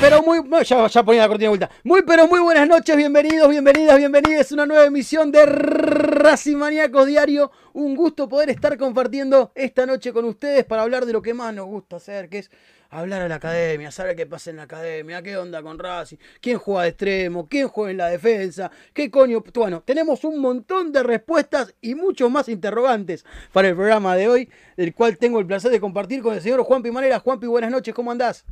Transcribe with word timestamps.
pero 0.00 0.22
muy. 0.22 0.38
Ya, 0.64 1.02
ponía 1.02 1.22
la 1.22 1.28
cortina 1.28 1.46
de 1.46 1.48
vuelta. 1.48 1.70
Muy, 1.82 2.02
pero 2.02 2.26
muy 2.28 2.40
buenas 2.40 2.68
noches, 2.68 2.96
bienvenidos, 2.96 3.48
bienvenidas, 3.48 3.96
bienvenidas 3.96 4.52
una 4.52 4.66
nueva 4.66 4.84
emisión 4.84 5.32
de 5.32 5.44
Racing 5.46 6.56
Maníacos 6.56 7.06
Diario. 7.06 7.50
Un 7.72 7.96
gusto 7.96 8.28
poder 8.28 8.50
estar 8.50 8.76
compartiendo 8.78 9.50
esta 9.54 9.86
noche 9.86 10.12
con 10.12 10.24
ustedes 10.24 10.64
para 10.64 10.82
hablar 10.82 11.06
de 11.06 11.12
lo 11.12 11.22
que 11.22 11.34
más 11.34 11.54
nos 11.54 11.66
gusta 11.66 11.96
hacer, 11.96 12.28
que 12.28 12.38
es 12.38 12.50
hablar 12.90 13.22
a 13.22 13.28
la 13.28 13.36
academia, 13.36 13.90
saber 13.90 14.14
qué 14.14 14.26
pasa 14.26 14.50
en 14.50 14.56
la 14.56 14.64
academia, 14.64 15.22
qué 15.22 15.36
onda 15.36 15.62
con 15.62 15.78
Racing, 15.78 16.16
quién 16.40 16.58
juega 16.58 16.82
de 16.82 16.88
extremo, 16.90 17.48
quién 17.48 17.68
juega 17.68 17.90
en 17.90 17.96
la 17.96 18.08
defensa, 18.08 18.70
qué 18.92 19.10
coño. 19.10 19.42
Bueno, 19.54 19.82
tenemos 19.84 20.24
un 20.24 20.38
montón 20.38 20.92
de 20.92 21.02
respuestas 21.02 21.74
y 21.80 21.94
muchos 21.94 22.30
más 22.30 22.48
interrogantes 22.48 23.24
para 23.52 23.68
el 23.68 23.74
programa 23.74 24.14
de 24.16 24.28
hoy, 24.28 24.50
el 24.76 24.94
cual 24.94 25.18
tengo 25.18 25.40
el 25.40 25.46
placer 25.46 25.70
de 25.70 25.80
compartir 25.80 26.22
con 26.22 26.34
el 26.34 26.40
señor 26.40 26.62
Juanpi 26.62 26.90
Manera. 26.90 27.18
Juanpi, 27.18 27.46
buenas 27.46 27.70
noches, 27.70 27.94
¿cómo 27.94 28.12
andás? 28.12 28.44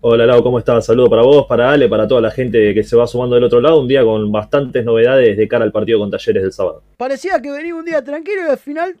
Hola 0.00 0.26
Lau, 0.26 0.42
¿cómo 0.44 0.60
estás? 0.60 0.86
Saludo 0.86 1.10
para 1.10 1.22
vos, 1.22 1.46
para 1.46 1.72
Ale, 1.72 1.88
para 1.88 2.06
toda 2.06 2.20
la 2.20 2.30
gente 2.30 2.72
que 2.72 2.84
se 2.84 2.94
va 2.94 3.06
sumando 3.06 3.34
del 3.34 3.44
otro 3.44 3.60
lado. 3.60 3.80
Un 3.80 3.88
día 3.88 4.04
con 4.04 4.30
bastantes 4.30 4.84
novedades 4.84 5.36
de 5.36 5.48
cara 5.48 5.64
al 5.64 5.72
partido 5.72 5.98
con 5.98 6.10
Talleres 6.10 6.42
del 6.42 6.52
sábado. 6.52 6.82
Parecía 6.96 7.42
que 7.42 7.50
venía 7.50 7.74
un 7.74 7.84
día 7.84 8.02
tranquilo 8.04 8.42
y 8.46 8.50
al 8.50 8.58
final 8.58 8.96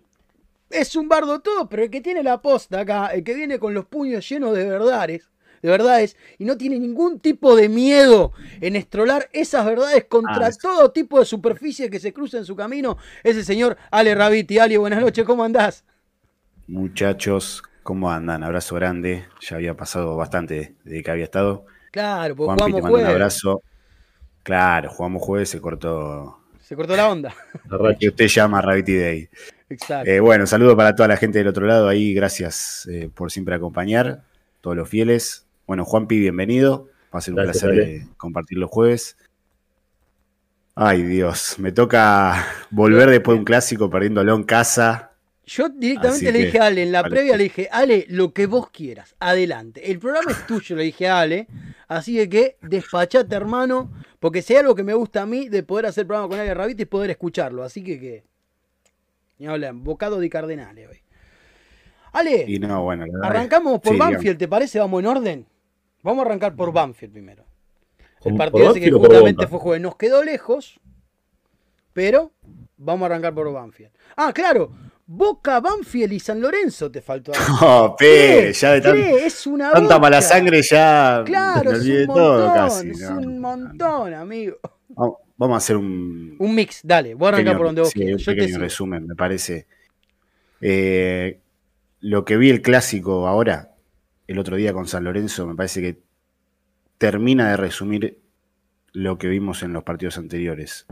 es 0.70 0.96
un 0.96 1.08
bardo 1.08 1.38
todo, 1.40 1.68
pero 1.68 1.84
el 1.84 1.90
que 1.90 2.00
tiene 2.00 2.22
la 2.24 2.42
posta 2.42 2.80
acá, 2.80 3.06
el 3.08 3.22
que 3.22 3.34
viene 3.34 3.60
con 3.60 3.74
los 3.74 3.86
puños 3.86 4.28
llenos 4.28 4.56
de 4.56 4.64
verdades, 4.68 5.30
de 5.62 5.70
verdades, 5.70 6.16
y 6.36 6.44
no 6.44 6.56
tiene 6.58 6.80
ningún 6.80 7.20
tipo 7.20 7.54
de 7.54 7.68
miedo 7.68 8.32
en 8.60 8.74
estrolar 8.74 9.28
esas 9.32 9.64
verdades 9.66 10.04
contra 10.08 10.46
Ah, 10.46 10.50
todo 10.60 10.90
tipo 10.90 11.20
de 11.20 11.24
superficie 11.26 11.90
que 11.90 12.00
se 12.00 12.12
cruza 12.12 12.38
en 12.38 12.44
su 12.44 12.56
camino, 12.56 12.96
es 13.22 13.36
el 13.36 13.44
señor 13.44 13.76
Ale 13.92 14.16
Rabiti. 14.16 14.58
Ale, 14.58 14.76
buenas 14.78 15.00
noches, 15.00 15.24
¿cómo 15.24 15.44
andás? 15.44 15.84
Muchachos, 16.66 17.62
¿cómo 17.88 18.12
andan? 18.12 18.42
Abrazo 18.42 18.74
grande. 18.74 19.24
Ya 19.40 19.56
había 19.56 19.74
pasado 19.74 20.14
bastante 20.14 20.74
desde 20.84 21.02
que 21.02 21.10
había 21.10 21.24
estado. 21.24 21.64
Claro, 21.90 22.36
pues 22.36 22.44
Juanpi, 22.46 22.64
te 22.64 22.70
jugamos 22.70 22.82
mando 22.82 22.86
un 22.86 22.90
jueves. 22.90 23.14
abrazo. 23.14 23.62
Claro, 24.42 24.90
jugamos 24.90 25.22
jueves, 25.22 25.48
se 25.48 25.58
cortó 25.58 26.38
Se 26.60 26.76
cortó 26.76 26.94
la 26.94 27.08
onda. 27.08 27.34
lo 27.70 27.96
que 27.98 28.08
usted 28.10 28.26
llama 28.26 28.60
Rabbit 28.60 28.86
Day. 28.88 29.28
Exacto. 29.70 30.10
Eh, 30.10 30.20
bueno, 30.20 30.46
saludo 30.46 30.76
para 30.76 30.94
toda 30.94 31.08
la 31.08 31.16
gente 31.16 31.38
del 31.38 31.48
otro 31.48 31.66
lado 31.66 31.88
ahí. 31.88 32.12
Gracias 32.12 32.86
eh, 32.92 33.08
por 33.14 33.32
siempre 33.32 33.54
acompañar. 33.54 34.22
Todos 34.60 34.76
los 34.76 34.86
fieles. 34.86 35.46
Bueno, 35.66 35.86
Juanpi, 35.86 36.18
bienvenido. 36.18 36.88
Va 37.14 37.20
a 37.20 37.22
ser 37.22 37.32
un 37.32 37.42
Gracias, 37.42 37.64
placer 37.64 37.88
eh, 37.88 38.06
compartir 38.18 38.58
los 38.58 38.68
jueves. 38.68 39.16
Ay, 40.74 41.04
Dios. 41.04 41.58
Me 41.58 41.72
toca 41.72 42.44
volver 42.70 43.08
después 43.08 43.36
de 43.36 43.38
un 43.38 43.44
clásico 43.46 43.88
perdiéndolo 43.88 44.34
en 44.34 44.42
casa. 44.42 45.07
Yo 45.48 45.70
directamente 45.70 46.28
Así 46.28 46.32
le 46.32 46.44
dije 46.44 46.60
a 46.60 46.66
Ale, 46.66 46.82
en 46.82 46.92
la 46.92 47.00
vale. 47.00 47.14
previa 47.14 47.36
le 47.38 47.44
dije, 47.44 47.68
Ale, 47.72 48.04
lo 48.10 48.34
que 48.34 48.46
vos 48.46 48.68
quieras, 48.70 49.16
adelante. 49.18 49.90
El 49.90 49.98
programa 49.98 50.30
es 50.30 50.46
tuyo, 50.46 50.76
le 50.76 50.82
dije 50.84 51.08
a 51.08 51.20
Ale. 51.20 51.48
Así 51.88 52.28
que, 52.28 52.58
despachate, 52.60 53.34
hermano, 53.34 53.90
porque 54.20 54.42
si 54.42 54.52
hay 54.52 54.60
algo 54.60 54.74
que 54.74 54.84
me 54.84 54.92
gusta 54.92 55.22
a 55.22 55.26
mí 55.26 55.48
de 55.48 55.62
poder 55.62 55.86
hacer 55.86 56.06
programa 56.06 56.28
con 56.28 56.38
Ale 56.38 56.52
Rabita 56.52 56.82
es 56.82 56.88
poder 56.88 57.08
escucharlo. 57.10 57.64
Así 57.64 57.82
que, 57.82 57.98
que. 57.98 58.24
Ni 59.38 59.46
hablar, 59.46 59.72
bocado 59.72 60.20
de 60.20 60.28
cardenales 60.28 60.86
hoy. 60.86 61.00
Ale, 62.12 62.44
Y 62.46 62.58
no, 62.58 62.82
bueno, 62.82 63.06
arrancamos 63.22 63.80
por 63.80 63.94
Sí, 63.94 63.98
Banfield, 63.98 64.38
¿te 64.38 64.48
parece? 64.48 64.78
Vamos 64.78 65.00
en 65.00 65.06
orden. 65.06 65.46
Vamos 66.02 66.24
a 66.24 66.26
arrancar 66.26 66.54
por 66.56 66.72
Banfield 66.72 67.12
primero. 67.12 67.44
El 68.22 68.32
¿Por 68.32 68.36
partido 68.36 68.74
que 68.74 68.90
justamente 68.90 69.46
fue 69.46 69.58
jueves 69.58 69.82
nos 69.82 69.96
quedó 69.96 70.22
lejos, 70.22 70.78
pero 71.94 72.32
vamos 72.76 73.04
a 73.04 73.06
arrancar 73.06 73.34
por 73.34 73.50
Banfield. 73.50 73.92
Ah, 74.16 74.32
claro, 74.34 74.72
Boca, 75.10 75.58
Banfield 75.60 76.12
y 76.12 76.20
San 76.20 76.38
Lorenzo 76.40 76.90
te 76.90 77.00
faltó. 77.00 77.32
Oh, 77.62 77.96
Pere, 77.98 78.52
ya 78.52 78.72
de. 78.78 79.24
Es 79.26 79.46
una 79.46 79.72
tanta 79.72 79.98
mala 79.98 80.18
bocha. 80.18 80.28
sangre 80.28 80.60
ya 80.62 81.22
Claro, 81.24 81.72
me 81.72 81.78
es 81.78 81.84
un 81.86 82.06
todo 82.14 82.38
montón, 82.46 82.54
casi. 82.54 82.90
es 82.90 83.00
¿no? 83.10 83.18
un 83.18 83.38
montón, 83.40 84.14
amigo. 84.14 84.56
Vamos- 85.36 85.54
a 85.54 85.56
hacer 85.58 85.76
un, 85.76 86.36
Un 86.38 86.54
mix, 86.54 86.80
dale, 86.82 87.14
voy 87.14 87.26
a 87.26 87.28
arrancar 87.28 87.44
pequeño, 87.54 87.58
por 87.58 87.66
donde 87.66 87.80
vos 87.82 87.90
sí, 87.90 87.98
quieras. 88.00 88.20
un 88.20 88.24
te 88.24 88.34
pequeño 88.40 88.58
resumen, 88.58 89.06
me 89.06 89.14
parece. 89.14 89.66
Eh, 90.60 91.40
lo 92.00 92.24
que 92.24 92.36
vi 92.36 92.50
el 92.50 92.60
clásico 92.60 93.26
ahora, 93.28 93.74
el 94.26 94.38
otro 94.38 94.56
día 94.56 94.72
con 94.72 94.86
San 94.88 95.04
Lorenzo, 95.04 95.46
me 95.46 95.54
parece 95.54 95.80
que 95.80 96.00
termina 96.98 97.48
de 97.50 97.56
resumir 97.56 98.18
lo 98.92 99.16
que 99.16 99.28
vimos 99.28 99.62
en 99.62 99.72
los 99.72 99.84
partidos 99.84 100.18
anteriores. 100.18 100.86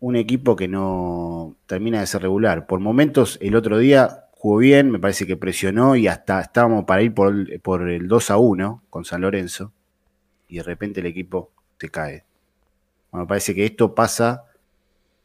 Un 0.00 0.14
equipo 0.16 0.54
que 0.54 0.68
no 0.68 1.56
termina 1.66 2.00
de 2.00 2.06
ser 2.06 2.22
regular. 2.22 2.66
Por 2.66 2.78
momentos, 2.80 3.36
el 3.42 3.56
otro 3.56 3.78
día 3.78 4.26
jugó 4.32 4.58
bien, 4.58 4.90
me 4.90 5.00
parece 5.00 5.26
que 5.26 5.36
presionó 5.36 5.96
y 5.96 6.06
hasta 6.06 6.40
estábamos 6.40 6.84
para 6.84 7.02
ir 7.02 7.12
por, 7.14 7.32
el- 7.34 7.60
por 7.60 7.88
el 7.88 8.06
2 8.06 8.30
a 8.30 8.36
1 8.36 8.82
con 8.90 9.04
San 9.04 9.22
Lorenzo. 9.22 9.72
Y 10.46 10.58
de 10.58 10.62
repente 10.62 11.00
el 11.00 11.06
equipo 11.06 11.50
se 11.80 11.88
cae. 11.88 12.24
Bueno, 13.10 13.24
me 13.24 13.28
parece 13.28 13.54
que 13.54 13.64
esto 13.64 13.94
pasa. 13.94 14.44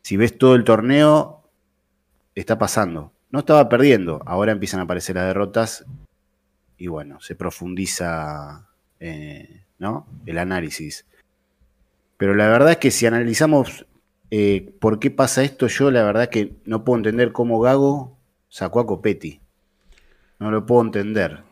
Si 0.01 0.17
ves 0.17 0.37
todo 0.37 0.55
el 0.55 0.63
torneo, 0.63 1.43
está 2.33 2.57
pasando. 2.57 3.11
No 3.29 3.39
estaba 3.39 3.69
perdiendo, 3.69 4.21
ahora 4.25 4.51
empiezan 4.51 4.79
a 4.79 4.83
aparecer 4.83 5.15
las 5.15 5.25
derrotas 5.25 5.85
y 6.77 6.87
bueno, 6.87 7.19
se 7.21 7.35
profundiza 7.35 8.67
eh, 8.99 9.63
¿no? 9.79 10.07
el 10.25 10.37
análisis. 10.39 11.05
Pero 12.17 12.35
la 12.35 12.47
verdad 12.47 12.71
es 12.71 12.77
que 12.77 12.91
si 12.91 13.05
analizamos 13.05 13.85
eh, 14.35 14.73
por 14.79 14.97
qué 14.97 15.11
pasa 15.11 15.43
esto, 15.43 15.67
yo 15.67 15.91
la 15.91 16.01
verdad 16.01 16.27
que 16.27 16.55
no 16.65 16.83
puedo 16.83 16.97
entender 16.97 17.31
cómo 17.33 17.59
Gago 17.59 18.17
sacó 18.49 18.79
a 18.79 18.87
Copetti. 18.87 19.41
No 20.39 20.49
lo 20.49 20.65
puedo 20.65 20.81
entender. 20.81 21.43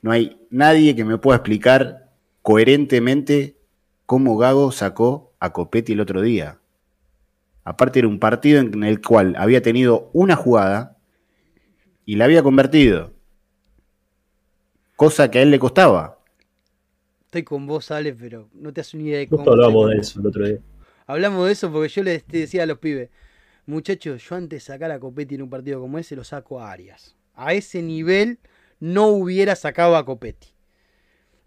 No 0.00 0.12
hay 0.12 0.40
nadie 0.48 0.94
que 0.94 1.04
me 1.04 1.18
pueda 1.18 1.38
explicar 1.38 2.12
coherentemente 2.42 3.56
cómo 4.06 4.36
Gago 4.36 4.70
sacó 4.70 5.32
a 5.40 5.52
Copetti 5.52 5.94
el 5.94 6.00
otro 6.00 6.22
día. 6.22 6.60
Aparte 7.64 7.98
era 7.98 8.06
un 8.06 8.20
partido 8.20 8.60
en 8.60 8.84
el 8.84 9.00
cual 9.00 9.34
había 9.36 9.60
tenido 9.60 10.08
una 10.12 10.36
jugada 10.36 10.98
y 12.04 12.14
la 12.14 12.26
había 12.26 12.44
convertido. 12.44 13.12
Cosa 14.94 15.32
que 15.32 15.40
a 15.40 15.42
él 15.42 15.50
le 15.50 15.58
costaba. 15.58 16.20
Estoy 17.24 17.42
con 17.42 17.66
vos, 17.66 17.90
Ale, 17.90 18.14
pero 18.14 18.48
no 18.54 18.72
te 18.72 18.82
haces 18.82 18.94
ni 18.94 19.08
idea 19.08 19.18
de 19.18 19.26
cómo. 19.26 19.38
Justo 19.38 19.50
hablábamos 19.50 19.82
estoy 19.86 19.96
de 19.96 20.00
eso 20.00 20.20
el 20.20 20.26
otro 20.28 20.46
día. 20.46 20.58
Hablamos 21.10 21.46
de 21.46 21.52
eso 21.52 21.70
porque 21.72 21.88
yo 21.88 22.02
les 22.02 22.24
te 22.24 22.38
decía 22.38 22.62
a 22.62 22.66
los 22.66 22.78
pibes, 22.78 23.10
muchachos, 23.66 24.22
yo 24.28 24.34
antes 24.36 24.58
de 24.64 24.72
sacar 24.72 24.90
a 24.90 24.98
Copetti 24.98 25.34
en 25.36 25.42
un 25.42 25.50
partido 25.50 25.80
como 25.80 25.98
ese, 25.98 26.16
lo 26.16 26.24
saco 26.24 26.60
a 26.60 26.70
Arias. 26.72 27.16
A 27.34 27.54
ese 27.54 27.82
nivel 27.82 28.38
no 28.80 29.06
hubiera 29.08 29.54
sacado 29.56 29.96
a 29.96 30.04
Copetti. 30.04 30.48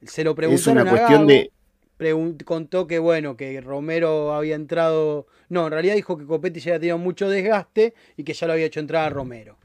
Se 0.04 0.24
lo 0.24 0.32
Es 0.32 0.36
preguntaron 0.36 0.82
una 0.82 0.92
a 0.92 0.94
cuestión 0.94 1.28
Gago, 1.28 2.28
de. 2.28 2.44
contó 2.46 2.88
que 2.88 3.00
bueno, 3.00 3.38
que 3.38 3.60
Romero 3.62 4.34
había 4.34 4.56
entrado. 4.56 5.28
No, 5.50 5.66
en 5.68 5.72
realidad 5.72 5.96
dijo 5.96 6.18
que 6.18 6.26
Copetti 6.26 6.60
ya 6.60 6.72
había 6.72 6.80
tenido 6.80 6.98
mucho 6.98 7.30
desgaste 7.30 7.94
y 8.18 8.24
que 8.24 8.34
ya 8.34 8.48
lo 8.48 8.54
había 8.54 8.66
hecho 8.66 8.80
entrar 8.80 9.06
a 9.06 9.10
Romero. 9.10 9.58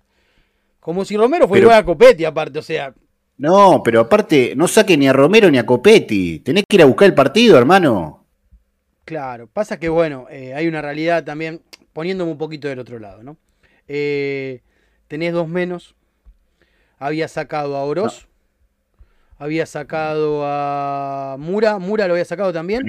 Como 0.81 1.05
si 1.05 1.17
Romero 1.17 1.49
fuera 1.49 1.67
Pero- 1.67 1.77
a 1.79 1.85
Copetti, 1.85 2.25
aparte, 2.25 2.59
o 2.59 2.63
sea, 2.63 2.95
No, 3.37 3.83
pero 3.85 4.01
aparte, 4.01 4.55
no 4.57 4.67
saque 4.69 4.97
ni 4.97 5.07
a 5.09 5.13
Romero 5.13 5.51
ni 5.51 5.59
a 5.59 5.67
Copetti. 5.67 6.41
Tenés 6.41 6.65
que 6.69 6.77
ir 6.77 6.83
a 6.83 6.87
buscar 6.87 7.07
el 7.07 7.15
partido, 7.15 7.57
hermano. 7.59 8.17
Claro, 9.09 9.47
pasa 9.47 9.79
que 9.79 9.88
bueno, 9.88 10.27
eh, 10.29 10.53
hay 10.53 10.68
una 10.68 10.83
realidad 10.83 11.25
también, 11.25 11.62
poniéndome 11.94 12.31
un 12.31 12.37
poquito 12.37 12.68
del 12.68 12.79
otro 12.79 12.99
lado, 12.99 13.23
¿no? 13.23 13.38
Eh, 13.88 14.61
tenés 15.07 15.33
dos 15.33 15.49
menos, 15.49 15.94
había 16.99 17.27
sacado 17.27 17.79
a 17.79 17.85
Oroz, 17.85 18.29
había 19.38 19.64
sacado 19.64 20.42
a 20.44 21.37
Mura, 21.38 21.79
Mura 21.79 22.07
lo 22.07 22.12
había 22.12 22.27
sacado 22.27 22.53
también, 22.53 22.83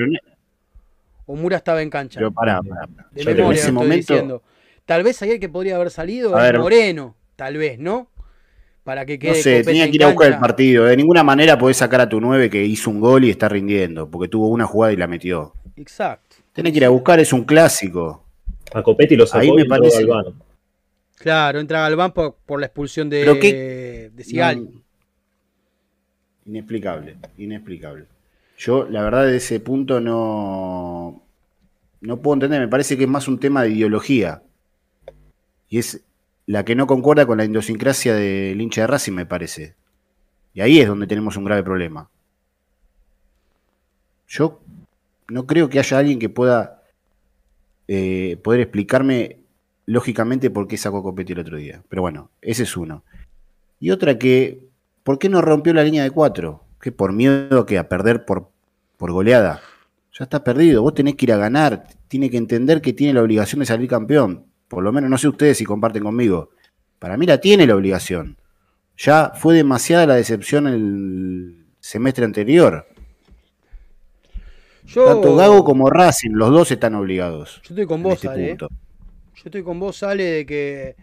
o 1.25 1.37
Mura 1.37 1.55
estaba 1.55 1.81
en 1.81 1.89
cancha. 1.89 2.19
pero 2.19 2.33
pará, 2.33 2.61
pará, 2.63 2.85
pará. 2.85 3.07
de 3.13 3.23
memoria 3.23 3.45
en 3.45 3.51
ese 3.53 3.59
estoy 3.61 3.71
momento, 3.71 4.13
diciendo. 4.13 4.43
Tal 4.85 5.03
vez 5.03 5.21
el 5.21 5.39
que 5.39 5.47
podría 5.47 5.77
haber 5.77 5.89
salido 5.89 6.35
A 6.35 6.43
ver. 6.43 6.59
Moreno, 6.59 7.15
tal 7.37 7.55
vez, 7.55 7.79
¿no? 7.79 8.09
Para 8.83 9.05
que 9.05 9.17
quede 9.19 9.37
no 9.37 9.37
sé, 9.37 9.63
tenía 9.63 9.85
en 9.85 9.91
que 9.91 9.95
ir 9.95 10.03
a 10.03 10.07
buscar 10.07 10.33
el 10.33 10.39
partido. 10.39 10.83
De 10.83 10.97
ninguna 10.97 11.23
manera 11.23 11.57
podés 11.57 11.77
sacar 11.77 12.01
a 12.01 12.09
tu 12.09 12.19
9 12.19 12.49
que 12.49 12.65
hizo 12.65 12.89
un 12.89 12.99
gol 12.99 13.23
y 13.23 13.29
está 13.29 13.47
rindiendo, 13.47 14.09
porque 14.09 14.27
tuvo 14.27 14.49
una 14.49 14.65
jugada 14.65 14.91
y 14.91 14.97
la 14.97 15.07
metió. 15.07 15.53
Exacto. 15.79 16.35
Tenés 16.51 16.73
que 16.73 16.77
ir 16.77 16.85
a 16.85 16.89
buscar, 16.89 17.19
es 17.19 17.31
un 17.31 17.45
clásico. 17.45 18.25
A 18.73 18.83
Copetti 18.83 19.15
lo 19.15 19.25
sacó 19.25 19.41
Ahí 19.41 19.51
me 19.51 19.65
parece-. 19.65 20.05
Claro, 21.15 21.59
entra 21.59 21.81
Galván 21.81 22.11
por, 22.11 22.35
por 22.45 22.59
la 22.59 22.65
expulsión 22.65 23.09
de, 23.09 23.21
Pero 23.21 23.35
de. 23.35 24.11
No, 24.33 24.81
inexplicable, 26.45 27.17
inexplicable. 27.37 28.05
Yo, 28.57 28.87
la 28.89 29.03
verdad, 29.03 29.25
de 29.25 29.37
ese 29.37 29.59
punto 29.59 30.01
no, 30.01 31.23
no 32.01 32.17
puedo 32.21 32.35
entender. 32.35 32.59
Me 32.59 32.67
parece 32.67 32.97
que 32.97 33.03
es 33.03 33.09
más 33.09 33.27
un 33.27 33.39
tema 33.39 33.63
de 33.63 33.69
ideología. 33.69 34.43
Y 35.69 35.77
es 35.77 36.01
la 36.45 36.65
que 36.65 36.75
no 36.75 36.87
concuerda 36.87 37.25
con 37.25 37.37
la 37.37 37.45
idiosincrasia 37.45 38.15
del 38.15 38.59
hincha 38.59 38.81
de 38.81 38.87
Racing, 38.87 39.13
me 39.13 39.25
parece. 39.25 39.75
Y 40.53 40.61
ahí 40.61 40.79
es 40.79 40.87
donde 40.87 41.07
tenemos 41.07 41.37
un 41.37 41.45
grave 41.45 41.63
problema. 41.63 42.09
Yo 44.27 44.59
no 45.29 45.45
creo 45.45 45.69
que 45.69 45.79
haya 45.79 45.97
alguien 45.97 46.19
que 46.19 46.29
pueda 46.29 46.83
eh, 47.87 48.37
poder 48.43 48.61
explicarme 48.61 49.39
lógicamente 49.85 50.49
por 50.49 50.67
qué 50.67 50.77
sacó 50.77 51.01
Copetti 51.01 51.33
el 51.33 51.39
otro 51.39 51.57
día. 51.57 51.83
Pero 51.89 52.01
bueno, 52.01 52.29
ese 52.41 52.63
es 52.63 52.77
uno. 52.77 53.03
Y 53.79 53.91
otra 53.91 54.19
que, 54.19 54.67
¿por 55.03 55.17
qué 55.17 55.29
no 55.29 55.41
rompió 55.41 55.73
la 55.73 55.83
línea 55.83 56.03
de 56.03 56.11
cuatro? 56.11 56.63
¿Que 56.81 56.91
por 56.91 57.13
miedo 57.13 57.65
que 57.65 57.77
a 57.77 57.89
perder 57.89 58.25
por, 58.25 58.51
por 58.97 59.11
goleada? 59.11 59.61
Ya 60.17 60.25
está 60.25 60.43
perdido, 60.43 60.81
vos 60.81 60.93
tenés 60.93 61.15
que 61.15 61.25
ir 61.25 61.33
a 61.33 61.37
ganar, 61.37 61.87
tiene 62.07 62.29
que 62.29 62.37
entender 62.37 62.81
que 62.81 62.93
tiene 62.93 63.13
la 63.13 63.21
obligación 63.21 63.59
de 63.59 63.65
salir 63.65 63.89
campeón. 63.89 64.45
Por 64.67 64.83
lo 64.83 64.91
menos 64.91 65.09
no 65.09 65.17
sé 65.17 65.27
ustedes 65.27 65.57
si 65.57 65.65
comparten 65.65 66.03
conmigo. 66.03 66.51
Para 66.99 67.17
mí 67.17 67.25
la 67.25 67.39
tiene 67.39 67.65
la 67.65 67.75
obligación. 67.75 68.37
Ya 68.97 69.31
fue 69.33 69.55
demasiada 69.55 70.05
la 70.05 70.15
decepción 70.15 70.67
el 70.67 71.65
semestre 71.79 72.25
anterior. 72.25 72.85
Yo, 74.89 75.05
Tanto 75.05 75.35
Gago 75.35 75.63
como 75.63 75.89
Racing, 75.89 76.31
los 76.31 76.49
dos 76.49 76.71
están 76.71 76.95
obligados. 76.95 77.61
yo 77.63 77.69
estoy 77.69 77.85
con 77.85 78.01
vos, 78.03 78.13
este 78.15 78.27
Ale. 78.27 78.45
¿eh? 78.45 78.49
punto. 78.49 78.69
Yo 79.35 79.41
estoy 79.45 79.63
con 79.63 79.79
vos, 79.79 80.01
Ale, 80.03 80.23
de 80.23 80.45
que. 80.45 80.95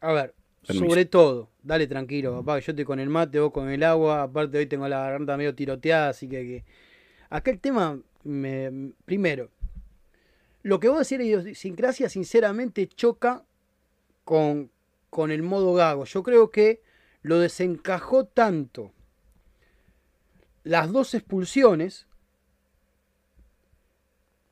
A 0.00 0.12
ver, 0.12 0.34
Permiso. 0.66 0.86
sobre 0.86 1.04
todo, 1.06 1.48
dale 1.62 1.86
tranquilo, 1.86 2.36
papá, 2.38 2.58
que 2.60 2.66
yo 2.66 2.72
estoy 2.72 2.84
con 2.84 3.00
el 3.00 3.08
mate, 3.08 3.40
vos 3.40 3.52
con 3.52 3.68
el 3.70 3.82
agua. 3.82 4.22
Aparte, 4.22 4.58
hoy 4.58 4.66
tengo 4.66 4.86
la 4.88 5.00
garganta 5.00 5.36
medio 5.36 5.54
tiroteada, 5.54 6.10
así 6.10 6.28
que. 6.28 6.42
que- 6.42 6.64
Acá 7.30 7.50
el 7.50 7.60
tema, 7.60 7.98
me- 8.24 8.92
primero, 9.04 9.48
lo 10.62 10.78
que 10.80 10.88
vos 10.88 10.98
decís 11.08 11.16
de 11.18 11.24
idiosincrasia, 11.24 12.08
sinceramente, 12.08 12.86
choca 12.88 13.44
con, 14.24 14.70
con 15.08 15.30
el 15.30 15.42
modo 15.42 15.72
gago. 15.74 16.04
Yo 16.04 16.22
creo 16.22 16.50
que 16.50 16.82
lo 17.22 17.38
desencajó 17.38 18.24
tanto 18.26 18.92
las 20.64 20.92
dos 20.92 21.14
expulsiones 21.14 22.06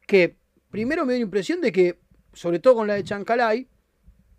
que 0.09 0.37
primero 0.71 1.05
me 1.05 1.13
dio 1.13 1.21
la 1.21 1.27
impresión 1.27 1.61
de 1.61 1.71
que, 1.71 1.99
sobre 2.33 2.59
todo 2.59 2.77
con 2.77 2.89
la 2.89 2.95
de 2.95 3.05
Chancalay, 3.05 3.69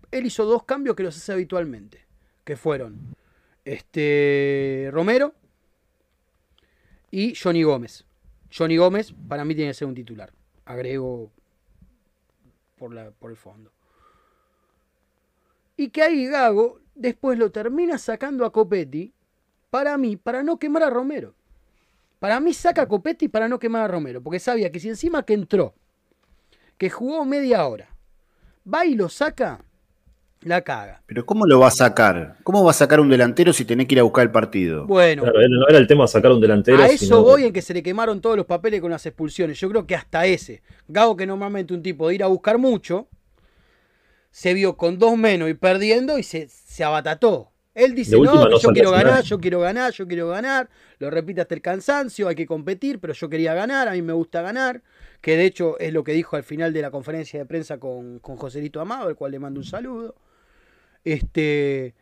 él 0.10 0.26
hizo 0.26 0.44
dos 0.44 0.64
cambios 0.64 0.96
que 0.96 1.04
los 1.04 1.16
hace 1.16 1.32
habitualmente, 1.32 2.08
que 2.44 2.58
fueron 2.58 3.16
este 3.64 4.90
Romero 4.92 5.36
y 7.12 7.36
Johnny 7.36 7.62
Gómez. 7.62 8.04
Johnny 8.52 8.78
Gómez 8.78 9.14
para 9.28 9.46
mí 9.46 9.54
tiene 9.54 9.70
que 9.70 9.76
ser 9.76 9.88
un 9.88 9.94
titular, 9.94 10.34
agrego 10.66 11.32
por, 12.76 12.92
la, 12.92 13.12
por 13.12 13.30
el 13.30 13.38
fondo. 13.38 13.72
Y 15.78 15.90
que 15.90 16.02
ahí 16.02 16.26
Gago 16.26 16.82
después 16.96 17.38
lo 17.38 17.52
termina 17.52 18.00
sacando 18.00 18.44
a 18.44 18.52
Copetti, 18.52 19.14
para 19.70 20.00
mí, 20.00 20.18
para 20.18 20.42
no 20.42 20.58
quemar 20.58 20.82
a 20.82 20.90
Romero. 20.90 21.36
Para 22.20 22.40
mí 22.42 22.54
saca 22.54 22.82
a 22.84 22.88
Copetti 22.88 23.30
para 23.30 23.48
no 23.48 23.60
quemar 23.60 23.84
a 23.84 23.88
Romero, 23.88 24.22
porque 24.22 24.40
sabía 24.40 24.72
que 24.72 24.80
si 24.80 24.90
encima 24.90 25.24
que 25.24 25.34
entró, 25.34 25.74
que 26.78 26.90
jugó 26.90 27.24
media 27.26 27.66
hora, 27.66 27.96
va 28.72 28.86
y 28.86 28.96
lo 28.96 29.08
saca, 29.08 29.62
la 30.42 30.62
caga. 30.62 31.02
Pero 31.06 31.26
¿cómo 31.26 31.46
lo 31.46 31.60
va 31.60 31.68
a 31.68 31.72
sacar? 31.72 32.36
¿Cómo 32.44 32.64
va 32.64 32.72
a 32.72 32.74
sacar 32.74 33.00
un 33.00 33.10
delantero 33.10 33.54
si 33.54 33.64
tenés 33.64 33.88
que 33.88 33.96
ir 33.96 34.00
a 34.00 34.04
buscar 34.04 34.24
el 34.26 34.32
partido? 34.32 34.86
Bueno, 34.86 35.24
Claro, 35.24 35.40
no 35.50 35.68
era 35.68 35.78
el 35.78 35.88
tema 35.88 36.08
sacar 36.08 36.32
un 36.32 36.42
delantero. 36.42 36.78
a 36.78 36.88
eso 36.88 36.98
sino- 37.06 37.24
voy 37.24 37.46
en 37.46 37.54
que 37.54 37.62
se 37.62 37.74
le 37.74 37.82
quemaron 37.82 38.20
todos 38.20 38.36
los 38.36 38.46
papeles 38.46 38.82
con 38.82 38.92
las 38.92 39.06
expulsiones. 39.06 39.58
Yo 39.60 39.70
creo 39.70 39.88
que 39.88 39.96
hasta 39.96 40.26
ese, 40.26 40.62
Gago 40.90 41.16
que 41.16 41.26
normalmente 41.26 41.74
un 41.74 41.82
tipo 41.82 42.10
de 42.10 42.16
ir 42.16 42.24
a 42.24 42.28
buscar 42.28 42.58
mucho, 42.58 43.08
se 44.32 44.54
vio 44.54 44.76
con 44.78 45.00
dos 45.00 45.18
menos 45.18 45.50
y 45.50 45.54
perdiendo 45.54 46.18
y 46.18 46.24
se, 46.24 46.48
se 46.50 46.84
abatató. 46.84 47.52
Él 47.80 47.96
dice, 47.96 48.18
no, 48.18 48.58
yo 48.60 48.70
quiero 48.72 48.92
nada". 48.92 49.04
ganar, 49.04 49.24
yo 49.24 49.40
quiero 49.40 49.60
ganar, 49.60 49.94
yo 49.94 50.08
quiero 50.08 50.28
ganar. 50.28 50.70
Lo 51.00 51.10
repite 51.10 51.42
hasta 51.42 51.56
el 51.56 51.62
cansancio, 51.62 52.28
hay 52.28 52.36
que 52.36 52.46
competir, 52.46 53.00
pero 53.00 53.14
yo 53.14 53.30
quería 53.30 53.54
ganar, 53.54 53.88
a 53.88 53.94
mí 53.94 54.02
me 54.02 54.14
gusta 54.14 54.42
ganar. 54.42 54.82
Que 55.22 55.38
de 55.38 55.46
hecho 55.46 55.80
es 55.80 55.94
lo 55.94 56.04
que 56.04 56.12
dijo 56.14 56.36
al 56.36 56.44
final 56.44 56.74
de 56.74 56.82
la 56.82 56.92
conferencia 56.92 57.40
de 57.40 57.46
prensa 57.46 57.80
con, 57.80 58.20
con 58.20 58.36
Joselito 58.38 58.82
Amado, 58.82 59.08
al 59.08 59.16
cual 59.16 59.32
le 59.32 59.40
mando 59.40 59.60
un 59.60 59.66
saludo. 59.66 60.16
Este, 61.04 61.96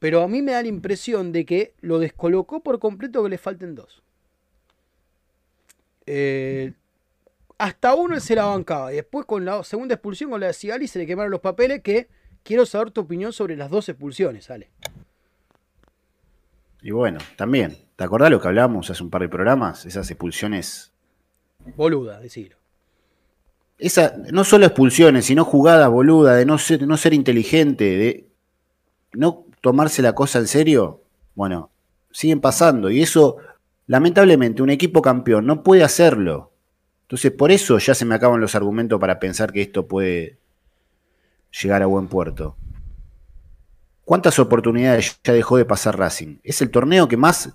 pero 0.00 0.22
a 0.22 0.28
mí 0.28 0.42
me 0.42 0.52
da 0.52 0.62
la 0.62 0.68
impresión 0.68 1.30
de 1.30 1.44
que 1.44 1.74
lo 1.80 1.98
descolocó 1.98 2.62
por 2.62 2.78
completo 2.78 3.22
que 3.22 3.28
le 3.28 3.38
falten 3.38 3.74
dos. 3.74 4.02
Eh, 6.06 6.72
hasta 7.58 7.94
uno 7.94 8.14
él 8.14 8.20
se 8.20 8.34
la 8.34 8.46
bancaba. 8.46 8.92
Y 8.92 8.96
después 8.96 9.26
con 9.26 9.44
la 9.44 9.62
segunda 9.62 9.94
expulsión, 9.94 10.30
con 10.30 10.40
la 10.40 10.48
de 10.48 10.54
Sigali, 10.54 10.88
se 10.88 10.98
le 10.98 11.06
quemaron 11.06 11.30
los 11.30 11.40
papeles 11.40 11.82
que 11.82 12.08
quiero 12.42 12.66
saber 12.66 12.90
tu 12.90 13.02
opinión 13.02 13.32
sobre 13.32 13.56
las 13.56 13.70
dos 13.70 13.88
expulsiones, 13.88 14.50
Ale. 14.50 14.70
Y 16.82 16.92
bueno, 16.92 17.18
también, 17.36 17.76
¿te 17.96 18.04
acordás 18.04 18.30
lo 18.30 18.40
que 18.40 18.48
hablábamos 18.48 18.90
hace 18.90 19.02
un 19.02 19.10
par 19.10 19.22
de 19.22 19.28
programas? 19.28 19.84
Esas 19.84 20.10
expulsiones. 20.10 20.92
Boluda, 21.76 22.20
decirlo. 22.20 22.56
Esa, 23.78 24.14
no 24.32 24.44
solo 24.44 24.66
expulsiones, 24.66 25.26
sino 25.26 25.44
jugadas 25.44 25.90
boludas, 25.90 26.38
de 26.38 26.46
no 26.46 26.58
ser, 26.58 26.86
no 26.86 26.96
ser 26.96 27.14
inteligente, 27.14 27.84
de 27.84 28.26
no 29.12 29.46
tomarse 29.60 30.02
la 30.02 30.14
cosa 30.14 30.38
en 30.38 30.46
serio. 30.46 31.02
Bueno, 31.34 31.70
siguen 32.10 32.40
pasando. 32.40 32.90
Y 32.90 33.02
eso, 33.02 33.36
lamentablemente, 33.86 34.62
un 34.62 34.70
equipo 34.70 35.02
campeón 35.02 35.46
no 35.46 35.62
puede 35.62 35.82
hacerlo. 35.82 36.52
Entonces, 37.02 37.32
por 37.32 37.50
eso 37.50 37.78
ya 37.78 37.94
se 37.94 38.04
me 38.04 38.14
acaban 38.14 38.40
los 38.40 38.54
argumentos 38.54 39.00
para 39.00 39.18
pensar 39.18 39.52
que 39.52 39.62
esto 39.62 39.86
puede 39.86 40.39
llegar 41.50 41.82
a 41.82 41.86
buen 41.86 42.08
puerto. 42.08 42.56
¿Cuántas 44.04 44.38
oportunidades 44.38 45.20
ya 45.22 45.32
dejó 45.32 45.56
de 45.56 45.64
pasar 45.64 45.98
Racing? 45.98 46.38
Es 46.42 46.60
el 46.62 46.70
torneo 46.70 47.06
que 47.06 47.16
más 47.16 47.50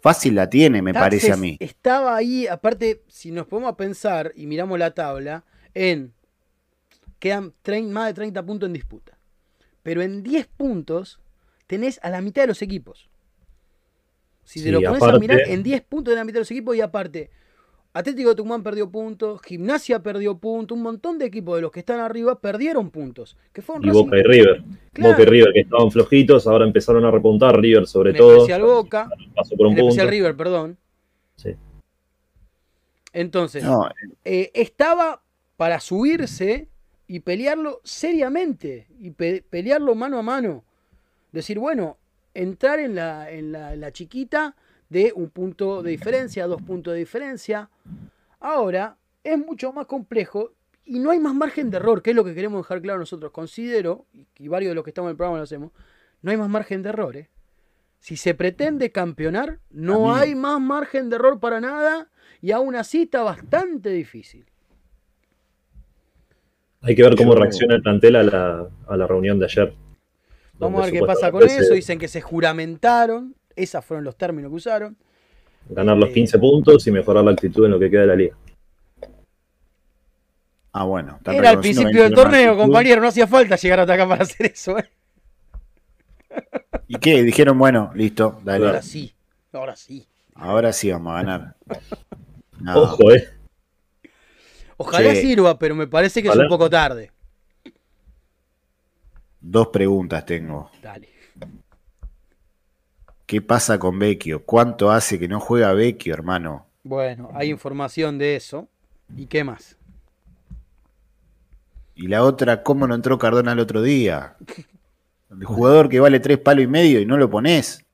fácil 0.00 0.34
la 0.34 0.50
tiene, 0.50 0.82
me 0.82 0.92
parece 0.92 1.32
a 1.32 1.36
mí. 1.36 1.56
Estaba 1.60 2.16
ahí, 2.16 2.46
aparte, 2.46 3.04
si 3.08 3.30
nos 3.30 3.46
podemos 3.46 3.76
pensar 3.76 4.32
y 4.34 4.46
miramos 4.46 4.78
la 4.78 4.92
tabla, 4.94 5.44
en. 5.74 6.12
Quedan 7.18 7.52
más 7.92 8.06
de 8.06 8.14
30 8.14 8.46
puntos 8.46 8.66
en 8.66 8.72
disputa. 8.72 9.18
Pero 9.82 10.02
en 10.02 10.22
10 10.22 10.46
puntos 10.46 11.20
tenés 11.66 12.00
a 12.02 12.10
la 12.10 12.22
mitad 12.22 12.42
de 12.42 12.48
los 12.48 12.62
equipos. 12.62 13.10
Si 14.42 14.60
te 14.60 14.66
Sí, 14.66 14.70
lo 14.72 14.80
pones 14.82 15.02
a 15.02 15.18
mirar, 15.18 15.40
en 15.46 15.62
10 15.62 15.82
puntos 15.82 16.12
de 16.12 16.16
la 16.16 16.24
mitad 16.24 16.34
de 16.34 16.40
los 16.40 16.50
equipos 16.50 16.74
y 16.76 16.80
aparte. 16.80 17.30
Atlético 17.92 18.28
de 18.30 18.34
Tucumán 18.36 18.62
perdió 18.62 18.88
puntos, 18.88 19.40
Gimnasia 19.42 20.00
perdió 20.00 20.38
puntos, 20.38 20.76
un 20.76 20.82
montón 20.84 21.18
de 21.18 21.24
equipos 21.26 21.56
de 21.56 21.62
los 21.62 21.72
que 21.72 21.80
están 21.80 21.98
arriba 21.98 22.40
perdieron 22.40 22.90
puntos. 22.90 23.36
Que 23.52 23.62
fueron 23.62 23.82
Y 23.84 23.88
Racing- 23.88 24.04
Boca 24.04 24.18
y 24.18 24.22
River. 24.22 24.62
Claro. 24.92 25.10
Boca 25.12 25.22
y 25.22 25.26
River 25.26 25.52
que 25.52 25.60
estaban 25.60 25.90
flojitos, 25.90 26.46
ahora 26.46 26.64
empezaron 26.66 27.04
a 27.04 27.10
repuntar. 27.10 27.60
River 27.60 27.86
sobre 27.88 28.10
en 28.10 28.16
todo. 28.16 28.32
especial 28.36 28.62
Boca, 28.62 29.10
Pasó 29.34 29.56
por 29.56 29.66
un 29.66 29.72
en 29.72 29.78
punto. 29.78 29.88
especial 29.90 30.08
River, 30.08 30.36
perdón. 30.36 30.78
Sí. 31.36 31.56
Entonces, 33.12 33.64
No, 33.64 33.88
eh, 34.24 34.50
estaba 34.54 35.22
para 35.56 35.80
subirse 35.80 36.68
y 37.08 37.20
pelearlo 37.20 37.80
seriamente 37.82 38.86
y 39.00 39.10
pe- 39.10 39.44
pelearlo 39.50 39.94
mano 39.96 40.18
a 40.18 40.22
mano. 40.22 40.64
Decir, 41.32 41.58
bueno, 41.58 41.98
entrar 42.34 42.78
en 42.78 42.94
la, 42.94 43.30
en 43.32 43.50
la, 43.50 43.72
en 43.74 43.80
la 43.80 43.90
chiquita 43.92 44.54
de 44.90 45.12
un 45.14 45.30
punto 45.30 45.82
de 45.82 45.92
diferencia, 45.92 46.46
dos 46.46 46.60
puntos 46.60 46.92
de 46.92 46.98
diferencia. 46.98 47.70
Ahora 48.40 48.96
es 49.24 49.38
mucho 49.38 49.72
más 49.72 49.86
complejo 49.86 50.52
y 50.84 50.98
no 50.98 51.10
hay 51.10 51.20
más 51.20 51.34
margen 51.34 51.70
de 51.70 51.78
error, 51.78 52.02
que 52.02 52.10
es 52.10 52.16
lo 52.16 52.24
que 52.24 52.34
queremos 52.34 52.62
dejar 52.62 52.82
claro 52.82 52.98
nosotros. 52.98 53.30
Considero, 53.32 54.04
y 54.36 54.48
varios 54.48 54.72
de 54.72 54.74
los 54.74 54.84
que 54.84 54.90
estamos 54.90 55.08
en 55.08 55.12
el 55.12 55.16
programa 55.16 55.38
lo 55.38 55.44
hacemos, 55.44 55.70
no 56.20 56.30
hay 56.30 56.36
más 56.36 56.48
margen 56.48 56.82
de 56.82 56.88
error. 56.88 57.16
¿eh? 57.16 57.30
Si 58.00 58.16
se 58.16 58.34
pretende 58.34 58.90
campeonar, 58.90 59.60
no 59.70 60.14
hay 60.14 60.34
más 60.34 60.60
margen 60.60 61.08
de 61.08 61.16
error 61.16 61.38
para 61.38 61.60
nada 61.60 62.08
y 62.42 62.50
aún 62.50 62.74
así 62.74 63.02
está 63.02 63.22
bastante 63.22 63.90
difícil. 63.90 64.46
Hay 66.82 66.96
que 66.96 67.02
ver 67.02 67.14
cómo 67.14 67.34
reacciona 67.34 67.76
el 67.76 67.82
plantel 67.82 68.16
a 68.16 68.22
la, 68.22 68.68
a 68.88 68.96
la 68.96 69.06
reunión 69.06 69.38
de 69.38 69.44
ayer. 69.44 69.74
Vamos 70.54 70.80
a 70.80 70.84
ver 70.86 70.94
qué 70.94 71.06
pasa 71.06 71.30
con 71.30 71.42
eso. 71.42 71.74
Dicen 71.74 71.98
que 71.98 72.08
se 72.08 72.20
juramentaron. 72.20 73.36
Esos 73.62 73.84
fueron 73.84 74.04
los 74.04 74.16
términos 74.16 74.50
que 74.50 74.56
usaron. 74.56 74.96
Ganar 75.68 75.96
los 75.96 76.08
Eh, 76.10 76.14
15 76.14 76.38
puntos 76.38 76.86
y 76.86 76.90
mejorar 76.90 77.24
la 77.24 77.32
actitud 77.32 77.64
en 77.66 77.72
lo 77.72 77.78
que 77.78 77.90
queda 77.90 78.02
de 78.02 78.06
la 78.06 78.16
liga. 78.16 78.36
Ah, 80.72 80.84
bueno. 80.84 81.18
Era 81.26 81.50
al 81.50 81.60
principio 81.60 82.04
del 82.04 82.14
torneo, 82.14 82.56
compañero. 82.56 83.00
No 83.02 83.08
hacía 83.08 83.26
falta 83.26 83.56
llegar 83.56 83.80
hasta 83.80 83.94
acá 83.94 84.08
para 84.08 84.22
hacer 84.22 84.46
eso. 84.46 84.78
¿eh? 84.78 84.88
¿Y 86.86 86.96
qué? 86.98 87.22
Dijeron, 87.22 87.58
bueno, 87.58 87.90
listo, 87.94 88.40
dale. 88.44 88.66
Ahora 88.66 88.82
sí. 88.82 89.12
Ahora 89.52 89.76
sí. 89.76 90.06
Ahora 90.34 90.72
sí 90.72 90.90
vamos 90.90 91.12
a 91.12 91.16
ganar. 91.16 91.56
No, 92.60 92.82
Ojo, 92.82 93.12
eh. 93.12 93.28
Ojalá 94.76 95.10
Che. 95.12 95.20
sirva, 95.20 95.58
pero 95.58 95.74
me 95.74 95.86
parece 95.86 96.22
que 96.22 96.28
es 96.28 96.36
un 96.36 96.48
poco 96.48 96.70
tarde. 96.70 97.10
Dos 99.40 99.68
preguntas 99.68 100.24
tengo. 100.24 100.70
Dale. 100.82 101.08
¿Qué 103.30 103.40
pasa 103.40 103.78
con 103.78 103.96
Vecchio? 103.96 104.44
¿Cuánto 104.44 104.90
hace 104.90 105.16
que 105.16 105.28
no 105.28 105.38
juega 105.38 105.72
Vecchio, 105.72 106.12
hermano? 106.12 106.66
Bueno, 106.82 107.30
hay 107.32 107.48
información 107.48 108.18
de 108.18 108.34
eso. 108.34 108.66
¿Y 109.16 109.26
qué 109.26 109.44
más? 109.44 109.76
Y 111.94 112.08
la 112.08 112.24
otra, 112.24 112.64
¿cómo 112.64 112.88
no 112.88 112.96
entró 112.96 113.20
Cardona 113.20 113.52
el 113.52 113.60
otro 113.60 113.82
día? 113.82 114.34
El 115.30 115.44
jugador 115.44 115.88
que 115.88 116.00
vale 116.00 116.18
tres 116.18 116.38
palos 116.38 116.64
y 116.64 116.66
medio 116.66 117.00
y 117.00 117.06
no 117.06 117.16
lo 117.16 117.30
ponés. 117.30 117.84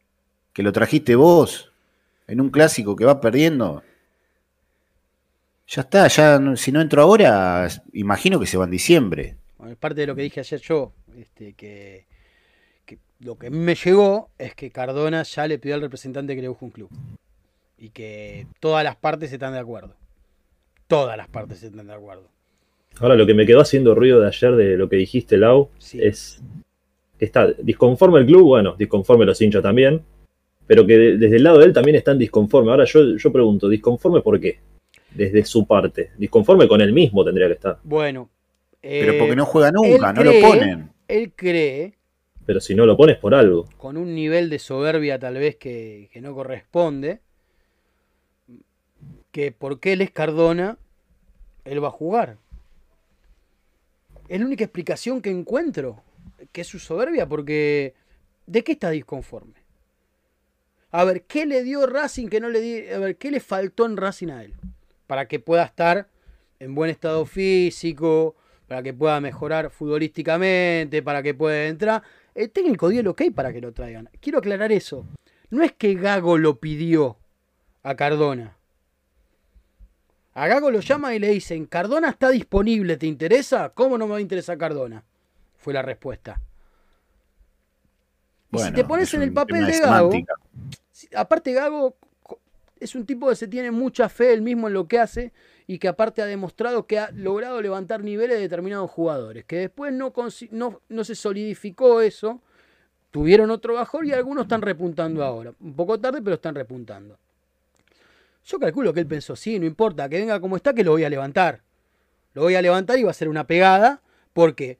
Que 0.54 0.62
lo 0.62 0.72
trajiste 0.72 1.16
vos. 1.16 1.70
En 2.26 2.40
un 2.40 2.48
clásico 2.48 2.96
que 2.96 3.04
va 3.04 3.20
perdiendo. 3.20 3.82
Ya 5.68 5.82
está, 5.82 6.08
ya 6.08 6.40
si 6.56 6.72
no 6.72 6.80
entro 6.80 7.02
ahora, 7.02 7.68
imagino 7.92 8.40
que 8.40 8.46
se 8.46 8.56
va 8.56 8.64
en 8.64 8.70
diciembre. 8.70 9.36
Bueno, 9.58 9.74
es 9.74 9.78
parte 9.78 10.00
de 10.00 10.06
lo 10.06 10.16
que 10.16 10.22
dije 10.22 10.40
ayer 10.40 10.60
yo, 10.62 10.94
este, 11.14 11.52
que 11.52 12.06
lo 13.20 13.36
que 13.36 13.46
a 13.48 13.50
mí 13.50 13.58
me 13.58 13.74
llegó 13.74 14.30
es 14.38 14.54
que 14.54 14.70
Cardona 14.70 15.22
ya 15.22 15.46
le 15.46 15.58
pidió 15.58 15.74
al 15.74 15.80
representante 15.80 16.34
que 16.34 16.42
le 16.42 16.48
busque 16.48 16.64
un 16.64 16.70
club. 16.70 16.90
Y 17.78 17.90
que 17.90 18.46
todas 18.60 18.84
las 18.84 18.96
partes 18.96 19.32
están 19.32 19.52
de 19.52 19.58
acuerdo. 19.58 19.94
Todas 20.86 21.16
las 21.16 21.28
partes 21.28 21.62
están 21.62 21.86
de 21.86 21.92
acuerdo. 21.94 22.28
Ahora 23.00 23.14
lo 23.16 23.26
que 23.26 23.34
me 23.34 23.44
quedó 23.44 23.60
haciendo 23.60 23.94
ruido 23.94 24.20
de 24.20 24.28
ayer 24.28 24.52
de 24.56 24.76
lo 24.78 24.88
que 24.88 24.96
dijiste, 24.96 25.36
Lau, 25.36 25.68
Sí. 25.78 26.00
es 26.02 26.40
que 27.18 27.24
está 27.26 27.46
disconforme 27.52 28.20
el 28.20 28.26
club, 28.26 28.44
bueno, 28.44 28.74
disconforme 28.78 29.26
los 29.26 29.40
hinchas 29.40 29.62
también, 29.62 30.02
pero 30.66 30.86
que 30.86 30.96
de- 30.96 31.16
desde 31.18 31.36
el 31.36 31.42
lado 31.44 31.58
de 31.58 31.66
él 31.66 31.72
también 31.72 31.96
están 31.96 32.18
disconforme. 32.18 32.70
Ahora 32.70 32.84
yo, 32.84 33.16
yo 33.16 33.32
pregunto, 33.32 33.68
¿disconforme 33.68 34.20
por 34.22 34.40
qué? 34.40 34.58
Desde 35.14 35.44
su 35.44 35.66
parte. 35.66 36.10
Disconforme 36.16 36.66
con 36.68 36.80
él 36.80 36.92
mismo 36.92 37.24
tendría 37.24 37.46
que 37.48 37.54
estar. 37.54 37.78
Bueno. 37.82 38.30
Pero 38.80 39.12
eh, 39.12 39.18
porque 39.18 39.36
no 39.36 39.44
juega 39.46 39.70
nunca, 39.72 40.12
no 40.12 40.22
cree- 40.22 40.40
lo 40.40 40.48
ponen. 40.48 40.90
Él 41.08 41.32
cree, 41.34 41.94
Pero 42.46 42.60
si 42.60 42.74
no 42.74 42.86
lo 42.86 42.96
pones 42.96 43.18
por 43.18 43.34
algo. 43.34 43.66
con 43.76 43.96
un 43.96 44.14
nivel 44.14 44.48
de 44.48 44.58
soberbia 44.58 45.18
tal 45.18 45.34
vez 45.34 45.56
que, 45.56 46.08
que 46.12 46.20
no 46.20 46.34
corresponde, 46.34 47.20
que 49.32 49.52
porque 49.52 49.92
él 49.92 50.00
es 50.00 50.12
Cardona, 50.12 50.78
él 51.64 51.82
va 51.82 51.88
a 51.88 51.92
jugar. 51.92 52.38
Es 54.28 54.40
la 54.40 54.46
única 54.46 54.64
explicación 54.64 55.20
que 55.20 55.30
encuentro, 55.30 56.02
que 56.52 56.62
es 56.62 56.66
su 56.66 56.78
soberbia, 56.78 57.28
porque 57.28 57.94
¿de 58.46 58.64
qué 58.64 58.72
está 58.72 58.90
disconforme? 58.90 59.54
A 60.90 61.04
ver, 61.04 61.22
¿qué 61.24 61.46
le 61.46 61.62
dio 61.62 61.86
Racing 61.86 62.28
que 62.28 62.40
no 62.40 62.48
le 62.48 62.60
di? 62.60 62.88
A 62.88 62.98
ver, 62.98 63.16
¿qué 63.16 63.30
le 63.30 63.40
faltó 63.40 63.86
en 63.86 63.96
Racing 63.96 64.28
a 64.28 64.44
él? 64.44 64.54
Para 65.06 65.28
que 65.28 65.38
pueda 65.38 65.64
estar 65.64 66.08
en 66.58 66.74
buen 66.74 66.90
estado 66.90 67.26
físico, 67.26 68.34
para 68.66 68.82
que 68.82 68.94
pueda 68.94 69.20
mejorar 69.20 69.70
futbolísticamente, 69.70 71.02
para 71.02 71.22
que 71.22 71.34
pueda 71.34 71.66
entrar. 71.66 72.02
El 72.36 72.50
técnico 72.50 72.90
dio 72.90 73.00
el 73.00 73.08
ok 73.08 73.22
para 73.34 73.50
que 73.50 73.62
lo 73.62 73.72
traigan. 73.72 74.10
Quiero 74.20 74.38
aclarar 74.38 74.70
eso. 74.70 75.06
No 75.48 75.62
es 75.62 75.72
que 75.72 75.94
Gago 75.94 76.36
lo 76.36 76.60
pidió 76.60 77.16
a 77.82 77.96
Cardona. 77.96 78.58
A 80.34 80.46
Gago 80.46 80.70
lo 80.70 80.80
llaman 80.80 81.14
y 81.14 81.18
le 81.18 81.30
dicen, 81.30 81.64
Cardona 81.64 82.10
está 82.10 82.28
disponible, 82.28 82.98
¿te 82.98 83.06
interesa? 83.06 83.70
¿Cómo 83.70 83.96
no 83.96 84.04
me 84.06 84.12
va 84.12 84.18
a 84.18 84.20
interesar 84.20 84.58
Cardona? 84.58 85.02
Fue 85.56 85.72
la 85.72 85.80
respuesta. 85.80 86.38
Y 88.52 88.58
si 88.58 88.64
Bueno, 88.64 88.76
te 88.76 88.84
pones 88.84 89.08
es 89.08 89.14
en 89.14 89.22
el 89.22 89.32
papel 89.32 89.66
de 89.66 89.80
Gago, 89.80 90.10
Aparte, 91.14 91.54
Gago 91.54 91.96
es 92.78 92.94
un 92.94 93.06
tipo 93.06 93.30
que 93.30 93.36
se 93.36 93.48
tiene 93.48 93.70
mucha 93.70 94.10
fe 94.10 94.34
él 94.34 94.42
mismo 94.42 94.68
en 94.68 94.74
lo 94.74 94.86
que 94.86 94.98
hace 94.98 95.32
y 95.66 95.78
que 95.78 95.88
aparte 95.88 96.22
ha 96.22 96.26
demostrado 96.26 96.86
que 96.86 96.98
ha 96.98 97.10
logrado 97.10 97.60
levantar 97.60 98.02
niveles 98.02 98.36
de 98.36 98.42
determinados 98.42 98.90
jugadores. 98.90 99.44
Que 99.44 99.56
después 99.56 99.92
no, 99.92 100.12
no, 100.50 100.80
no 100.88 101.04
se 101.04 101.14
solidificó 101.14 102.00
eso, 102.00 102.40
tuvieron 103.10 103.50
otro 103.50 103.74
bajón 103.74 104.06
y 104.06 104.12
algunos 104.12 104.44
están 104.44 104.62
repuntando 104.62 105.24
ahora. 105.24 105.52
Un 105.60 105.74
poco 105.74 105.98
tarde, 105.98 106.22
pero 106.22 106.36
están 106.36 106.54
repuntando. 106.54 107.18
Yo 108.44 108.60
calculo 108.60 108.94
que 108.94 109.00
él 109.00 109.06
pensó, 109.06 109.34
sí, 109.34 109.58
no 109.58 109.66
importa, 109.66 110.08
que 110.08 110.18
venga 110.18 110.38
como 110.40 110.56
está, 110.56 110.72
que 110.72 110.84
lo 110.84 110.92
voy 110.92 111.02
a 111.02 111.10
levantar. 111.10 111.62
Lo 112.32 112.42
voy 112.42 112.54
a 112.54 112.62
levantar 112.62 112.98
y 112.98 113.02
va 113.02 113.10
a 113.10 113.14
ser 113.14 113.28
una 113.28 113.46
pegada 113.46 114.02
porque 114.32 114.78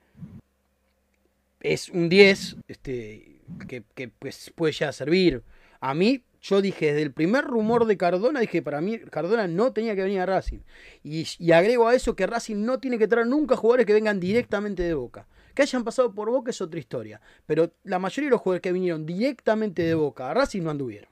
es 1.60 1.88
un 1.88 2.08
10 2.08 2.56
este, 2.68 3.40
que, 3.66 3.82
que, 3.94 4.08
pues, 4.08 4.52
puede 4.54 4.72
ya 4.72 4.92
servir. 4.92 5.42
A 5.80 5.94
mí, 5.94 6.22
yo 6.48 6.62
dije 6.62 6.86
desde 6.86 7.02
el 7.02 7.12
primer 7.12 7.44
rumor 7.44 7.86
de 7.86 7.96
Cardona, 7.96 8.40
dije 8.40 8.62
para 8.62 8.80
mí 8.80 8.98
Cardona 8.98 9.48
no 9.48 9.72
tenía 9.72 9.96
que 9.96 10.02
venir 10.02 10.20
a 10.20 10.26
Racing. 10.26 10.60
Y, 11.02 11.26
agrego 11.50 11.88
a 11.88 11.94
eso 11.94 12.14
que 12.14 12.26
Racing 12.26 12.64
no 12.64 12.78
tiene 12.78 12.98
que 12.98 13.08
traer 13.08 13.26
nunca 13.26 13.56
jugadores 13.56 13.86
que 13.86 13.92
vengan 13.92 14.20
directamente 14.20 14.82
de 14.82 14.94
Boca. 14.94 15.26
Que 15.54 15.62
hayan 15.62 15.84
pasado 15.84 16.12
por 16.12 16.30
Boca 16.30 16.50
es 16.50 16.60
otra 16.60 16.78
historia. 16.78 17.20
Pero 17.46 17.72
la 17.84 17.98
mayoría 17.98 18.28
de 18.28 18.32
los 18.32 18.40
jugadores 18.40 18.62
que 18.62 18.72
vinieron 18.72 19.06
directamente 19.06 19.82
de 19.82 19.94
Boca 19.94 20.30
a 20.30 20.34
Racing 20.34 20.62
no 20.62 20.70
anduvieron. 20.70 21.08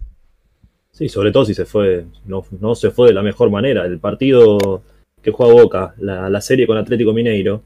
Sí, 0.93 1.09
sobre 1.09 1.33
todo 1.33 1.45
si 1.45 1.55
se 1.55 1.65
fue, 1.65 2.07
no, 2.25 2.45
no 2.61 2.75
se 2.75 2.91
fue 2.91 3.09
de 3.09 3.15
la 3.15 3.23
mejor 3.23 3.51
manera. 3.51 3.85
El 3.85 3.99
partido 3.99 4.83
que 5.21 5.33
juega 5.33 5.53
Boca, 5.53 5.95
la, 5.99 6.31
la 6.31 6.41
serie 6.41 6.67
con 6.67 6.77
Atlético 6.77 7.13
Mineiro, 7.13 7.63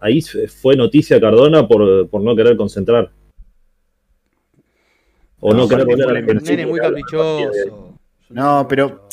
ahí 0.00 0.20
fue 0.20 0.76
noticia 0.76 1.20
Cardona 1.20 1.66
por, 1.66 2.08
por 2.08 2.20
no 2.20 2.36
querer 2.36 2.56
concentrar. 2.56 3.10
O 5.40 5.52
no, 5.52 5.60
No, 5.60 5.68
querer 5.68 5.86
volver 5.86 6.66
muy 6.66 6.80
caprichoso. 6.80 7.94
No, 8.30 8.66
pero-. 8.68 9.08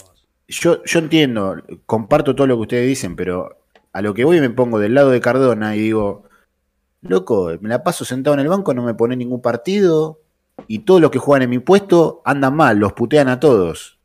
Yo, 0.48 0.84
yo 0.84 1.00
entiendo, 1.00 1.56
comparto 1.88 2.36
todo 2.36 2.46
lo 2.46 2.56
que 2.58 2.62
ustedes 2.62 2.88
dicen, 2.88 3.16
pero 3.16 3.58
a 3.94 4.02
lo 4.04 4.14
que 4.14 4.24
voy 4.26 4.40
me 4.40 4.52
pongo 4.52 4.78
del 4.78 4.94
lado 4.94 5.10
de 5.10 5.20
Cardona 5.20 5.76
y 5.76 5.80
digo, 5.80 6.26
loco, 7.02 7.52
me 7.62 7.70
la 7.70 7.84
paso 7.84 8.06
sentado 8.06 8.36
en 8.36 8.42
el 8.42 8.48
banco, 8.48 8.76
no 8.76 8.84
me 8.84 8.94
pone 8.94 9.16
ningún 9.16 9.42
partido 9.42 10.22
y 10.68 10.80
todos 10.80 11.02
los 11.02 11.10
que 11.10 11.18
juegan 11.18 11.42
en 11.44 11.50
mi 11.50 11.58
puesto 11.58 12.22
andan 12.26 12.56
mal, 12.56 12.78
los 12.78 12.94
putean 12.94 13.28
a 13.28 13.40
todos. 13.40 13.98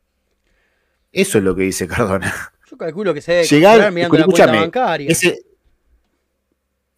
Eso 1.11 1.37
es 1.37 1.43
lo 1.43 1.53
que 1.55 1.61
dice 1.63 1.87
Cardona. 1.87 2.33
Yo 2.71 2.75
calculo 2.77 3.13
que 3.13 3.21
se 3.21 3.33
debe 3.33 3.43
Llegar- 3.45 3.91
mirando 3.91 4.17
la 4.17 4.25
cuenta 4.25 4.45
bancaria. 4.47 5.09
Ese, 5.11 5.43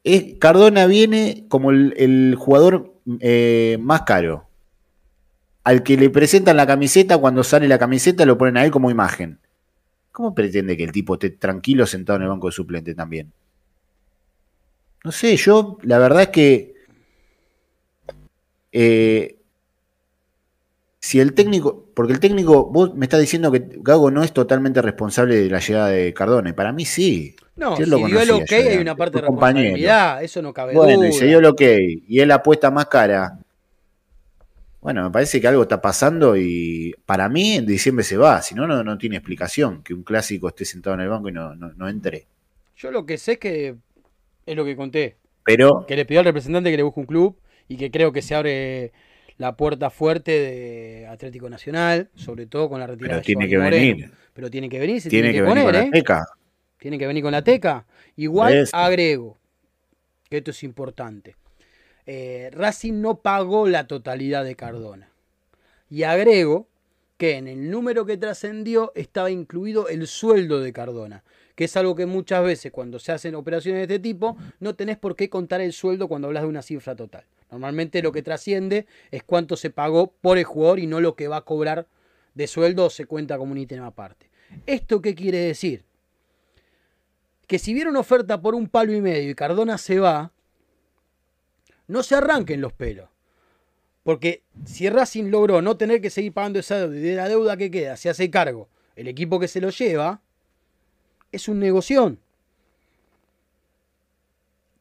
es, 0.06 0.36
Cardona 0.40 0.86
viene 0.86 1.46
como 1.50 1.72
el, 1.72 1.94
el 1.98 2.36
jugador 2.38 2.94
eh, 3.20 3.78
más 3.82 4.04
caro. 4.04 4.48
Al 5.64 5.84
que 5.84 5.96
le 5.98 6.10
presentan 6.10 6.58
la 6.58 6.68
camiseta, 6.68 7.18
cuando 7.18 7.44
sale 7.44 7.68
la 7.68 7.80
camiseta 7.80 8.26
lo 8.26 8.38
ponen 8.38 8.58
a 8.58 8.66
él 8.66 8.72
como 8.72 8.92
imagen. 8.92 9.40
¿Cómo 10.12 10.36
pretende 10.36 10.76
que 10.78 10.84
el 10.84 10.92
tipo 10.92 11.14
esté 11.16 11.30
tranquilo 11.32 11.86
sentado 11.88 12.18
en 12.18 12.24
el 12.24 12.30
banco 12.30 12.48
de 12.48 12.52
suplente 12.54 12.94
también? 12.94 13.32
No 15.04 15.12
sé, 15.12 15.36
yo 15.38 15.78
la 15.84 15.98
verdad 15.98 16.24
es 16.24 16.28
que 16.30 16.74
eh, 18.72 19.38
si 21.00 21.20
el 21.20 21.34
técnico, 21.34 21.86
porque 21.94 22.14
el 22.14 22.20
técnico, 22.20 22.66
vos 22.72 22.96
me 22.96 23.06
estás 23.06 23.20
diciendo 23.20 23.52
que 23.52 23.62
Gago 23.82 24.10
no 24.12 24.24
es 24.24 24.32
totalmente 24.32 24.82
responsable 24.82 25.36
de 25.36 25.50
la 25.50 25.60
llegada 25.60 25.88
de 25.90 26.14
Cardona, 26.14 26.50
y 26.50 26.54
para 26.54 26.72
mí 26.72 26.86
sí. 26.86 27.36
No, 27.56 27.78
Yo 27.78 27.86
si 27.86 27.90
lo 27.92 27.98
dio 27.98 28.22
el 28.22 28.32
ok 28.32 28.52
hay 28.52 28.78
una 28.78 28.96
parte 28.96 29.18
de 29.18 29.20
fue 29.20 29.28
compañero. 29.28 29.60
responsabilidad, 29.76 30.24
eso 30.24 30.42
no 30.42 30.54
cabe 30.54 30.74
Bueno, 30.74 30.96
duda. 30.98 31.10
y 31.10 31.14
se 31.14 31.26
dio 31.28 31.42
lo 31.42 31.56
que 31.56 32.00
y 32.08 32.20
él 32.20 32.32
apuesta 32.32 32.72
más 32.72 32.86
cara. 32.88 33.40
Bueno, 34.84 35.04
me 35.04 35.12
parece 35.12 35.40
que 35.40 35.48
algo 35.48 35.64
está 35.64 35.82
pasando 35.82 36.36
y 36.36 36.94
para 37.06 37.30
mí 37.30 37.54
en 37.54 37.66
diciembre 37.66 38.04
se 38.04 38.18
va, 38.18 38.42
si 38.42 38.54
no, 38.54 38.68
no, 38.68 38.84
no 38.84 38.98
tiene 38.98 39.16
explicación 39.16 39.82
que 39.82 39.94
un 39.94 40.04
clásico 40.04 40.50
esté 40.50 40.66
sentado 40.66 40.96
en 40.96 41.02
el 41.02 41.08
banco 41.10 41.30
y 41.30 41.32
no, 41.32 41.56
no, 41.56 41.72
no 41.74 41.88
entre. 41.88 42.28
Yo 42.76 42.92
lo 42.92 43.06
que 43.06 43.18
sé 43.18 43.34
es 43.34 43.38
que 43.40 43.76
es 44.46 44.56
lo 44.58 44.66
que 44.66 44.76
conté, 44.76 45.16
Pero, 45.46 45.86
que 45.88 45.96
le 45.96 46.06
pidió 46.06 46.20
al 46.20 46.26
representante 46.26 46.70
que 46.70 46.76
le 46.76 46.84
busque 46.84 47.00
un 47.00 47.06
club 47.06 47.38
y 47.70 47.78
que 47.78 47.92
creo 47.92 48.12
que 48.12 48.22
se 48.22 48.36
abre 48.36 48.92
la 49.38 49.56
puerta 49.56 49.90
fuerte 49.90 50.32
de 50.32 51.08
Atlético 51.08 51.50
Nacional, 51.50 52.10
sobre 52.16 52.46
todo 52.46 52.68
con 52.70 52.80
la 52.82 52.88
retirada 52.88 53.10
Pero 53.14 53.20
de 53.22 53.26
tiene 53.26 53.48
que 53.48 53.58
Moreno. 53.58 53.72
venir. 53.72 54.12
Pero 54.34 54.50
tiene 54.52 54.68
que 54.68 54.80
venir, 54.80 55.02
se 55.02 55.10
Tiene 55.10 55.32
tiene, 55.32 55.32
que 55.32 55.38
que, 55.38 55.42
venir 55.50 55.64
poner, 55.64 55.82
con 55.82 55.82
¿eh? 55.82 55.86
la 55.86 55.92
teca. 55.92 56.26
Tiene 56.78 57.00
que 57.00 57.08
venir 57.08 57.24
con 57.24 57.32
la 57.32 57.42
teca. 57.44 57.86
Igual 58.18 58.68
agrego, 58.74 59.38
que 60.30 60.38
esto 60.38 60.52
es 60.52 60.62
importante. 60.64 61.36
Eh, 62.06 62.50
Racing 62.52 63.02
no 63.02 63.20
pagó 63.20 63.68
la 63.68 63.88
totalidad 63.88 64.44
de 64.44 64.56
Cardona. 64.56 65.10
Y 65.90 66.04
agrego 66.04 66.68
que 67.18 67.38
en 67.38 67.48
el 67.48 67.70
número 67.70 68.06
que 68.06 68.18
trascendió 68.18 68.92
estaba 68.96 69.32
incluido 69.32 69.88
el 69.88 70.08
sueldo 70.08 70.60
de 70.60 70.74
Cardona, 70.74 71.24
que 71.56 71.66
es 71.66 71.78
algo 71.78 71.96
que 71.96 72.06
muchas 72.06 72.44
veces 72.44 72.72
cuando 72.72 73.00
se 73.00 73.12
hacen 73.12 73.36
operaciones 73.36 73.88
de 73.88 73.96
este 73.96 74.04
tipo 74.04 74.36
no 74.60 74.76
tenés 74.76 74.98
por 74.98 75.16
qué 75.16 75.30
contar 75.30 75.62
el 75.62 75.72
sueldo 75.72 76.08
cuando 76.08 76.28
hablas 76.28 76.44
de 76.44 76.50
una 76.50 76.62
cifra 76.62 76.96
total. 76.96 77.24
Normalmente 77.50 78.02
lo 78.02 78.12
que 78.12 78.24
trasciende 78.24 78.88
es 79.12 79.24
cuánto 79.24 79.56
se 79.56 79.70
pagó 79.70 80.12
por 80.20 80.38
el 80.38 80.44
jugador 80.44 80.80
y 80.80 80.88
no 80.88 81.00
lo 81.00 81.16
que 81.16 81.28
va 81.30 81.38
a 81.38 81.46
cobrar 81.46 81.88
de 82.34 82.48
sueldo 82.48 82.86
o 82.86 82.90
se 82.90 83.06
cuenta 83.06 83.38
como 83.38 83.54
un 83.54 83.60
ítem 83.60 83.84
aparte. 83.84 84.30
¿Esto 84.66 85.02
qué 85.02 85.16
quiere 85.16 85.38
decir? 85.38 85.86
Que 87.48 87.58
si 87.58 87.74
viene 87.74 87.90
una 87.90 88.00
oferta 88.00 88.42
por 88.42 88.56
un 88.56 88.68
palo 88.68 88.94
y 88.94 89.00
medio 89.00 89.30
y 89.30 89.36
Cardona 89.36 89.78
se 89.78 90.00
va, 90.00 90.33
no 91.88 92.04
se 92.04 92.16
arranquen 92.16 92.62
los 92.62 92.74
pelos. 92.74 93.10
Porque 94.04 94.44
si 94.66 94.90
Racing 94.90 95.30
logró 95.30 95.62
no 95.62 95.78
tener 95.78 96.02
que 96.02 96.10
seguir 96.10 96.34
pagando 96.34 96.60
esa 96.60 96.78
deuda 96.78 96.96
y 96.98 97.02
de 97.02 97.16
la 97.16 97.30
deuda 97.30 97.56
que 97.58 97.72
queda 97.72 97.96
se 97.96 98.10
hace 98.10 98.30
cargo 98.30 98.68
el 98.96 99.08
equipo 99.08 99.40
que 99.40 99.48
se 99.48 99.62
lo 99.62 99.70
lleva, 99.70 100.22
es 101.32 101.48
un 101.48 101.60
negoción. 101.60 102.20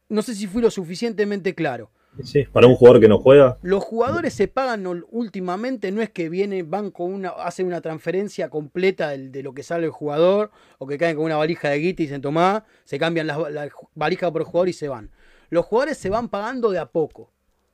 No 0.08 0.20
sé 0.22 0.34
si 0.34 0.46
fui 0.46 0.60
lo 0.60 0.70
suficientemente 0.70 1.54
claro. 1.54 1.90
Sí, 2.22 2.44
para 2.52 2.66
un 2.66 2.74
jugador 2.74 3.00
que 3.00 3.08
no 3.08 3.18
juega, 3.18 3.56
Los 3.62 3.82
jugadores 3.82 4.34
se 4.34 4.46
pagan 4.46 4.86
últimamente, 5.10 5.90
no 5.92 6.02
es 6.02 6.10
que 6.10 6.28
vienen, 6.28 6.70
van 6.70 6.90
con 6.90 7.10
una, 7.10 7.30
hacen 7.30 7.64
una 7.66 7.80
transferencia 7.80 8.50
completa 8.50 9.08
del- 9.08 9.32
de, 9.32 9.42
lo 9.42 9.54
que 9.54 9.62
sale 9.62 9.86
el 9.86 9.92
jugador, 9.92 10.50
o 10.76 10.86
que 10.86 10.98
caen 10.98 11.16
con 11.16 11.24
una 11.24 11.38
valija 11.38 11.70
de 11.70 11.78
guita 11.78 12.02
y 12.02 12.06
dicen 12.06 12.20
tomá, 12.20 12.66
se 12.84 12.98
cambian 12.98 13.26
las 13.26 13.38
la 13.50 13.70
valija 13.94 14.30
por 14.30 14.42
el 14.42 14.46
jugador 14.46 14.68
y 14.68 14.74
se 14.74 14.88
van. 14.88 15.08
Los 15.52 15.66
jugadores 15.66 15.98
se 15.98 16.08
van 16.08 16.30
pagando 16.30 16.70
de 16.70 16.78
a 16.78 16.86
poco. 16.86 17.30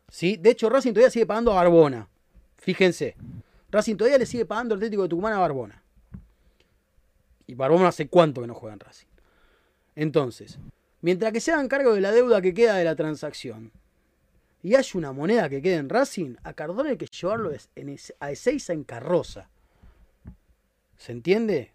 ¿sí? 0.08 0.36
De 0.36 0.50
hecho, 0.50 0.68
Racing 0.68 0.90
todavía 0.90 1.12
sigue 1.12 1.26
pagando 1.26 1.52
a 1.52 1.54
Barbona. 1.54 2.08
Fíjense. 2.56 3.14
Racing 3.70 3.94
todavía 3.94 4.18
le 4.18 4.26
sigue 4.26 4.44
pagando 4.44 4.74
al 4.74 4.80
Atlético 4.80 5.04
de 5.04 5.08
Tucumán 5.10 5.34
a 5.34 5.38
Barbona. 5.38 5.80
Y 7.46 7.54
Barbona 7.54 7.86
hace 7.86 8.08
cuánto 8.08 8.40
que 8.40 8.48
no 8.48 8.54
juega 8.54 8.74
en 8.74 8.80
Racing. 8.80 9.06
Entonces, 9.94 10.58
mientras 11.02 11.32
que 11.32 11.38
se 11.38 11.52
hagan 11.52 11.68
cargo 11.68 11.94
de 11.94 12.00
la 12.00 12.10
deuda 12.10 12.42
que 12.42 12.52
queda 12.52 12.74
de 12.74 12.82
la 12.82 12.96
transacción, 12.96 13.70
y 14.60 14.74
hay 14.74 14.84
una 14.94 15.12
moneda 15.12 15.48
que 15.48 15.62
quede 15.62 15.76
en 15.76 15.88
Racing, 15.88 16.34
a 16.42 16.54
Cardona 16.54 16.90
hay 16.90 16.96
que 16.96 17.06
llevarlo 17.06 17.52
a 18.18 18.30
Ezeiza 18.32 18.72
en 18.72 18.82
carroza. 18.82 19.50
¿Se 20.96 21.12
entiende? 21.12 21.70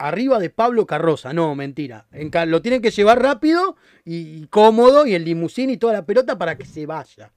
Arriba 0.00 0.38
de 0.38 0.48
Pablo 0.48 0.86
Carroza, 0.86 1.34
no, 1.34 1.54
mentira. 1.54 2.06
En 2.10 2.30
lo 2.50 2.62
tienen 2.62 2.80
que 2.80 2.90
llevar 2.90 3.20
rápido 3.20 3.76
y, 4.02 4.16
y 4.42 4.46
cómodo 4.46 5.06
y 5.06 5.14
el 5.14 5.26
limusín 5.26 5.68
y 5.68 5.76
toda 5.76 5.92
la 5.92 6.06
pelota 6.06 6.38
para 6.38 6.56
que 6.56 6.64
se 6.64 6.86
vaya. 6.86 7.32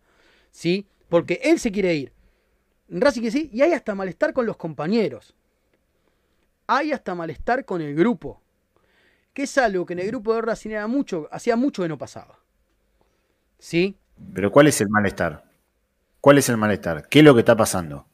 ¿Sí? 0.50 0.88
Porque 1.10 1.42
él 1.44 1.60
se 1.60 1.74
quiere 1.74 1.94
ir. 1.94 2.14
Racing 2.88 3.22
que 3.22 3.32
sí, 3.32 3.50
y 3.52 3.62
hay 3.64 3.74
hasta 3.74 3.94
malestar 3.96 4.32
con 4.32 4.46
los 4.46 4.56
compañeros. 4.56 5.36
Hay 6.68 6.94
hasta 6.94 7.14
malestar 7.16 7.66
con 7.66 7.82
el 7.82 7.96
grupo. 7.96 8.42
Que 9.34 9.44
es 9.44 9.58
algo 9.58 9.86
que 9.86 9.92
en 9.94 10.00
el 10.00 10.08
grupo 10.08 10.34
de 10.34 10.42
Racing 10.42 10.70
era 10.70 10.88
mucho, 10.88 11.28
hacía 11.32 11.58
mucho 11.58 11.82
que 11.82 11.90
no 11.90 11.98
pasaba. 11.98 12.40
¿Sí? 13.60 13.98
Pero 14.34 14.52
¿cuál 14.54 14.68
es 14.68 14.80
el 14.80 14.88
malestar? 14.88 15.44
¿Cuál 16.22 16.38
es 16.38 16.48
el 16.48 16.56
malestar? 16.56 17.10
¿Qué 17.10 17.20
es 17.20 17.26
lo 17.26 17.34
que 17.34 17.42
está 17.42 17.58
pasando? 17.58 18.08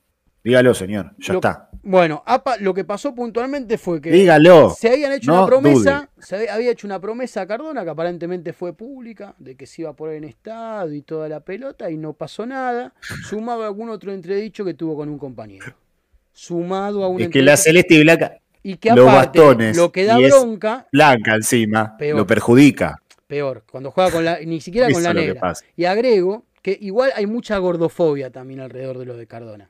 Dígalo, 0.44 0.74
señor. 0.74 1.14
Ya 1.20 1.34
Lo- 1.34 1.40
está. 1.40 1.69
Bueno, 1.82 2.22
apa- 2.26 2.58
lo 2.58 2.74
que 2.74 2.84
pasó 2.84 3.16
puntualmente 3.16 3.78
fue 3.78 4.02
que 4.02 4.12
Dígalo. 4.12 4.72
se 4.72 4.90
habían 4.90 5.14
hecho 5.14 5.32
no 5.32 5.38
una 5.40 5.48
promesa, 5.48 6.10
se 6.20 6.36
había- 6.50 6.72
hecho 6.72 6.86
una 6.88 7.00
promesa 7.00 7.42
a 7.42 7.48
Cardona 7.48 7.84
que 7.86 7.90
aparentemente 7.90 8.52
fue 8.54 8.74
pública, 8.74 9.34
de 9.40 9.56
que 9.56 9.66
se 9.66 9.84
iba 9.84 9.92
a 9.92 9.94
poner 9.96 10.16
en 10.16 10.26
estado 10.26 10.94
y 10.94 11.02
toda 11.02 11.30
la 11.30 11.40
pelota 11.40 11.90
y 11.90 11.96
no 11.98 12.14
pasó 12.14 12.46
nada, 12.46 12.94
sumado 13.30 13.64
a 13.64 13.68
algún 13.68 13.90
otro 13.90 14.12
entredicho 14.12 14.66
que 14.66 14.74
tuvo 14.74 14.98
con 14.98 15.08
un 15.10 15.18
compañero. 15.18 15.74
Sumado 16.34 17.04
a 17.04 17.08
un 17.08 17.22
Es 17.22 17.30
que 17.30 17.42
la 17.42 17.56
celeste 17.58 17.96
y 17.96 18.04
blanca, 18.04 18.40
y 18.62 18.76
que 18.76 18.90
los 18.92 19.08
aparte, 19.08 19.40
bastones 19.40 19.78
lo 19.78 19.92
que 19.92 20.04
da 20.06 20.20
y 20.20 20.26
bronca, 20.26 20.88
blanca 20.92 21.36
encima, 21.36 21.96
Peor. 21.98 22.18
lo 22.20 22.28
perjudica. 22.28 23.02
peor, 23.26 23.64
cuando 23.72 23.92
juega 23.92 24.12
con 24.12 24.26
la, 24.26 24.40
ni 24.42 24.60
siquiera 24.60 24.90
con 24.92 25.02
la 25.04 25.14
negra. 25.14 25.54
Y 25.78 25.86
agrego 25.86 26.44
que 26.62 26.78
igual 26.82 27.12
hay 27.16 27.26
mucha 27.26 27.58
gordofobia 27.58 28.32
también 28.32 28.60
alrededor 28.60 28.98
de 28.98 29.06
lo 29.06 29.16
de 29.16 29.28
Cardona. 29.28 29.70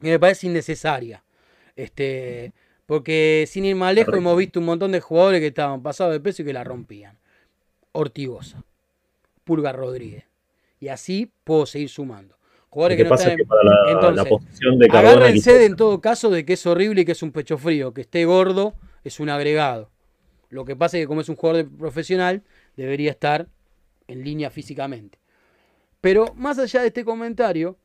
Que 0.00 0.10
me 0.10 0.18
parece 0.20 0.46
innecesaria. 0.48 1.23
Este, 1.76 2.52
porque 2.86 3.44
sin 3.48 3.64
ir 3.64 3.76
más 3.76 3.94
lejos 3.94 4.14
hemos 4.16 4.36
visto 4.36 4.60
un 4.60 4.66
montón 4.66 4.92
de 4.92 5.00
jugadores 5.00 5.40
que 5.40 5.48
estaban 5.48 5.82
pasados 5.82 6.12
de 6.12 6.20
peso 6.20 6.42
y 6.42 6.44
que 6.44 6.52
la 6.52 6.64
rompían. 6.64 7.18
Ortigosa, 7.92 8.62
Pulga 9.44 9.72
Rodríguez. 9.72 10.24
Y 10.80 10.88
así 10.88 11.30
puedo 11.44 11.66
seguir 11.66 11.88
sumando. 11.88 12.36
Jugadores 12.68 12.96
que 12.96 13.04
que 13.04 13.08
no 13.08 13.14
están 13.14 13.30
es 13.32 13.36
que 13.36 13.44
para 13.44 13.62
la, 13.62 13.76
Entonces, 13.92 14.16
la 14.16 14.24
posición 14.28 14.78
de 14.78 14.86
Agárrense 14.90 15.58
de 15.58 15.64
en 15.66 15.76
todo 15.76 16.00
caso 16.00 16.28
de 16.30 16.44
que 16.44 16.54
es 16.54 16.66
horrible 16.66 17.02
y 17.02 17.04
que 17.04 17.12
es 17.12 17.22
un 17.22 17.30
pecho 17.30 17.56
frío. 17.56 17.94
Que 17.94 18.00
esté 18.00 18.24
gordo 18.24 18.74
es 19.04 19.20
un 19.20 19.28
agregado. 19.28 19.90
Lo 20.50 20.64
que 20.64 20.74
pasa 20.76 20.96
es 20.98 21.04
que 21.04 21.06
como 21.06 21.20
es 21.20 21.28
un 21.28 21.36
jugador 21.36 21.64
de- 21.64 21.76
profesional, 21.78 22.42
debería 22.76 23.12
estar 23.12 23.46
en 24.08 24.24
línea 24.24 24.50
físicamente. 24.50 25.18
Pero 26.00 26.34
más 26.34 26.58
allá 26.58 26.82
de 26.82 26.88
este 26.88 27.04
comentario, 27.04 27.78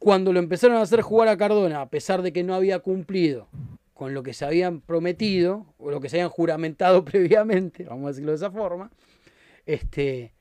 cuando 0.00 0.32
lo 0.32 0.38
empezaron 0.38 0.78
a 0.78 0.82
hacer 0.82 1.02
jugar 1.02 1.28
a 1.28 1.36
Cardona, 1.36 1.82
a 1.82 1.90
pesar 1.90 2.22
de 2.22 2.32
que 2.32 2.42
no 2.42 2.54
había 2.54 2.78
cumplido 2.80 3.48
con 3.92 4.14
lo 4.14 4.22
que 4.22 4.32
se 4.32 4.46
habían 4.46 4.80
prometido, 4.80 5.66
o 5.76 5.90
lo 5.90 6.00
que 6.00 6.08
se 6.08 6.16
habían 6.16 6.30
juramentado 6.30 7.04
previamente, 7.04 7.84
vamos 7.84 8.06
a 8.06 8.08
decirlo 8.08 8.32
de 8.32 8.36
esa 8.36 8.50
forma, 8.50 8.90
este, 9.66 10.32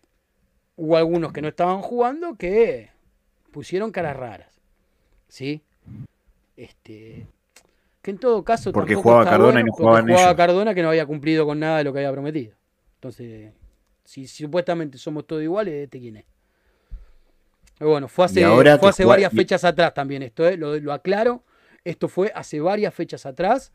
hubo 0.78 0.96
algunos 0.96 1.34
que 1.34 1.42
no 1.42 1.50
estaban 1.50 1.82
jugando 1.82 2.38
que 2.38 2.90
pusieron 3.52 3.92
caras 3.92 4.16
raras. 4.16 4.62
¿Sí? 5.28 5.62
Este, 6.56 7.28
que 8.02 8.12
en 8.12 8.18
todo 8.18 8.44
caso 8.44 8.72
Porque 8.72 8.96
jugaba 8.96 9.26
Cardona 9.26 9.60
y 9.60 9.66
no 9.66 9.74
jugaban 9.74 10.08
jugaba 10.08 10.24
ellos. 10.24 10.38
Cardona 10.38 10.74
que 10.74 10.82
no 10.82 10.90
había 10.90 11.06
cumplido 11.06 11.46
con 11.46 11.60
nada 11.60 11.80
de 11.80 11.84
lo 11.84 11.92
que 11.92 12.00
había 12.00 12.14
prometido. 12.14 12.56
Entonces, 12.96 13.52
si 14.06 14.26
supuestamente 14.26 14.98
somos 14.98 15.28
todos 15.28 15.44
iguales, 15.44 15.74
¿este 15.84 16.00
quién 16.00 16.16
es? 16.16 16.26
Bueno, 17.80 18.08
fue 18.08 18.26
hace, 18.26 18.44
ahora 18.44 18.78
fue 18.78 18.90
hace 18.90 19.06
varias 19.06 19.32
fechas 19.32 19.64
atrás 19.64 19.94
también 19.94 20.22
esto, 20.22 20.48
¿eh? 20.48 20.58
lo, 20.58 20.78
lo 20.80 20.94
aclaro. 20.94 21.44
Esto 21.86 22.10
fue 22.10 22.32
hace 22.36 22.60
varias 22.60 22.94
fechas 22.94 23.26
atrás 23.26 23.72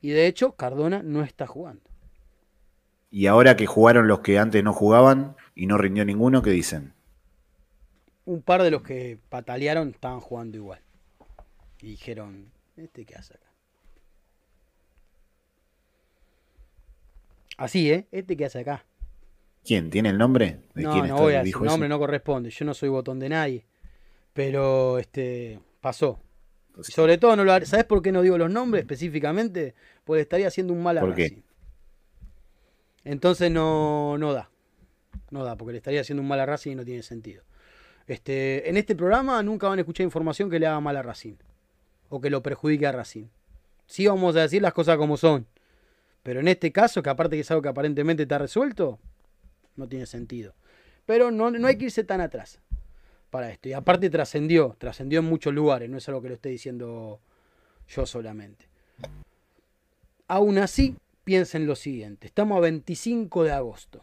y 0.00 0.10
de 0.10 0.26
hecho 0.26 0.52
Cardona 0.52 1.02
no 1.02 1.22
está 1.22 1.46
jugando. 1.46 1.82
Y 3.10 3.28
ahora 3.28 3.56
que 3.56 3.66
jugaron 3.66 4.08
los 4.08 4.20
que 4.20 4.40
antes 4.40 4.64
no 4.64 4.72
jugaban 4.72 5.36
y 5.54 5.66
no 5.66 5.78
rindió 5.78 6.04
ninguno, 6.04 6.42
¿qué 6.42 6.50
dicen? 6.50 6.94
Un 8.24 8.42
par 8.42 8.62
de 8.64 8.72
los 8.72 8.82
que 8.82 9.18
patalearon 9.28 9.90
estaban 9.90 10.18
jugando 10.18 10.56
igual. 10.56 10.80
Y 11.80 11.90
dijeron, 11.90 12.50
¿este 12.76 13.04
qué 13.04 13.14
hace 13.14 13.34
acá? 13.34 13.46
Así, 17.56 17.92
¿eh? 17.92 18.08
¿Este 18.10 18.36
qué 18.36 18.46
hace 18.46 18.60
acá? 18.60 18.84
¿Quién? 19.64 19.90
¿Tiene 19.90 20.10
el 20.10 20.18
nombre? 20.18 20.60
¿De 20.74 20.82
No, 20.82 20.92
quién 20.92 21.08
no 21.08 21.16
voy 21.16 21.34
a 21.34 21.38
decir 21.38 21.46
dijo 21.46 21.64
nombre, 21.64 21.86
eso? 21.86 21.94
no 21.94 21.98
corresponde. 21.98 22.50
Yo 22.50 22.64
no 22.64 22.74
soy 22.74 22.90
botón 22.90 23.18
de 23.18 23.28
nadie. 23.30 23.66
Pero 24.32 24.98
este 24.98 25.58
pasó. 25.80 26.20
Y 26.78 26.90
sobre 26.92 27.18
todo, 27.18 27.36
no 27.36 27.44
lo 27.44 27.64
¿sabes 27.64 27.84
por 27.84 28.02
qué 28.02 28.10
no 28.12 28.20
digo 28.22 28.36
los 28.36 28.50
nombres 28.50 28.82
específicamente? 28.82 29.74
Porque 30.04 30.22
estaría 30.22 30.48
haciendo 30.48 30.72
un 30.72 30.82
mal 30.82 30.98
a 30.98 31.00
¿Por 31.00 31.14
qué? 31.14 31.42
Entonces 33.04 33.50
no, 33.50 34.18
no 34.18 34.32
da. 34.32 34.50
No 35.30 35.44
da, 35.44 35.56
porque 35.56 35.72
le 35.72 35.78
estaría 35.78 36.00
haciendo 36.00 36.22
un 36.22 36.28
mal 36.28 36.40
a 36.40 36.46
Racing 36.46 36.72
y 36.72 36.74
no 36.74 36.84
tiene 36.84 37.02
sentido. 37.02 37.44
Este, 38.06 38.68
en 38.68 38.76
este 38.76 38.94
programa 38.94 39.42
nunca 39.42 39.68
van 39.68 39.78
a 39.78 39.82
escuchar 39.82 40.04
información 40.04 40.50
que 40.50 40.58
le 40.58 40.66
haga 40.66 40.80
mal 40.80 40.96
a 40.96 41.02
Racing. 41.02 41.36
O 42.08 42.20
que 42.20 42.30
lo 42.30 42.42
perjudique 42.42 42.86
a 42.86 42.92
Racing. 42.92 43.26
Sí 43.86 44.06
vamos 44.06 44.36
a 44.36 44.40
decir 44.40 44.62
las 44.62 44.72
cosas 44.72 44.96
como 44.96 45.16
son. 45.16 45.46
Pero 46.22 46.40
en 46.40 46.48
este 46.48 46.72
caso, 46.72 47.02
que 47.02 47.10
aparte 47.10 47.36
que 47.36 47.40
es 47.40 47.50
algo 47.50 47.62
que 47.62 47.68
aparentemente 47.68 48.22
está 48.22 48.38
resuelto, 48.38 48.98
no 49.76 49.88
tiene 49.88 50.06
sentido. 50.06 50.54
Pero 51.06 51.30
no, 51.30 51.50
no 51.50 51.66
hay 51.66 51.76
que 51.76 51.86
irse 51.86 52.04
tan 52.04 52.20
atrás 52.20 52.60
para 53.30 53.50
esto. 53.50 53.68
Y 53.68 53.72
aparte 53.72 54.08
trascendió, 54.10 54.76
trascendió 54.78 55.18
en 55.20 55.26
muchos 55.26 55.52
lugares, 55.52 55.90
no 55.90 55.98
es 55.98 56.08
algo 56.08 56.22
que 56.22 56.28
lo 56.28 56.34
esté 56.34 56.48
diciendo 56.50 57.20
yo 57.88 58.06
solamente. 58.06 58.66
Aún 60.28 60.58
así, 60.58 60.96
piensen 61.24 61.66
lo 61.66 61.76
siguiente, 61.76 62.26
estamos 62.26 62.56
a 62.56 62.60
25 62.60 63.44
de 63.44 63.52
agosto. 63.52 64.02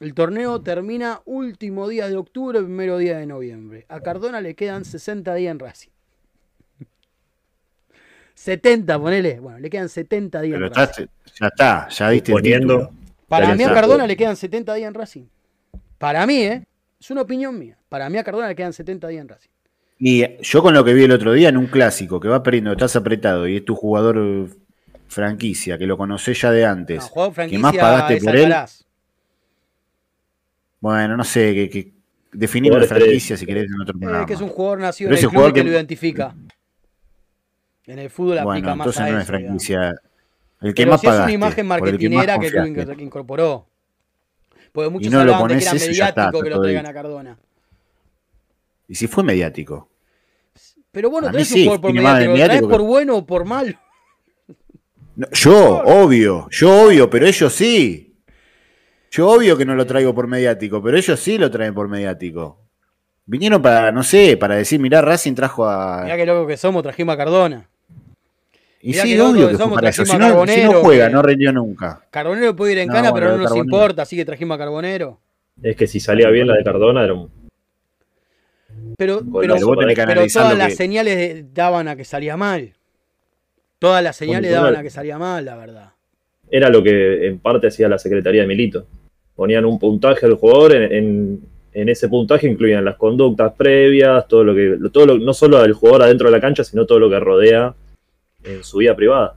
El 0.00 0.14
torneo 0.14 0.60
termina 0.62 1.20
último 1.26 1.86
día 1.86 2.08
de 2.08 2.16
octubre, 2.16 2.58
primero 2.60 2.98
día 2.98 3.18
de 3.18 3.26
noviembre. 3.26 3.84
A 3.88 4.00
Cardona 4.00 4.40
le 4.40 4.54
quedan 4.56 4.84
60 4.84 5.32
días 5.34 5.52
en 5.52 5.58
Racing. 5.60 5.90
70, 8.34 8.98
ponele. 8.98 9.38
Bueno, 9.38 9.58
le 9.60 9.70
quedan 9.70 9.88
70 9.88 10.40
días 10.40 10.54
Pero 10.56 10.66
en 10.66 10.74
Racing. 10.74 11.04
estás- 11.04 11.34
ya 11.38 11.46
está, 11.46 11.88
ya 11.88 12.10
diste 12.10 12.32
el 12.32 12.42
título. 12.42 12.92
Para 13.32 13.54
mí 13.54 13.62
a. 13.64 13.72
Cardona 13.74 14.06
le 14.06 14.16
quedan 14.16 14.36
70 14.36 14.74
días 14.74 14.88
en 14.88 14.94
Racing. 14.94 15.24
Para 15.98 16.26
mí, 16.26 16.36
¿eh? 16.42 16.64
Es 17.00 17.10
una 17.10 17.22
opinión 17.22 17.58
mía. 17.58 17.76
Para 17.88 18.08
mí 18.08 18.18
a 18.18 18.24
Cardona 18.24 18.48
le 18.48 18.54
quedan 18.54 18.72
70 18.72 19.08
días 19.08 19.22
en 19.22 19.28
Racing. 19.28 19.50
Y 19.98 20.24
yo 20.42 20.62
con 20.62 20.74
lo 20.74 20.84
que 20.84 20.92
vi 20.94 21.04
el 21.04 21.12
otro 21.12 21.32
día 21.32 21.48
en 21.48 21.56
un 21.56 21.66
clásico, 21.66 22.18
que 22.20 22.28
va 22.28 22.42
perdiendo, 22.42 22.72
estás 22.72 22.94
apretado 22.96 23.46
y 23.46 23.56
es 23.58 23.64
tu 23.64 23.74
jugador 23.76 24.16
eh, 24.18 24.46
franquicia, 25.08 25.78
que 25.78 25.86
lo 25.86 25.96
conocés 25.96 26.40
ya 26.40 26.50
de 26.50 26.64
antes. 26.66 26.98
No, 26.98 27.08
jugador 27.08 27.30
que 27.32 27.34
franquicia 27.36 27.60
más 27.62 27.76
pagaste 27.76 28.16
es 28.16 28.24
por 28.24 28.36
él. 28.36 28.44
Alcaraz. 28.46 28.84
Bueno, 30.80 31.16
no 31.16 31.24
sé, 31.24 31.54
que, 31.54 31.70
que 31.70 31.92
definir 32.32 32.72
la 32.72 32.80
Jugador 32.80 32.98
franquicia 32.98 33.36
si 33.36 33.46
querés 33.46 33.66
en 33.70 33.80
otro 33.80 33.94
Eh, 33.96 34.00
programa. 34.00 34.26
que 34.26 34.32
es 34.34 34.40
un 34.40 34.48
jugador 34.48 34.80
nacido 34.80 35.08
en 35.10 35.14
el 35.14 35.20
club 35.20 35.30
jugador 35.32 35.52
que 35.54 35.60
que- 35.60 35.64
lo 35.64 35.70
identifica. 35.72 36.34
En 37.86 37.98
el 37.98 38.10
fútbol 38.10 38.38
aplica 38.38 38.44
bueno, 38.44 38.76
más 38.76 38.86
entonces 38.86 39.00
a 39.02 39.10
no 39.10 39.20
eso, 39.20 39.32
es 39.34 39.38
digamos. 39.38 39.62
El 40.62 40.74
que 40.74 40.82
Pero 40.82 40.92
más 40.92 41.00
si 41.00 41.06
es 41.06 41.10
pagaste, 41.10 41.24
una 41.24 41.32
imagen 41.34 41.56
que 41.56 41.62
marketinera 41.64 42.38
que, 42.38 42.52
confiaste. 42.52 42.70
inc- 42.96 43.02
incorporó. 43.02 43.66
Porque 44.72 44.90
muchos 44.90 45.12
no 45.12 45.20
hablaban 45.20 45.48
de 45.48 45.56
que 45.58 45.62
era 45.64 45.72
mediático 45.74 46.20
está 46.28 46.42
que 46.44 46.50
lo 46.50 46.62
traigan 46.62 46.86
a 46.86 46.94
Cardona. 46.94 47.38
Y 48.88 48.94
si 48.94 49.06
fue 49.06 49.22
mediático. 49.24 49.88
Pero 50.90 51.10
bueno, 51.10 51.28
mí 51.28 51.32
traes 51.32 51.50
un 51.50 51.54
sí, 51.56 51.62
jugador 51.64 51.80
por 51.80 51.92
mediático. 51.92 52.30
¿Lo 52.30 52.34
traes 52.36 52.48
mediático 52.48 52.68
por 52.68 52.80
que- 52.80 52.86
bueno 52.86 53.16
o 53.16 53.26
por 53.26 53.44
malo? 53.44 53.78
No, 55.14 55.26
yo, 55.32 55.82
obvio, 55.84 56.48
yo 56.50 56.86
obvio, 56.86 57.10
pero 57.10 57.26
ellos 57.26 57.52
sí. 57.52 58.14
Yo 59.10 59.28
obvio 59.28 59.58
que 59.58 59.66
no 59.66 59.74
lo 59.74 59.86
traigo 59.86 60.14
por 60.14 60.26
mediático, 60.26 60.82
pero 60.82 60.96
ellos 60.96 61.20
sí 61.20 61.36
lo 61.36 61.50
traen 61.50 61.74
por 61.74 61.86
mediático. 61.88 62.60
Vinieron 63.26 63.60
para, 63.60 63.92
no 63.92 64.02
sé, 64.02 64.36
para 64.38 64.56
decir, 64.56 64.80
mirá, 64.80 65.02
Racing 65.02 65.34
trajo 65.34 65.66
a... 65.68 66.00
Mirá 66.02 66.16
qué 66.16 66.24
loco 66.26 66.46
que 66.46 66.56
somos, 66.56 66.82
trajimos 66.82 67.12
a 67.14 67.18
Cardona. 67.18 67.68
Y 68.82 68.90
mirá 68.90 69.02
sí, 69.04 69.14
loco 69.16 69.30
obvio 69.30 69.40
que 69.46 69.52
que 69.52 69.56
fue 69.56 69.64
somos, 69.64 69.74
para 69.76 69.88
eso. 69.90 70.04
Si 70.04 70.10
no, 70.12 70.16
si 70.16 70.18
no 70.20 70.26
Carbonero, 70.28 70.80
juega, 70.82 71.06
que- 71.06 71.12
no 71.12 71.22
rindió 71.22 71.52
nunca. 71.52 72.02
Carbonero 72.10 72.56
puede 72.56 72.72
ir 72.72 72.78
en 72.78 72.88
No, 72.88 72.94
cana, 72.94 73.10
bueno, 73.10 73.14
pero 73.26 73.30
no 73.36 73.42
nos 73.42 73.46
Carbonero. 73.50 73.64
importa, 73.76 74.02
así 74.02 74.16
que 74.16 74.24
trajimos 74.24 74.56
a 74.56 74.58
Carbonero. 74.58 75.20
Es 75.62 75.76
que 75.76 75.86
si 75.86 76.00
salía 76.00 76.28
bien 76.30 76.46
la 76.48 76.54
de 76.56 76.64
Cardona, 76.64 77.04
era 77.04 77.14
un. 77.14 77.30
Pero, 78.96 79.20
pero, 79.40 79.54
que 79.54 79.60
todas 79.60 80.50
lo 80.52 80.56
las 80.56 80.68
que- 80.68 80.74
señales 80.76 81.54
daban 81.54 81.88
a 81.88 81.96
que 81.96 82.04
salía 82.04 82.36
mal. 82.36 82.72
Todas 83.78 84.02
las 84.02 84.16
señales 84.16 84.50
Bueno, 84.50 84.62
daban 84.64 84.80
a 84.80 84.82
que 84.82 84.90
salía 84.90 85.18
mal, 85.18 85.44
la 85.44 85.56
verdad. 85.56 85.90
Era 86.50 86.68
lo 86.68 86.82
que 86.82 87.26
en 87.26 87.38
parte 87.38 87.68
hacía 87.68 87.88
la 87.88 87.98
Secretaría 87.98 88.42
de 88.42 88.46
Milito. 88.48 88.86
Ponían 89.34 89.64
un 89.64 89.78
puntaje 89.78 90.26
al 90.26 90.34
jugador, 90.34 90.74
en, 90.74 90.92
en- 90.92 91.40
en 91.74 91.88
ese 91.88 92.08
puntaje 92.08 92.46
incluían 92.48 92.84
las 92.84 92.96
conductas 92.96 93.52
previas, 93.56 94.28
todo 94.28 94.44
lo 94.44 94.54
que. 94.54 94.76
Todo 94.92 95.06
lo, 95.06 95.18
no 95.18 95.32
solo 95.32 95.58
al 95.58 95.72
jugador 95.72 96.02
adentro 96.02 96.28
de 96.28 96.32
la 96.32 96.40
cancha, 96.40 96.64
sino 96.64 96.84
todo 96.84 96.98
lo 96.98 97.08
que 97.08 97.18
rodea 97.18 97.74
en 98.44 98.64
su 98.64 98.78
vida 98.78 98.94
privada. 98.96 99.36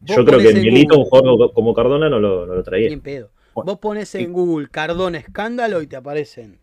Yo 0.00 0.24
creo 0.24 0.38
que 0.38 0.54
Milito, 0.54 0.98
un 0.98 1.04
jugador 1.04 1.52
como 1.52 1.74
Cardona, 1.74 2.08
no 2.08 2.18
lo, 2.18 2.46
no 2.46 2.54
lo 2.54 2.62
traía. 2.62 2.88
Bien 2.88 3.00
pedo. 3.00 3.30
Bueno, 3.54 3.72
Vos 3.72 3.78
pones 3.80 4.14
y- 4.14 4.18
en 4.18 4.32
Google 4.32 4.68
Cardona 4.70 5.18
escándalo 5.18 5.82
y 5.82 5.86
te 5.86 5.96
aparecen. 5.96 6.58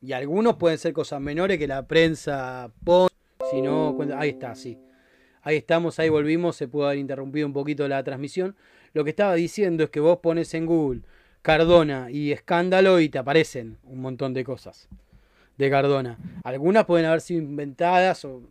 Y 0.00 0.12
algunos 0.12 0.56
pueden 0.56 0.78
ser 0.78 0.92
cosas 0.92 1.20
menores 1.20 1.58
que 1.58 1.66
la 1.66 1.86
prensa 1.86 2.70
pone. 2.84 3.10
Si 3.50 3.60
no, 3.60 3.94
cuenta- 3.96 4.18
ahí 4.18 4.30
está, 4.30 4.54
sí. 4.54 4.78
Ahí 5.42 5.56
estamos, 5.56 5.98
ahí 5.98 6.08
volvimos. 6.08 6.56
Se 6.56 6.68
pudo 6.68 6.86
haber 6.86 6.98
interrumpido 6.98 7.46
un 7.46 7.52
poquito 7.52 7.86
la 7.88 8.02
transmisión. 8.02 8.56
Lo 8.94 9.04
que 9.04 9.10
estaba 9.10 9.34
diciendo 9.34 9.84
es 9.84 9.90
que 9.90 10.00
vos 10.00 10.18
pones 10.18 10.52
en 10.54 10.66
Google 10.66 11.02
Cardona 11.42 12.10
y 12.10 12.32
escándalo 12.32 13.00
y 13.00 13.08
te 13.08 13.18
aparecen 13.18 13.78
un 13.84 14.00
montón 14.00 14.32
de 14.34 14.44
cosas 14.44 14.88
de 15.58 15.68
Cardona. 15.70 16.18
Algunas 16.44 16.86
pueden 16.86 17.06
haber 17.06 17.20
sido 17.20 17.40
inventadas 17.42 18.24
o 18.24 18.42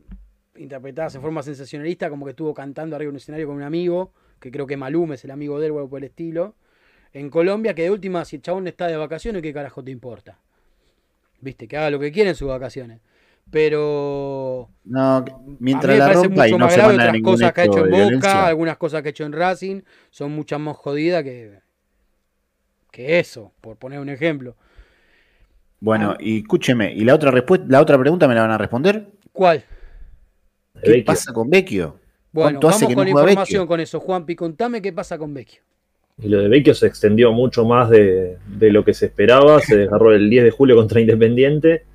interpretadas 0.60 1.16
en 1.16 1.22
forma 1.22 1.41
sensacionalista, 1.43 2.10
como 2.10 2.26
que 2.26 2.32
estuvo 2.32 2.53
cantando 2.53 2.95
arriba 2.95 3.07
de 3.10 3.14
un 3.14 3.18
escenario 3.18 3.47
con 3.47 3.55
un 3.55 3.64
amigo, 3.64 4.12
que 4.39 4.51
creo 4.51 4.68
que 4.68 4.78
Malum 4.78 5.14
es 5.14 5.24
el 5.26 5.32
amigo 5.32 5.60
de 5.60 5.66
él 5.68 5.72
o 5.72 5.78
algo 5.78 5.89
por 5.89 5.99
el 5.99 6.05
estilo. 6.05 6.55
En 7.14 7.30
Colombia, 7.30 7.74
que 7.74 7.84
de 7.84 7.91
última, 7.91 8.24
si 8.26 8.36
el 8.38 8.41
chabón 8.41 8.68
está 8.68 8.88
de 8.88 8.95
vacaciones, 8.97 9.41
¿qué 9.41 9.53
carajo 9.53 9.84
te 9.84 9.91
importa? 9.91 10.38
Viste, 11.41 11.68
que 11.68 11.78
haga 11.78 11.89
lo 11.89 11.99
que 11.99 12.12
quiera 12.12 12.30
en 12.30 12.36
sus 12.36 12.47
vacaciones. 12.49 12.99
Pero 13.49 14.70
No, 14.86 15.18
a 15.18 15.26
mientras 15.60 15.93
mí 15.95 15.99
me 15.99 16.05
la 16.07 16.14
rompa 16.14 16.47
y 16.47 16.51
no 16.51 16.60
más 16.60 16.74
se 16.74 16.80
grave 16.80 16.97
manda 16.97 17.10
otras 17.10 17.24
cosas 17.24 17.53
que 17.53 17.62
ha 17.62 17.64
hecho 17.66 17.78
en 17.80 17.84
Boca, 17.89 17.97
violencia. 17.97 18.45
algunas 18.47 18.78
cosas 18.78 19.01
que 19.01 19.07
ha 19.07 19.12
hecho 19.12 19.26
en 19.26 19.34
Racing, 19.34 19.82
son 20.12 20.32
muchas 20.34 20.60
más 20.60 20.78
jodidas 20.78 21.24
que, 21.24 21.60
que 22.91 23.18
eso, 23.20 23.51
por 23.62 23.78
poner 23.78 23.99
un 23.99 24.10
ejemplo. 24.10 24.55
Bueno, 25.80 26.12
Ah. 26.12 26.18
y 26.20 26.39
escúcheme, 26.41 26.93
¿y 26.93 27.03
la 27.05 27.16
otra 27.16 27.32
respuesta, 27.32 27.66
la 27.70 27.82
otra 27.82 27.97
pregunta 27.97 28.28
me 28.28 28.36
la 28.36 28.41
van 28.41 28.51
a 28.51 28.57
responder? 28.60 29.07
¿Cuál? 29.32 29.64
¿Qué 30.84 30.89
Vecchio. 30.91 31.05
pasa 31.05 31.34
con 31.34 31.49
Vecchio? 31.49 31.95
Bueno, 32.32 32.51
¿Cuánto 32.59 32.69
hace 32.69 32.86
vamos 32.86 32.89
que 32.89 32.95
con 32.95 33.07
información 33.07 33.38
Vecchio? 33.61 33.67
con 33.67 33.80
eso. 33.80 33.99
Juanpi, 33.99 34.36
contame 34.36 34.82
qué 34.82 34.93
pasa 34.93 35.17
con 35.17 35.34
Vecchio. 35.34 35.61
Y 36.21 36.27
lo 36.30 36.39
de 36.41 36.47
Vecchio 36.49 36.73
se 36.73 36.86
extendió 36.88 37.32
mucho 37.32 37.65
más 37.65 37.89
de, 37.89 38.38
de 38.47 38.71
lo 38.71 38.84
que 38.84 38.93
se 38.93 39.05
esperaba. 39.07 39.59
Se 39.61 39.77
desgarró 39.77 40.13
el 40.13 40.30
10 40.30 40.43
de 40.45 40.51
julio 40.51 40.75
contra 40.75 40.99
Independiente. 40.99 41.86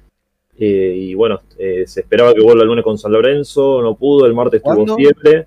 Eh, 0.59 0.95
y 0.97 1.15
bueno, 1.15 1.43
eh, 1.59 1.85
se 1.87 2.01
esperaba 2.01 2.33
que 2.33 2.41
vuelva 2.41 2.63
el 2.63 2.69
lunes 2.69 2.85
con 2.85 2.97
San 2.99 3.13
Lorenzo. 3.13 3.83
No 3.83 3.97
pudo. 3.97 4.27
El 4.27 4.35
martes 4.35 4.61
¿Cuándo? 4.63 4.85
tuvo 4.87 4.97
fiebre. 4.97 5.47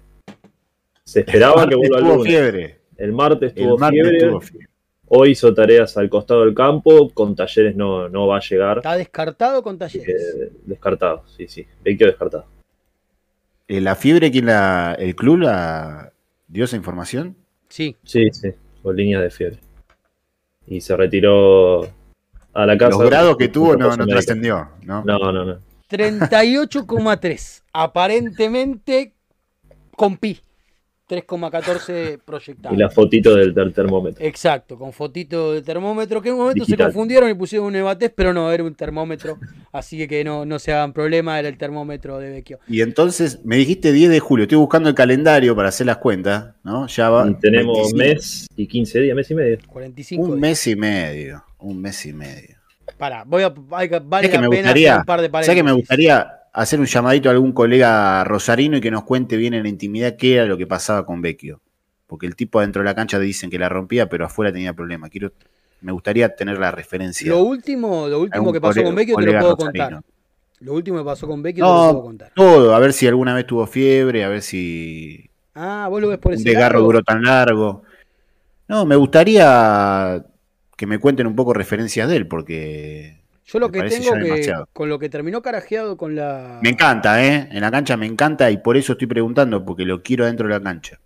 Se 1.04 1.22
esperaba 1.22 1.68
que 1.68 1.76
vuelva 1.76 1.98
el 2.00 2.04
lunes. 2.06 2.24
fiebre. 2.28 2.78
El 2.98 3.12
martes 3.14 3.54
El 3.56 3.64
tuvo 3.64 3.78
martes 3.78 4.02
fiebre. 4.02 4.28
tuvo 4.28 4.42
fiebre. 4.42 4.68
Hoy 5.10 5.32
hizo 5.32 5.54
tareas 5.54 5.96
al 5.98 6.10
costado 6.10 6.44
del 6.46 6.54
campo. 6.54 7.10
Con 7.14 7.36
talleres 7.36 7.76
no, 7.76 8.10
no 8.10 8.28
va 8.28 8.38
a 8.38 8.42
llegar. 8.42 8.78
Está 8.78 8.96
descartado 8.98 9.64
con 9.64 9.78
talleres. 9.78 10.08
Eh, 10.38 10.52
descartado. 10.66 11.24
Sí, 11.36 11.48
sí. 11.48 11.66
Vecchio 11.84 12.08
descartado. 12.08 12.46
Eh, 13.68 13.82
¿La 13.82 13.96
fiebre 13.96 14.32
quién 14.32 14.46
la. 14.46 14.96
el 14.98 15.16
club 15.16 15.40
la 15.40 16.14
dio 16.48 16.66
esa 16.66 16.76
información? 16.76 17.36
Sí, 17.70 17.96
Sí, 18.04 18.30
sí. 18.32 18.52
Con 18.82 18.96
líneas 18.96 19.22
de 19.22 19.30
fiebre. 19.30 19.60
Y 20.66 20.82
se 20.82 20.96
retiró 20.96 21.84
a 22.54 22.66
la 22.66 22.78
casa. 22.78 22.92
Los 22.98 23.10
grados 23.10 23.38
que 23.38 23.50
tuvo 23.50 23.76
no, 23.76 23.96
no 23.96 24.08
trascendió, 24.08 24.70
¿no? 24.84 25.04
No, 25.04 25.20
no, 25.32 25.46
no. 25.46 25.60
38,3. 25.90 27.64
Aparentemente 27.74 29.14
con 29.96 30.18
pi. 30.18 30.40
3,14 31.08 32.20
proyectado. 32.26 32.74
Y 32.76 32.78
la 32.78 32.90
fotito 32.90 33.36
del, 33.36 33.54
del 33.54 33.74
termómetro. 33.74 34.26
Exacto, 34.26 34.78
con 34.78 34.94
fotito 34.94 35.54
de 35.54 35.62
termómetro, 35.62 36.22
que 36.22 36.30
en 36.30 36.36
un 36.36 36.42
momento 36.42 36.64
Digital. 36.66 36.78
se 36.78 36.94
confundieron 36.94 37.30
y 37.30 37.34
pusieron 37.34 37.68
un 37.68 37.76
Evates, 37.76 38.12
pero 38.16 38.34
no, 38.34 38.52
era 38.52 38.64
un 38.64 38.76
termómetro, 38.76 39.38
así 39.72 40.08
que 40.08 40.24
no, 40.24 40.46
no 40.46 40.60
se 40.60 40.74
hagan 40.74 40.94
problema, 40.94 41.40
era 41.40 41.48
el 41.48 41.58
termómetro 41.58 42.18
de 42.20 42.30
Vecchio. 42.30 42.60
Y 42.68 42.82
entonces 42.82 43.40
me 43.46 43.56
dijiste 43.58 43.92
10 43.92 44.10
de 44.10 44.20
julio, 44.20 44.44
estoy 44.44 44.58
buscando 44.58 44.90
el 44.90 44.96
calendario 44.96 45.56
para 45.56 45.70
hacer 45.70 45.88
las 45.88 45.98
cuentas, 45.98 46.54
¿no? 46.64 46.88
Ya 46.88 47.10
va. 47.10 47.28
Y 47.30 47.36
tenemos 47.36 47.94
25, 47.94 47.98
mes 47.98 48.48
y 48.56 48.68
15 48.68 49.00
días, 49.02 49.16
mes 49.16 49.32
y 49.32 49.36
medio. 49.36 49.58
45 49.68 50.24
Un 50.24 50.30
días. 50.32 50.40
mes 50.42 50.68
y 50.68 50.76
medio. 50.76 51.44
Un 51.60 51.82
mes 51.82 52.06
y 52.06 52.14
medio. 52.14 52.56
Pará, 52.98 53.24
voy 53.26 53.44
a, 53.44 53.54
hay 53.72 53.90
que- 53.90 54.00
vale 54.00 54.26
Es 54.28 54.32
que 54.32 54.38
la 54.38 54.42
me 54.44 54.50
pena 54.50 54.62
gustaría, 54.70 54.92
hacer 54.92 55.00
un 55.02 55.06
par 55.06 55.22
de 55.22 55.30
¿sabes 55.30 55.50
que 55.56 55.64
me 55.64 55.72
gustaría 55.74 56.28
hacer 56.62 56.80
un 56.80 56.86
llamadito 56.86 57.30
a 57.30 57.32
algún 57.32 57.52
colega 57.54 58.24
rosarino 58.24 58.78
y 58.78 58.82
que 58.82 58.92
nos 58.92 59.04
cuente 59.04 59.38
bien 59.38 59.54
en 59.54 59.64
la 59.64 59.70
intimidad 59.70 60.16
qué 60.18 60.36
era 60.36 60.46
lo 60.46 60.58
que 60.58 60.68
pasaba 60.68 61.06
con 61.06 61.22
Vecchio? 61.22 61.62
Porque 62.08 62.26
el 62.26 62.36
tipo 62.36 62.60
adentro 62.60 62.82
de 62.82 62.86
la 62.86 62.96
cancha 62.96 63.20
dicen 63.20 63.50
que 63.50 63.60
la 63.60 63.70
rompía, 63.70 64.08
pero 64.10 64.26
afuera 64.26 64.52
tenía 64.52 64.74
problemas. 64.74 65.10
Quiero, 65.10 65.32
me 65.82 65.92
gustaría 65.92 66.36
tener 66.36 66.58
la 66.58 66.72
referencia. 66.72 67.30
Lo 67.30 67.40
último, 67.44 68.08
lo 68.08 68.22
último 68.22 68.52
que 68.54 68.62
pasó 68.62 68.74
colega- 68.76 68.86
con 68.88 68.96
Vecchio 68.96 69.16
te 69.18 69.26
lo 69.26 69.32
puedo 69.40 69.56
rosarino. 69.56 69.88
contar. 69.88 70.04
Lo 70.60 70.74
último 70.74 70.98
que 70.98 71.04
pasó 71.06 71.28
con 71.28 71.44
Vecchio 71.44 71.64
te 71.64 71.70
lo 71.70 71.76
No, 71.76 71.92
puedo 71.92 72.04
contar. 72.04 72.32
todo, 72.34 72.74
a 72.76 72.80
ver 72.80 72.94
si 72.94 73.08
alguna 73.08 73.36
vez 73.36 73.46
tuvo 73.46 73.68
fiebre, 73.68 74.24
a 74.24 74.30
ver 74.30 74.42
si 74.42 75.30
Ah, 75.54 75.88
vos 75.90 76.02
lo 76.02 76.08
ves 76.10 76.18
por 76.18 76.32
un 76.32 76.40
ese 76.40 76.50
desgarro 76.50 76.80
lado? 76.80 76.86
duró 76.86 77.04
tan 77.04 77.22
largo. 77.24 77.84
No, 78.68 78.86
me 78.86 78.96
gustaría 78.96 80.26
que 80.76 80.88
me 80.88 81.00
cuenten 81.00 81.28
un 81.28 81.36
poco 81.36 81.54
referencias 81.54 82.10
de 82.10 82.16
él, 82.18 82.28
porque 82.28 83.22
Yo 83.48 83.60
lo 83.60 83.70
me 83.70 83.82
que 83.84 83.90
tengo 83.90 84.14
que, 84.14 84.20
demasiado. 84.20 84.70
con 84.74 84.90
lo 84.90 85.00
que 85.00 85.10
terminó 85.10 85.42
carajeado 85.42 85.96
con 85.98 86.16
la... 86.16 86.60
me 86.62 86.70
encanta, 86.70 87.24
¿eh? 87.26 87.48
En 87.52 87.62
la 87.62 87.72
cancha 87.72 87.96
me 87.98 88.06
encanta 88.06 88.52
y 88.52 88.58
por 88.58 88.76
eso 88.78 88.92
estoy 88.94 89.08
preguntando, 89.08 89.64
porque 89.64 89.86
lo 89.86 90.04
quiero 90.04 90.26
dentro 90.26 90.48
de 90.48 90.54
la 90.54 90.62
cancha. 90.62 91.00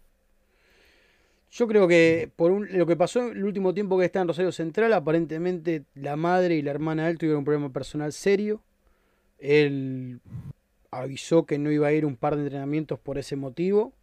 Yo 1.52 1.68
creo 1.68 1.88
que 1.88 2.32
por 2.36 2.52
un- 2.52 2.68
lo 2.72 2.86
que 2.86 2.96
pasó 2.96 3.28
el 3.28 3.44
último 3.44 3.74
tiempo 3.74 4.00
que 4.00 4.06
está 4.06 4.22
en 4.22 4.28
Rosario 4.28 4.52
Central, 4.52 4.94
aparentemente 4.94 5.84
la 5.96 6.16
madre 6.16 6.56
y 6.56 6.62
la 6.62 6.72
hermana 6.72 7.06
de 7.06 7.12
él 7.12 7.18
tuvieron 7.18 7.40
un 7.40 7.46
problema 7.46 7.70
personal 7.72 8.12
serio. 8.14 8.64
Él 9.38 10.20
avisó 10.92 11.46
que 11.46 11.58
no 11.58 11.72
iba 11.72 11.88
a 11.88 11.94
ir 11.94 12.06
un 12.06 12.16
par 12.16 12.36
de 12.38 12.44
entrenamientos 12.44 13.00
por 13.00 13.18
ese 13.18 13.36
motivo 13.36 13.94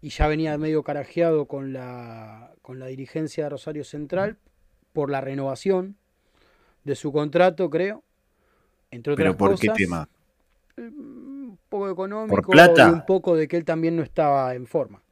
y 0.00 0.10
ya 0.10 0.28
venía 0.28 0.56
medio 0.58 0.82
carajeado 0.82 1.46
con 1.46 1.72
la, 1.72 2.52
con 2.62 2.78
la 2.78 2.86
dirigencia 2.86 3.44
de 3.44 3.50
Rosario 3.50 3.84
Central 3.84 4.36
por 4.92 5.10
la 5.10 5.20
renovación 5.20 5.96
de 6.84 6.94
su 6.94 7.12
contrato, 7.12 7.68
creo. 7.70 8.02
Entre 8.90 9.12
otras 9.12 9.24
Pero 9.24 9.36
¿por 9.36 9.50
cosas, 9.52 9.60
qué 9.76 9.84
tema? 9.84 10.08
un 10.76 11.58
poco 11.68 11.90
económico 11.90 12.50
plata? 12.50 12.88
y 12.88 12.92
un 12.92 13.04
poco 13.04 13.36
de 13.36 13.48
que 13.48 13.56
él 13.56 13.64
también 13.64 13.96
no 13.96 14.02
estaba 14.02 14.54
en 14.54 14.66
forma. 14.66 15.02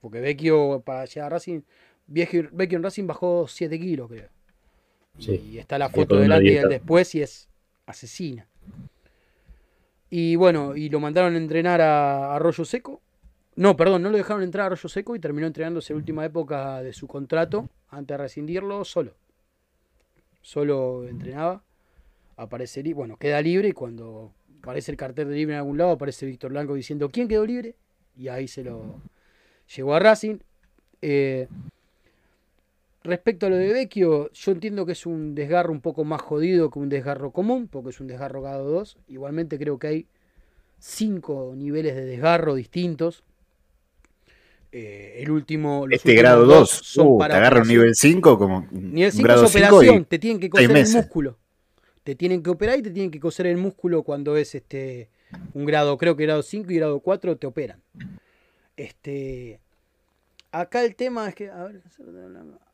Porque 0.00 0.20
Vecchio 0.20 0.82
para 0.84 1.04
llegar 1.04 1.26
a 1.26 1.30
Racing, 1.36 1.60
Vecchio, 2.06 2.48
Vecchio 2.52 2.76
en 2.76 2.82
Racing 2.82 3.06
bajó 3.06 3.46
7 3.46 3.78
kilos, 3.78 4.08
creo. 4.10 4.28
Sí. 5.18 5.50
Y 5.52 5.58
está 5.58 5.78
la 5.78 5.88
foto 5.88 6.14
una 6.14 6.22
delante 6.22 6.44
y 6.44 6.48
el 6.48 6.54
dieta. 6.54 6.68
después 6.68 7.14
y 7.14 7.22
es 7.22 7.48
asesina. 7.86 8.46
Y 10.10 10.36
bueno, 10.36 10.76
y 10.76 10.90
lo 10.90 11.00
mandaron 11.00 11.34
a 11.34 11.38
entrenar 11.38 11.80
a 11.80 12.34
Arroyo 12.34 12.64
Seco. 12.64 13.00
No, 13.54 13.76
perdón, 13.76 14.02
no 14.02 14.10
lo 14.10 14.16
dejaron 14.16 14.42
entrar 14.42 14.64
a 14.64 14.66
Arroyo 14.66 14.88
Seco 14.88 15.14
y 15.16 15.20
terminó 15.20 15.46
entrenándose 15.46 15.92
en 15.92 15.96
la 15.96 16.00
última 16.00 16.24
época 16.24 16.82
de 16.82 16.92
su 16.92 17.06
contrato, 17.06 17.68
antes 17.88 18.14
de 18.14 18.22
rescindirlo, 18.22 18.84
solo. 18.84 19.14
Solo 20.42 21.08
entrenaba. 21.08 21.62
aparecería, 22.36 22.94
bueno, 22.94 23.16
queda 23.16 23.40
libre 23.40 23.68
y 23.68 23.72
cuando 23.72 24.34
aparece 24.60 24.90
el 24.90 24.96
cartel 24.96 25.28
de 25.28 25.36
libre 25.36 25.54
en 25.54 25.58
algún 25.58 25.78
lado, 25.78 25.92
aparece 25.92 26.26
Víctor 26.26 26.50
Blanco 26.50 26.74
diciendo 26.74 27.10
¿quién 27.10 27.28
quedó 27.28 27.46
libre? 27.46 27.76
Y 28.16 28.28
ahí 28.28 28.48
se 28.48 28.62
lo 28.62 29.00
llegó 29.74 29.94
a 29.94 29.98
Racing. 29.98 30.38
Eh, 31.00 31.48
respecto 33.02 33.46
a 33.46 33.50
lo 33.50 33.56
de 33.56 33.72
Vecchio, 33.72 34.30
yo 34.32 34.52
entiendo 34.52 34.86
que 34.86 34.92
es 34.92 35.06
un 35.06 35.34
desgarro 35.34 35.72
un 35.72 35.80
poco 35.80 36.04
más 36.04 36.20
jodido 36.20 36.70
que 36.70 36.78
un 36.78 36.88
desgarro 36.88 37.32
común, 37.32 37.68
porque 37.68 37.90
es 37.90 38.00
un 38.00 38.06
desgarro 38.06 38.42
grado 38.42 38.70
2. 38.70 38.98
Igualmente 39.08 39.58
creo 39.58 39.78
que 39.78 39.86
hay 39.86 40.06
cinco 40.78 41.54
niveles 41.56 41.94
de 41.94 42.04
desgarro 42.04 42.54
distintos. 42.54 43.24
Eh, 44.74 45.20
el 45.22 45.30
último. 45.30 45.86
Este 45.90 46.14
grado 46.14 46.46
dos 46.46 46.70
2, 46.70 46.70
son 46.70 47.06
uh, 47.08 47.18
para 47.18 47.34
te 47.34 47.38
agarra 47.38 47.60
un 47.60 47.68
nivel 47.68 47.94
5 47.94 48.38
como 48.38 48.66
Nivel 48.70 49.12
5 49.12 49.22
grado 49.22 49.44
es 49.44 49.52
5 49.52 49.76
operación, 49.76 50.04
te 50.06 50.18
tienen 50.18 50.40
que 50.40 50.48
coser 50.48 50.76
el 50.76 50.88
músculo. 50.88 51.38
Te 52.02 52.14
tienen 52.14 52.42
que 52.42 52.50
operar 52.50 52.78
y 52.78 52.82
te 52.82 52.90
tienen 52.90 53.10
que 53.10 53.20
coser 53.20 53.46
el 53.46 53.58
músculo 53.58 54.02
cuando 54.02 54.36
es 54.36 54.54
este 54.54 55.10
un 55.52 55.66
grado, 55.66 55.98
creo 55.98 56.16
que 56.16 56.24
grado 56.24 56.42
5 56.42 56.72
y 56.72 56.76
grado 56.76 57.00
4 57.00 57.36
te 57.36 57.46
operan. 57.46 57.82
Este 58.76 59.60
acá 60.50 60.82
el 60.82 60.96
tema 60.96 61.28
es 61.28 61.34
que 61.34 61.50
a 61.50 61.64
ver, 61.64 61.82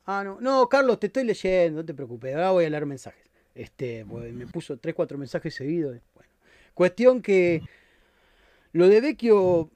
ah 0.07 0.23
no, 0.25 0.41
no, 0.41 0.69
Carlos, 0.69 1.01
te 1.01 1.09
estoy 1.09 1.25
leyendo, 1.25 1.81
no 1.81 1.85
te 1.85 1.95
preocupes, 1.95 2.33
ahora 2.33 2.53
voy 2.53 2.65
a 2.65 2.71
leer 2.71 2.87
mensajes. 2.87 3.29
Este, 3.57 4.07
pues, 4.09 4.33
me 4.33 4.47
puso 4.47 4.77
3 4.77 4.95
4 4.95 5.19
mensajes 5.19 5.53
seguidos. 5.53 5.97
Bueno, 6.15 6.31
cuestión 6.75 7.21
que 7.23 7.61
lo 8.71 8.87
de 8.87 9.01
Vecchio 9.01 9.69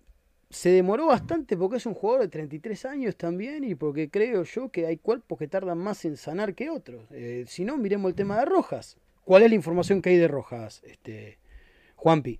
se 0.52 0.68
demoró 0.70 1.06
bastante 1.06 1.56
porque 1.56 1.78
es 1.78 1.86
un 1.86 1.94
jugador 1.94 2.22
de 2.22 2.28
33 2.28 2.84
años 2.84 3.16
también 3.16 3.64
y 3.64 3.74
porque 3.74 4.10
creo 4.10 4.42
yo 4.44 4.68
que 4.68 4.86
hay 4.86 4.98
cuerpos 4.98 5.38
que 5.38 5.48
tardan 5.48 5.78
más 5.78 6.04
en 6.04 6.16
sanar 6.18 6.54
que 6.54 6.68
otros. 6.68 7.06
Eh, 7.10 7.44
si 7.48 7.64
no, 7.64 7.78
miremos 7.78 8.10
el 8.10 8.14
tema 8.14 8.38
de 8.38 8.44
Rojas. 8.44 8.98
¿Cuál 9.24 9.44
es 9.44 9.48
la 9.48 9.54
información 9.54 10.02
que 10.02 10.10
hay 10.10 10.18
de 10.18 10.28
Rojas, 10.28 10.82
este, 10.84 11.38
Juanpi? 11.96 12.38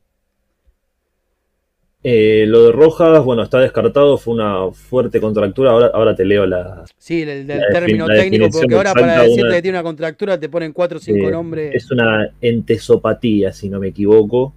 Eh, 2.04 2.44
lo 2.48 2.64
de 2.64 2.72
Rojas, 2.72 3.24
bueno, 3.24 3.44
está 3.44 3.60
descartado, 3.60 4.18
fue 4.18 4.34
una 4.34 4.72
fuerte 4.72 5.20
contractura. 5.20 5.70
Ahora, 5.70 5.90
ahora 5.94 6.14
te 6.14 6.24
leo 6.24 6.44
la. 6.44 6.84
Sí, 6.98 7.22
el, 7.22 7.46
del 7.46 7.62
término 7.70 8.08
técnico, 8.08 8.48
porque 8.50 8.74
ahora 8.74 8.92
para 8.92 9.22
decirte 9.22 9.42
una- 9.42 9.54
que 9.54 9.62
tiene 9.62 9.78
una 9.78 9.84
contractura 9.84 10.38
te 10.38 10.48
ponen 10.48 10.72
4 10.72 10.98
o 10.98 11.00
5 11.00 11.28
eh, 11.28 11.30
nombres. 11.30 11.74
Es 11.76 11.90
una 11.92 12.28
entesopatía, 12.40 13.52
si 13.52 13.70
no 13.70 13.78
me 13.78 13.88
equivoco, 13.88 14.52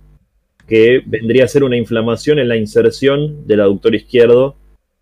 que 0.67 1.01
vendría 1.05 1.45
a 1.45 1.47
ser 1.47 1.63
una 1.63 1.77
inflamación 1.77 2.39
en 2.39 2.47
la 2.47 2.55
inserción 2.57 3.45
del 3.47 3.61
aductor 3.61 3.93
izquierdo. 3.95 4.55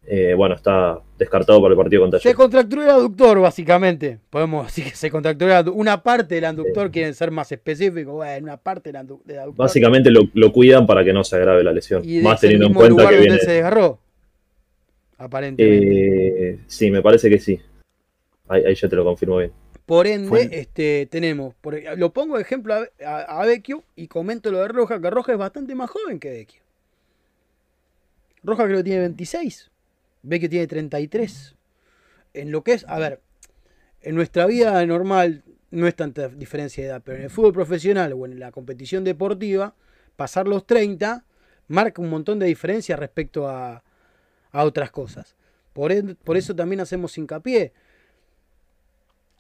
Eh, 0.06 0.34
bueno, 0.36 0.56
está 0.56 1.00
descartado 1.18 1.62
para 1.62 1.72
el 1.72 1.78
partido 1.78 2.02
contra 2.02 2.20
Se 2.20 2.34
contracturó 2.36 2.84
el 2.84 2.90
aductor, 2.90 3.40
básicamente. 3.40 4.20
Podemos 4.30 4.66
decir 4.66 4.84
que 4.84 4.96
se 4.98 5.10
contracturó 5.10 5.72
una 5.74 6.04
parte 6.04 6.36
del 6.36 6.44
aductor, 6.46 6.92
quieren 6.92 7.14
ser 7.14 7.32
más 7.32 7.50
específicos. 7.54 8.14
Bueno, 8.14 8.44
una 8.44 8.58
parte 8.58 8.92
del 8.92 9.02
adu- 9.02 9.24
del 9.24 9.40
aductor. 9.40 9.66
Básicamente 9.66 10.12
lo, 10.12 10.24
lo 10.34 10.52
cuidan 10.52 10.86
para 10.86 11.06
que 11.06 11.14
no 11.14 11.24
se 11.24 11.38
agrave 11.38 11.64
la 11.64 11.72
lesión. 11.72 12.02
y 12.04 12.20
Más 12.22 12.42
teniendo 12.42 12.66
en 12.68 12.74
cuenta 12.74 12.90
lugar 12.90 13.10
que 13.10 13.16
donde 13.16 13.30
viene. 13.30 13.40
se 13.46 13.52
desgarró. 13.52 14.00
Aparentemente. 15.18 16.50
Eh, 16.50 16.60
sí, 16.68 16.92
me 16.92 17.02
parece 17.02 17.30
que 17.30 17.40
sí. 17.40 17.60
Ahí, 18.50 18.64
ahí 18.66 18.76
ya 18.76 18.90
te 18.90 18.96
lo 18.98 19.06
confirmo 19.06 19.38
bien. 19.38 19.52
Por 19.86 20.08
ende, 20.08 20.30
Fue- 20.30 20.50
este, 20.52 21.08
tenemos, 21.12 21.54
por- 21.56 21.78
lo 21.98 22.14
pongo 22.14 22.38
de 22.38 22.42
ejemplo 22.44 22.74
a, 22.74 22.88
a, 23.06 23.42
a 23.42 23.46
Vecchio 23.46 23.84
y 23.96 24.08
comento 24.08 24.50
lo 24.52 24.60
de 24.60 24.70
Roja, 24.70 25.02
que 25.02 25.10
Roja 25.10 25.34
es 25.34 25.38
bastante 25.38 25.76
más 25.76 25.90
joven 25.90 26.20
que 26.20 26.30
Vecchio. 26.30 26.62
Roja 28.44 28.66
creo 28.66 28.78
que 28.78 28.84
tiene 28.84 29.00
26, 29.02 29.72
Vecchio 30.24 30.50
tiene 30.50 30.68
33. 30.68 31.56
En 32.34 32.52
lo 32.52 32.64
que 32.64 32.74
es, 32.74 32.86
a 32.88 32.98
ver, 33.00 33.22
en 34.02 34.16
nuestra 34.16 34.46
vida 34.46 34.86
normal 34.86 35.44
no 35.72 35.88
es 35.88 35.96
tanta 35.96 36.28
diferencia 36.30 36.84
de 36.84 36.90
edad, 36.90 37.02
pero 37.04 37.18
en 37.18 37.24
el 37.26 37.30
fútbol 37.30 37.54
profesional 37.54 38.14
o 38.14 38.26
en 38.26 38.40
la 38.40 38.52
competición 38.52 39.04
deportiva, 39.04 39.76
pasar 40.16 40.48
los 40.48 40.66
30 40.66 41.26
marca 41.68 42.02
un 42.02 42.10
montón 42.10 42.40
de 42.40 42.46
diferencia 42.46 42.96
respecto 42.96 43.48
a, 43.48 43.84
a 44.52 44.64
otras 44.64 44.92
cosas. 44.92 45.36
Por, 45.74 46.16
por 46.18 46.38
eso 46.38 46.56
también 46.56 46.82
hacemos 46.82 47.18
hincapié. 47.18 47.72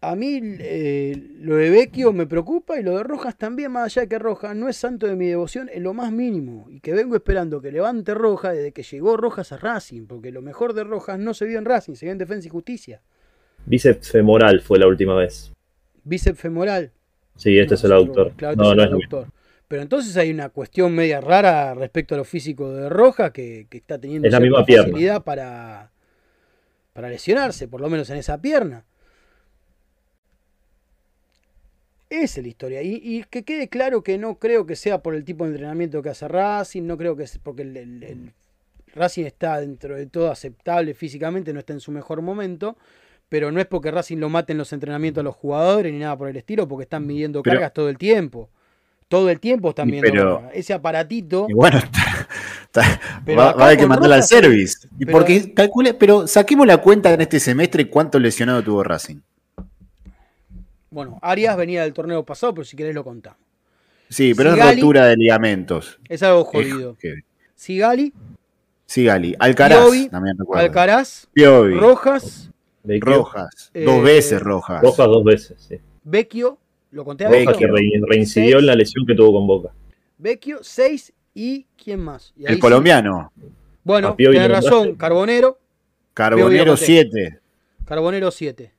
A 0.04 0.16
mí 0.16 0.42
eh, 0.60 1.18
lo 1.40 1.56
de 1.56 1.70
Vecchio 1.70 2.12
me 2.12 2.28
preocupa 2.28 2.78
y 2.78 2.84
lo 2.84 2.98
de 2.98 3.04
Rojas 3.04 3.38
también, 3.38 3.72
más 3.72 3.86
allá 3.86 4.02
de 4.02 4.10
que 4.10 4.20
Rojas 4.20 4.54
no 4.54 4.68
es 4.68 4.76
santo 4.76 5.08
de 5.08 5.16
mi 5.16 5.28
devoción 5.28 5.70
en 5.72 5.82
lo 5.84 5.94
más 5.94 6.12
mínimo. 6.12 6.68
Y 6.70 6.82
que 6.82 6.94
vengo 6.94 7.16
esperando 7.16 7.62
que 7.62 7.72
levante 7.72 8.14
Rojas 8.14 8.54
desde 8.54 8.74
que 8.74 8.84
llegó 8.84 9.16
Rojas 9.16 9.54
a 9.54 9.58
Racing, 9.58 10.06
porque 10.06 10.32
lo 10.32 10.42
mejor 10.42 10.74
de 10.74 10.84
Rojas 10.84 11.18
no 11.20 11.34
se 11.34 11.46
vio 11.46 11.58
en 11.58 11.64
Racing, 11.64 11.94
se 11.94 12.06
vio 12.06 12.12
en 12.12 12.18
Defensa 12.18 12.48
y 12.48 12.52
Justicia. 12.52 13.02
Bíceps 13.66 14.12
femoral 14.12 14.60
fue 14.60 14.78
la 14.78 14.88
última 14.88 15.16
vez. 15.16 15.54
Bíceps 16.04 16.38
femoral. 16.38 16.92
Sí, 17.38 17.58
este 17.58 17.72
No, 17.72 17.76
es 17.76 17.84
el 17.86 17.94
autor. 17.94 18.34
claro, 18.36 18.52
este 18.54 18.64
no, 18.64 18.72
es 18.72 18.76
no 18.76 18.84
el 18.84 18.88
es 18.88 18.92
lo 18.92 18.98
autor. 18.98 19.28
Pero 19.70 19.82
entonces 19.82 20.18
hay 20.18 20.32
una 20.32 20.50
cuestión 20.50 20.94
media 20.94 21.22
rara 21.22 21.74
respecto 21.76 22.14
a 22.14 22.18
lo 22.18 22.26
físico 22.26 22.74
de 22.74 22.90
Rojas 22.90 23.32
que, 23.32 23.68
que 23.70 23.78
está 23.78 23.98
teniendo 23.98 24.28
Es 24.28 24.34
la 24.34 24.42
misma 24.42 24.66
facilidad 24.66 25.24
para, 25.24 25.92
para 26.92 27.08
lesionarse, 27.08 27.70
por 27.70 27.80
lo 27.80 27.90
menos 27.90 28.10
en 28.10 28.18
esa 28.18 28.42
pierna. 28.42 28.84
Esa 32.22 32.40
es 32.40 32.44
la 32.46 32.50
historia. 32.50 32.82
Y, 32.82 33.02
y 33.04 33.24
que 33.30 33.44
quede 33.44 33.70
claro 33.70 34.04
que 34.04 34.18
no 34.18 34.36
creo 34.40 34.66
que 34.66 34.76
sea 34.76 35.02
por 35.02 35.16
el 35.16 35.24
tipo 35.24 35.46
de 35.46 35.52
entrenamiento 35.52 36.02
que 36.02 36.10
hace 36.10 36.28
Racing, 36.28 36.84
no 36.84 36.98
creo 36.98 37.16
que 37.16 37.24
es 37.24 37.40
porque 37.40 37.64
el, 37.64 37.76
el- 37.78 38.04
el 38.04 38.34
Racing 38.94 39.24
está 39.26 39.60
dentro 39.60 39.96
de 39.96 40.06
todo 40.06 40.30
aceptable 40.32 40.94
físicamente, 40.94 41.52
no 41.54 41.60
está 41.60 41.74
en 41.74 41.80
su 41.80 41.92
mejor 41.92 42.22
momento, 42.22 42.78
pero 43.30 43.52
no 43.52 43.60
es 43.60 43.66
porque 43.66 43.90
Racing 43.90 44.18
lo 44.18 44.30
mate 44.30 44.52
en 44.52 44.60
los 44.60 44.72
entrenamientos 44.74 45.22
a 45.22 45.24
los 45.24 45.36
jugadores 45.36 45.92
ni 45.92 46.00
nada 46.00 46.16
por 46.18 46.30
el 46.30 46.36
estilo, 46.36 46.68
porque 46.68 46.84
están 46.84 47.08
midiendo 47.08 47.42
Pero- 47.42 47.56
cargas 47.56 47.74
todo 47.74 47.90
el 47.90 47.98
tiempo. 47.98 48.50
Todo 49.08 49.30
el 49.30 49.40
tiempo 49.40 49.70
están 49.70 49.88
midiendo 49.88 50.12
pero- 50.12 50.36
cargas. 50.38 50.52
Ese 50.56 50.74
aparatito. 50.74 51.48
Y 51.50 51.54
bueno, 51.54 51.78
está- 51.84 52.28
está- 52.66 53.02
Pero 53.26 53.40
va, 53.40 53.50
a 53.50 53.66
haber 53.66 53.78
que 53.80 53.88
mandarla 53.88 54.16
al 54.18 54.24
service. 54.24 54.88
Y 55.00 55.06
porque 55.08 55.54
calcule, 55.54 55.94
pero 55.96 56.28
saquemos 56.28 56.68
la 56.68 56.78
cuenta 56.78 57.12
en 57.12 57.22
este 57.22 57.40
semestre 57.40 57.90
cuánto 57.90 58.20
lesionado 58.20 58.64
tuvo 58.64 58.84
Racing. 58.84 59.18
Bueno, 60.94 61.18
Arias 61.22 61.58
venía 61.58 61.82
del 61.84 61.94
torneo 61.94 62.24
pasado, 62.24 62.54
pero 62.54 62.66
si 62.66 62.78
querés 62.78 62.94
lo 62.94 63.04
contamos. 63.04 63.40
Sí, 64.10 64.34
pero 64.36 64.52
Sigali- 64.54 64.70
es 64.70 64.76
rotura 64.76 65.06
de 65.08 65.18
ligamentos. 65.18 66.00
Es 66.08 66.22
algo 66.24 66.44
jodido. 66.46 66.96
Sigali, 67.56 68.14
Sí, 68.86 69.06
Gali. 69.06 69.36
Alcaraz, 69.40 69.80
Piovi, 69.80 70.10
también 70.10 70.38
recuerdo. 70.38 70.64
Alcaraz, 70.66 71.28
Piovi, 71.34 71.74
Rojas. 71.80 72.52
Rojas. 73.00 73.72
Eh, 73.74 73.86
dos 73.86 74.04
veces 74.04 74.40
Rojas. 74.42 74.82
Rojas 74.84 75.08
dos 75.08 75.24
veces, 75.24 75.56
sí. 75.68 75.78
Vecchio, 76.04 76.60
lo 76.92 77.04
conté 77.06 77.26
a. 77.26 77.30
Rojas 77.30 77.58
que 77.58 77.68
reincidió 78.08 78.60
en 78.60 78.66
la 78.68 78.76
lesión 78.76 79.06
que 79.08 79.16
tuvo 79.16 79.34
con 79.34 79.48
Boca. 79.48 79.70
Vecchio, 80.20 80.60
6 80.62 81.12
y 81.34 81.66
¿quién 81.82 82.02
más? 82.02 82.34
Y 82.38 82.42
ahí 82.46 82.50
El 82.50 82.56
sí- 82.56 82.60
colombiano. 82.62 83.32
Bueno, 83.84 84.16
lo 84.18 84.48
razón. 84.48 84.96
Carbonero, 84.96 85.58
Carbonero 86.14 86.74
conté. 86.74 86.86
7. 86.86 87.40
Carbonero 87.86 88.30
7. 88.32 88.72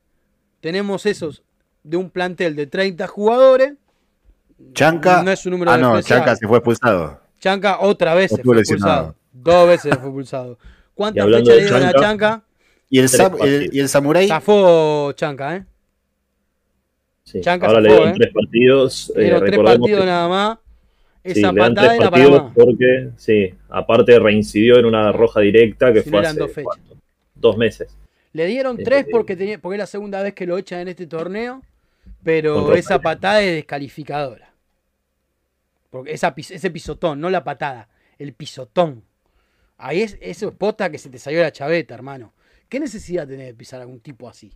Tenemos 0.61 1.05
esos 1.05 1.43
de 1.85 1.97
un 1.97 2.09
plantel 2.09 2.55
de 2.55 2.65
30 2.67 3.07
jugadores. 3.07 3.73
Chanca. 4.73 5.21
No 5.23 5.31
es 5.31 5.45
un 5.45 5.51
número 5.51 5.71
ah, 5.71 5.77
no. 5.77 6.01
Chanca 6.01 6.35
se 6.35 6.47
fue 6.47 6.57
expulsado. 6.57 7.19
Chanca 7.39 7.79
otra 7.79 8.15
vez 8.15 8.31
se 8.31 8.41
fue 8.41 8.57
expulsado. 8.59 9.15
Dos 9.31 9.67
veces 9.67 9.93
se 9.93 9.99
fue 9.99 10.07
expulsado. 10.07 10.57
¿Cuántas 10.95 11.25
fechas 11.25 11.47
le 11.47 11.61
dieron 11.61 11.83
a 11.83 11.93
Chanca? 11.93 12.43
Y 12.89 12.99
el, 12.99 13.09
Sam- 13.09 13.37
el- 13.41 13.69
y 13.73 13.79
el 13.79 13.89
Samurai. 13.89 14.27
Zafó 14.27 15.11
Chanca, 15.13 15.57
¿eh? 15.57 15.65
Sí. 17.23 17.41
Chanca 17.41 17.67
Ahora 17.67 17.81
le 17.81 17.89
dieron 17.89 18.09
¿eh? 18.09 18.13
tres 18.17 18.33
partidos. 18.33 19.13
Le 19.15 19.27
eh, 19.27 19.29
tres 19.29 19.41
recordemos 19.41 19.79
partidos 19.79 19.99
que- 20.01 20.05
nada 20.05 20.27
más. 20.27 20.57
sí, 21.23 21.31
Esa 21.39 21.51
le 21.51 21.59
dan 21.61 21.73
patada 21.75 21.87
tres 21.87 21.99
era 22.01 22.11
partidos 22.11 22.51
porque, 22.55 23.09
sí, 23.17 23.53
aparte 23.69 24.19
reincidió 24.19 24.77
en 24.79 24.85
una 24.85 25.11
roja 25.11 25.41
directa 25.41 25.91
que 25.93 26.01
Si 26.01 26.09
no 26.09 26.11
fue 26.11 26.19
eran 26.21 26.41
hace 26.41 26.61
dos 26.63 26.77
dos 27.35 27.57
meses. 27.57 27.95
Le 28.33 28.45
dieron 28.47 28.77
tres 28.77 29.05
porque, 29.11 29.35
tenía, 29.35 29.59
porque 29.59 29.75
es 29.75 29.79
la 29.79 29.85
segunda 29.87 30.21
vez 30.23 30.33
que 30.33 30.45
lo 30.45 30.57
echan 30.57 30.79
en 30.81 30.87
este 30.89 31.07
torneo. 31.07 31.61
Pero 32.25 32.73
esa 32.73 32.99
patada 32.99 33.41
es 33.43 33.53
descalificadora. 33.53 34.51
Porque 35.91 36.11
esa, 36.11 36.33
ese 36.35 36.71
pisotón, 36.71 37.21
no 37.21 37.29
la 37.29 37.43
patada, 37.43 37.87
el 38.17 38.33
pisotón. 38.33 39.05
Ahí 39.77 40.01
es, 40.01 40.17
eso 40.19 40.49
es 40.49 40.55
pota 40.55 40.89
que 40.89 40.97
se 40.97 41.11
te 41.11 41.19
salió 41.19 41.41
la 41.41 41.51
chaveta, 41.51 41.93
hermano. 41.93 42.33
¿Qué 42.67 42.79
necesidad 42.79 43.27
tenés 43.27 43.45
de 43.45 43.53
pisar 43.53 43.79
a 43.79 43.83
algún 43.83 43.99
tipo 43.99 44.27
así? 44.27 44.51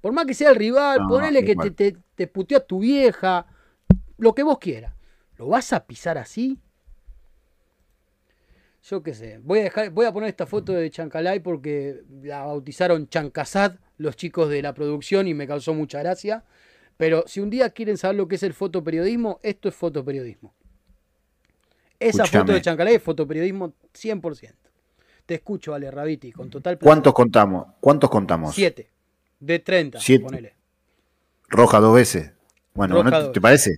Por 0.00 0.12
más 0.12 0.26
que 0.26 0.34
sea 0.34 0.50
el 0.50 0.54
rival, 0.54 1.00
No, 1.00 1.08
ponele 1.08 1.44
que 1.44 1.56
te, 1.56 1.96
te 2.14 2.26
puteó 2.28 2.58
a 2.58 2.64
tu 2.64 2.78
vieja, 2.78 3.46
lo 4.18 4.32
que 4.32 4.44
vos 4.44 4.60
quieras. 4.60 4.94
¿Lo 5.38 5.48
vas 5.48 5.72
a 5.72 5.84
pisar 5.86 6.18
así? 6.18 6.60
Yo 8.84 9.02
qué 9.02 9.12
sé. 9.12 9.40
Voy 9.42 9.58
a, 9.58 9.62
dejar, 9.64 9.90
voy 9.90 10.06
a 10.06 10.12
poner 10.12 10.28
esta 10.28 10.46
foto 10.46 10.72
de 10.72 10.88
Chancalay 10.88 11.40
porque 11.40 12.04
la 12.22 12.44
bautizaron 12.44 13.08
Chancasad 13.08 13.74
los 13.98 14.14
chicos 14.14 14.48
de 14.48 14.62
la 14.62 14.72
producción 14.72 15.26
y 15.26 15.34
me 15.34 15.48
causó 15.48 15.74
mucha 15.74 15.98
gracia. 15.98 16.44
Pero 16.96 17.24
si 17.26 17.40
un 17.40 17.50
día 17.50 17.70
quieren 17.70 17.96
saber 17.98 18.16
lo 18.16 18.28
que 18.28 18.36
es 18.36 18.42
el 18.42 18.54
fotoperiodismo, 18.54 19.38
esto 19.42 19.68
es 19.68 19.74
fotoperiodismo. 19.74 20.54
Esa 21.98 22.26
foto 22.26 22.52
de 22.52 22.60
Chancalay 22.62 22.94
es 22.96 23.02
fotoperiodismo 23.02 23.72
100%. 23.94 24.52
Te 25.24 25.34
escucho, 25.34 25.74
Ale 25.74 25.90
Rabiti, 25.90 26.30
con 26.32 26.50
total 26.50 26.78
placer. 26.78 26.86
¿Cuántos 26.86 27.14
contamos? 27.14 27.66
¿Cuántos 27.80 28.10
contamos? 28.10 28.54
Siete. 28.54 28.90
De 29.40 29.58
30, 29.58 30.00
Siete. 30.00 30.24
ponele. 30.24 30.54
Roja 31.48 31.80
dos 31.80 31.94
veces. 31.94 32.32
Bueno, 32.74 32.96
Roja 32.96 33.10
¿no 33.10 33.16
te- 33.16 33.22
dos. 33.24 33.32
¿te 33.32 33.40
parece? 33.40 33.76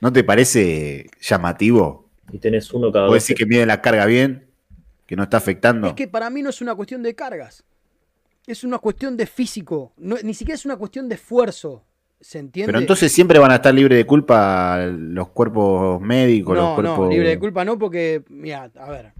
¿No 0.00 0.12
te 0.12 0.24
parece 0.24 1.06
llamativo? 1.20 2.08
Y 2.32 2.38
tenés 2.38 2.72
uno 2.72 2.92
cada 2.92 3.06
¿O 3.06 3.08
dos. 3.08 3.14
decir 3.16 3.36
que 3.36 3.46
mide 3.46 3.66
la 3.66 3.80
carga 3.82 4.06
bien? 4.06 4.46
¿Que 5.06 5.16
no 5.16 5.22
está 5.22 5.36
afectando? 5.38 5.88
Es 5.88 5.94
que 5.94 6.08
para 6.08 6.30
mí 6.30 6.42
no 6.42 6.50
es 6.50 6.60
una 6.60 6.74
cuestión 6.74 7.02
de 7.02 7.14
cargas. 7.14 7.64
Es 8.46 8.64
una 8.64 8.78
cuestión 8.78 9.16
de 9.16 9.26
físico. 9.26 9.92
No- 9.96 10.16
ni 10.22 10.34
siquiera 10.34 10.56
es 10.56 10.64
una 10.64 10.76
cuestión 10.76 11.08
de 11.08 11.14
esfuerzo. 11.16 11.84
¿Se 12.26 12.40
entiende? 12.40 12.66
Pero 12.72 12.80
entonces 12.80 13.12
siempre 13.12 13.38
van 13.38 13.52
a 13.52 13.56
estar 13.56 13.72
libres 13.72 13.96
de 13.98 14.04
culpa 14.04 14.84
los 14.86 15.28
cuerpos 15.28 16.00
médicos, 16.00 16.56
los 16.56 16.64
no, 16.70 16.74
cuerpos... 16.74 16.98
no, 16.98 17.08
libre 17.08 17.28
de 17.28 17.38
culpa 17.38 17.64
no, 17.64 17.78
porque, 17.78 18.24
mira, 18.28 18.68
a 18.80 18.90
ver, 18.90 19.12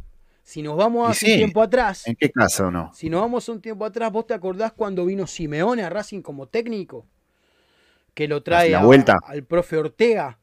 si 0.43 0.61
nos 0.61 0.77
vamos 0.77 1.09
hace 1.09 1.31
un 1.31 1.37
tiempo 1.39 1.63
atrás, 1.63 2.05
¿En 2.09 2.17
qué 2.17 2.33
caso 2.33 2.69
no? 2.69 2.93
si 2.95 3.09
nos 3.09 3.21
vamos 3.21 3.49
a 3.49 3.53
un 3.53 3.61
tiempo 3.61 3.85
atrás, 3.85 4.11
¿vos 4.11 4.27
te 4.27 4.35
acordás 4.35 4.73
cuando 4.73 5.07
vino 5.07 5.25
Simeone 5.29 5.85
a 5.85 5.89
Racing 5.89 6.21
como 6.21 6.49
técnico? 6.49 7.07
Que 8.13 8.27
lo 8.27 8.43
trae 8.43 8.71
La 8.71 8.81
a- 8.81 8.85
vuelta. 8.85 9.15
al 9.25 9.45
profe 9.45 9.77
Ortega 9.77 10.37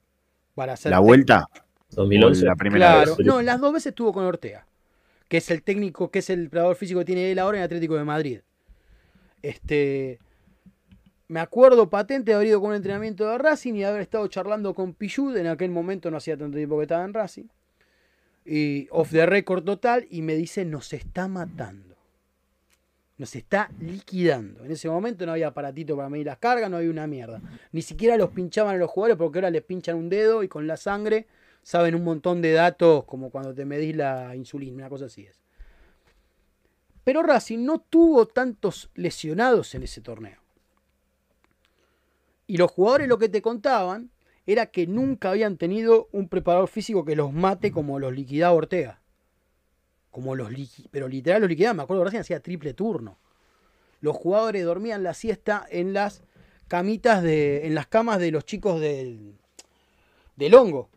para 0.56 0.72
hacer 0.74 0.90
¿La 0.92 0.98
técnico. 1.00 1.08
vuelta? 1.08 1.50
2011. 1.90 2.44
o 2.44 2.48
la 2.48 2.56
primera 2.56 2.94
Claro, 2.94 3.16
vez. 3.18 3.28
no, 3.28 3.42
las 3.42 3.60
dos 3.60 3.74
veces 3.74 3.88
estuvo 3.88 4.14
con 4.14 4.24
Ortega, 4.24 4.66
que 5.28 5.36
es 5.36 5.52
el 5.52 5.64
técnico, 5.64 6.10
que 6.10 6.20
es 6.20 6.30
el 6.30 6.50
preparador 6.50 6.78
físico 6.78 7.00
que 7.00 7.06
tiene 7.08 7.30
él 7.30 7.40
ahora 7.40 7.58
en 7.58 7.66
Atlético 7.66 7.96
de 7.98 8.06
Madrid. 8.06 8.40
Este, 9.42 10.20
me 11.34 11.40
acuerdo 11.40 11.90
patente 11.90 12.30
de 12.30 12.36
haber 12.36 12.50
ido 12.50 12.62
con 12.62 12.70
un 12.70 12.76
entrenamiento 12.76 13.28
de 13.28 13.40
Racing 13.40 13.74
y 13.74 13.84
haber 13.84 14.02
estado 14.04 14.28
charlando 14.28 14.76
con 14.76 14.94
Pichud, 14.94 15.36
en 15.36 15.48
aquel 15.48 15.72
momento 15.72 16.12
no 16.12 16.18
hacía 16.18 16.38
tanto 16.38 16.58
tiempo 16.58 16.78
que 16.78 16.84
estaba 16.84 17.04
en 17.06 17.12
Racing, 17.12 17.46
y 18.46 18.88
off 18.92 19.10
the 19.10 19.26
record 19.26 19.64
total, 19.64 20.06
y 20.12 20.22
me 20.22 20.36
dice, 20.36 20.64
nos 20.64 20.94
está 20.94 21.28
matando. 21.28 21.96
Nos 23.18 23.36
está 23.36 23.72
liquidando. 23.80 24.64
En 24.64 24.74
ese 24.74 24.88
momento 24.88 25.26
no 25.26 25.32
había 25.32 25.48
aparatito 25.48 25.98
para 25.98 26.08
medir 26.08 26.28
las 26.28 26.38
cargas, 26.38 26.70
no 26.70 26.78
había 26.78 26.92
una 26.92 27.08
mierda. 27.08 27.42
Ni 27.72 27.82
siquiera 27.82 28.16
los 28.16 28.30
pinchaban 28.30 28.76
a 28.76 28.78
los 28.78 28.92
jugadores 28.92 29.18
porque 29.18 29.40
ahora 29.40 29.50
les 29.50 29.64
pinchan 29.64 29.96
un 29.96 30.10
dedo 30.10 30.44
y 30.44 30.48
con 30.48 30.68
la 30.68 30.78
sangre 30.78 31.26
saben 31.64 31.96
un 31.96 32.04
montón 32.04 32.44
de 32.44 32.52
datos 32.52 33.06
como 33.06 33.32
cuando 33.32 33.56
te 33.56 33.66
medís 33.66 33.96
la 33.96 34.36
insulina, 34.36 34.76
una 34.76 34.90
cosa 34.90 35.06
así 35.06 35.26
es. 35.26 35.42
Pero 37.04 37.24
Racing 37.24 37.66
no 37.66 37.80
tuvo 37.80 38.28
tantos 38.28 38.92
lesionados 38.94 39.74
en 39.74 39.82
ese 39.82 40.00
torneo. 40.02 40.43
Y 42.54 42.58
los 42.58 42.70
jugadores 42.70 43.08
lo 43.08 43.18
que 43.18 43.30
te 43.30 43.42
contaban 43.42 44.12
era 44.46 44.68
que 44.68 44.86
nunca 44.86 45.32
habían 45.32 45.58
tenido 45.58 46.08
un 46.12 46.30
preparador 46.30 46.68
físico 46.70 47.04
que 47.04 47.16
los 47.16 47.34
mate 47.34 47.72
como 47.72 47.98
los 47.98 48.14
liquidaba 48.14 48.54
Ortega. 48.54 49.02
Como 50.12 50.36
los 50.36 50.52
liqui- 50.52 50.88
pero 50.92 51.08
literal 51.08 51.42
los 51.42 51.50
liquidaba, 51.50 51.74
me 51.74 51.82
acuerdo 51.82 52.04
Racing 52.04 52.20
hacía 52.20 52.42
triple 52.42 52.76
turno. 52.76 53.18
Los 54.02 54.16
jugadores 54.16 54.64
dormían 54.66 55.02
la 55.02 55.16
siesta 55.16 55.66
en 55.68 55.94
las 55.94 56.22
camitas 56.68 57.24
de 57.24 57.66
en 57.66 57.74
las 57.74 57.88
camas 57.88 58.20
de 58.20 58.30
los 58.30 58.46
chicos 58.46 58.80
del 58.80 59.34
del 60.36 60.54
hongo 60.54 60.92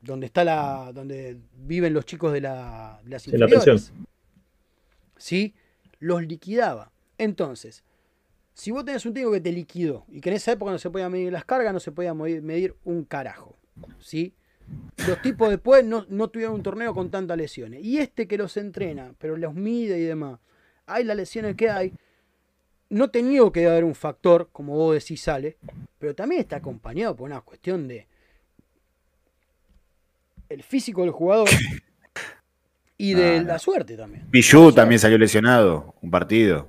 donde 0.00 0.26
está 0.26 0.44
la 0.44 0.92
donde 0.94 1.38
viven 1.56 1.92
los 1.92 2.04
chicos 2.06 2.32
de, 2.32 2.40
la, 2.40 3.00
de 3.02 3.10
las 3.10 3.22
Sí, 3.22 3.32
la 3.32 3.46
inferiores. 3.46 3.92
¿Sí? 5.16 5.54
Los 5.98 6.22
liquidaba. 6.22 6.92
Entonces, 7.18 7.82
si 8.54 8.70
vos 8.70 8.84
tenés 8.84 9.04
un 9.06 9.14
técnico 9.14 9.32
que 9.32 9.40
te 9.40 9.52
liquidó 9.52 10.04
y 10.08 10.20
que 10.20 10.30
en 10.30 10.36
esa 10.36 10.52
época 10.52 10.72
no 10.72 10.78
se 10.78 10.90
podían 10.90 11.12
medir 11.12 11.32
las 11.32 11.44
cargas, 11.44 11.72
no 11.72 11.80
se 11.80 11.92
podía 11.92 12.14
medir, 12.14 12.74
un 12.84 13.04
carajo. 13.04 13.56
¿Sí? 13.98 14.34
Los 15.06 15.20
tipos 15.22 15.50
después 15.50 15.84
no, 15.84 16.06
no 16.08 16.28
tuvieron 16.28 16.54
un 16.54 16.62
torneo 16.62 16.94
con 16.94 17.10
tantas 17.10 17.36
lesiones. 17.36 17.82
Y 17.82 17.98
este 17.98 18.26
que 18.28 18.38
los 18.38 18.56
entrena, 18.56 19.14
pero 19.18 19.36
los 19.36 19.54
mide 19.54 19.98
y 19.98 20.04
demás, 20.04 20.38
hay 20.86 21.04
las 21.04 21.16
lesiones 21.16 21.56
que 21.56 21.70
hay. 21.70 21.92
No 22.90 23.10
te 23.10 23.22
niego 23.22 23.52
que 23.52 23.60
debe 23.60 23.72
haber 23.72 23.84
un 23.84 23.94
factor, 23.94 24.50
como 24.52 24.74
vos 24.76 24.94
decís, 24.94 25.22
sale, 25.22 25.56
pero 25.98 26.14
también 26.14 26.42
está 26.42 26.56
acompañado 26.56 27.16
por 27.16 27.30
una 27.30 27.40
cuestión 27.40 27.88
de 27.88 28.06
el 30.50 30.62
físico 30.62 31.00
del 31.00 31.10
jugador 31.10 31.48
y 32.98 33.14
de 33.14 33.38
Ah, 33.38 33.42
la 33.42 33.58
suerte 33.58 33.96
también. 33.96 34.26
Pichu 34.30 34.72
también 34.72 34.98
salió 34.98 35.16
lesionado, 35.16 35.94
un 36.02 36.10
partido. 36.10 36.68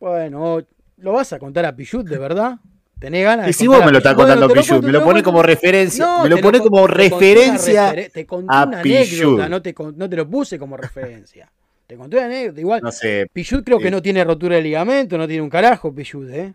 Bueno, 0.00 0.66
¿lo 1.02 1.12
vas 1.12 1.32
a 1.32 1.38
contar 1.38 1.64
a 1.66 1.74
Pichut 1.76 2.06
de 2.08 2.18
verdad? 2.18 2.56
¿Tenés 2.98 3.24
ganas 3.24 3.48
Y 3.48 3.52
si 3.52 3.66
vos 3.66 3.82
a 3.82 3.84
me 3.84 3.90
lo 3.92 3.98
estás 3.98 4.12
Pichut? 4.14 4.18
contando 4.26 4.46
Bueno, 4.46 4.54
te 4.54 4.60
Pichu, 4.60 4.72
cuento, 4.74 4.86
me 4.86 4.92
lo 4.92 5.04
pone 5.04 5.22
como 5.22 5.42
referencia, 5.42 6.04
No, 6.06 6.22
me 6.22 6.28
lo 6.28 6.38
pone 6.38 6.60
como 6.60 6.86
referencia 6.86 7.92
referen- 7.92 8.12
Te 8.12 8.26
conté 8.26 8.54
a 8.54 8.64
una 8.64 8.80
anécdota, 8.80 9.10
Pichut. 9.10 9.48
no 9.50 9.62
te, 9.62 9.74
con- 9.74 9.98
no 9.98 10.08
te 10.08 10.16
lo 10.16 10.28
puse 10.30 10.58
como 10.58 10.76
referencia. 10.76 11.50
Te 11.86 11.96
conté 11.96 12.16
una 12.16 12.26
anécdota. 12.26 12.60
Igual, 12.60 12.80
No 12.82 12.92
sé. 12.92 13.26
Pichut 13.32 13.64
creo 13.64 13.78
que 13.80 13.88
eh. 13.88 13.90
no 13.90 14.00
tiene 14.00 14.22
rotura 14.24 14.56
de 14.56 14.62
ligamento, 14.62 15.18
no 15.18 15.26
tiene 15.26 15.42
un 15.42 15.50
carajo, 15.50 15.92
Pichut, 15.94 16.28
¿eh? 16.30 16.54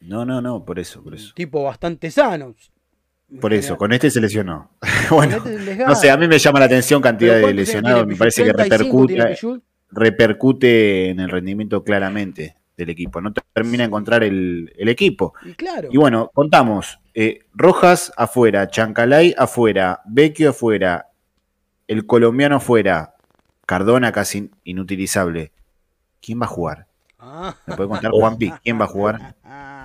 No, 0.00 0.24
no, 0.24 0.42
no, 0.42 0.64
por 0.64 0.78
eso, 0.78 1.02
por 1.02 1.14
eso. 1.14 1.32
Tipo 1.34 1.62
bastante 1.64 2.10
sano. 2.10 2.54
Por 3.40 3.54
eso, 3.54 3.78
con 3.78 3.92
este 3.94 4.10
se 4.10 4.20
lesionó. 4.20 4.72
bueno, 5.10 5.36
este 5.36 5.58
les 5.58 5.78
no 5.78 5.94
sé, 5.94 6.10
a 6.10 6.18
mí 6.18 6.28
me 6.28 6.38
llama 6.38 6.58
la 6.60 6.66
atención 6.66 7.00
cantidad 7.00 7.36
de 7.36 7.40
¿cuántos 7.40 7.56
años 7.60 7.66
lesionados, 7.68 8.00
me 8.02 8.06
Pichut? 8.08 8.18
parece 8.18 8.44
que 8.44 8.52
35 8.52 9.06
tiene 9.06 9.22
repercute, 9.22 9.34
Pichut. 9.34 9.62
repercute 9.90 11.08
en 11.10 11.20
el 11.20 11.30
rendimiento 11.30 11.82
claramente 11.82 12.56
del 12.82 12.90
equipo. 12.90 13.20
No 13.20 13.32
termina 13.52 13.78
de 13.84 13.88
encontrar 13.88 14.22
el, 14.24 14.72
el 14.76 14.88
equipo. 14.88 15.34
Y 15.44 15.54
claro. 15.54 15.88
Y 15.90 15.96
bueno, 15.96 16.30
contamos. 16.34 16.98
eh, 17.14 17.40
Rojas 17.54 18.12
afuera, 18.16 18.68
Chancalay 18.68 19.34
afuera, 19.36 20.00
Vecchio 20.06 20.50
afuera, 20.50 21.08
el 21.88 22.06
colombiano 22.06 22.56
afuera, 22.56 23.14
Cardona 23.66 24.12
casi 24.12 24.50
inutilizable. 24.64 25.52
¿Quién 26.20 26.40
va 26.40 26.44
a 26.46 26.48
jugar? 26.48 26.86
Ah. 27.18 27.54
¿Me 27.66 27.76
puede 27.76 27.88
contar, 27.88 28.10
Juanpi? 28.12 28.50
¿Quién 28.62 28.80
va 28.80 28.84
a 28.84 28.88
jugar? 28.88 29.34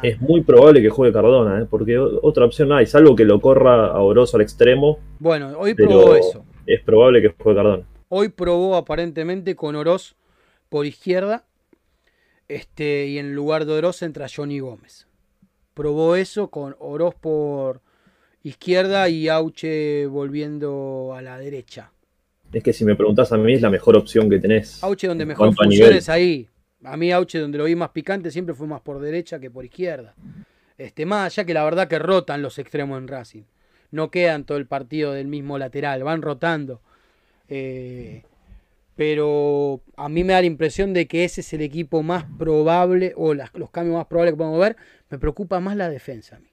Es 0.03 0.19
muy 0.21 0.41
probable 0.41 0.81
que 0.81 0.89
juegue 0.89 1.11
Cardona, 1.13 1.61
¿eh? 1.61 1.67
porque 1.69 1.97
otra 1.97 2.45
opción 2.45 2.69
no 2.69 2.75
hay, 2.75 2.85
salvo 2.85 3.15
que 3.15 3.25
lo 3.25 3.41
corra 3.41 3.87
a 3.87 3.99
Orozo 4.01 4.37
al 4.37 4.43
extremo, 4.43 4.99
Bueno, 5.19 5.53
hoy 5.57 5.73
probó 5.73 6.15
eso. 6.15 6.45
es 6.67 6.81
probable 6.83 7.21
que 7.21 7.29
juegue 7.29 7.57
Cardona. 7.57 7.83
Hoy 8.09 8.29
probó 8.29 8.75
aparentemente 8.75 9.55
con 9.55 9.75
Oroz 9.75 10.15
por 10.69 10.85
izquierda. 10.85 11.43
Este, 12.47 13.07
y 13.07 13.17
en 13.17 13.35
lugar 13.35 13.65
de 13.65 13.73
Oroz 13.73 14.01
entra 14.01 14.27
Johnny 14.33 14.59
Gómez. 14.59 15.07
Probó 15.73 16.15
eso 16.15 16.49
con 16.49 16.75
Oroz 16.79 17.15
por 17.15 17.81
izquierda 18.43 19.09
y 19.09 19.27
Auche 19.27 20.07
volviendo 20.07 21.13
a 21.15 21.21
la 21.21 21.37
derecha. 21.37 21.91
Es 22.51 22.63
que 22.63 22.73
si 22.73 22.85
me 22.85 22.95
preguntás 22.95 23.31
a 23.33 23.37
mí, 23.37 23.53
es 23.53 23.61
la 23.61 23.69
mejor 23.69 23.97
opción 23.97 24.29
que 24.29 24.39
tenés. 24.39 24.81
Auche 24.83 25.07
donde 25.07 25.25
mejor 25.25 25.47
cuanto 25.47 25.61
a 25.61 25.65
funciona 25.65 25.87
nivel. 25.87 25.97
es 25.99 26.09
ahí. 26.09 26.47
A 26.83 26.95
mí 26.95 27.11
Auche 27.11 27.39
donde 27.39 27.57
lo 27.57 27.65
vi 27.65 27.75
más 27.75 27.89
picante 27.89 28.31
siempre 28.31 28.55
fue 28.55 28.67
más 28.67 28.81
por 28.81 29.01
derecha 29.01 29.39
que 29.39 29.51
por 29.51 29.65
izquierda. 29.65 30.15
Este, 30.77 31.05
más 31.05 31.33
allá 31.33 31.45
que 31.45 31.53
la 31.53 31.63
verdad 31.63 31.87
que 31.87 31.99
rotan 31.99 32.41
los 32.41 32.57
extremos 32.59 32.97
en 32.97 33.07
Racing. 33.07 33.43
No 33.91 34.09
quedan 34.11 34.45
todo 34.45 34.57
el 34.57 34.67
partido 34.67 35.11
del 35.11 35.27
mismo 35.27 35.57
lateral, 35.57 36.03
van 36.03 36.21
rotando. 36.21 36.81
Eh, 37.49 38.23
pero 38.97 39.79
a 39.95 40.09
mí 40.09 40.23
me 40.25 40.33
da 40.33 40.41
la 40.41 40.47
impresión 40.47 40.91
de 40.93 41.07
que 41.07 41.23
ese 41.23 41.39
es 41.41 41.53
el 41.53 41.61
equipo 41.61 42.03
más 42.03 42.25
probable, 42.37 43.13
o 43.15 43.33
las- 43.33 43.53
los 43.53 43.69
cambios 43.69 43.95
más 43.95 44.07
probables 44.07 44.33
que 44.33 44.37
podemos 44.37 44.59
ver. 44.59 44.75
Me 45.09 45.19
preocupa 45.19 45.59
más 45.61 45.77
la 45.77 45.87
defensa. 45.89 46.35
a 46.35 46.39
mí. 46.39 46.47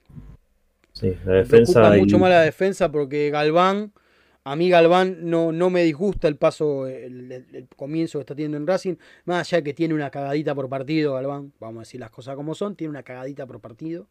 Sí, 0.93 1.13
la 1.25 1.31
Me 1.31 1.37
defensa. 1.39 1.73
preocupa 1.73 1.97
y- 1.97 1.99
mucho 1.99 2.19
más 2.19 2.29
la 2.29 2.41
defensa 2.41 2.89
porque 2.91 3.29
Galván, 3.31 3.91
a 4.45 4.55
mí 4.55 4.69
Galván 4.69 5.29
no, 5.29 5.51
no 5.51 5.69
me 5.71 5.83
disgusta 5.83 6.27
el 6.27 6.35
paso, 6.37 6.87
el, 6.87 7.31
el- 7.31 7.45
el 7.51 7.67
comienzo 7.75 8.19
que 8.19 8.21
está 8.21 8.35
teniendo 8.35 8.57
en 8.57 8.67
Racing, 8.67 8.95
más 9.25 9.47
allá 9.47 9.57
de 9.57 9.63
que 9.63 9.73
tiene 9.73 9.93
una 9.95 10.11
cagadita 10.11 10.53
por 10.53 10.69
partido, 10.69 11.15
Galván, 11.15 11.51
vamos 11.59 11.77
a 11.77 11.81
decir 11.81 11.99
las 11.99 12.11
cosas 12.11 12.35
como 12.35 12.53
son, 12.53 12.75
tiene 12.75 12.91
una 12.91 13.01
cagadita 13.03 13.45
por 13.47 13.59
partido. 13.59 14.07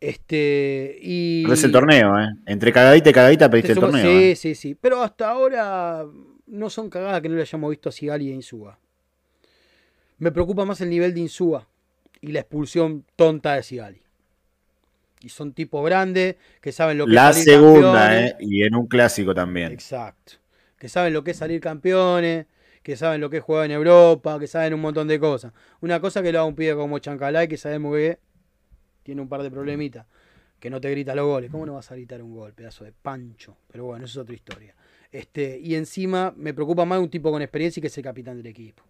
Este, 0.00 0.98
y... 1.00 1.42
Pero 1.44 1.54
es 1.54 1.64
el 1.64 1.72
torneo, 1.72 2.18
¿eh? 2.20 2.26
Entre 2.46 2.72
cagadita 2.72 3.08
y 3.10 3.12
cagadita 3.12 3.48
pediste 3.50 3.72
el 3.72 3.78
torneo. 3.78 4.02
Sí, 4.02 4.30
¿eh? 4.32 4.36
sí, 4.36 4.54
sí. 4.54 4.74
Pero 4.74 5.00
hasta 5.02 5.30
ahora 5.30 6.04
no 6.46 6.70
son 6.70 6.90
cagadas 6.90 7.20
que 7.20 7.28
no 7.28 7.36
le 7.36 7.42
hayamos 7.42 7.70
visto 7.70 7.88
a 7.88 7.92
Sigali 7.92 8.30
e 8.30 8.34
Insúa. 8.34 8.78
Me 10.18 10.30
preocupa 10.30 10.64
más 10.64 10.80
el 10.80 10.90
nivel 10.90 11.14
de 11.14 11.20
Insúa 11.20 11.66
y 12.20 12.32
la 12.32 12.40
expulsión 12.40 13.04
tonta 13.16 13.54
de 13.54 13.62
Sigali. 13.62 14.02
Y 15.20 15.28
son 15.28 15.52
tipos 15.52 15.84
grandes 15.84 16.36
que 16.60 16.72
saben 16.72 16.98
lo 16.98 17.06
que 17.06 17.12
La 17.12 17.30
es 17.30 17.36
salir 17.36 17.50
segunda, 17.50 17.92
campeones. 17.92 18.32
¿eh? 18.32 18.36
Y 18.40 18.62
en 18.62 18.74
un 18.74 18.86
clásico 18.86 19.34
también. 19.34 19.72
Exacto. 19.72 20.34
Que 20.78 20.88
saben 20.88 21.12
lo 21.12 21.22
que 21.22 21.30
es 21.30 21.36
salir 21.36 21.60
campeones, 21.60 22.46
que 22.82 22.96
saben 22.96 23.20
lo 23.20 23.30
que 23.30 23.38
es 23.38 23.42
jugar 23.42 23.66
en 23.66 23.72
Europa, 23.72 24.38
que 24.40 24.48
saben 24.48 24.74
un 24.74 24.80
montón 24.80 25.06
de 25.06 25.20
cosas. 25.20 25.52
Una 25.80 26.00
cosa 26.00 26.22
que 26.22 26.32
lo 26.32 26.40
haga 26.40 26.48
un 26.48 26.56
pibe 26.56 26.74
como 26.74 26.98
Chancalay, 26.98 27.46
que 27.46 27.56
sabemos 27.56 27.94
que 27.94 28.18
tiene 29.04 29.20
un 29.20 29.28
par 29.28 29.42
de 29.42 29.50
problemitas, 29.50 30.06
que 30.58 30.70
no 30.70 30.80
te 30.80 30.90
grita 30.90 31.14
los 31.14 31.26
goles. 31.26 31.50
¿Cómo 31.50 31.66
no 31.66 31.74
vas 31.74 31.90
a 31.92 31.94
gritar 31.94 32.20
un 32.22 32.34
gol, 32.34 32.52
pedazo 32.52 32.84
de 32.84 32.92
pancho? 32.92 33.56
Pero 33.70 33.84
bueno, 33.84 34.04
eso 34.04 34.20
es 34.20 34.24
otra 34.24 34.34
historia. 34.34 34.74
Este, 35.12 35.60
y 35.62 35.76
encima 35.76 36.34
me 36.36 36.54
preocupa 36.54 36.84
más 36.86 36.98
un 37.00 37.10
tipo 37.10 37.30
con 37.30 37.42
experiencia 37.42 37.80
y 37.80 37.82
que 37.82 37.88
es 37.88 37.98
el 37.98 38.04
capitán 38.04 38.38
del 38.38 38.46
equipo. 38.48 38.82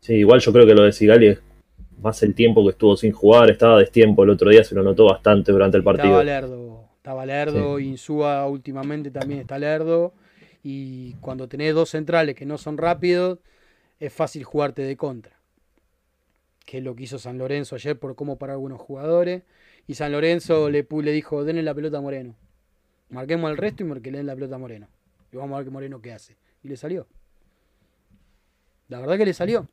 Sí, 0.00 0.14
igual 0.14 0.40
yo 0.40 0.52
creo 0.52 0.66
que 0.66 0.74
lo 0.74 0.84
de 0.84 0.92
Sigali 0.92 1.26
es 1.28 1.40
más 1.98 2.22
el 2.22 2.34
tiempo 2.34 2.64
que 2.64 2.70
estuvo 2.70 2.96
sin 2.96 3.12
jugar, 3.12 3.50
estaba 3.50 3.78
destiempo 3.78 4.24
el 4.24 4.30
otro 4.30 4.50
día, 4.50 4.64
se 4.64 4.74
lo 4.74 4.82
notó 4.82 5.06
bastante 5.06 5.52
durante 5.52 5.76
el 5.78 5.84
partido. 5.84 6.20
Estaba 6.20 6.24
lerdo, 6.24 6.88
estaba 6.96 7.26
lerdo, 7.26 7.78
Insúa 7.80 8.46
últimamente 8.46 9.10
también 9.10 9.40
está 9.40 9.58
lerdo. 9.58 10.14
Y 10.62 11.14
cuando 11.20 11.48
tenés 11.48 11.74
dos 11.74 11.90
centrales 11.90 12.34
que 12.34 12.46
no 12.46 12.58
son 12.58 12.78
rápidos, 12.78 13.38
es 14.00 14.12
fácil 14.12 14.44
jugarte 14.44 14.82
de 14.82 14.96
contra. 14.96 15.36
que 16.64 16.78
es 16.78 16.84
lo 16.84 16.94
que 16.96 17.04
hizo 17.04 17.18
San 17.18 17.38
Lorenzo 17.38 17.76
ayer 17.76 17.98
por 17.98 18.16
cómo 18.16 18.38
para 18.38 18.54
algunos 18.54 18.80
jugadores. 18.80 19.42
Y 19.86 19.94
San 19.94 20.12
Lorenzo 20.12 20.68
le, 20.70 20.86
le 20.90 21.12
dijo, 21.12 21.44
denle 21.44 21.62
la 21.62 21.74
pelota 21.74 21.98
a 21.98 22.00
Moreno. 22.00 22.36
Marquemos 23.08 23.50
el 23.50 23.56
resto 23.56 23.82
y 23.82 23.86
marquenle 23.86 24.22
la 24.24 24.34
pelota 24.34 24.56
a 24.56 24.58
Moreno. 24.58 24.88
Y 25.32 25.36
vamos 25.36 25.54
a 25.54 25.58
ver 25.58 25.66
qué 25.66 25.70
Moreno 25.70 26.00
qué 26.00 26.12
hace. 26.12 26.36
Y 26.62 26.68
le 26.68 26.76
salió. 26.76 27.06
La 28.88 29.00
verdad 29.00 29.16
que 29.18 29.24
le 29.26 29.34
salió. 29.34 29.68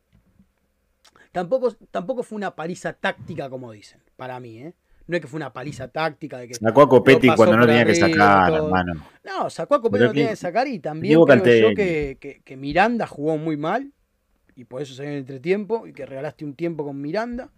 Tampoco, 1.31 1.71
tampoco 1.91 2.23
fue 2.23 2.35
una 2.35 2.55
paliza 2.55 2.93
táctica, 2.93 3.49
como 3.49 3.71
dicen, 3.71 3.99
para 4.15 4.39
mí, 4.39 4.59
¿eh? 4.59 4.73
No 5.07 5.15
es 5.17 5.21
que 5.21 5.27
fue 5.27 5.37
una 5.37 5.51
paliza 5.51 5.87
táctica 5.89 6.37
de 6.37 6.47
que. 6.47 6.53
Sacó 6.53 6.83
a 6.83 6.89
Copetti 6.89 7.27
cuando 7.35 7.57
no 7.57 7.65
tenía 7.65 7.85
que 7.85 7.95
sacar, 7.95 8.49
todo. 8.51 8.65
hermano. 8.67 9.05
No, 9.25 9.49
sacó 9.49 9.75
a 9.75 9.81
Copetti 9.81 10.05
no 10.05 10.11
tiene 10.11 10.29
que- 10.29 10.35
sacar 10.35 10.67
y 10.67 10.79
también 10.79 11.19
creo 11.25 11.69
yo 11.71 11.75
que, 11.75 12.17
que- 12.19 12.41
que 12.43 12.55
Miranda 12.57 13.05
jugó 13.07 13.37
muy 13.37 13.57
mal 13.57 13.91
y 14.55 14.63
por 14.63 14.81
eso 14.81 14.93
salió 14.93 15.09
en 15.09 15.15
el 15.15 15.21
entretiempo 15.21 15.87
y 15.87 15.93
que 15.93 16.05
regalaste 16.05 16.45
un 16.45 16.53
tiempo 16.55 16.85
con 16.85 17.01
Miranda 17.01 17.49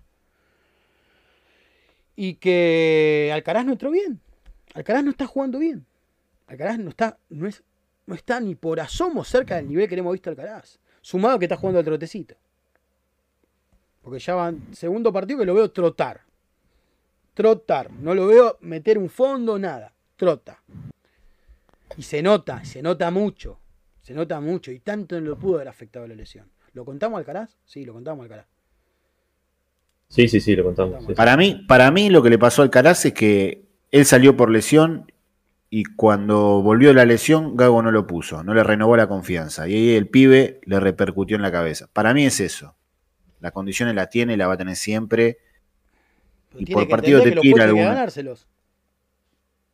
y 2.15 2.35
que 2.35 3.29
Alcaraz 3.33 3.65
no 3.65 3.73
entró 3.73 3.91
bien. 3.91 4.19
Alcaraz 4.75 5.05
no 5.05 5.11
está 5.11 5.25
jugando 5.25 5.57
bien. 5.57 5.85
Alcaraz 6.47 6.77
no 6.77 6.89
está, 6.89 7.17
no 7.29 7.47
es, 7.47 7.63
no 8.05 8.13
está 8.13 8.41
ni 8.41 8.55
por 8.55 8.79
asomo 8.81 9.23
cerca 9.23 9.55
del 9.55 9.69
nivel 9.69 9.87
que 9.87 9.95
le 9.95 10.01
hemos 10.01 10.11
visto 10.11 10.29
a 10.29 10.31
Alcaraz. 10.31 10.79
Sumado 11.01 11.39
que 11.39 11.45
está 11.45 11.55
jugando 11.55 11.79
al 11.79 11.85
trotecito. 11.85 12.35
Porque 14.01 14.19
ya 14.19 14.35
va 14.35 14.53
segundo 14.73 15.13
partido 15.13 15.39
que 15.39 15.45
lo 15.45 15.53
veo 15.53 15.71
trotar. 15.71 16.21
Trotar. 17.33 17.89
No 17.89 18.13
lo 18.13 18.27
veo 18.27 18.57
meter 18.61 18.97
un 18.97 19.09
fondo, 19.09 19.57
nada. 19.57 19.93
Trota. 20.17 20.61
Y 21.95 22.03
se 22.03 22.21
nota, 22.21 22.63
se 22.65 22.81
nota 22.81 23.09
mucho. 23.11 23.57
Se 24.01 24.13
nota 24.13 24.41
mucho. 24.41 24.71
Y 24.71 24.79
tanto 24.79 25.19
no 25.21 25.29
lo 25.29 25.39
pudo 25.39 25.55
haber 25.55 25.69
afectado 25.69 26.05
la 26.05 26.15
lesión. 26.15 26.51
¿Lo 26.73 26.83
contamos 26.83 27.17
Alcaraz? 27.17 27.55
Sí, 27.63 27.85
lo 27.85 27.93
contamos 27.93 28.23
Alcaraz. 28.23 28.47
Sí, 30.09 30.27
sí, 30.27 30.41
sí, 30.41 30.53
lo 30.55 30.65
contamos. 30.65 31.05
sí. 31.05 31.13
Para 31.13 31.37
mí, 31.37 31.63
para 31.65 31.89
mí 31.91 32.09
lo 32.09 32.21
que 32.21 32.29
le 32.29 32.37
pasó 32.37 32.61
al 32.61 32.69
Caraz 32.69 33.05
es 33.05 33.13
que 33.13 33.64
él 33.95 34.05
salió 34.05 34.35
por 34.35 34.49
lesión 34.49 35.09
y 35.69 35.85
cuando 35.85 36.61
volvió 36.61 36.93
la 36.93 37.05
lesión, 37.05 37.55
Gago 37.55 37.81
no 37.81 37.91
lo 37.91 38.05
puso, 38.05 38.43
no 38.43 38.53
le 38.53 38.61
renovó 38.61 38.97
la 38.97 39.07
confianza. 39.07 39.69
Y 39.69 39.73
ahí 39.73 39.95
el 39.95 40.09
pibe 40.09 40.59
le 40.65 40.81
repercutió 40.81 41.37
en 41.37 41.41
la 41.41 41.49
cabeza. 41.49 41.87
Para 41.93 42.13
mí 42.13 42.25
es 42.25 42.41
eso. 42.41 42.75
Las 43.39 43.53
condiciones 43.53 43.95
las 43.95 44.09
tiene 44.09 44.35
la 44.35 44.47
va 44.47 44.55
a 44.55 44.57
tener 44.57 44.75
siempre. 44.75 45.37
Pero 46.49 46.61
Y 46.61 46.65
tiene 46.65 46.81
por 46.81 46.89
partido 46.89 47.23
te 47.23 47.31
tira 47.37 47.63
alguna. 47.63 48.05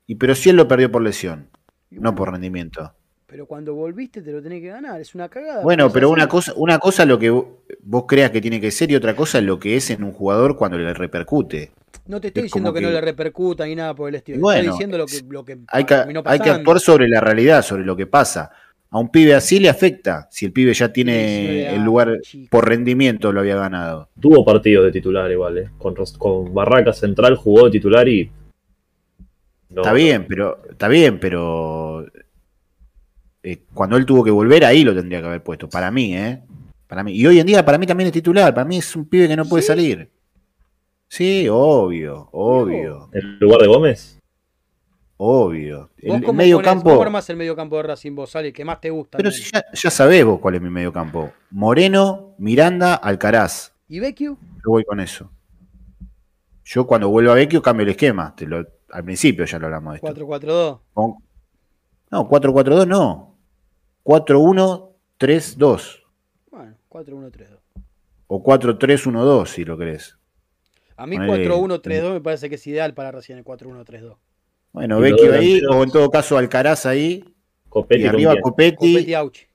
Y 0.06 0.16
pero 0.16 0.36
si 0.36 0.52
él 0.52 0.56
lo 0.56 0.68
perdió 0.68 0.92
por 0.92 1.02
lesión, 1.02 1.50
no 1.90 2.14
por 2.14 2.32
rendimiento. 2.32 2.94
Pero 3.26 3.48
cuando 3.48 3.74
volviste 3.74 4.22
te 4.22 4.32
lo 4.32 4.44
tenés 4.44 4.62
que 4.62 4.68
ganar. 4.68 5.02
Es 5.02 5.16
una 5.16 5.30
cagada. 5.30 5.64
Bueno, 5.64 5.92
pero 5.92 6.12
una 6.12 6.28
cosa, 6.28 6.54
una 6.56 6.78
cosa 6.78 7.04
es 7.04 7.10
lo 7.10 7.18
que 7.18 7.32
vos, 7.32 7.46
vos 7.82 8.06
creas 8.08 8.30
que 8.30 8.42
tiene 8.42 8.62
que 8.62 8.70
ser 8.70 8.92
y 8.92 8.96
otra 8.96 9.16
cosa 9.16 9.40
es 9.40 9.46
lo 9.46 9.58
que 9.58 9.78
es 9.78 9.90
en 9.90 10.04
un 10.04 10.12
jugador 10.12 10.58
cuando 10.58 10.78
le 10.78 10.94
repercute. 10.94 11.72
No 12.12 12.20
te 12.20 12.28
estoy 12.28 12.42
es 12.42 12.44
diciendo 12.48 12.74
que, 12.74 12.82
no 12.82 12.90
le 12.92 13.00
repercuta 13.00 13.66
ni 13.66 13.74
nada 13.74 13.96
por 13.96 14.10
el 14.10 14.16
estilo. 14.16 14.38
Bueno, 14.42 14.60
estoy 14.60 14.74
diciendo 14.74 14.98
lo 14.98 15.06
que, 15.06 15.22
lo 15.30 15.46
que 15.46 15.60
Hay 15.70 15.86
que, 15.86 15.96
terminó 15.96 16.22
hay 16.26 16.40
que 16.40 16.50
actuar 16.50 16.82
sobre 16.82 17.08
la 17.08 17.22
realidad, 17.22 17.62
sobre 17.62 17.86
lo 17.86 17.96
que 17.96 18.06
pasa. 18.06 18.52
A 18.90 19.00
un 19.00 19.08
pibe 19.08 19.34
así 19.34 19.62
le 19.62 19.70
afecta 19.70 20.28
si 20.30 20.46
el 20.46 20.52
pibe 20.52 20.74
ya 20.74 20.92
tiene 20.92 21.70
sí, 21.70 21.76
el 21.76 21.82
lugar 21.86 22.20
chico. 22.22 22.50
por 22.52 22.68
rendimiento 22.68 23.32
lo 23.32 23.40
había 23.40 23.56
ganado. 23.56 24.10
Tuvo 24.20 24.44
partidos 24.44 24.84
de 24.84 24.92
titular 24.92 25.32
igual, 25.32 25.58
¿eh? 25.58 25.70
Con, 25.78 25.96
con 26.18 26.54
Barraca 26.54 26.92
Central 26.92 27.38
jugó 27.38 27.64
de 27.64 27.72
titular 27.72 28.06
y. 28.10 28.30
no, 29.70 29.82
está 29.82 29.94
bien, 29.94 30.26
pero 30.28 30.62
está 30.70 30.90
bien, 30.90 31.18
pero 31.18 32.06
eh, 33.42 33.60
cuando 33.74 33.96
él 33.96 34.06
tuvo 34.06 34.22
que 34.26 34.32
volver 34.32 34.66
ahí 34.66 34.84
lo 34.84 34.94
tendría 34.94 35.22
que 35.22 35.28
haber 35.28 35.44
puesto. 35.44 35.70
Para 35.70 35.92
mí, 35.92 36.14
¿eh? 36.14 36.42
Para 36.88 37.06
mí. 37.06 37.14
Y 37.14 37.26
hoy 37.26 37.40
en 37.40 37.48
día 37.48 37.64
para 37.64 37.78
mí 37.78 37.88
también 37.88 38.08
es 38.08 38.14
titular. 38.14 38.54
Para 38.54 38.68
mí 38.68 38.80
es 38.80 38.96
un 38.98 39.08
pibe 39.08 39.30
que 39.30 39.38
no 39.38 39.46
puede 39.46 39.62
¿Sí? 39.62 39.68
salir. 39.68 40.12
Sí, 41.14 41.50
obvio, 41.52 42.30
obvio, 42.32 43.10
¿En 43.12 43.38
lugar 43.40 43.60
de 43.60 43.68
Gómez? 43.68 44.18
obvio. 45.18 45.90
¿Vos 46.08 46.16
El 46.16 46.24
cómo 46.24 46.38
medio 46.38 46.60
ponés- 46.60 46.64
campo. 46.64 46.90
¿Cómo 46.92 47.02
armás 47.02 47.30
el 47.30 47.36
medio 47.36 47.54
campo 47.54 47.76
de 47.76 47.84
Racing 47.84 48.16
vos, 48.16 48.34
Ale? 48.38 48.54
que 48.54 48.64
más 48.64 48.80
te 48.80 48.92
gusta? 48.92 49.18
Pero 49.18 49.30
si 49.30 49.44
ya, 49.52 49.62
ya 49.74 49.90
sabés 49.92 50.24
vos 50.24 50.40
cuál 50.40 50.56
es 50.56 50.62
mi 50.62 50.70
medio 50.70 50.94
campo. 50.94 51.34
Moreno, 51.50 52.34
Miranda, 52.38 52.96
Alcaraz. 52.96 53.74
¿Y 53.90 54.00
Vecchio? 54.00 54.38
Yo 54.64 54.72
voy 54.72 54.86
con 54.86 55.02
eso. 55.02 55.30
Yo 56.64 56.88
cuando 56.88 57.10
vuelvo 57.10 57.34
a 57.34 57.36
Vecchio 57.36 57.62
cambio 57.62 57.84
el 57.84 57.90
esquema. 57.90 58.34
Te 58.34 58.48
lo- 58.48 58.66
al 58.92 59.04
principio 59.04 59.44
ya 59.44 59.60
lo 59.60 59.66
hablamos 59.66 59.92
de 59.92 59.96
esto. 59.98 60.08
4-4-2. 60.08 60.80
Con- 60.94 61.16
no, 62.10 62.30
4-4-2 62.30 62.88
no. 62.88 63.36
4-1-3-2. 64.04 66.04
Bueno, 66.50 66.78
4-1-3-2. 66.88 67.60
O 68.28 68.42
4-3-1-2 68.42 69.50
si 69.50 69.66
lo 69.66 69.78
querés. 69.78 70.18
A 71.02 71.08
mí 71.08 71.18
Ponele- 71.18 71.48
4-1-3-2 71.50 72.14
me 72.14 72.22
parece 72.22 72.48
que 72.48 72.56
es 72.56 72.68
ideal 72.68 72.94
para 72.94 73.12
Racing 73.12 73.34
el 73.34 73.44
4-1-3-2. 73.44 74.18
Bueno, 74.72 75.00
Y 75.00 75.02
Vecchio 75.02 75.26
los 75.30 75.36
ahí, 75.36 75.62
o 75.68 75.82
en 75.82 75.90
todo 75.90 76.12
caso 76.12 76.38
Alcaraz 76.38 76.86
ahí. 76.86 77.26
Copetti 77.70 78.04
y 78.04 78.06
arriba? 78.06 78.36
Copetti. 78.40 78.94
Copetti 78.94 79.14
Auchi. 79.16 79.48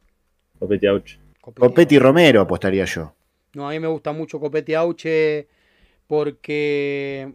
Copetti 0.58 0.86
Auch. 0.88 1.04
Copetti 1.40 1.94
y 1.94 1.98
Romero 2.00 2.40
apostaría 2.40 2.84
yo. 2.84 3.14
No, 3.54 3.68
a 3.68 3.70
mí 3.70 3.78
me 3.78 3.86
gusta 3.86 4.10
mucho 4.10 4.40
Copetti 4.40 4.74
Auche 4.74 5.46
porque 6.08 7.32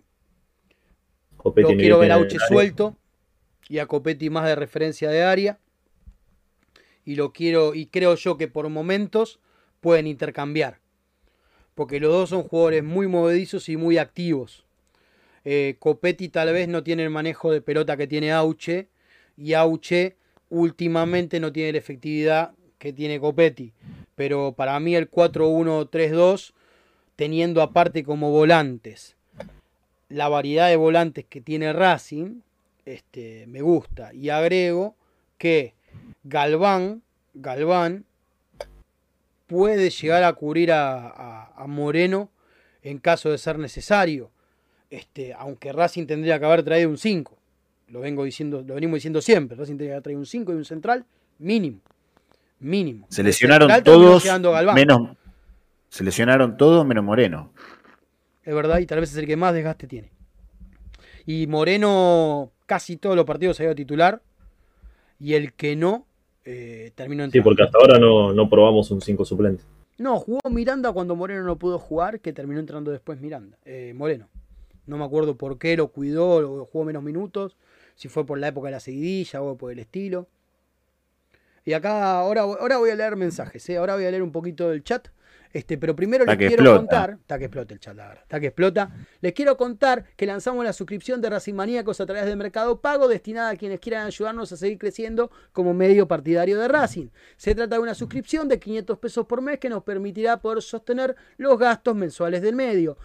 Copetti 1.37 1.71
lo 1.71 1.77
quiero 1.77 1.99
ver 1.99 2.11
Auche 2.11 2.37
suelto 2.49 2.97
y 3.69 3.77
a 3.79 3.85
Copetti 3.85 4.29
más 4.29 4.45
de 4.45 4.55
referencia 4.55 5.09
de 5.09 5.23
área. 5.23 5.57
Y 7.05 7.15
lo 7.15 7.31
quiero, 7.31 7.73
y 7.73 7.85
creo 7.85 8.15
yo 8.15 8.37
que 8.37 8.49
por 8.49 8.67
momentos 8.67 9.39
pueden 9.79 10.05
intercambiar. 10.05 10.80
Porque 11.75 11.99
los 11.99 12.11
dos 12.11 12.29
son 12.29 12.43
jugadores 12.43 12.83
muy 12.83 13.07
movedizos 13.07 13.69
y 13.69 13.77
muy 13.77 13.97
activos. 13.97 14.65
Eh, 15.45 15.75
Copetti 15.79 16.29
tal 16.29 16.53
vez 16.53 16.67
no 16.67 16.83
tiene 16.83 17.03
el 17.03 17.09
manejo 17.09 17.51
de 17.51 17.61
pelota 17.61 17.97
que 17.97 18.07
tiene 18.07 18.31
Auche. 18.31 18.87
Y 19.37 19.53
Auche 19.53 20.17
últimamente 20.49 21.39
no 21.39 21.51
tiene 21.51 21.71
la 21.71 21.77
efectividad 21.77 22.51
que 22.77 22.93
tiene 22.93 23.19
Copetti. 23.19 23.73
Pero 24.15 24.53
para 24.55 24.79
mí 24.79 24.95
el 24.95 25.09
4-1-3-2, 25.09 26.53
teniendo 27.15 27.61
aparte 27.61 28.03
como 28.03 28.31
volantes 28.31 29.15
la 30.11 30.27
variedad 30.27 30.67
de 30.67 30.75
volantes 30.75 31.25
que 31.25 31.41
tiene 31.41 31.73
Racing, 31.73 32.41
este, 32.85 33.45
me 33.47 33.61
gusta. 33.61 34.13
Y 34.13 34.29
agrego 34.29 34.95
que 35.37 35.73
Galván, 36.23 37.01
Galván 37.33 38.05
puede 39.51 39.89
llegar 39.89 40.23
a 40.23 40.31
cubrir 40.31 40.71
a, 40.71 41.07
a- 41.09 41.51
a 41.57 41.67
Moreno 41.67 42.29
en 42.83 42.99
caso 42.99 43.29
de 43.29 43.37
ser 43.37 43.59
necesario. 43.59 44.31
Este, 44.89 45.33
aunque 45.33 45.73
Racing 45.73 46.05
tendría 46.07 46.39
que 46.39 46.45
haber 46.45 46.63
traído 46.63 46.89
un 46.89 46.97
5. 46.97 47.37
Lo 47.89 47.99
vengo 47.99 48.23
diciendo, 48.23 48.63
lo 48.65 48.75
venimos 48.75 48.95
diciendo 48.95 49.21
siempre. 49.21 49.57
Racing 49.57 49.73
tendría 49.73 49.89
que 49.89 49.93
haber 49.95 50.03
traído 50.03 50.19
un 50.21 50.25
5 50.25 50.53
y 50.53 50.55
un 50.55 50.63
central 50.65 51.05
mínimo. 51.37 51.81
Mínimo. 52.61 53.07
Se 53.09 53.23
lesionaron 53.23 53.69
todos 53.83 54.23
menos. 54.73 55.17
Se 55.89 56.03
lesionaron 56.05 56.55
todos 56.55 56.85
menos 56.85 57.03
Moreno. 57.03 57.51
Es 58.43 58.55
verdad, 58.55 58.79
y 58.79 58.85
tal 58.85 59.01
vez 59.01 59.11
es 59.11 59.17
el 59.17 59.27
que 59.27 59.35
más 59.35 59.53
desgaste 59.53 59.85
tiene. 59.87 60.11
Y 61.25 61.47
Moreno 61.47 62.51
casi 62.67 62.95
todos 62.95 63.17
los 63.17 63.25
partidos 63.25 63.57
se 63.57 63.63
ha 63.63 63.65
ido 63.65 63.75
titular. 63.75 64.21
Y 65.19 65.33
el 65.33 65.51
que 65.53 65.75
no, 65.75 66.07
eh, 66.45 66.91
terminó 66.95 67.29
Sí, 67.29 67.41
porque 67.41 67.63
hasta 67.63 67.77
ahora 67.77 67.99
no, 67.99 68.33
no 68.33 68.49
probamos 68.49 68.91
un 68.91 69.01
5 69.01 69.25
suplente. 69.25 69.63
No, 69.97 70.19
jugó 70.19 70.39
Miranda 70.49 70.91
cuando 70.91 71.15
Moreno 71.15 71.43
no 71.43 71.57
pudo 71.57 71.77
jugar, 71.77 72.19
que 72.19 72.33
terminó 72.33 72.59
entrando 72.59 72.91
después 72.91 73.19
Miranda. 73.19 73.57
eh, 73.65 73.93
Moreno. 73.95 74.29
No 74.87 74.97
me 74.97 75.05
acuerdo 75.05 75.37
por 75.37 75.59
qué 75.59 75.77
lo 75.77 75.89
cuidó, 75.89 76.61
o 76.61 76.65
jugó 76.65 76.85
menos 76.85 77.03
minutos. 77.03 77.55
Si 77.95 78.09
fue 78.09 78.25
por 78.25 78.39
la 78.39 78.47
época 78.47 78.67
de 78.69 78.71
la 78.71 78.79
seguidilla 78.79 79.41
o 79.41 79.55
por 79.57 79.71
el 79.71 79.79
estilo. 79.79 80.27
Y 81.65 81.73
acá, 81.73 82.19
ahora, 82.19 82.41
ahora 82.41 82.77
voy 82.77 82.89
a 82.89 82.95
leer 82.95 83.15
mensajes, 83.15 83.69
¿eh? 83.69 83.77
ahora 83.77 83.95
voy 83.95 84.05
a 84.05 84.09
leer 84.11 84.23
un 84.23 84.31
poquito 84.31 84.69
del 84.69 84.83
chat. 84.83 85.09
Este, 85.53 85.77
pero 85.77 85.95
primero 85.95 86.25
les 86.25 86.37
quiero 86.37 86.53
explota. 86.53 86.77
contar, 86.77 87.17
está 87.19 87.37
que 87.37 87.45
explota 87.45 87.73
el 87.73 87.79
chat, 87.79 87.95
la 87.95 88.07
verdad, 88.07 88.23
está 88.23 88.39
que 88.39 88.47
explota. 88.47 88.91
Les 89.19 89.33
quiero 89.33 89.57
contar 89.57 90.05
que 90.15 90.25
lanzamos 90.25 90.63
la 90.63 90.73
suscripción 90.73 91.21
de 91.21 91.29
Racing 91.29 91.53
Maníacos 91.53 91.99
a 91.99 92.05
través 92.05 92.25
del 92.25 92.37
Mercado 92.37 92.79
Pago, 92.79 93.07
destinada 93.07 93.49
a 93.49 93.55
quienes 93.55 93.79
quieran 93.79 94.05
ayudarnos 94.05 94.51
a 94.51 94.57
seguir 94.57 94.77
creciendo 94.77 95.29
como 95.51 95.73
medio 95.73 96.07
partidario 96.07 96.59
de 96.59 96.67
Racing. 96.67 97.07
Se 97.37 97.53
trata 97.53 97.75
de 97.75 97.81
una 97.81 97.95
suscripción 97.95 98.47
de 98.47 98.59
500 98.59 98.97
pesos 98.97 99.25
por 99.25 99.41
mes 99.41 99.59
que 99.59 99.69
nos 99.69 99.83
permitirá 99.83 100.39
poder 100.39 100.61
sostener 100.61 101.15
los 101.37 101.59
gastos 101.59 101.95
mensuales 101.95 102.41
del 102.41 102.55
medio. 102.55 102.97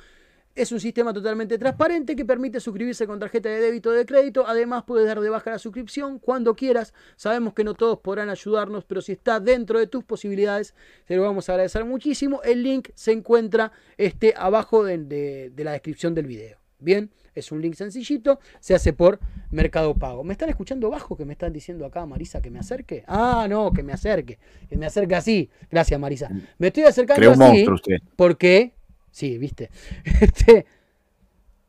Es 0.57 0.73
un 0.73 0.81
sistema 0.81 1.13
totalmente 1.13 1.59
transparente 1.59 2.17
que 2.17 2.25
permite 2.25 2.59
suscribirse 2.61 3.07
con 3.07 3.19
tarjeta 3.21 3.51
de 3.51 3.61
débito 3.61 3.91
o 3.91 3.93
de 3.93 4.07
crédito. 4.07 4.47
Además, 4.47 4.85
puedes 4.87 5.07
dar 5.07 5.21
de 5.21 5.29
baja 5.29 5.51
la 5.51 5.59
suscripción 5.59 6.19
cuando 6.19 6.57
quieras. 6.57 6.95
Sabemos 7.17 7.53
que 7.53 7.63
no 7.63 7.75
todos 7.75 7.99
podrán 8.01 8.31
ayudarnos, 8.31 8.85
pero 8.85 9.03
si 9.03 9.13
está 9.13 9.39
dentro 9.39 9.79
de 9.79 9.87
tus 9.87 10.03
posibilidades, 10.03 10.75
te 11.07 11.15
lo 11.15 11.23
vamos 11.23 11.49
a 11.49 11.53
agradecer 11.53 11.85
muchísimo. 11.85 12.41
El 12.43 12.63
link 12.63 12.89
se 12.95 13.13
encuentra 13.13 13.71
este, 13.99 14.33
abajo 14.37 14.83
de, 14.83 14.97
de- 14.99 15.51
de 15.55 15.65
la 15.65 15.73
descripción 15.73 16.15
del 16.15 16.27
video. 16.27 16.57
Bien, 16.79 17.11
es 17.35 17.53
un 17.53 17.61
link 17.61 17.75
sencillito, 17.75 18.39
se 18.61 18.75
hace 18.75 18.93
por 18.95 19.19
Mercado 19.51 19.95
Pago. 19.95 20.25
¿Me 20.25 20.33
están 20.33 20.49
escuchando 20.49 20.89
bajo 20.91 21.17
que 21.17 21.25
me 21.27 21.33
están 21.33 21.53
diciendo 21.53 21.85
acá, 21.85 22.05
Marisa, 22.07 22.41
que 22.41 22.51
me 22.51 22.59
acerque? 22.59 23.05
Ah, 23.07 23.47
no, 23.49 23.73
que 23.73 23.83
me 23.83 23.93
acerque. 23.93 24.39
Que 24.69 24.77
me 24.79 24.87
acerque 24.87 25.15
así. 25.15 25.51
Gracias, 25.71 25.99
Marisa. 26.01 26.31
Me 26.59 26.69
estoy 26.69 26.85
acercando 26.85 27.19
Creó 27.21 27.33
un 27.33 27.43
así 27.43 27.53
monstruo 27.53 27.75
usted. 27.77 27.97
porque 28.17 28.73
Sí, 29.17 29.39
viste. 29.39 29.71
Este, 30.21 30.67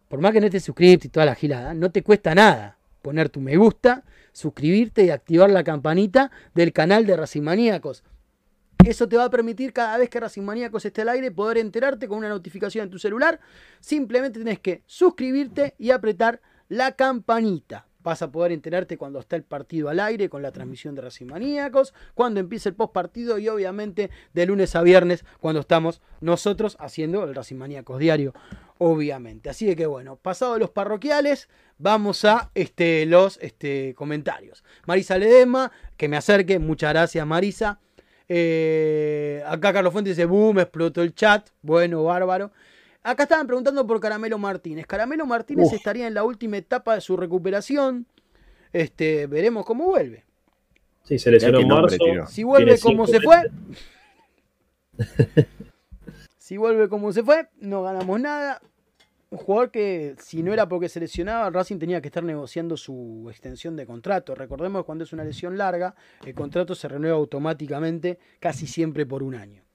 por 0.09 0.19
más 0.19 0.33
que 0.33 0.41
no 0.41 0.47
estés 0.47 0.65
suscrito 0.65 1.07
y 1.07 1.09
toda 1.09 1.25
la 1.25 1.33
gilada, 1.33 1.73
no 1.73 1.89
te 1.91 2.03
cuesta 2.03 2.35
nada 2.35 2.77
poner 3.01 3.29
tu 3.29 3.39
me 3.39 3.55
gusta, 3.55 4.03
suscribirte 4.33 5.05
y 5.05 5.11
activar 5.11 5.49
la 5.49 5.63
campanita 5.63 6.29
del 6.53 6.73
canal 6.73 7.05
de 7.05 7.15
Racing 7.15 7.43
Maníacos. 7.43 8.03
Eso 8.85 9.07
te 9.07 9.15
va 9.15 9.23
a 9.23 9.29
permitir 9.29 9.71
cada 9.71 9.97
vez 9.97 10.09
que 10.09 10.19
Racing 10.19 10.41
Maníacos 10.41 10.83
esté 10.83 11.03
al 11.03 11.09
aire 11.09 11.31
poder 11.31 11.59
enterarte 11.59 12.09
con 12.09 12.17
una 12.17 12.27
notificación 12.27 12.83
en 12.83 12.89
tu 12.89 12.99
celular. 12.99 13.39
Simplemente 13.79 14.39
tienes 14.39 14.59
que 14.59 14.83
suscribirte 14.85 15.73
y 15.79 15.91
apretar 15.91 16.41
la 16.67 16.91
campanita. 16.97 17.86
Vas 18.07 18.21
a 18.21 18.31
poder 18.31 18.53
enterarte 18.53 18.97
cuando 18.97 19.19
está 19.19 19.35
el 19.35 19.43
partido 19.43 19.89
al 19.89 19.99
aire 19.99 20.29
con 20.29 20.41
la 20.41 20.53
transmisión 20.53 20.95
de 20.95 21.01
Racing 21.01 21.25
Maníacos, 21.25 21.93
cuando 22.13 22.39
empiece 22.39 22.69
el 22.69 22.75
post 22.75 22.93
partido 22.93 23.37
y 23.37 23.49
obviamente 23.49 24.09
de 24.33 24.45
lunes 24.45 24.77
a 24.77 24.81
viernes 24.81 25.25
cuando 25.41 25.59
estamos 25.59 25.99
nosotros 26.21 26.77
haciendo 26.79 27.25
el 27.25 27.35
Racing 27.35 27.57
Maníacos 27.57 27.99
diario, 27.99 28.33
obviamente. 28.77 29.49
Así 29.49 29.75
que 29.75 29.87
bueno, 29.87 30.15
pasado 30.15 30.57
los 30.57 30.69
parroquiales, 30.69 31.49
vamos 31.79 32.23
a 32.23 32.49
este, 32.55 33.05
los 33.05 33.39
este, 33.41 33.93
comentarios. 33.93 34.63
Marisa 34.85 35.17
Ledema, 35.17 35.73
que 35.97 36.07
me 36.07 36.15
acerque, 36.15 36.59
muchas 36.59 36.93
gracias 36.93 37.27
Marisa. 37.27 37.81
Eh, 38.29 39.43
acá 39.45 39.73
Carlos 39.73 39.91
Fuentes 39.91 40.15
dice, 40.15 40.25
boom, 40.25 40.59
explotó 40.59 41.01
el 41.01 41.13
chat. 41.13 41.49
Bueno, 41.61 42.05
bárbaro. 42.05 42.53
Acá 43.07 43.23
estaban 43.23 43.47
preguntando 43.47 43.87
por 43.87 44.01
Caramelo 44.01 44.37
Martínez. 44.37 44.85
Caramelo 44.85 45.25
Martínez 45.25 45.67
Uf. 45.67 45.75
estaría 45.75 46.07
en 46.07 46.13
la 46.13 46.25
última 46.25 46.57
etapa 46.57 46.93
de 46.93 46.99
su 46.99 47.15
recuperación. 47.15 48.05
Este, 48.73 49.27
veremos 49.27 49.65
cómo 49.65 49.85
vuelve. 49.85 50.25
Sí, 51.03 51.17
se 51.17 51.31
lesionó 51.31 51.59
en 51.61 51.69
marzo. 51.69 51.95
Si 52.27 52.43
vuelve 52.43 52.77
como 52.77 53.07
se 53.07 53.21
fue. 53.21 53.49
si 56.37 56.57
vuelve 56.57 56.89
como 56.89 57.13
se 57.13 57.23
fue, 57.23 57.47
no 57.61 57.81
ganamos 57.81 58.19
nada. 58.19 58.61
Un 59.29 59.37
jugador 59.37 59.71
que, 59.71 60.15
si 60.19 60.43
no 60.43 60.51
era 60.51 60.67
porque 60.67 60.89
se 60.89 60.99
lesionaba, 60.99 61.49
Racing 61.49 61.79
tenía 61.79 62.01
que 62.01 62.09
estar 62.09 62.25
negociando 62.25 62.75
su 62.75 63.27
extensión 63.29 63.77
de 63.77 63.85
contrato. 63.85 64.35
Recordemos 64.35 64.81
que 64.81 64.85
cuando 64.85 65.05
es 65.05 65.13
una 65.13 65.23
lesión 65.23 65.57
larga, 65.57 65.95
el 66.25 66.35
contrato 66.35 66.75
se 66.75 66.89
renueva 66.89 67.15
automáticamente, 67.15 68.19
casi 68.41 68.67
siempre 68.67 69.05
por 69.05 69.23
un 69.23 69.35
año. 69.35 69.66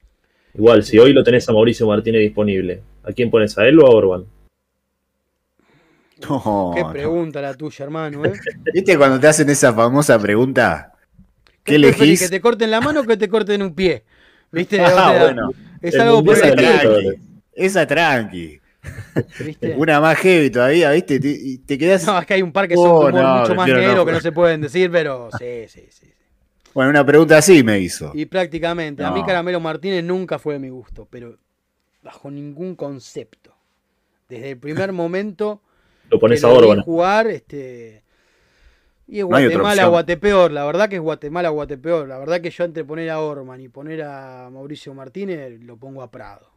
Igual, 0.55 0.83
si 0.83 0.99
hoy 0.99 1.13
lo 1.13 1.23
tenés 1.23 1.47
a 1.49 1.53
Mauricio 1.53 1.87
Martínez 1.87 2.21
disponible, 2.21 2.81
¿a 3.03 3.11
quién 3.11 3.31
pones? 3.31 3.57
¿A 3.57 3.65
él 3.67 3.79
o 3.79 3.87
a 3.87 3.89
Orban? 3.89 4.25
No, 6.29 6.71
Qué 6.73 6.81
no. 6.83 6.91
pregunta 6.93 7.41
la 7.41 7.53
tuya, 7.53 7.83
hermano. 7.83 8.23
¿eh? 8.23 8.31
¿Viste 8.73 8.97
cuando 8.97 9.19
te 9.19 9.27
hacen 9.27 9.49
esa 9.49 9.73
famosa 9.73 10.17
pregunta? 10.19 10.93
¿Qué 11.63 11.73
preferís, 11.79 11.97
elegís? 11.99 12.21
¿Que 12.21 12.29
te 12.29 12.39
corten 12.39 12.71
la 12.71 12.79
mano 12.79 13.01
o 13.01 13.03
que 13.03 13.17
te 13.17 13.27
corten 13.27 13.61
un 13.61 13.73
pie? 13.75 14.03
¿Viste? 14.51 14.79
Ah, 14.85 15.17
bueno. 15.19 15.49
Es 15.81 15.99
algo 15.99 16.23
por 16.23 16.35
Libertadores. 16.37 17.03
Tranqui. 17.03 17.41
Esa 17.53 17.85
tranqui. 17.85 18.59
¿viste? 19.43 19.75
Una 19.75 19.99
más 19.99 20.17
heavy 20.19 20.49
todavía, 20.49 20.91
¿viste? 20.91 21.19
Te, 21.19 21.27
y 21.29 21.57
te 21.57 21.77
quedás. 21.77 22.05
No, 22.05 22.17
es 22.19 22.25
que 22.25 22.35
hay 22.35 22.41
un 22.41 22.53
par 22.53 22.69
que 22.69 22.75
son 22.75 22.87
Oh, 22.87 22.99
humor 23.07 23.13
no, 23.15 23.39
mucho 23.39 23.55
más 23.55 23.67
negro 23.67 24.05
que 24.05 24.11
no 24.13 24.21
se 24.21 24.31
pueden 24.31 24.61
decir, 24.61 24.89
pero 24.91 25.29
sí, 25.37 25.65
sí, 25.67 25.87
sí. 25.89 26.13
Bueno, 26.73 26.89
una 26.89 27.05
pregunta 27.05 27.37
así 27.37 27.63
me 27.63 27.79
hizo. 27.79 28.11
Y 28.15 28.25
prácticamente, 28.25 29.03
a 29.03 29.11
mí 29.11 29.19
No. 29.21 29.25
Caramelo 29.25 29.59
Martínez 29.59 30.03
nunca 30.03 30.39
fue 30.39 30.53
de 30.55 30.59
mi 30.59 30.69
gusto, 30.69 31.07
pero 31.09 31.37
bajo 32.01 32.31
ningún 32.31 32.75
concepto. 32.75 33.55
Desde 34.27 34.51
el 34.51 34.57
primer 34.57 34.91
momento 34.93 35.61
Lo 36.09 36.19
pones 36.19 36.41
que 36.41 36.47
a 36.47 36.49
Orban. 36.49 36.81
jugar, 36.81 37.27
este... 37.27 38.01
Y 39.05 39.17
es 39.19 39.23
No 39.23 39.27
Guatemala, 39.27 39.69
opción. 39.69 39.89
Guatepeor, 39.91 40.51
la 40.51 40.65
verdad 40.65 40.89
que 40.89 40.95
es 40.95 41.01
Guatemala, 41.01 41.49
Guatepeor. 41.49 42.07
La 42.07 42.17
verdad 42.17 42.39
que 42.41 42.49
yo 42.49 42.63
entre 42.63 42.85
poner 42.85 43.09
a 43.09 43.19
Orman 43.19 43.59
y 43.59 43.67
poner 43.67 44.01
a 44.01 44.49
Mauricio 44.49 44.93
Martínez 44.93 45.59
lo 45.61 45.75
pongo 45.77 46.01
a 46.01 46.09
Prado. 46.09 46.49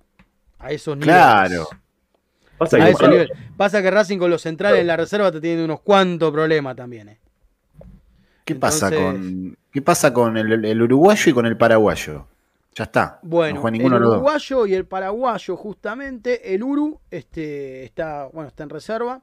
A 0.61 0.71
esos 0.71 0.97
niveles. 0.97 1.15
Claro. 1.17 1.69
Pasa 2.57 2.77
A 2.77 2.81
que 2.81 2.87
esos 2.87 2.99
Prado- 3.01 3.13
niveles. 3.13 3.39
Pasa 3.57 3.83
que 3.83 3.91
Racing 3.91 4.19
con 4.19 4.31
los 4.31 4.41
centrales 4.41 4.81
en 4.81 4.87
la 4.87 4.97
reserva 4.97 5.31
te 5.33 5.41
tiene 5.41 5.65
unos 5.65 5.81
cuantos 5.81 6.31
problemas 6.33 6.77
también. 6.77 7.09
eh. 7.11 7.19
¿Qué 8.45 8.55
pasa 8.55 8.93
con 8.93 9.59
qué 9.77 9.83
pasa 9.83 10.15
con 10.15 10.39
el, 10.39 10.65
el 10.65 10.81
uruguayo 10.81 11.31
y 11.31 11.35
con 11.35 11.45
el 11.45 11.55
paraguayo? 11.59 12.27
Ya 12.75 12.85
está. 12.85 13.21
Bueno, 13.23 13.61
no 13.61 13.69
el 13.69 13.79
dos. 14.03 14.15
uruguayo 14.15 14.67
y 14.67 14.73
el 14.73 14.87
paraguayo, 14.87 15.55
justamente, 15.55 16.55
el 16.55 16.63
Uru 16.63 16.99
este, 17.11 17.85
está, 17.85 18.31
bueno, 18.33 18.49
está 18.49 18.63
en 18.63 18.71
reserva. 18.71 19.21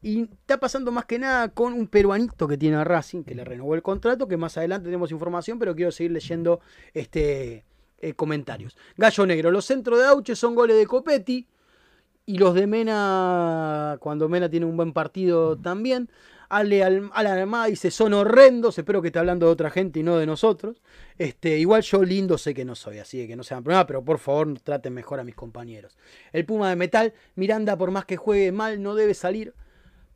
Y 0.00 0.22
está 0.22 0.60
pasando 0.60 0.92
más 0.92 1.06
que 1.06 1.18
nada 1.18 1.48
con 1.48 1.72
un 1.72 1.88
peruanito 1.88 2.46
que 2.46 2.56
tiene 2.56 2.76
a 2.76 2.84
Racing, 2.84 3.24
que 3.24 3.34
le 3.34 3.44
renovó 3.44 3.74
el 3.74 3.82
contrato, 3.82 4.28
que 4.28 4.36
más 4.36 4.56
adelante 4.56 4.84
tenemos 4.84 5.10
información, 5.10 5.58
pero 5.58 5.74
quiero 5.74 5.90
seguir 5.90 6.12
leyendo 6.12 6.60
este, 6.94 7.64
eh, 7.98 8.14
comentarios. 8.14 8.76
Gallo 8.96 9.26
Negro, 9.26 9.50
los 9.50 9.64
centros 9.64 9.98
de 9.98 10.06
Auche 10.06 10.36
son 10.36 10.54
goles 10.54 10.76
de 10.76 10.86
Copetti. 10.86 11.48
Y 12.26 12.38
los 12.38 12.54
de 12.54 12.68
Mena, 12.68 13.96
cuando 13.98 14.28
Mena 14.28 14.48
tiene 14.48 14.66
un 14.66 14.76
buen 14.76 14.92
partido 14.92 15.56
también. 15.56 16.08
Ale 16.50 16.82
Al- 16.84 17.10
Alan 17.14 17.38
Almada 17.38 17.66
dice, 17.66 17.90
son 17.90 18.12
horrendos, 18.12 18.76
espero 18.78 19.00
que 19.00 19.08
esté 19.08 19.18
hablando 19.18 19.46
de 19.46 19.52
otra 19.52 19.70
gente 19.70 20.00
y 20.00 20.02
no 20.02 20.18
de 20.18 20.26
nosotros. 20.26 20.82
Este, 21.16 21.58
igual 21.58 21.82
yo 21.82 22.02
lindo 22.02 22.36
sé 22.38 22.52
que 22.54 22.64
no 22.64 22.74
soy, 22.74 22.98
así 22.98 23.26
que 23.26 23.36
no 23.36 23.42
sean 23.44 23.62
problema, 23.64 23.86
pero 23.86 24.04
por 24.04 24.18
favor 24.18 24.58
traten 24.62 24.92
mejor 24.92 25.20
a 25.20 25.24
mis 25.24 25.34
compañeros. 25.34 25.96
El 26.32 26.44
Puma 26.44 26.68
de 26.68 26.76
Metal, 26.76 27.14
Miranda 27.36 27.76
por 27.78 27.90
más 27.92 28.04
que 28.04 28.16
juegue 28.16 28.52
mal 28.52 28.82
no 28.82 28.94
debe 28.94 29.14
salir, 29.14 29.54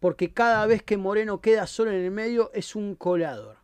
porque 0.01 0.33
cada 0.33 0.67
vez 0.67 0.83
que 0.83 0.97
Moreno 0.97 1.41
queda 1.41 1.67
solo 1.67 1.91
en 1.93 2.05
el 2.05 2.11
medio 2.11 2.51
es 2.53 2.75
un 2.77 2.95
colador. 2.97 3.57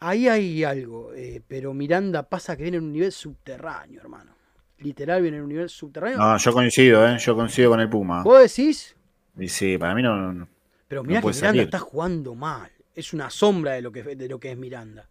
Ahí 0.00 0.26
hay 0.28 0.64
algo, 0.64 1.12
eh, 1.14 1.42
pero 1.46 1.74
Miranda 1.74 2.24
pasa 2.24 2.56
que 2.56 2.62
viene 2.64 2.78
en 2.78 2.84
un 2.84 2.92
nivel 2.92 3.12
subterráneo, 3.12 4.00
hermano. 4.00 4.32
Literal 4.78 5.22
viene 5.22 5.36
en 5.36 5.44
un 5.44 5.48
nivel 5.48 5.68
subterráneo. 5.68 6.18
No, 6.18 6.36
yo 6.38 6.52
coincido, 6.52 7.06
¿eh? 7.06 7.18
Yo 7.18 7.36
coincido 7.36 7.70
con 7.70 7.78
el 7.80 7.88
Puma. 7.88 8.22
¿Vos 8.24 8.40
decís? 8.40 8.96
Y 9.38 9.48
sí, 9.48 9.78
para 9.78 9.94
mí 9.94 10.02
no. 10.02 10.32
no- 10.32 10.48
Pero 10.92 11.02
No 11.04 11.08
mirá 11.08 11.20
que 11.22 11.26
Miranda 11.28 11.46
salir. 11.48 11.62
está 11.62 11.78
jugando 11.78 12.34
mal. 12.34 12.70
Es 12.94 13.14
una 13.14 13.30
sombra 13.30 13.72
de 13.72 13.80
lo 13.80 13.90
que, 13.90 14.02
de 14.02 14.28
lo 14.28 14.38
que 14.38 14.50
es 14.52 14.58
Miranda. 14.58 15.08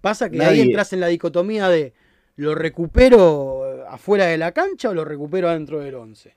Pasa 0.00 0.30
que 0.30 0.36
Nadie- 0.36 0.48
ahí 0.50 0.60
entras 0.60 0.92
en 0.92 1.00
la 1.00 1.08
dicotomía 1.08 1.68
de 1.68 1.92
¿lo 2.36 2.54
recupero 2.54 3.66
eh, 3.66 3.84
afuera 3.88 4.26
de 4.26 4.38
la 4.38 4.52
cancha 4.52 4.90
o 4.90 4.94
lo 4.94 5.04
recupero 5.04 5.48
adentro 5.48 5.80
del 5.80 5.96
11? 5.96 6.36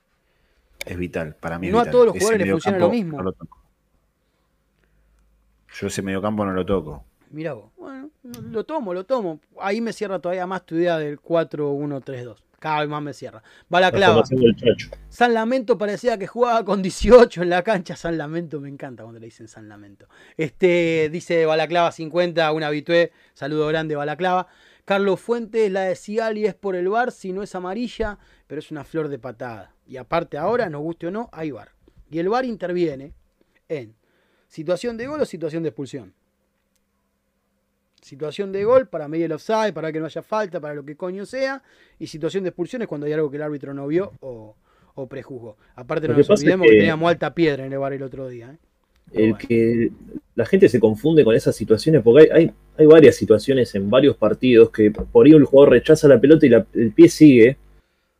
Es 0.84 0.96
vital. 0.98 1.36
Para 1.38 1.60
mí 1.60 1.68
No 1.68 1.78
a 1.78 1.82
vital. 1.82 1.92
todos 1.92 2.06
los 2.06 2.14
Ese 2.16 2.24
jugadores 2.24 2.46
les 2.48 2.52
funciona 2.54 2.78
lo 2.78 2.88
mediocampo 2.88 3.04
mismo. 3.06 3.18
no 3.18 3.22
lo 3.22 3.32
toco. 3.34 3.58
Yo 5.80 5.86
ese 5.86 6.02
mediocampo 6.02 6.44
no 6.44 6.52
lo 6.52 6.66
toco. 6.66 7.04
Mirá 7.30 7.52
vos. 7.52 7.70
Bueno, 7.76 8.10
lo 8.50 8.64
tomo, 8.64 8.92
lo 8.94 9.04
tomo. 9.04 9.38
Ahí 9.60 9.80
me 9.80 9.92
cierra 9.92 10.18
todavía 10.18 10.44
más 10.48 10.66
tu 10.66 10.74
idea 10.74 10.98
del 10.98 11.20
4-1-3-2. 11.20 12.34
Cada 12.58 12.80
vez 12.80 12.88
más 12.88 13.02
me 13.02 13.12
cierra. 13.12 13.42
Va 13.72 13.80
la 13.80 13.90
la 13.90 13.96
clava. 13.96 14.24
San 15.08 15.32
Lamento 15.32 15.78
parecía 15.78 16.18
que 16.18 16.26
jugaba 16.26 16.64
con 16.64 16.82
18 16.82 17.42
en 17.42 17.50
la 17.50 17.62
cancha. 17.62 17.94
San 17.94 18.18
Lamento, 18.18 18.60
me 18.60 18.68
encanta 18.68 19.04
cuando 19.04 19.20
le 19.20 19.26
dicen 19.26 19.46
San 19.46 19.68
Lamento. 19.68 20.08
Este, 20.36 21.08
dice 21.10 21.46
Balaclava 21.46 21.92
50, 21.92 22.52
un 22.52 22.64
habitué. 22.64 23.12
Saludo 23.34 23.68
grande, 23.68 23.94
Balaclava. 23.94 24.48
Carlos 24.84 25.20
Fuentes, 25.20 25.70
la 25.70 25.82
de 25.82 25.94
Sigali 25.94 26.46
es 26.46 26.54
por 26.54 26.74
el 26.74 26.88
bar, 26.88 27.12
si 27.12 27.32
no 27.32 27.42
es 27.42 27.54
amarilla, 27.54 28.18
pero 28.46 28.58
es 28.58 28.70
una 28.70 28.84
flor 28.84 29.08
de 29.08 29.18
patada. 29.18 29.74
Y 29.86 29.98
aparte 29.98 30.38
ahora, 30.38 30.68
nos 30.68 30.80
guste 30.80 31.08
o 31.08 31.10
no, 31.10 31.28
hay 31.30 31.50
bar. 31.50 31.72
Y 32.10 32.18
el 32.18 32.28
bar 32.28 32.44
interviene 32.44 33.12
en 33.68 33.94
situación 34.48 34.96
de 34.96 35.06
gol 35.06 35.20
o 35.20 35.26
situación 35.26 35.62
de 35.62 35.68
expulsión. 35.68 36.14
Situación 38.08 38.52
de 38.52 38.64
gol 38.64 38.86
para 38.88 39.06
medir 39.06 39.26
el 39.26 39.32
offside, 39.32 39.74
para 39.74 39.92
que 39.92 40.00
no 40.00 40.06
haya 40.06 40.22
falta, 40.22 40.58
para 40.60 40.72
lo 40.74 40.82
que 40.82 40.96
coño 40.96 41.26
sea. 41.26 41.62
Y 41.98 42.06
situación 42.06 42.42
de 42.42 42.48
expulsión 42.48 42.80
es 42.80 42.88
cuando 42.88 43.06
hay 43.06 43.12
algo 43.12 43.30
que 43.30 43.36
el 43.36 43.42
árbitro 43.42 43.74
no 43.74 43.86
vio 43.86 44.12
o, 44.20 44.56
o 44.94 45.06
prejuzgó. 45.06 45.56
Aparte, 45.76 46.06
Lo 46.06 46.12
no 46.12 46.16
que 46.16 46.20
nos 46.20 46.28
pasa 46.28 46.34
es 46.40 46.40
olvidemos 46.44 46.64
que... 46.66 46.70
que- 46.72 46.78
teníamos 46.78 47.10
alta 47.10 47.34
piedra 47.34 47.66
en 47.66 47.72
el 47.74 47.78
bar 47.78 47.92
el 47.92 48.02
otro 48.02 48.26
día. 48.28 48.52
¿eh? 48.52 48.56
El 49.12 49.20
Bueno. 49.32 49.38
que 49.46 49.90
la 50.34 50.46
gente 50.46 50.68
se 50.70 50.80
confunde 50.80 51.22
con 51.22 51.34
esas 51.34 51.54
situaciones, 51.54 52.00
porque 52.02 52.22
hay, 52.32 52.44
hay, 52.44 52.52
hay 52.78 52.86
varias 52.86 53.14
situaciones 53.16 53.74
en 53.74 53.90
varios 53.90 54.16
partidos 54.16 54.70
que 54.70 54.90
por 54.90 55.26
ahí 55.26 55.32
el 55.32 55.44
jugador 55.44 55.72
rechaza 55.74 56.08
la 56.08 56.18
pelota 56.18 56.46
y 56.46 56.48
la- 56.48 56.66
el 56.74 56.92
pie 56.92 57.08
sigue, 57.10 57.56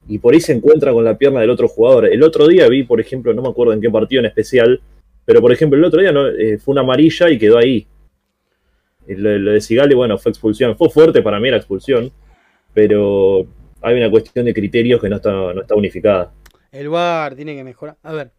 y 0.06 0.18
por 0.18 0.34
ahí 0.34 0.40
se 0.40 0.52
encuentra 0.52 0.92
con 0.92 1.02
la 1.04 1.16
pierna 1.16 1.40
del 1.40 1.50
otro 1.50 1.66
jugador. 1.68 2.06
El 2.06 2.22
otro 2.22 2.46
día 2.46 2.68
vi, 2.68 2.82
por 2.82 3.00
ejemplo, 3.00 3.32
no 3.32 3.40
me 3.42 3.48
acuerdo 3.48 3.72
en 3.72 3.80
qué 3.80 3.88
partido 3.90 4.20
en 4.20 4.26
especial, 4.26 4.80
pero 5.24 5.40
por 5.40 5.50
ejemplo, 5.52 5.78
el 5.78 5.84
otro 5.84 6.00
día 6.00 6.12
no, 6.12 6.26
eh, 6.28 6.58
fue 6.58 6.72
una 6.72 6.82
amarilla 6.82 7.30
y 7.30 7.38
quedó 7.38 7.56
ahí. 7.58 7.86
Lo 9.16 9.52
de 9.52 9.60
Sigali, 9.60 9.94
bueno, 9.94 10.18
fue 10.18 10.30
expulsión. 10.30 10.76
Fue 10.76 10.90
fuerte 10.90 11.22
para 11.22 11.40
mí 11.40 11.50
la 11.50 11.56
expulsión, 11.56 12.12
pero 12.74 13.46
hay 13.80 13.96
una 13.96 14.10
cuestión 14.10 14.44
de 14.44 14.54
criterios 14.54 15.00
que 15.00 15.08
no 15.08 15.16
está, 15.16 15.32
no 15.32 15.60
está 15.60 15.74
unificada. 15.74 16.32
El 16.70 16.88
VAR 16.88 17.34
tiene 17.34 17.56
que 17.56 17.64
mejorar. 17.64 17.96
A 18.02 18.12
ver, 18.12 18.32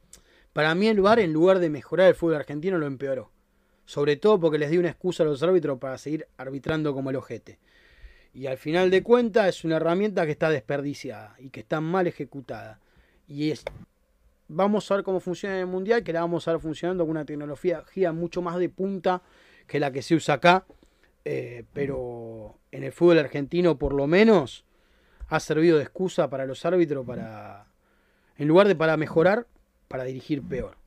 para 0.54 0.76
mí 0.76 0.88
el 0.88 1.02
VAR 1.02 1.20
en 1.20 1.34
lugar 1.34 1.60
de 1.60 1.70
mejorar 1.70 2.10
el 2.10 2.16
fútbol 2.16 2.36
argentino 2.36 2.78
lo 2.78 2.86
empeoró. 2.86 3.32
Sobre 3.86 4.18
todo 4.18 4.40
porque 4.40 4.60
les 4.60 4.70
dio 4.70 4.80
una 4.80 4.90
excusa 4.90 5.24
a 5.24 5.26
los 5.26 5.42
árbitros 5.42 5.80
para 5.80 5.98
seguir 5.98 6.28
arbitrando 6.38 6.94
como 6.94 7.10
el 7.10 7.16
ojete. 7.16 7.58
Y 8.34 8.46
al 8.46 8.58
final 8.58 8.92
de 8.92 9.02
cuentas 9.02 9.48
es 9.48 9.64
una 9.64 9.78
herramienta 9.78 10.26
que 10.26 10.32
está 10.32 10.52
desperdiciada 10.52 11.36
y 11.40 11.50
que 11.50 11.62
está 11.62 11.82
mal 11.82 12.06
ejecutada. 12.06 12.80
Y 13.28 13.50
es 13.50 13.66
vamos 14.50 14.90
a 14.92 14.96
ver 14.96 15.04
cómo 15.04 15.20
funciona 15.20 15.56
en 15.56 15.62
el 15.62 15.68
mundial, 15.68 16.04
que 16.04 16.12
la 16.12 16.22
vamos 16.22 16.48
a 16.48 16.52
ver 16.52 16.60
funcionando 16.60 17.04
con 17.06 17.12
una 17.12 17.26
tecnología 17.26 17.84
mucho 18.12 18.42
más 18.42 18.58
de 18.58 18.68
punta 18.68 19.22
que 19.70 19.80
la 19.80 19.92
que 19.92 20.02
se 20.02 20.16
usa 20.16 20.36
acá. 20.36 20.66
Eh, 21.24 21.64
pero 21.74 22.60
en 22.72 22.84
el 22.84 22.92
fútbol 22.92 23.20
argentino, 23.20 23.78
por 23.78 23.94
lo 23.94 24.08
menos, 24.08 24.66
ha 25.28 25.40
servido 25.40 25.78
de 25.78 25.84
excusa 25.84 26.30
para 26.30 26.46
los 26.46 26.66
árbitros 26.66 27.06
para, 27.06 27.68
en 28.38 28.48
lugar 28.48 28.68
de 28.68 28.76
para 28.76 28.98
mejorar, 28.98 29.48
para 29.88 30.04
dirigir 30.04 30.42
peor. 30.42 30.78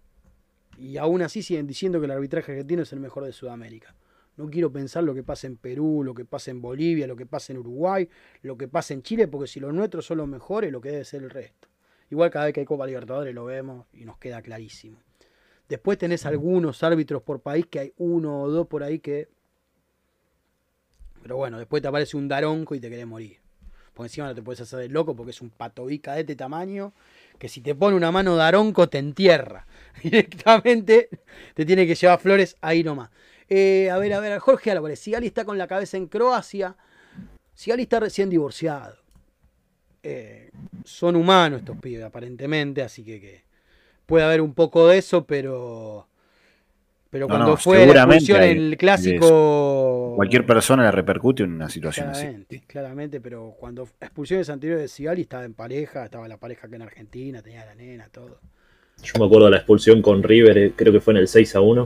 Y 0.76 0.96
aún 0.96 1.22
así 1.22 1.42
siguen 1.42 1.66
diciendo 1.66 2.00
que 2.00 2.06
el 2.06 2.10
arbitraje 2.10 2.52
argentino 2.52 2.82
es 2.82 2.92
el 2.92 3.00
mejor 3.00 3.24
de 3.24 3.32
Sudamérica. 3.32 3.94
No 4.36 4.50
quiero 4.50 4.72
pensar 4.72 5.04
lo 5.04 5.14
que 5.14 5.22
pasa 5.22 5.46
en 5.46 5.56
Perú, 5.56 6.02
lo 6.02 6.14
que 6.14 6.24
pasa 6.24 6.50
en 6.50 6.60
Bolivia, 6.60 7.06
lo 7.06 7.14
que 7.14 7.26
pasa 7.26 7.52
en 7.52 7.58
Uruguay, 7.58 8.08
lo 8.40 8.56
que 8.56 8.66
pasa 8.66 8.94
en 8.94 9.02
Chile, 9.02 9.28
porque 9.28 9.46
si 9.46 9.60
los 9.60 9.72
nuestros 9.72 10.06
son 10.06 10.18
los 10.18 10.26
mejores, 10.26 10.72
lo 10.72 10.80
que 10.80 10.90
debe 10.90 11.04
ser 11.04 11.22
el 11.22 11.30
resto. 11.30 11.68
Igual 12.10 12.30
cada 12.30 12.46
vez 12.46 12.54
que 12.54 12.60
hay 12.60 12.66
Copa 12.66 12.86
Libertadores 12.86 13.34
lo 13.34 13.44
vemos 13.44 13.86
y 13.92 14.04
nos 14.06 14.18
queda 14.18 14.42
clarísimo. 14.42 14.98
Después 15.72 15.96
tenés 15.96 16.26
algunos 16.26 16.82
árbitros 16.82 17.22
por 17.22 17.40
país 17.40 17.64
que 17.64 17.78
hay 17.78 17.94
uno 17.96 18.42
o 18.42 18.50
dos 18.50 18.66
por 18.66 18.82
ahí 18.82 18.98
que. 18.98 19.30
Pero 21.22 21.38
bueno, 21.38 21.56
después 21.58 21.80
te 21.80 21.88
aparece 21.88 22.14
un 22.14 22.28
daronco 22.28 22.74
y 22.74 22.80
te 22.80 22.90
querés 22.90 23.06
morir. 23.06 23.38
Porque 23.94 24.08
encima 24.08 24.26
no 24.26 24.34
te 24.34 24.42
puedes 24.42 24.60
hacer 24.60 24.80
de 24.80 24.90
loco 24.90 25.16
porque 25.16 25.30
es 25.30 25.40
un 25.40 25.48
patobica 25.48 26.12
de 26.12 26.20
este 26.20 26.36
tamaño 26.36 26.92
que 27.38 27.48
si 27.48 27.62
te 27.62 27.74
pone 27.74 27.96
una 27.96 28.12
mano 28.12 28.36
daronco 28.36 28.90
te 28.90 28.98
entierra. 28.98 29.66
Directamente 30.02 31.08
te 31.54 31.64
tiene 31.64 31.86
que 31.86 31.94
llevar 31.94 32.20
flores 32.20 32.54
ahí 32.60 32.84
nomás. 32.84 33.08
Eh, 33.48 33.88
a 33.90 33.96
ver, 33.96 34.12
a 34.12 34.20
ver, 34.20 34.38
Jorge 34.40 34.72
Álvarez. 34.72 35.00
Sigali 35.00 35.28
está 35.28 35.46
con 35.46 35.56
la 35.56 35.66
cabeza 35.66 35.96
en 35.96 36.06
Croacia. 36.06 36.76
Sigali 37.54 37.84
está 37.84 37.98
recién 37.98 38.28
divorciado. 38.28 38.98
Eh, 40.02 40.50
son 40.84 41.16
humanos 41.16 41.60
estos 41.60 41.78
pibes, 41.78 42.04
aparentemente, 42.04 42.82
así 42.82 43.02
que, 43.02 43.22
que, 43.22 43.51
puede 44.06 44.24
haber 44.24 44.40
un 44.40 44.54
poco 44.54 44.88
de 44.88 44.98
eso, 44.98 45.24
pero. 45.24 46.06
Pero 47.10 47.26
No, 47.26 47.34
cuando 47.34 47.50
no, 47.52 47.56
fue 47.58 47.86
la 47.86 48.04
expulsión 48.04 48.42
en 48.42 48.56
el 48.56 48.76
clásico. 48.78 50.14
Cualquier 50.16 50.46
persona 50.46 50.84
le 50.84 50.92
repercute 50.92 51.42
en 51.42 51.52
una 51.52 51.68
situación 51.68 52.06
Claramente, 52.10 52.56
así. 52.56 52.66
claramente, 52.66 53.20
pero 53.20 53.54
cuando 53.60 53.86
expulsiones 54.00 54.48
anteriores 54.48 54.82
de 54.84 54.88
Sigali 54.88 55.22
estaba 55.22 55.44
en 55.44 55.52
pareja, 55.52 56.04
estaba 56.04 56.26
la 56.26 56.38
pareja 56.38 56.66
acá 56.66 56.76
en 56.76 56.82
Argentina, 56.82 57.42
tenía 57.42 57.66
la 57.66 57.74
nena, 57.74 58.08
todo. 58.10 58.38
Yo 59.02 59.12
me 59.18 59.26
acuerdo 59.26 59.44
de 59.46 59.50
la 59.50 59.56
expulsión 59.58 60.00
con 60.00 60.22
River, 60.22 60.56
eh, 60.56 60.72
creo 60.74 60.90
que 60.92 61.00
fue 61.00 61.12
en 61.12 61.18
el 61.18 61.28
6 61.28 61.54
a 61.56 61.60
1, 61.60 61.82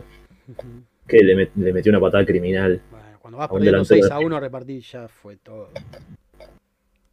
Ujú. 0.48 0.66
que 1.08 1.18
le, 1.18 1.34
met- 1.34 1.50
le 1.56 1.72
metió 1.72 1.90
una 1.90 2.00
patada 2.00 2.24
criminal. 2.24 2.80
Bueno, 2.90 3.06
cuando 3.20 3.38
vas 3.38 3.48
perdiendo 3.48 3.72
delantero 3.78 4.02
6 4.02 4.12
a 4.12 4.18
de 4.18 4.24
1 4.26 4.36
a 4.36 4.40
repartir 4.40 4.80
ya 4.82 5.08
fue 5.08 5.36
todo. 5.38 5.70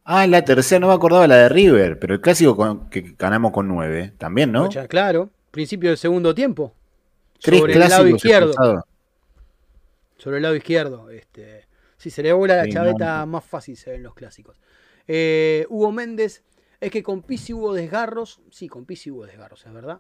Ah, 0.06 0.28
la 0.28 0.44
tercera, 0.44 0.80
no 0.80 0.88
me 0.88 0.94
acordaba 0.94 1.28
la 1.28 1.38
de 1.38 1.50
River, 1.50 1.98
pero 1.98 2.14
el 2.16 2.22
clásico 2.22 2.56
con- 2.56 2.90
que 2.90 3.16
ganamos 3.18 3.52
con 3.54 3.68
nueve, 3.68 4.14
también, 4.18 4.52
¿no? 4.52 4.64
Ocha, 4.66 4.88
claro, 4.88 5.30
principio 5.52 5.90
del 5.90 5.98
segundo 5.98 6.36
tiempo. 6.36 6.74
Tres 7.42 7.60
sobre 7.60 7.74
el 7.74 7.80
lado 7.80 8.08
izquierdo. 8.08 8.84
Sobre 10.18 10.38
el 10.38 10.44
lado 10.44 10.56
izquierdo. 10.56 11.10
Este, 11.10 11.68
si 11.98 12.10
se 12.10 12.24
le 12.24 12.34
vuela 12.34 12.56
la 12.58 12.64
Sí, 12.66 12.72
chaveta, 12.72 13.20
no. 13.20 13.28
más 13.28 13.46
fácil 13.46 13.76
se 13.78 13.92
ven 13.92 14.04
los 14.04 14.14
clásicos. 14.14 14.60
Eh, 15.08 15.66
Hugo 15.70 15.92
Méndez, 15.92 16.44
es 16.80 16.92
que 16.92 17.04
con 17.04 17.22
Pisi 17.22 17.54
hubo 17.54 17.74
desgarros. 17.74 18.42
Sí, 18.52 18.68
con 18.68 18.86
Pisi 18.86 19.12
hubo 19.12 19.26
desgarros, 19.26 19.66
es 19.66 19.74
verdad. 19.74 20.00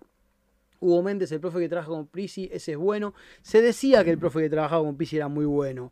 Hugo 0.80 1.02
Méndez, 1.02 1.32
el 1.32 1.40
profe 1.40 1.60
que 1.60 1.70
trabaja 1.70 1.90
con 1.90 2.08
Pisi, 2.08 2.50
ese 2.52 2.74
es 2.74 2.78
bueno. 2.78 3.14
Se 3.42 3.62
decía 3.62 4.04
que 4.04 4.12
el 4.12 4.18
profe 4.18 4.42
que 4.42 4.50
trabajaba 4.50 4.84
con 4.84 4.98
Pisi 4.98 5.16
era 5.18 5.28
muy 5.30 5.46
bueno. 5.46 5.92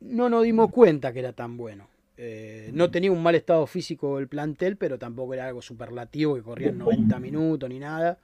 No 0.00 0.28
nos 0.28 0.42
dimos 0.44 0.70
cuenta 0.70 1.12
que 1.12 1.18
era 1.20 1.32
tan 1.32 1.56
bueno. 1.56 1.88
Eh, 2.22 2.68
no 2.74 2.90
tenía 2.90 3.10
un 3.10 3.22
mal 3.22 3.34
estado 3.34 3.66
físico 3.66 4.18
el 4.18 4.28
plantel, 4.28 4.76
pero 4.76 4.98
tampoco 4.98 5.32
era 5.32 5.46
algo 5.46 5.62
superlativo 5.62 6.34
que 6.34 6.42
corrían 6.42 6.76
90 6.76 7.18
minutos 7.18 7.66
ni 7.66 7.78
nada. 7.78 8.18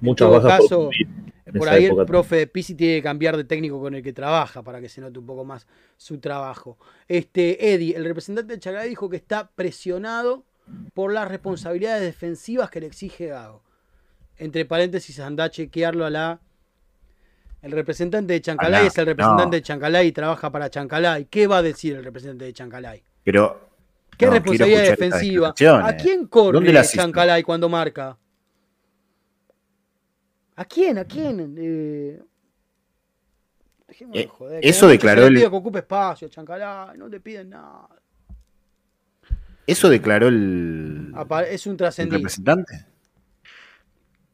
Muchas 0.00 0.26
todo 0.26 0.40
bajas 0.40 0.62
caso, 0.62 0.90
por 1.56 1.68
en 1.68 1.74
ahí 1.74 1.84
el 1.84 1.94
profe 2.06 2.48
Pisi 2.48 2.74
tiene 2.74 2.96
que 2.96 3.02
cambiar 3.04 3.36
de 3.36 3.44
técnico 3.44 3.80
con 3.80 3.94
el 3.94 4.02
que 4.02 4.12
trabaja 4.12 4.64
para 4.64 4.80
que 4.80 4.88
se 4.88 5.00
note 5.00 5.20
un 5.20 5.26
poco 5.26 5.44
más 5.44 5.68
su 5.96 6.18
trabajo. 6.18 6.76
Este 7.06 7.72
Eddie, 7.72 7.94
el 7.94 8.04
representante 8.04 8.52
de 8.52 8.58
Chacará, 8.58 8.82
dijo 8.82 9.08
que 9.08 9.16
está 9.16 9.48
presionado 9.54 10.42
por 10.92 11.12
las 11.12 11.28
responsabilidades 11.28 12.02
defensivas 12.02 12.68
que 12.68 12.80
le 12.80 12.86
exige 12.88 13.26
Gago. 13.26 13.62
Entre 14.38 14.64
paréntesis, 14.64 15.20
anda 15.20 15.44
a 15.44 15.50
chequearlo 15.50 16.04
a 16.04 16.10
la. 16.10 16.40
El 17.62 17.70
representante 17.70 18.32
de 18.32 18.40
Chancalay 18.40 18.88
es 18.88 18.98
el 18.98 19.06
representante 19.06 19.44
no. 19.44 19.50
de 19.52 19.62
Chancalay 19.62 20.08
y 20.08 20.12
trabaja 20.12 20.50
para 20.50 20.68
Chancalay. 20.68 21.26
¿Qué 21.26 21.46
va 21.46 21.58
a 21.58 21.62
decir 21.62 21.94
el 21.94 22.02
representante 22.02 22.44
de 22.44 22.52
Chancalay? 22.52 23.04
Pero. 23.26 23.60
¿Qué 24.16 24.26
no, 24.26 24.32
responsabilidad 24.32 24.82
defensiva? 24.84 25.48
¿A 25.84 25.96
quién 25.96 26.26
corre. 26.28 26.82
Chancalay 26.84 27.42
cuando 27.42 27.68
marca? 27.68 28.16
¿A 30.54 30.64
quién? 30.64 30.96
¿A 30.96 31.04
quién? 31.04 31.54
Eh... 31.58 32.22
dejémonos 33.88 34.14
de 34.16 34.22
Eh, 34.22 34.26
joder, 34.28 34.60
eso 34.64 34.88
declaró 34.88 35.26
el- 35.26 35.36
que 35.38 35.46
ocupe 35.46 35.80
espacio, 35.80 36.28
Chancalay, 36.28 36.96
no 36.96 37.08
le 37.08 37.20
piden 37.20 37.50
nada. 37.50 37.88
¿Eso 39.66 39.88
declaró 39.90 40.28
el, 40.28 41.12
Es 41.50 41.66
un 41.66 41.72
el 41.72 41.76
trascendido. 41.76 42.18
representante? 42.18 42.86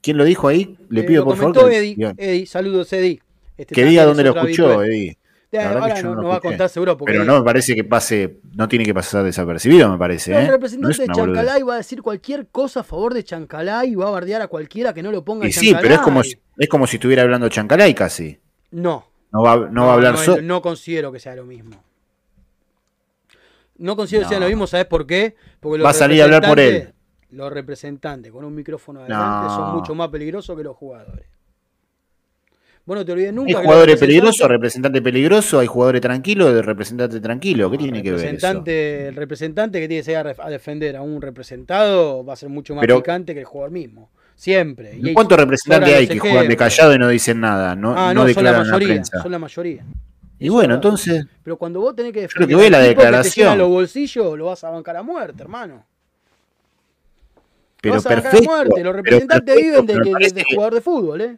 ¿Quién 0.03 0.19
lo 0.19 0.25
dijo 0.25 0.47
ahí? 0.49 0.77
Le 0.91 1.01
Eh, 1.01 1.05
pido 1.05 1.25
por 1.25 1.37
favor 1.39 1.73
Eddie. 1.73 1.97
Eddie, 2.19 2.47
saludos 2.47 2.93
Eddie. 2.93 3.21
Este 3.57 3.75
que 3.75 3.85
diga 3.85 4.05
dónde 4.05 4.23
lo 4.25 4.31
escuchó, 4.37 4.67
habitual. 4.67 4.87
Eddie. 4.89 5.19
Ahora 5.59 5.81
no, 6.03 6.03
no 6.03 6.15
no 6.15 6.23
lo 6.23 6.29
va 6.29 6.37
a 6.37 6.41
contar 6.41 6.69
seguro 6.71 6.97
porque 6.97 7.13
Pero 7.13 7.25
no 7.25 7.39
me 7.39 7.45
parece 7.45 7.75
que 7.75 7.85
pase, 7.85 8.39
no 8.55 8.69
tiene 8.69 8.87
que 8.87 8.95
pasar 8.95 9.23
desapercibido, 9.23 9.91
me 9.91 9.99
parece. 9.99 10.33
el 10.33 10.39
¿eh? 10.39 10.45
No 10.47 10.53
representante 10.53 10.93
es 10.93 10.99
de 10.99 11.05
una 11.05 11.15
boludez. 11.15 11.37
Chancalay 11.37 11.63
va 11.63 11.75
a 11.75 11.77
decir 11.77 12.01
cualquier 12.03 12.47
cosa 12.49 12.81
a 12.81 12.83
favor 12.85 13.13
de 13.13 13.23
Chancalay 13.23 13.91
y 13.91 13.95
va 13.95 14.09
a 14.09 14.11
bardear 14.11 14.41
a 14.41 14.49
cualquiera 14.49 14.95
que 14.95 15.03
no 15.03 15.13
lo 15.13 15.23
ponga 15.25 15.45
Y 15.45 15.49
en 15.49 15.53
sí, 15.53 15.75
pero 15.79 15.95
es 15.95 16.01
como, 16.01 16.23
Chancalay. 16.23 16.43
si, 16.57 16.63
es 16.65 16.69
como 16.69 16.87
si 16.87 16.97
estuviera 16.97 17.23
hablando 17.23 17.49
Chancalay 17.51 17.95
casi. 17.95 18.41
No, 18.71 19.05
No 19.31 19.43
va, 19.43 19.69
no 19.71 19.87
va 19.87 19.91
a 19.93 19.95
hablar 19.95 20.13
no, 20.15 20.19
solo. 20.19 20.43
no 20.43 20.63
considero 20.63 21.13
que 21.13 21.21
sea 21.21 21.37
lo 21.37 21.45
mismo. 21.45 21.77
No 23.77 23.95
considero 23.97 24.25
que 24.25 24.31
sea 24.31 24.41
lo 24.41 24.47
mismo, 24.47 24.67
¿sabes 24.67 24.87
por 24.87 25.07
qué? 25.07 25.37
Porque 25.61 25.83
Va 25.83 25.91
a 25.91 25.93
salir 25.93 26.23
a 26.23 26.25
hablar 26.25 26.47
por 26.47 26.61
él. 26.61 26.95
Los 27.31 27.53
representantes 27.53 28.33
con 28.33 28.45
un 28.45 28.55
micrófono 28.55 29.01
adelante 29.01 29.49
son 29.55 29.75
mucho 29.75 29.95
más 29.95 30.09
peligrosos 30.09 30.57
que 30.57 30.63
los 30.63 30.77
jugadores. 30.77 31.27
Bueno, 32.85 33.05
te 33.05 33.13
olvides 33.13 33.33
nunca. 33.33 33.49
Hay 33.51 33.55
que 33.55 33.63
jugadores 33.63 33.95
representantes- 33.95 34.01
peligrosos, 34.09 34.49
representante 34.49 35.03
peligroso, 35.03 35.59
hay 35.61 35.67
jugadores 35.69 36.01
tranquilos, 36.01 36.53
de 36.53 36.63
representante 36.63 37.21
tranquilo. 37.21 37.71
¿Qué 37.71 37.77
No, 37.77 37.83
tiene 37.85 38.03
que 38.03 38.11
ver 38.11 38.35
eso? 38.35 38.63
El 38.67 39.15
representante 39.15 39.81
que 39.81 39.87
tiene 39.89 40.01
que 40.01 40.05
ser 40.05 40.17
a, 40.27 40.51
defender 40.51 40.97
a 40.97 41.03
un 41.03 41.23
representado 41.23 42.25
va 42.25 42.33
a 42.33 42.37
ser 42.37 42.49
mucho 42.49 42.75
más 42.75 42.83
Pero- 42.83 42.97
picante 42.97 43.35
que 43.35 43.41
el 43.41 43.47
jugador 43.47 43.71
mismo. 43.71 44.11
Siempre. 44.35 44.99
Y 45.01 45.13
¿Cuántos 45.13 45.39
representantes 45.39 45.95
hay 45.95 46.09
que 46.09 46.19
juegan 46.19 46.49
de 46.49 46.57
callado 46.57 46.93
y 46.95 46.99
no 46.99 47.09
dicen 47.09 47.39
nada? 47.41 47.77
No, 47.77 47.95
Ah, 47.97 48.13
no 48.13 48.15
no, 48.27 48.33
son 48.33 48.43
la 48.45 48.51
declaran 48.51 48.67
mayoría. 48.67 48.89
prensa. 48.89 49.23
Son 49.23 49.31
la 49.31 49.39
mayoría. 49.39 49.85
Y 50.41 50.47
Eso 50.47 50.55
bueno, 50.55 50.75
entonces, 50.75 51.25
Pero 51.45 51.57
cuando 51.57 51.81
vos 51.81 51.95
tenés 51.95 52.13
que 52.13 52.23
defender 52.23 52.49
que 52.49 52.57
veo 52.57 52.65
es 52.65 52.71
la 52.73 52.79
tipo 52.79 52.89
que 52.89 52.95
te 52.97 53.05
declaración. 53.05 53.59
los 53.59 53.69
bolsillos, 53.69 54.37
lo 54.37 54.47
vas 54.47 54.65
a 54.65 54.71
bancar 54.71 54.97
a 54.97 55.03
muerte, 55.05 55.41
hermano. 55.45 55.85
pero 57.81 57.95
lo 57.95 58.01
vas 58.03 58.07
a 58.07 58.09
perfecto. 58.09 58.51
a 58.51 58.55
muerte. 58.57 58.83
Los 58.85 58.97
representantes 58.97 59.55
perfecto, 59.55 59.83
viven 59.83 59.87
de, 59.87 59.95
que- 60.29 60.35
de- 60.35 60.45
que- 60.45 60.55
jugador 60.55 60.75
de 60.75 60.81
fútbol, 60.81 61.21
¿eh? 61.21 61.37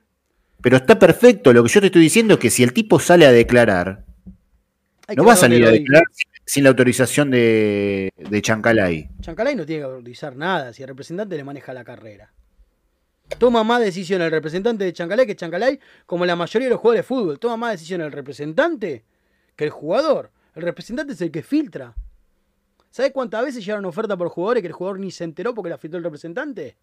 Pero 0.64 0.78
está 0.78 0.98
perfecto. 0.98 1.52
Lo 1.52 1.62
que 1.62 1.68
yo 1.68 1.80
te 1.82 1.88
estoy 1.88 2.00
diciendo 2.00 2.34
es 2.34 2.40
que 2.40 2.48
si 2.48 2.62
el 2.62 2.72
tipo 2.72 2.98
sale 2.98 3.26
a 3.26 3.32
declarar, 3.32 4.06
no 5.14 5.22
va 5.22 5.34
a 5.34 5.36
salir 5.36 5.62
a 5.66 5.70
declarar 5.70 6.06
sin, 6.10 6.30
sin 6.42 6.64
la 6.64 6.70
autorización 6.70 7.30
de, 7.30 8.10
de 8.16 8.40
Chancalay. 8.40 9.10
Chancalay 9.20 9.56
no 9.56 9.66
tiene 9.66 9.82
que 9.82 9.84
autorizar 9.84 10.34
nada 10.34 10.72
si 10.72 10.80
el 10.80 10.88
representante 10.88 11.36
le 11.36 11.44
maneja 11.44 11.74
la 11.74 11.84
carrera. 11.84 12.32
Toma 13.36 13.62
más 13.62 13.82
decisiones 13.82 14.24
el 14.24 14.30
representante 14.30 14.84
de 14.84 14.94
Chancalay 14.94 15.26
que 15.26 15.36
Chancalay, 15.36 15.78
como 16.06 16.24
la 16.24 16.34
mayoría 16.34 16.68
de 16.68 16.70
los 16.70 16.80
jugadores 16.80 17.04
de 17.04 17.08
fútbol. 17.08 17.38
Toma 17.38 17.58
más 17.58 17.72
decisiones 17.72 18.06
el 18.06 18.12
representante 18.12 19.04
que 19.56 19.64
el 19.64 19.70
jugador. 19.70 20.30
El 20.54 20.62
representante 20.62 21.12
es 21.12 21.20
el 21.20 21.30
que 21.30 21.42
filtra. 21.42 21.94
¿Sabes 22.90 23.12
cuántas 23.12 23.44
veces 23.44 23.62
llegaron 23.62 23.84
ofertas 23.84 24.16
por 24.16 24.30
jugadores 24.30 24.62
que 24.62 24.68
el 24.68 24.72
jugador 24.72 24.98
ni 24.98 25.10
se 25.10 25.24
enteró 25.24 25.54
porque 25.54 25.68
la 25.68 25.76
filtró 25.76 25.98
el 25.98 26.04
representante? 26.04 26.78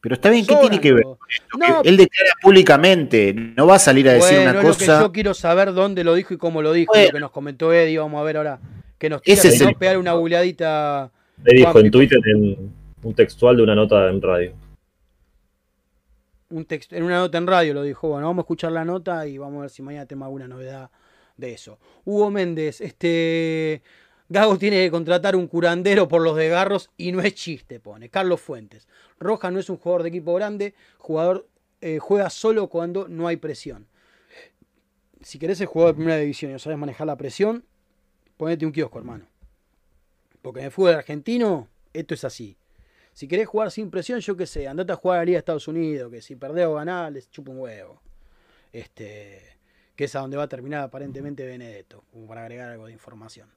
Pero 0.00 0.14
está 0.14 0.30
bien, 0.30 0.46
¿qué 0.46 0.54
tiene 0.56 0.80
que 0.80 0.92
ver? 0.92 1.04
No, 1.04 1.82
Él 1.82 1.96
declara 1.96 2.30
públicamente, 2.40 3.34
no 3.34 3.66
va 3.66 3.74
a 3.76 3.78
salir 3.80 4.08
a 4.08 4.12
decir 4.12 4.36
bueno, 4.36 4.50
una 4.52 4.60
es 4.60 4.66
lo 4.66 4.72
que 4.74 4.78
cosa. 4.86 5.00
yo 5.02 5.12
quiero 5.12 5.34
saber 5.34 5.72
dónde 5.72 6.04
lo 6.04 6.14
dijo 6.14 6.34
y 6.34 6.36
cómo 6.38 6.62
lo 6.62 6.72
dijo. 6.72 6.92
Bueno. 6.92 7.06
Lo 7.08 7.12
que 7.14 7.20
nos 7.20 7.30
comentó 7.32 7.72
Eddie, 7.72 7.98
vamos 7.98 8.20
a 8.20 8.22
ver 8.24 8.36
ahora. 8.36 8.60
Que 8.96 9.10
nos 9.10 9.22
tira, 9.22 9.34
Ese 9.34 9.50
si 9.50 9.56
es 9.56 9.62
no, 9.62 9.68
el- 9.70 9.74
pegar 9.76 9.98
una 9.98 10.12
googleadita. 10.12 11.10
Le 11.44 11.54
dijo 11.56 11.78
en 11.80 11.90
Twitter 11.90 12.18
en 12.34 12.72
un 13.02 13.14
textual 13.14 13.56
de 13.56 13.62
una 13.64 13.74
nota 13.74 14.08
en 14.08 14.20
radio. 14.22 14.52
un 16.50 16.64
texto, 16.64 16.96
en 16.96 17.02
una 17.02 17.18
nota 17.18 17.36
en 17.38 17.46
radio 17.46 17.74
lo 17.74 17.82
dijo. 17.82 18.08
Bueno, 18.08 18.26
vamos 18.28 18.42
a 18.42 18.44
escuchar 18.44 18.72
la 18.72 18.84
nota 18.84 19.26
y 19.26 19.36
vamos 19.38 19.58
a 19.58 19.60
ver 19.62 19.70
si 19.70 19.82
mañana 19.82 20.06
tenemos 20.06 20.26
alguna 20.26 20.48
novedad 20.48 20.90
de 21.36 21.52
eso. 21.52 21.78
Hugo 22.04 22.30
Méndez, 22.30 22.80
este. 22.80 23.82
Gago 24.30 24.58
tiene 24.58 24.84
que 24.84 24.90
contratar 24.90 25.36
un 25.36 25.46
curandero 25.46 26.06
por 26.06 26.20
los 26.20 26.36
desgarros 26.36 26.90
y 26.96 27.12
no 27.12 27.20
es 27.20 27.34
chiste, 27.34 27.80
pone. 27.80 28.10
Carlos 28.10 28.40
Fuentes. 28.40 28.86
Roja 29.18 29.50
no 29.50 29.58
es 29.58 29.70
un 29.70 29.78
jugador 29.78 30.02
de 30.02 30.10
equipo 30.10 30.34
grande, 30.34 30.74
jugador 30.98 31.48
eh, 31.80 31.98
juega 31.98 32.28
solo 32.28 32.68
cuando 32.68 33.08
no 33.08 33.26
hay 33.26 33.36
presión. 33.36 33.86
Si 35.22 35.38
querés 35.38 35.58
ser 35.58 35.66
jugador 35.66 35.94
de 35.94 35.96
primera 35.96 36.18
división 36.18 36.50
y 36.50 36.52
no 36.52 36.58
sabes 36.58 36.78
manejar 36.78 37.06
la 37.06 37.16
presión, 37.16 37.64
ponete 38.36 38.66
un 38.66 38.72
kiosco, 38.72 38.98
hermano. 38.98 39.26
Porque 40.42 40.60
en 40.60 40.66
el 40.66 40.72
fútbol 40.72 40.94
argentino, 40.94 41.68
esto 41.92 42.14
es 42.14 42.24
así. 42.24 42.56
Si 43.12 43.26
querés 43.26 43.48
jugar 43.48 43.70
sin 43.70 43.90
presión, 43.90 44.20
yo 44.20 44.36
qué 44.36 44.46
sé, 44.46 44.68
andate 44.68 44.92
a 44.92 44.96
jugar 44.96 45.18
a 45.18 45.20
la 45.22 45.24
Liga 45.24 45.36
de 45.36 45.40
Estados 45.40 45.66
Unidos, 45.68 46.12
que 46.12 46.20
si 46.20 46.36
perdés 46.36 46.66
o 46.66 46.74
ganás, 46.74 47.12
les 47.12 47.30
chupa 47.30 47.50
un 47.50 47.60
huevo. 47.60 48.00
Este, 48.72 49.56
que 49.96 50.04
es 50.04 50.14
a 50.14 50.20
donde 50.20 50.36
va 50.36 50.44
a 50.44 50.48
terminar 50.48 50.82
aparentemente 50.82 51.44
Benedetto, 51.44 52.04
como 52.12 52.28
para 52.28 52.42
agregar 52.42 52.70
algo 52.70 52.86
de 52.86 52.92
información. 52.92 53.48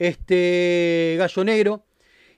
Este, 0.00 1.16
Gallo 1.18 1.44
Negro. 1.44 1.84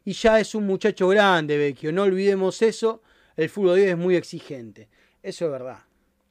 y 0.05 0.15
ya 0.15 0.41
es 0.41 0.57
un 0.57 0.67
muchacho 0.67 1.07
grande, 1.07 1.57
Vecchio. 1.57 1.93
No 1.93 2.03
olvidemos 2.03 2.61
eso. 2.61 3.03
El 3.37 3.49
fútbol 3.49 3.77
de 3.77 3.83
hoy 3.85 3.89
es 3.91 3.97
muy 3.97 4.17
exigente. 4.17 4.89
Eso 5.23 5.45
es 5.45 5.53
verdad. 5.53 5.79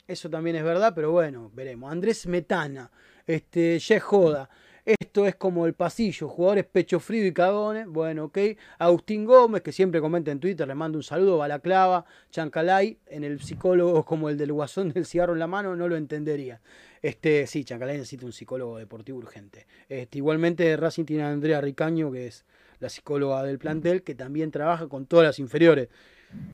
Eso 0.05 0.29
también 0.29 0.57
es 0.57 0.63
verdad, 0.65 0.91
pero 0.93 1.11
bueno, 1.11 1.49
veremos. 1.53 1.89
Andrés 1.89 2.27
Metana, 2.27 2.91
este, 3.25 3.79
joda. 4.01 4.49
Esto 4.83 5.25
es 5.25 5.35
como 5.35 5.65
el 5.67 5.73
pasillo, 5.73 6.27
jugadores 6.27 6.65
pecho 6.65 6.99
frío 6.99 7.25
y 7.25 7.31
cagones. 7.31 7.87
Bueno, 7.87 8.25
ok. 8.25 8.37
Agustín 8.79 9.23
Gómez, 9.23 9.61
que 9.61 9.71
siempre 9.71 10.01
comenta 10.01 10.31
en 10.31 10.41
Twitter, 10.41 10.67
le 10.67 10.75
mando 10.75 10.97
un 10.97 11.03
saludo. 11.03 11.37
Balaclava, 11.37 12.03
Chancalay, 12.29 12.97
en 13.05 13.23
el 13.23 13.39
psicólogo 13.39 14.03
como 14.03 14.27
el 14.27 14.37
del 14.37 14.51
guasón 14.51 14.89
del 14.89 15.05
cigarro 15.05 15.31
en 15.31 15.39
la 15.39 15.47
mano, 15.47 15.77
no 15.77 15.87
lo 15.87 15.95
entendería. 15.95 16.59
Este, 17.01 17.47
sí, 17.47 17.63
Chancalay 17.63 17.97
necesita 17.97 18.25
un 18.25 18.33
psicólogo 18.33 18.77
deportivo 18.77 19.17
urgente. 19.17 19.65
Este, 19.89 20.19
igualmente 20.19 20.77
Racing 20.77 21.05
tiene 21.05 21.23
a 21.23 21.31
Andrea 21.31 21.59
Ricaño, 21.59 22.11
que 22.11 22.27
es 22.27 22.45
la 22.79 22.89
psicóloga 22.89 23.43
del 23.43 23.57
plantel, 23.57 24.03
que 24.03 24.15
también 24.15 24.51
trabaja 24.51 24.87
con 24.87 25.05
todas 25.05 25.25
las 25.25 25.39
inferiores. 25.39 25.89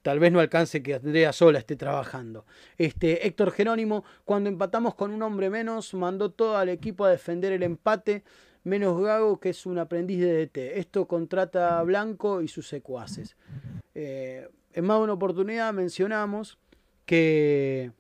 Tal 0.02 0.20
vez 0.20 0.32
no 0.32 0.39
alcance 0.39 0.82
que 0.82 0.95
Andrea 0.95 1.34
sola 1.34 1.60
esté 1.60 1.76
trabajando. 1.76 2.45
Este, 2.78 3.28
Héctor 3.28 3.52
Jerónimo, 3.52 4.04
cuando 4.26 4.50
empatamos 4.50 4.95
con 4.95 5.12
un 5.12 5.22
hombre 5.22 5.50
menos, 5.50 5.93
mandó 5.93 6.32
todo 6.32 6.58
al 6.58 6.70
equipo 6.70 7.06
a 7.06 7.12
defender 7.12 7.54
el 7.54 7.64
empate, 7.64 8.24
menos 8.64 9.00
Gago, 9.02 9.39
que 9.39 9.50
es 9.50 9.66
un 9.66 9.78
aprendiz 9.78 10.20
de 10.20 10.45
DT. 10.45 10.80
Esto 10.80 11.08
contrata 11.08 11.80
a 11.80 11.84
Blanco 11.84 12.41
y 12.41 12.48
sus 12.48 12.68
secuaces. 12.68 13.38
Eh, 13.93 14.50
en 14.74 14.86
más 14.86 14.98
de 14.98 15.04
una 15.04 15.14
oportunidad 15.14 15.74
mencionamos 15.74 16.58
que 17.06 17.91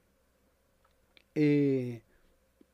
eh, 1.35 2.01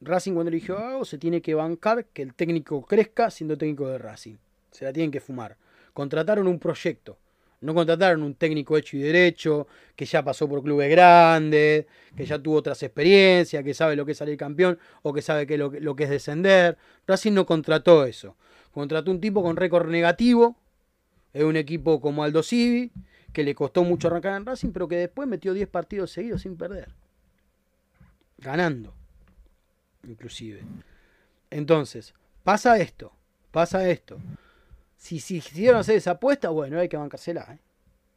Racing 0.04 0.34
cuando 0.34 0.50
eligió 0.50 0.78
a 0.78 0.82
Gago 0.82 1.06
se 1.06 1.18
tiene 1.18 1.42
que 1.42 1.54
bancar 1.54 2.06
que 2.06 2.22
el 2.22 2.34
técnico 2.34 2.82
crezca 2.84 3.30
siendo 3.30 3.58
técnico 3.58 3.88
de 3.88 3.98
Racing. 3.98 4.36
Se 4.72 4.86
la 4.86 4.94
tienen 4.94 5.12
que 5.12 5.20
fumar. 5.20 5.58
Contrataron 5.94 6.48
un 6.48 6.60
proyecto 6.60 7.18
no 7.64 7.74
contrataron 7.74 8.24
un 8.24 8.36
técnico 8.36 8.78
hecho 8.78 8.98
y 8.98 9.02
derecho, 9.02 9.68
que 9.96 10.06
ya 10.06 10.22
pasó 10.22 10.50
por 10.50 10.62
clubes 10.62 10.90
grandes, 10.90 11.86
que 12.16 12.26
ya 12.26 12.38
tuvo 12.38 12.58
otras 12.58 12.84
experiencias, 12.84 13.64
que 13.64 13.74
sabe 13.74 13.96
lo 13.96 14.06
que 14.06 14.12
es 14.12 14.18
salir 14.18 14.38
campeón 14.38 14.78
o 15.02 15.14
que 15.14 15.22
sabe 15.22 15.48
que 15.48 15.58
lo, 15.58 15.72
lo, 15.72 15.96
que 15.96 16.04
es 16.04 16.10
descender. 16.10 16.78
Racing 17.08 17.32
no 17.32 17.46
contrató 17.46 18.06
eso. 18.06 18.36
Contrató 18.74 19.12
un 19.12 19.22
tipo 19.22 19.42
con 19.42 19.56
récord 19.56 19.90
negativo, 19.90 20.58
es 21.32 21.44
un 21.44 21.56
equipo 21.56 22.02
como 22.02 22.24
Aldo 22.24 22.44
Civi, 22.44 22.92
que 23.32 23.44
le 23.44 23.56
costó 23.56 23.84
mucho 23.86 24.08
arrancar 24.08 24.36
en 24.36 24.46
Racing, 24.46 24.72
pero 24.74 24.90
que 24.90 24.98
después 24.98 25.28
metió 25.28 25.54
10 25.54 25.70
partidos 25.70 26.12
seguidos 26.12 26.42
sin 26.42 26.58
perder. 26.58 26.94
Ganando, 28.40 28.94
inclusive. 30.08 30.62
Entonces, 31.50 32.14
pasa 32.44 32.78
esto, 32.78 33.14
pasa 33.52 33.90
esto 33.90 34.18
si, 35.04 35.20
si 35.20 35.42
quisieron 35.42 35.82
hacer 35.82 35.98
esa 35.98 36.12
apuesta, 36.12 36.48
bueno, 36.48 36.80
hay 36.80 36.88
que 36.88 36.96
bancársela. 36.96 37.46
¿eh? 37.52 37.60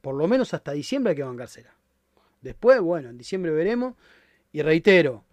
Por 0.01 0.15
lo 0.15 0.29
menos 0.29 0.55
hasta 0.55 0.71
diciembre 0.71 1.11
hay 1.11 1.17
que 1.17 1.25
bancársela. 1.25 1.75
Después, 2.41 2.81
bueno, 2.81 3.09
en 3.09 3.19
diciembre 3.19 3.51
veremos. 3.51 3.95
Y 4.53 4.63
reitero, 4.63 5.25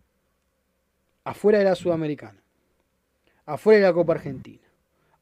afuera 1.23 1.59
de 1.59 1.65
la 1.65 1.75
Sudamericana, 1.75 2.41
afuera 3.45 3.81
de 3.81 3.85
la 3.85 3.93
Copa 3.93 4.13
Argentina, 4.13 4.67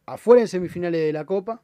afuera 0.05 0.41
en 0.41 0.47
semifinales 0.47 1.01
de 1.01 1.11
la 1.11 1.25
Copa, 1.25 1.63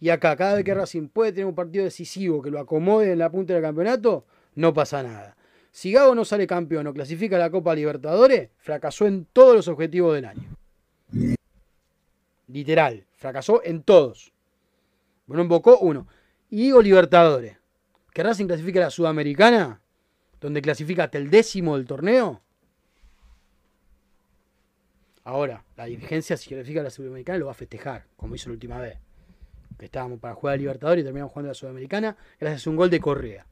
y 0.00 0.08
acá, 0.08 0.34
cada 0.34 0.54
vez 0.54 0.64
que 0.64 0.72
Racing 0.72 1.08
puede 1.08 1.32
tener 1.32 1.44
un 1.44 1.54
partido 1.54 1.84
decisivo 1.84 2.40
que 2.40 2.50
lo 2.50 2.58
acomode 2.58 3.12
en 3.12 3.18
la 3.18 3.30
punta 3.30 3.52
del 3.52 3.62
campeonato, 3.62 4.24
no 4.54 4.72
pasa 4.72 5.02
nada. 5.02 5.36
Si 5.76 5.92
Gago 5.92 6.14
no 6.14 6.24
sale 6.24 6.46
campeón 6.46 6.86
o 6.86 6.94
clasifica 6.94 7.36
la 7.36 7.50
Copa 7.50 7.74
Libertadores, 7.74 8.48
fracasó 8.56 9.06
en 9.06 9.26
todos 9.26 9.54
los 9.54 9.68
objetivos 9.68 10.14
del 10.14 10.24
año. 10.24 10.56
Literal. 12.46 13.04
Fracasó 13.12 13.60
en 13.62 13.82
todos. 13.82 14.32
Bueno, 15.26 15.42
invocó 15.42 15.78
uno. 15.80 16.08
Y 16.48 16.62
digo 16.62 16.80
Libertadores. 16.80 17.58
Que 18.14 18.22
Racing 18.22 18.46
clasifica 18.46 18.80
a 18.80 18.84
la 18.84 18.90
Sudamericana, 18.90 19.82
donde 20.40 20.62
clasifica 20.62 21.04
hasta 21.04 21.18
el 21.18 21.28
décimo 21.28 21.76
del 21.76 21.86
torneo. 21.86 22.40
Ahora, 25.24 25.62
la 25.76 25.84
dirigencia, 25.84 26.38
si 26.38 26.48
clasifica 26.48 26.80
a 26.80 26.84
la 26.84 26.90
Sudamericana, 26.90 27.38
lo 27.38 27.46
va 27.46 27.52
a 27.52 27.54
festejar, 27.54 28.06
como 28.16 28.34
hizo 28.34 28.48
la 28.48 28.54
última 28.54 28.78
vez. 28.78 28.98
Que 29.78 29.84
estábamos 29.84 30.20
para 30.20 30.34
jugar 30.36 30.54
a 30.54 30.56
Libertadores 30.56 31.02
y 31.02 31.04
terminamos 31.04 31.32
jugando 31.32 31.48
a 31.48 31.50
la 31.50 31.54
Sudamericana, 31.54 32.16
gracias 32.40 32.66
a 32.66 32.70
un 32.70 32.76
gol 32.76 32.88
de 32.88 32.98
Correa. 32.98 33.46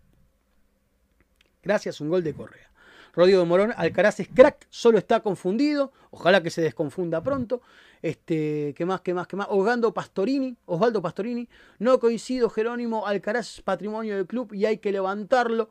Gracias 1.64 2.00
a 2.00 2.04
un 2.04 2.10
gol 2.10 2.22
de 2.22 2.34
Correa. 2.34 2.70
Rodrigo 3.14 3.40
de 3.40 3.46
Morón, 3.46 3.72
Alcaraz 3.76 4.20
es 4.20 4.28
crack, 4.28 4.66
solo 4.70 4.98
está 4.98 5.20
confundido. 5.20 5.92
Ojalá 6.10 6.42
que 6.42 6.50
se 6.50 6.62
desconfunda 6.62 7.22
pronto. 7.22 7.62
Este, 8.02 8.74
¿qué 8.76 8.84
más, 8.84 9.00
qué 9.00 9.14
más, 9.14 9.26
qué 9.26 9.36
más? 9.36 9.46
Osvaldo 9.50 9.94
Pastorini, 9.94 10.56
Osvaldo 10.66 11.00
Pastorini. 11.00 11.48
No 11.78 11.98
coincido, 12.00 12.50
Jerónimo. 12.50 13.06
Alcaraz 13.06 13.54
es 13.54 13.62
patrimonio 13.62 14.16
del 14.16 14.26
club 14.26 14.52
y 14.52 14.66
hay 14.66 14.78
que 14.78 14.92
levantarlo. 14.92 15.70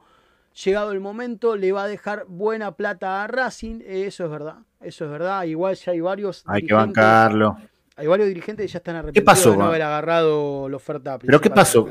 Llegado 0.64 0.92
el 0.92 1.00
momento, 1.00 1.56
le 1.56 1.72
va 1.72 1.84
a 1.84 1.88
dejar 1.88 2.26
buena 2.28 2.76
plata 2.76 3.24
a 3.24 3.28
Racing. 3.28 3.82
Eso 3.86 4.26
es 4.26 4.32
verdad, 4.32 4.60
eso 4.82 5.06
es 5.06 5.12
verdad. 5.12 5.44
Igual 5.44 5.76
ya 5.76 5.92
hay 5.92 6.00
varios. 6.00 6.44
Hay 6.46 6.62
que 6.62 6.74
bancarlo. 6.74 7.58
Hay 7.96 8.08
varios 8.08 8.28
dirigentes 8.28 8.66
que 8.66 8.72
ya 8.72 8.78
están 8.78 8.96
arrepentidos 8.96 9.26
pasó 9.26 9.52
de 9.52 9.58
no 9.58 9.66
haber 9.66 9.82
agarrado 9.82 10.70
la 10.70 10.78
oferta. 10.78 11.20
¿Pero 11.20 11.42
qué 11.42 11.50
pasó? 11.50 11.88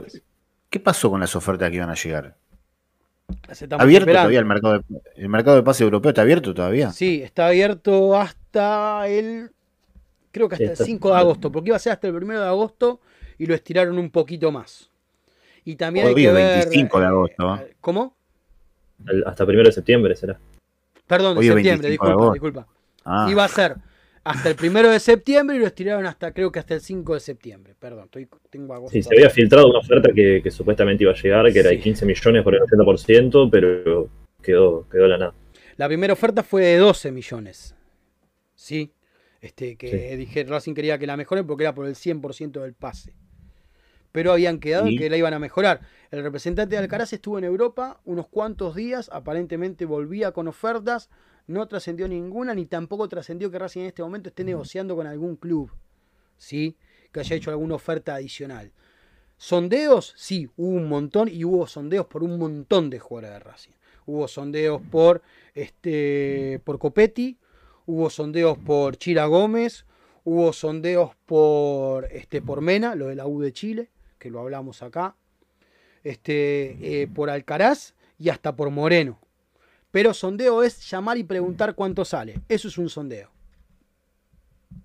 ¿Qué 0.71 0.81
pasó 0.81 1.11
con 1.11 1.21
las 1.21 1.37
ofertas 1.37 1.71
que 1.71 1.77
iban 1.77 1.91
a 1.91 1.95
llegar? 1.95 2.37
Estamos 3.49 3.83
¿Abierto 3.83 4.03
esperando. 4.11 4.19
todavía 4.21 4.39
el 4.39 4.45
mercado, 4.47 4.79
de, 4.79 4.85
el 5.17 5.29
mercado 5.29 5.57
de 5.57 5.63
pase 5.63 5.85
europeo? 5.85 6.11
¿Está 6.11 6.23
abierto 6.23 6.55
todavía? 6.55 6.91
Sí, 6.93 7.23
está 7.23 7.47
abierto 7.49 8.17
hasta 8.19 9.07
el. 9.09 9.51
Creo 10.31 10.49
que 10.49 10.55
hasta 10.55 10.65
Sí, 10.65 10.67
el 10.67 10.73
está- 10.73 10.85
5 10.85 11.11
de 11.11 11.17
agosto, 11.17 11.53
porque 11.53 11.69
iba 11.71 11.77
a 11.77 11.81
ser 11.81 11.93
hasta 11.93 12.09
el 12.09 12.15
1 12.17 12.41
de 12.41 12.47
agosto 12.47 13.01
y 13.39 13.47
lo 13.47 13.55
estiraron 13.55 13.99
un 13.99 14.11
poquito 14.11 14.51
más. 14.51 14.89
Y 15.65 15.77
también 15.77 16.07
hay 16.07 16.15
Hoy 16.15 16.23
que 16.23 16.29
es 16.29 16.35
ver. 16.35 16.59
25 16.67 17.01
de 17.01 17.07
agosto. 17.07 17.55
eh, 17.57 17.75
¿Cómo? 17.81 18.15
El- 19.07 19.25
hasta 19.27 19.45
primero 19.47 19.69
de 19.69 19.73
septiembre 19.73 20.15
será. 20.17 20.39
Perdón, 21.07 21.37
de 21.39 21.43
septiembre, 21.45 21.89
25 21.89 22.05
de 22.07 22.11
disculpa, 22.13 22.33
disculpa. 22.33 22.67
Ah, 23.05 23.27
Iba 23.31 23.45
a 23.45 23.49
ser 23.49 23.77
hasta 24.25 24.51
el 24.51 24.57
1 24.61 24.91
de 24.91 25.01
septiembre 25.01 25.57
y 25.57 25.59
lo 25.59 25.67
estiraron 25.67 26.07
hasta, 26.07 26.33
creo 26.33 26.53
que 26.53 26.59
hasta 26.59 26.75
el 26.75 26.81
5 26.81 27.15
de 27.15 27.21
septiembre. 27.21 27.75
Perdón, 27.79 28.05
estoy, 28.05 28.29
tengo 28.51 28.75
agosto. 28.75 28.93
Sí, 28.93 29.03
se 29.03 29.15
había 29.15 29.31
filtrado 29.31 29.69
una 29.69 29.81
oferta 29.81 30.11
que, 30.15 30.41
que 30.43 30.51
supuestamente 30.51 31.03
iba 31.05 31.13
a 31.13 31.17
llegar, 31.17 31.53
que 31.53 31.59
era 31.59 31.71
de 31.71 31.77
Sí. 31.77 31.83
15 31.83 32.07
millones 32.07 32.43
por 32.45 32.55
el 32.55 32.61
80%, 32.63 33.49
pero 33.51 34.09
quedó, 34.43 34.89
quedó 34.89 35.07
la 35.09 35.19
nada. 35.19 35.35
La 35.77 35.89
primera 35.89 36.13
oferta 36.13 36.43
fue 36.43 36.65
de 36.65 36.77
12 36.79 37.11
millones. 37.11 37.75
Sí. 38.55 38.93
Este, 39.41 39.77
que 39.77 39.89
Sí. 40.11 40.17
dije, 40.17 40.45
Racing 40.45 40.75
quería 40.75 40.99
que 40.99 41.07
la 41.07 41.17
mejoren 41.17 41.47
porque 41.47 41.65
era 41.65 41.75
por 41.75 41.87
el 41.87 41.97
100% 41.97 42.61
del 42.63 42.75
pase. 42.75 43.15
Pero 44.13 44.31
habían 44.31 44.61
quedado 44.61 44.85
que 44.97 45.09
la 45.11 45.17
iban 45.17 45.33
a 45.35 45.39
mejorar. 45.39 45.81
El 46.11 46.23
representante 46.23 46.77
de 46.77 46.79
Alcaraz 46.79 47.13
estuvo 47.15 47.39
en 47.39 47.45
Europa 47.45 48.01
unos 48.05 48.29
cuantos 48.29 48.77
días, 48.77 49.09
aparentemente 49.13 49.87
volvía 49.87 50.33
con 50.33 50.47
ofertas, 50.49 51.09
no 51.47 51.67
trascendió 51.67 52.09
ninguna, 52.09 52.55
ni 52.55 52.67
tampoco 52.67 53.09
trascendió 53.09 53.51
que 53.51 53.59
Racing 53.59 53.81
en 53.81 53.87
este 53.87 54.03
momento 54.03 54.29
esté 54.29 54.45
negociando 54.45 54.97
con 54.97 55.07
algún 55.07 55.37
club, 55.37 55.71
¿sí? 56.37 56.77
Que 57.11 57.21
haya 57.21 57.37
hecho 57.37 57.51
alguna 57.51 57.75
oferta 57.75 58.15
adicional. 58.15 58.73
Sondeos, 59.37 60.15
sí, 60.17 60.49
hubo 60.57 60.77
un 60.77 60.89
montón 60.89 61.29
y 61.29 61.45
hubo 61.45 61.67
sondeos 61.67 62.07
por 62.07 62.23
un 62.23 62.39
montón 62.39 62.91
de 62.91 63.01
jugadores 63.01 63.33
de 63.33 63.41
Racing. 63.41 63.73
Hubo 64.07 64.29
sondeos 64.29 64.81
por, 64.91 65.23
este, 65.55 66.61
por 66.65 66.79
Copetti, 66.79 67.39
hubo 67.87 68.09
sondeos 68.11 68.59
por 68.59 68.97
Chira 68.97 69.27
Gómez, 69.27 69.85
hubo 70.25 70.53
sondeos 70.53 71.17
por, 71.27 72.05
este, 72.07 72.41
por 72.41 72.61
Mena, 72.61 72.95
lo 72.95 73.09
de 73.09 73.17
la 73.17 73.27
U 73.27 73.41
de 73.41 73.53
Chile, 73.53 73.91
que 74.19 74.31
lo 74.31 74.41
hablamos 74.41 74.83
acá, 74.83 75.17
este, 76.05 77.03
eh, 77.03 77.09
por 77.09 77.31
Alcaraz 77.31 77.95
y 78.19 78.29
hasta 78.29 78.55
por 78.55 78.71
Moreno. 78.71 79.22
Pero 79.93 80.15
sondeo 80.15 80.63
es 80.63 80.91
llamar 80.91 81.19
y 81.19 81.23
preguntar 81.23 81.75
cuánto 81.75 82.05
sale. 82.05 82.41
Eso 82.49 82.67
es 82.67 82.79
un 82.79 82.89
sondeo. 82.89 83.31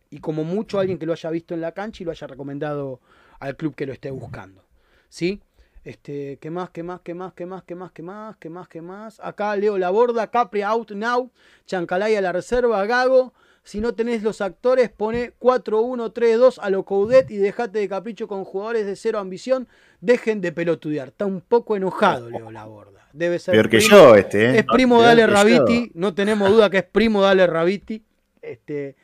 Y 0.09 0.19
como 0.19 0.43
mucho 0.43 0.79
alguien 0.79 0.99
que 0.99 1.05
lo 1.05 1.13
haya 1.13 1.29
visto 1.31 1.53
en 1.53 1.61
la 1.61 1.71
cancha 1.71 2.03
y 2.03 2.05
lo 2.05 2.11
haya 2.11 2.27
recomendado 2.27 2.99
al 3.39 3.55
club 3.55 3.73
que 3.73 3.85
lo 3.85 3.93
esté 3.93 4.11
buscando. 4.11 4.63
¿Sí? 5.09 5.41
Este, 5.85 6.38
¿qué 6.41 6.49
más, 6.49 6.69
qué 6.71 6.84
más, 6.84 6.99
qué 6.99 7.15
más, 7.15 7.34
qué 7.34 7.45
más, 7.45 7.63
qué 7.63 7.73
más, 7.73 7.91
qué 7.93 8.03
más, 8.03 8.35
qué 8.38 8.49
más, 8.49 8.67
qué 8.67 8.81
más? 8.81 9.19
Acá 9.21 9.55
Leo 9.55 9.77
la 9.77 9.89
borda, 9.89 10.29
Capri 10.29 10.61
out 10.61 10.91
now, 10.91 11.31
Chancalay 11.65 12.13
a 12.17 12.21
la 12.21 12.34
reserva, 12.34 12.85
Gago. 12.85 13.34
Si 13.63 13.79
no 13.79 13.95
tenés 13.95 14.23
los 14.23 14.41
actores, 14.41 14.89
pone 14.89 15.34
4-1-3-2 15.39 16.59
a 16.61 16.69
lo 16.69 16.84
Coudet 16.84 17.31
y 17.31 17.38
dejate 17.38 17.79
de 17.79 17.88
capricho 17.88 18.27
con 18.27 18.43
jugadores 18.43 18.85
de 18.85 18.97
cero 18.97 19.19
ambición. 19.19 19.69
Dejen 20.01 20.41
de 20.41 20.51
pelotudear. 20.51 21.09
Está 21.09 21.25
un 21.25 21.41
poco 21.41 21.75
enojado 21.75 22.29
Leo 22.29 22.51
la 22.51 22.65
borda. 22.65 23.07
Debe 23.13 23.39
ser 23.39 23.53
peor 23.53 23.69
que 23.69 23.79
yo 23.79 24.15
este, 24.15 24.45
¿eh? 24.45 24.59
es 24.59 24.65
primo 24.65 24.97
peor 24.97 25.07
Dale. 25.07 25.27
Rabiti, 25.27 25.91
no 25.95 26.13
tenemos 26.13 26.49
duda 26.49 26.69
que 26.69 26.77
es 26.77 26.83
primo 26.83 27.21
Dale 27.21 27.47
Rabiti. 27.47 28.03
Este, 28.41 28.95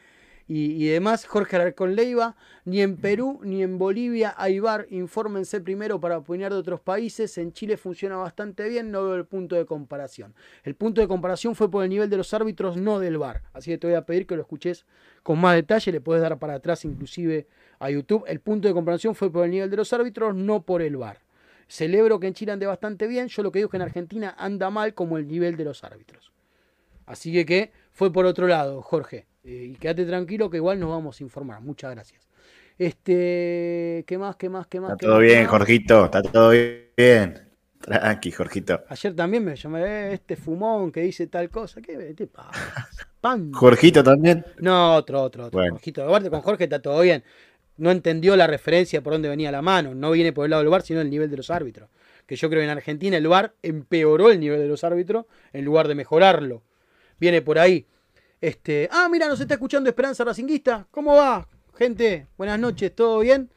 y, 0.47 0.83
y 0.83 0.87
demás. 0.87 1.25
Jorge 1.25 1.55
Alarcón 1.55 1.95
Leiva, 1.95 2.35
ni 2.65 2.81
en 2.81 2.97
Perú 2.97 3.39
ni 3.43 3.63
en 3.63 3.77
Bolivia 3.77 4.33
hay 4.37 4.59
bar. 4.59 4.87
Infórmense 4.89 5.61
primero 5.61 5.99
para 5.99 6.17
opinar 6.17 6.51
de 6.51 6.59
otros 6.59 6.79
países. 6.79 7.37
En 7.37 7.53
Chile 7.53 7.77
funciona 7.77 8.17
bastante 8.17 8.67
bien, 8.69 8.91
no 8.91 9.03
veo 9.03 9.15
el 9.15 9.25
punto 9.25 9.55
de 9.55 9.65
comparación. 9.65 10.35
El 10.63 10.75
punto 10.75 11.01
de 11.01 11.07
comparación 11.07 11.55
fue 11.55 11.71
por 11.71 11.83
el 11.83 11.89
nivel 11.89 12.09
de 12.09 12.17
los 12.17 12.33
árbitros, 12.33 12.77
no 12.77 12.99
del 12.99 13.17
bar. 13.17 13.41
Así 13.53 13.71
que 13.71 13.77
te 13.77 13.87
voy 13.87 13.95
a 13.95 14.05
pedir 14.05 14.27
que 14.27 14.35
lo 14.35 14.41
escuches 14.41 14.85
con 15.23 15.39
más 15.39 15.55
detalle. 15.55 15.91
Le 15.91 16.01
puedes 16.01 16.21
dar 16.21 16.37
para 16.37 16.55
atrás 16.55 16.85
inclusive 16.85 17.47
a 17.84 17.89
YouTube. 17.89 18.23
El 18.27 18.39
punto 18.39 18.68
de 18.68 18.73
comparación 18.73 19.15
fue 19.15 19.31
por 19.31 19.45
el 19.45 19.51
nivel 19.51 19.69
de 19.69 19.77
los 19.77 19.91
árbitros, 19.93 20.35
no 20.35 20.64
por 20.64 20.81
el 20.81 20.97
bar. 20.97 21.19
Celebro 21.68 22.19
que 22.19 22.27
en 22.27 22.34
Chile 22.34 22.51
ande 22.51 22.65
bastante 22.65 23.07
bien. 23.07 23.27
Yo 23.27 23.43
lo 23.43 23.51
que 23.51 23.60
digo 23.60 23.68
es 23.68 23.72
que 23.72 23.77
en 23.77 23.84
Argentina 23.84 24.35
anda 24.38 24.69
mal 24.69 24.93
como 24.93 25.18
el 25.18 25.27
nivel 25.27 25.57
de 25.57 25.65
los 25.65 25.84
árbitros. 25.84 26.31
Así 27.05 27.34
que, 27.34 27.45
que 27.45 27.72
fue 27.91 28.11
por 28.11 28.26
otro 28.26 28.47
lado, 28.47 28.81
Jorge. 28.81 29.26
Eh, 29.43 29.72
y 29.72 29.76
quédate 29.76 30.05
tranquilo 30.05 30.49
que 30.49 30.57
igual 30.57 30.80
nos 30.80 30.89
vamos 30.89 31.19
a 31.19 31.23
informar. 31.23 31.61
Muchas 31.61 31.91
gracias. 31.91 32.27
Este, 32.77 34.03
¿qué 34.07 34.18
más? 34.18 34.35
¿Qué 34.35 34.49
más? 34.49 34.68
¿Qué 34.68 34.80
más? 34.80 34.91
Está 34.91 34.99
qué 34.99 35.05
todo 35.05 35.15
más, 35.15 35.23
bien, 35.23 35.41
más? 35.43 35.51
Jorgito, 35.51 36.05
está 36.05 36.22
todo 36.22 36.49
bien. 36.51 37.53
Tranqui, 37.84 38.31
Jorgito. 38.31 38.81
Ayer 38.88 39.14
también 39.14 39.43
me 39.43 39.55
llamé 39.55 40.14
este 40.14 40.38
fumón 40.38 40.91
que 40.91 41.01
dice 41.01 41.27
tal 41.27 41.49
cosa. 41.49 41.81
¿Qué 41.81 42.14
te 42.14 42.27
pasa? 42.27 42.51
Pan. 43.22 43.51
Jorgito 43.51 44.03
también. 44.03 44.45
No, 44.60 44.95
otro, 44.95 45.22
otro, 45.22 45.45
otro. 45.45 45.60
Bueno. 45.60 45.73
Jorgito. 45.73 46.03
Aparte 46.07 46.30
con 46.30 46.41
Jorge 46.41 46.64
está 46.64 46.81
todo 46.81 47.01
bien. 47.01 47.23
No 47.77 47.91
entendió 47.91 48.35
la 48.35 48.47
referencia 48.47 49.01
por 49.01 49.13
dónde 49.13 49.29
venía 49.29 49.51
la 49.51 49.61
mano. 49.61 49.95
No 49.95 50.11
viene 50.11 50.33
por 50.33 50.45
el 50.45 50.51
lado 50.51 50.63
del 50.63 50.69
VAR, 50.69 50.81
sino 50.83 51.01
el 51.01 51.09
nivel 51.09 51.29
de 51.29 51.37
los 51.37 51.49
árbitros. 51.49 51.89
Que 52.27 52.35
yo 52.35 52.49
creo 52.49 52.61
que 52.61 52.65
en 52.65 52.69
Argentina 52.69 53.17
el 53.17 53.27
VAR 53.27 53.53
empeoró 53.61 54.31
el 54.31 54.39
nivel 54.39 54.59
de 54.59 54.67
los 54.67 54.83
árbitros 54.83 55.25
en 55.51 55.65
lugar 55.65 55.87
de 55.87 55.95
mejorarlo. 55.95 56.63
Viene 57.19 57.41
por 57.41 57.59
ahí. 57.59 57.87
Este, 58.39 58.89
ah, 58.91 59.07
mira, 59.09 59.27
nos 59.27 59.39
está 59.39 59.53
escuchando 59.53 59.89
Esperanza 59.89 60.23
Racinguista. 60.23 60.87
¿Cómo 60.91 61.15
va, 61.15 61.47
gente? 61.77 62.27
Buenas 62.37 62.59
noches, 62.59 62.93
¿todo 62.93 63.19
bien? 63.19 63.49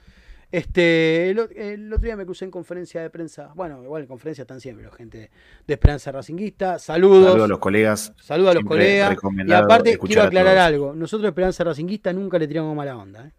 Este, 0.52 1.30
el, 1.30 1.92
otro 1.92 2.04
día 2.04 2.16
me 2.16 2.24
crucé 2.24 2.44
en 2.44 2.50
conferencia 2.50 3.02
de 3.02 3.10
prensa. 3.10 3.50
Bueno, 3.54 3.82
igual 3.82 4.02
en 4.02 4.08
conferencia 4.08 4.42
están 4.42 4.60
siempre 4.60 4.84
los 4.84 4.94
gente 4.94 5.30
de 5.66 5.74
Esperanza 5.74 6.12
Racinguista. 6.12 6.78
Saludos. 6.78 7.26
Saludos 7.26 7.44
a 7.44 7.48
los 7.48 7.58
colegas. 7.58 8.12
Saludos 8.22 8.52
a 8.52 8.54
los 8.54 8.64
colegas. 8.64 9.16
Y 9.46 9.52
aparte, 9.52 9.98
quiero 9.98 10.22
aclarar 10.22 10.56
algo. 10.58 10.94
Nosotros, 10.94 11.28
Esperanza 11.28 11.64
Racinguista, 11.64 12.12
nunca 12.12 12.38
le 12.38 12.46
tiramos 12.46 12.74
mala 12.76 12.96
onda. 12.96 13.26
¿eh? 13.26 13.32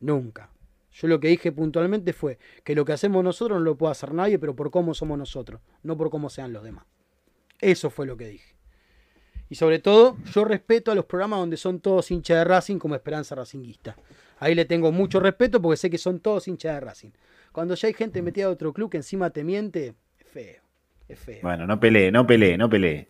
Nunca. 0.00 0.50
Yo 0.92 1.08
lo 1.08 1.20
que 1.20 1.28
dije 1.28 1.52
puntualmente 1.52 2.12
fue 2.12 2.38
que 2.64 2.74
lo 2.74 2.84
que 2.84 2.92
hacemos 2.92 3.22
nosotros 3.22 3.58
no 3.58 3.64
lo 3.64 3.76
puede 3.76 3.92
hacer 3.92 4.14
nadie, 4.14 4.38
pero 4.38 4.56
por 4.56 4.70
cómo 4.70 4.94
somos 4.94 5.18
nosotros, 5.18 5.60
no 5.82 5.96
por 5.96 6.08
cómo 6.08 6.30
sean 6.30 6.52
los 6.52 6.64
demás. 6.64 6.86
Eso 7.60 7.90
fue 7.90 8.06
lo 8.06 8.16
que 8.16 8.28
dije. 8.28 8.56
Y 9.48 9.54
sobre 9.54 9.78
todo, 9.78 10.16
yo 10.32 10.44
respeto 10.44 10.90
a 10.90 10.94
los 10.94 11.04
programas 11.04 11.38
donde 11.38 11.56
son 11.56 11.80
todos 11.80 12.10
hinchas 12.10 12.38
de 12.38 12.44
Racing 12.44 12.78
como 12.78 12.94
Esperanza 12.94 13.34
Racinguista. 13.34 13.96
Ahí 14.38 14.54
le 14.54 14.64
tengo 14.64 14.90
mucho 14.90 15.20
respeto 15.20 15.60
porque 15.62 15.76
sé 15.76 15.90
que 15.90 15.98
son 15.98 16.20
todos 16.20 16.48
hinchas 16.48 16.74
de 16.74 16.80
Racing. 16.80 17.10
Cuando 17.52 17.74
ya 17.74 17.88
hay 17.88 17.94
gente 17.94 18.22
metida 18.22 18.46
de 18.46 18.52
otro 18.52 18.72
club 18.72 18.90
que 18.90 18.96
encima 18.96 19.30
te 19.30 19.44
miente, 19.44 19.94
es 20.18 20.26
feo. 20.26 20.62
Es 21.08 21.18
feo. 21.18 21.38
Bueno, 21.42 21.66
no 21.66 21.78
pelee, 21.78 22.10
no 22.10 22.26
pelee, 22.26 22.58
no 22.58 22.68
pelee. 22.68 23.08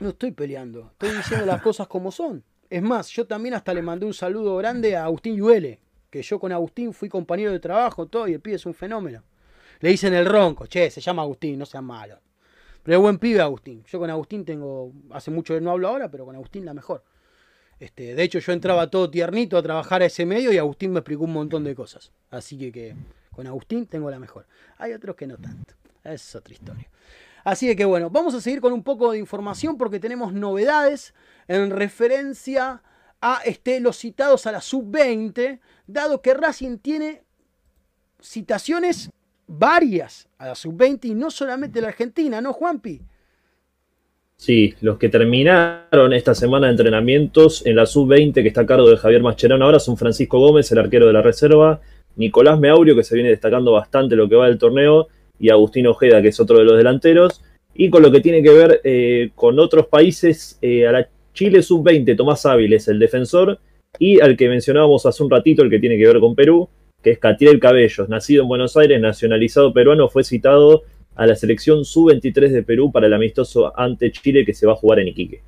No 0.00 0.10
estoy 0.10 0.30
peleando, 0.30 0.92
estoy 0.92 1.16
diciendo 1.16 1.44
las 1.46 1.60
cosas 1.60 1.88
como 1.88 2.10
son. 2.10 2.44
Es 2.70 2.82
más, 2.82 3.08
yo 3.08 3.26
también 3.26 3.54
hasta 3.54 3.72
le 3.72 3.82
mandé 3.82 4.04
un 4.04 4.14
saludo 4.14 4.56
grande 4.56 4.94
a 4.94 5.04
Agustín 5.04 5.36
Yuele, 5.36 5.80
que 6.10 6.22
yo 6.22 6.38
con 6.38 6.52
Agustín 6.52 6.92
fui 6.92 7.08
compañero 7.08 7.50
de 7.50 7.60
trabajo, 7.60 8.06
todo, 8.06 8.28
y 8.28 8.34
el 8.34 8.40
pibe 8.40 8.56
es 8.56 8.66
un 8.66 8.74
fenómeno. 8.74 9.22
Le 9.80 9.90
dicen 9.90 10.12
el 10.12 10.26
ronco, 10.26 10.66
che, 10.66 10.90
se 10.90 11.00
llama 11.00 11.22
Agustín, 11.22 11.58
no 11.58 11.64
sean 11.64 11.84
malos. 11.84 12.18
Pero 12.82 12.98
es 12.98 13.02
buen 13.02 13.18
pibe 13.18 13.40
Agustín. 13.40 13.84
Yo 13.84 13.98
con 13.98 14.10
Agustín 14.10 14.44
tengo, 14.44 14.92
hace 15.10 15.30
mucho 15.30 15.54
que 15.54 15.60
no 15.60 15.70
hablo 15.70 15.88
ahora, 15.88 16.10
pero 16.10 16.24
con 16.24 16.34
Agustín 16.34 16.64
la 16.64 16.74
mejor. 16.74 17.04
Este, 17.80 18.14
de 18.14 18.22
hecho, 18.22 18.38
yo 18.38 18.52
entraba 18.52 18.90
todo 18.90 19.10
tiernito 19.10 19.56
a 19.56 19.62
trabajar 19.62 20.02
a 20.02 20.06
ese 20.06 20.26
medio 20.26 20.52
y 20.52 20.58
Agustín 20.58 20.92
me 20.92 20.98
explicó 20.98 21.24
un 21.24 21.32
montón 21.32 21.64
de 21.64 21.74
cosas. 21.74 22.12
Así 22.30 22.58
que, 22.58 22.72
que 22.72 22.96
con 23.30 23.46
Agustín 23.46 23.86
tengo 23.86 24.10
la 24.10 24.18
mejor. 24.18 24.46
Hay 24.78 24.92
otros 24.92 25.16
que 25.16 25.26
no 25.26 25.36
tanto. 25.36 25.74
Es 26.04 26.34
otra 26.34 26.52
historia. 26.52 26.88
Así 27.44 27.74
que 27.76 27.84
bueno, 27.84 28.10
vamos 28.10 28.34
a 28.34 28.40
seguir 28.40 28.60
con 28.60 28.72
un 28.72 28.82
poco 28.82 29.12
de 29.12 29.18
información 29.18 29.78
porque 29.78 30.00
tenemos 30.00 30.32
novedades 30.32 31.14
en 31.48 31.70
referencia 31.70 32.82
a 33.20 33.40
este, 33.44 33.80
los 33.80 33.96
citados 33.96 34.46
a 34.46 34.52
la 34.52 34.60
sub-20, 34.60 35.58
dado 35.86 36.22
que 36.22 36.34
Racing 36.34 36.78
tiene 36.78 37.22
citaciones 38.20 39.10
varias 39.46 40.28
a 40.38 40.46
la 40.46 40.54
sub-20 40.54 41.06
y 41.06 41.14
no 41.14 41.30
solamente 41.30 41.80
la 41.80 41.88
Argentina, 41.88 42.40
¿no, 42.40 42.52
Juanpi? 42.52 43.00
Sí, 44.36 44.74
los 44.82 44.98
que 44.98 45.08
terminaron 45.08 46.12
esta 46.12 46.34
semana 46.34 46.68
de 46.68 46.72
entrenamientos 46.72 47.66
en 47.66 47.74
la 47.74 47.86
sub-20 47.86 48.34
que 48.34 48.48
está 48.48 48.60
a 48.60 48.66
cargo 48.66 48.88
de 48.88 48.96
Javier 48.96 49.22
Mascherano 49.22 49.64
ahora 49.64 49.80
son 49.80 49.96
Francisco 49.96 50.38
Gómez, 50.38 50.70
el 50.70 50.78
arquero 50.78 51.08
de 51.08 51.12
la 51.12 51.22
reserva, 51.22 51.80
Nicolás 52.14 52.60
Meaurio, 52.60 52.94
que 52.94 53.02
se 53.02 53.14
viene 53.14 53.30
destacando 53.30 53.72
bastante 53.72 54.14
lo 54.14 54.28
que 54.28 54.36
va 54.36 54.46
del 54.46 54.58
torneo, 54.58 55.08
y 55.38 55.50
Agustín 55.50 55.86
Ojeda, 55.86 56.20
que 56.20 56.28
es 56.28 56.40
otro 56.40 56.58
de 56.58 56.64
los 56.64 56.76
delanteros. 56.76 57.42
Y 57.74 57.90
con 57.90 58.02
lo 58.02 58.10
que 58.10 58.20
tiene 58.20 58.42
que 58.42 58.50
ver 58.50 58.80
eh, 58.82 59.30
con 59.34 59.58
otros 59.60 59.86
países, 59.86 60.58
eh, 60.60 60.86
a 60.86 60.92
la 60.92 61.08
Chile 61.38 61.62
sub-20, 61.62 62.16
Tomás 62.16 62.44
Áviles, 62.46 62.88
el 62.88 62.98
defensor, 62.98 63.60
y 63.96 64.20
al 64.20 64.36
que 64.36 64.48
mencionábamos 64.48 65.06
hace 65.06 65.22
un 65.22 65.30
ratito, 65.30 65.62
el 65.62 65.70
que 65.70 65.78
tiene 65.78 65.96
que 65.96 66.04
ver 66.04 66.18
con 66.18 66.34
Perú, 66.34 66.68
que 67.00 67.12
es 67.12 67.20
Catriel 67.20 67.60
Cabellos, 67.60 68.08
nacido 68.08 68.42
en 68.42 68.48
Buenos 68.48 68.76
Aires, 68.76 69.00
nacionalizado 69.00 69.72
peruano, 69.72 70.08
fue 70.08 70.24
citado 70.24 70.82
a 71.14 71.26
la 71.28 71.36
selección 71.36 71.84
sub-23 71.84 72.48
de 72.48 72.64
Perú 72.64 72.90
para 72.90 73.06
el 73.06 73.14
amistoso 73.14 73.72
ante 73.78 74.10
Chile 74.10 74.44
que 74.44 74.52
se 74.52 74.66
va 74.66 74.72
a 74.72 74.76
jugar 74.76 74.98
en 74.98 75.08
Iquique. 75.08 75.42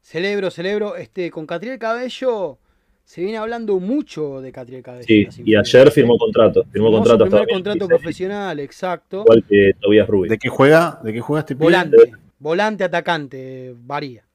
Celebro, 0.00 0.48
celebro. 0.52 0.94
Este, 0.94 1.28
con 1.32 1.44
Catriel 1.44 1.80
Cabello 1.80 2.58
se 3.02 3.20
viene 3.20 3.38
hablando 3.38 3.80
mucho 3.80 4.40
de 4.40 4.52
Catriel 4.52 4.84
Cabello. 4.84 5.06
Sí, 5.08 5.26
y 5.44 5.56
ayer 5.56 5.88
¿eh? 5.88 5.90
firmó 5.90 6.16
contrato, 6.18 6.62
firmó 6.70 6.86
Firmó 6.86 6.88
su 6.90 6.94
contrato 6.98 7.24
hasta 7.24 7.36
primer 7.38 7.52
contrato 7.52 7.78
2026, 7.78 8.00
profesional, 8.00 8.60
exacto. 8.60 9.22
igual 9.22 9.44
que 9.48 9.72
Tobias 9.80 10.06
Rubio. 10.06 10.30
¿De 10.30 10.38
qué 10.38 10.48
juega? 10.48 11.00
¿De 11.02 11.12
qué 11.12 11.20
juega 11.20 11.40
este? 11.40 11.54
Volante, 11.54 12.12
volante 12.38 12.84
atacante, 12.84 13.74
varía. 13.76 14.25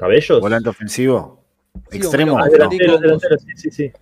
¿Cabellos? 0.00 0.40
Volante 0.40 0.70
ofensivo. 0.70 1.44
Sí, 1.90 1.98
Extremo. 1.98 2.38
Ah, 2.38 2.48
delantero, 2.48 2.98
sí, 2.98 3.46
sí, 3.54 3.70
sí. 3.70 3.92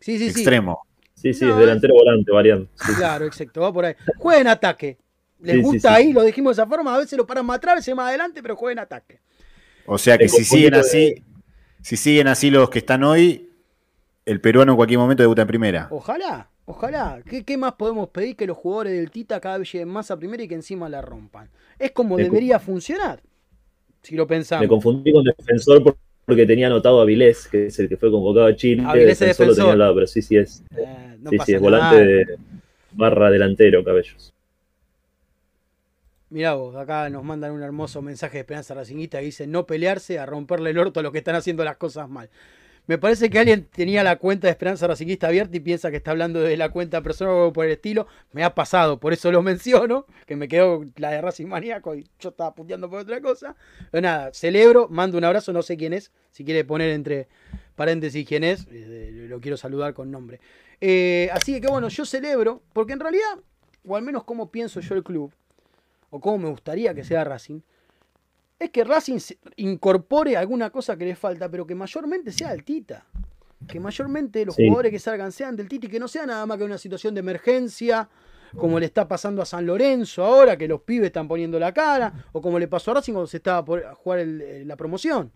Sí, 0.00 0.18
sí, 0.18 0.18
sí. 0.18 0.40
Extremo. 0.40 0.80
Sí, 1.14 1.34
sí, 1.34 1.44
No, 1.44 1.52
es 1.52 1.58
delantero 1.58 1.92
volante, 1.94 2.32
variando. 2.32 2.68
Claro, 2.96 3.26
exacto, 3.26 3.60
va 3.60 3.70
por 3.72 3.84
ahí. 3.84 3.94
Juega 4.16 4.40
en 4.40 4.46
ataque. 4.48 4.96
Les 5.40 5.56
Sí, 5.56 5.60
sí, 5.60 5.66
gusta 5.66 5.88
sí. 5.90 5.94
ahí, 5.94 6.12
lo 6.14 6.22
dijimos 6.22 6.56
de 6.56 6.62
esa 6.62 6.68
forma, 6.68 6.94
a 6.94 6.98
veces 6.98 7.18
lo 7.18 7.26
paran 7.26 7.44
más 7.44 7.58
atrás, 7.58 7.72
a 7.72 7.76
veces 7.76 7.94
más 7.94 8.08
adelante, 8.08 8.40
pero 8.42 8.56
juega 8.56 8.72
en 8.72 8.78
ataque. 8.78 9.20
O 9.84 9.98
sea 9.98 10.16
que 10.16 10.24
Tengo 10.26 10.38
si 10.38 10.44
siguen 10.44 10.74
así, 10.74 11.22
si 11.82 11.96
siguen 11.98 12.28
así 12.28 12.50
los 12.50 12.70
que 12.70 12.78
están 12.78 13.04
hoy, 13.04 13.50
el 14.24 14.40
peruano 14.40 14.72
en 14.72 14.76
cualquier 14.76 14.98
momento 14.98 15.22
debuta 15.22 15.42
en 15.42 15.48
primera. 15.48 15.88
Ojalá, 15.90 16.48
ojalá. 16.64 17.20
¿Qué, 17.28 17.44
qué 17.44 17.58
más 17.58 17.74
podemos 17.74 18.08
pedir 18.08 18.34
que 18.34 18.46
los 18.46 18.56
jugadores 18.56 18.94
del 18.94 19.10
Tita 19.10 19.40
cada 19.40 19.58
vez 19.58 19.70
lleguen 19.70 19.88
más 19.90 20.10
a 20.10 20.16
primera 20.18 20.42
y 20.42 20.48
que 20.48 20.54
encima 20.54 20.88
la 20.88 21.02
rompan? 21.02 21.50
Es 21.78 21.90
como 21.92 22.16
debería 22.16 22.58
funcionar, 22.58 23.20
si 24.04 24.14
lo 24.14 24.24
Me 24.24 24.28
pensamos. 24.28 24.68
confundí 24.68 25.12
con 25.12 25.24
defensor 25.24 25.82
por- 25.82 25.96
porque 26.24 26.46
tenía 26.46 26.68
anotado 26.68 27.00
a 27.00 27.04
Vilés, 27.04 27.48
que 27.48 27.66
es 27.66 27.78
el 27.80 27.88
que 27.88 27.96
fue 27.96 28.10
convocado 28.10 28.46
a 28.46 28.54
Chile. 28.56 28.82
Avilés 28.86 29.12
es 29.12 29.18
defensor 29.20 29.46
lo 29.48 29.52
tenía 29.54 29.64
defensor. 29.66 29.72
al 29.72 29.78
lado, 29.78 29.94
pero 29.94 30.06
sí, 30.06 30.22
sí 30.22 30.36
es. 30.36 30.62
Eh, 30.76 31.16
no 31.20 31.30
sí, 31.30 31.38
sí, 31.44 31.52
es 31.54 31.60
nada. 31.60 31.90
volante 31.90 32.04
de 32.04 32.38
barra 32.92 33.30
delantero, 33.30 33.82
Cabellos. 33.84 34.32
Mirá 36.30 36.54
vos, 36.54 36.74
acá 36.74 37.08
nos 37.10 37.22
mandan 37.22 37.52
un 37.52 37.62
hermoso 37.62 38.02
mensaje 38.02 38.38
de 38.38 38.40
Esperanza 38.40 38.74
Racinguista 38.74 39.18
que 39.20 39.26
dice 39.26 39.46
no 39.46 39.66
pelearse, 39.66 40.18
a 40.18 40.26
romperle 40.26 40.70
el 40.70 40.78
orto 40.78 41.00
a 41.00 41.02
los 41.02 41.12
que 41.12 41.18
están 41.18 41.36
haciendo 41.36 41.62
las 41.64 41.76
cosas 41.76 42.08
mal. 42.08 42.28
Me 42.86 42.98
parece 42.98 43.30
que 43.30 43.38
alguien 43.38 43.64
tenía 43.64 44.04
la 44.04 44.16
cuenta 44.16 44.46
de 44.46 44.50
Esperanza 44.50 44.86
Racinguista 44.86 45.28
abierta 45.28 45.56
y 45.56 45.60
piensa 45.60 45.90
que 45.90 45.96
está 45.96 46.10
hablando 46.10 46.40
de 46.40 46.56
la 46.58 46.68
cuenta 46.68 47.02
personal 47.02 47.34
o 47.34 47.52
por 47.52 47.64
el 47.64 47.72
estilo. 47.72 48.06
Me 48.32 48.44
ha 48.44 48.54
pasado, 48.54 49.00
por 49.00 49.14
eso 49.14 49.32
lo 49.32 49.42
menciono, 49.42 50.06
que 50.26 50.36
me 50.36 50.48
quedó 50.48 50.84
la 50.96 51.10
de 51.10 51.22
Racing 51.22 51.46
Maníaco 51.46 51.94
y 51.94 52.06
yo 52.18 52.28
estaba 52.28 52.54
puteando 52.54 52.90
por 52.90 53.00
otra 53.00 53.22
cosa. 53.22 53.56
Pero 53.90 54.02
nada, 54.02 54.34
celebro, 54.34 54.88
mando 54.90 55.16
un 55.16 55.24
abrazo, 55.24 55.52
no 55.52 55.62
sé 55.62 55.78
quién 55.78 55.94
es, 55.94 56.12
si 56.30 56.44
quiere 56.44 56.64
poner 56.64 56.90
entre 56.90 57.28
paréntesis 57.74 58.26
quién 58.26 58.44
es, 58.44 58.66
eh, 58.70 59.26
lo 59.28 59.40
quiero 59.40 59.56
saludar 59.56 59.94
con 59.94 60.10
nombre. 60.10 60.40
Eh, 60.80 61.30
así 61.32 61.60
que 61.62 61.68
bueno, 61.68 61.88
yo 61.88 62.04
celebro, 62.04 62.62
porque 62.74 62.92
en 62.92 63.00
realidad, 63.00 63.38
o 63.86 63.96
al 63.96 64.02
menos 64.02 64.24
como 64.24 64.50
pienso 64.50 64.80
yo 64.80 64.94
el 64.94 65.02
club, 65.02 65.32
o 66.10 66.20
cómo 66.20 66.38
me 66.38 66.50
gustaría 66.50 66.94
que 66.94 67.02
sea 67.02 67.24
Racing, 67.24 67.60
es 68.58 68.70
que 68.70 68.84
Racing 68.84 69.18
incorpore 69.56 70.36
alguna 70.36 70.70
cosa 70.70 70.96
que 70.96 71.04
le 71.04 71.16
falta, 71.16 71.48
pero 71.50 71.66
que 71.66 71.74
mayormente 71.74 72.32
sea 72.32 72.50
del 72.50 72.64
Tita. 72.64 73.04
Que 73.68 73.80
mayormente 73.80 74.44
los 74.44 74.54
Sí. 74.54 74.64
jugadores 74.66 74.92
que 74.92 74.98
salgan 74.98 75.32
sean 75.32 75.56
del 75.56 75.68
Tita 75.68 75.86
y 75.86 75.88
que 75.90 75.98
no 76.00 76.08
sea 76.08 76.26
nada 76.26 76.44
más 76.46 76.58
que 76.58 76.64
una 76.64 76.78
situación 76.78 77.14
de 77.14 77.20
emergencia, 77.20 78.08
como 78.56 78.78
le 78.78 78.86
está 78.86 79.08
pasando 79.08 79.42
a 79.42 79.44
San 79.46 79.66
Lorenzo 79.66 80.22
ahora, 80.24 80.56
que 80.56 80.68
los 80.68 80.80
pibes 80.82 81.06
están 81.06 81.26
poniendo 81.26 81.58
la 81.58 81.72
cara, 81.72 82.12
o 82.32 82.40
como 82.40 82.58
le 82.58 82.68
pasó 82.68 82.92
a 82.92 82.94
Racing 82.94 83.12
cuando 83.12 83.26
se 83.26 83.38
estaba 83.38 83.64
por 83.64 83.82
jugar 83.94 84.20
el- 84.20 84.40
el- 84.40 84.68
la 84.68 84.76
promoción. 84.76 85.30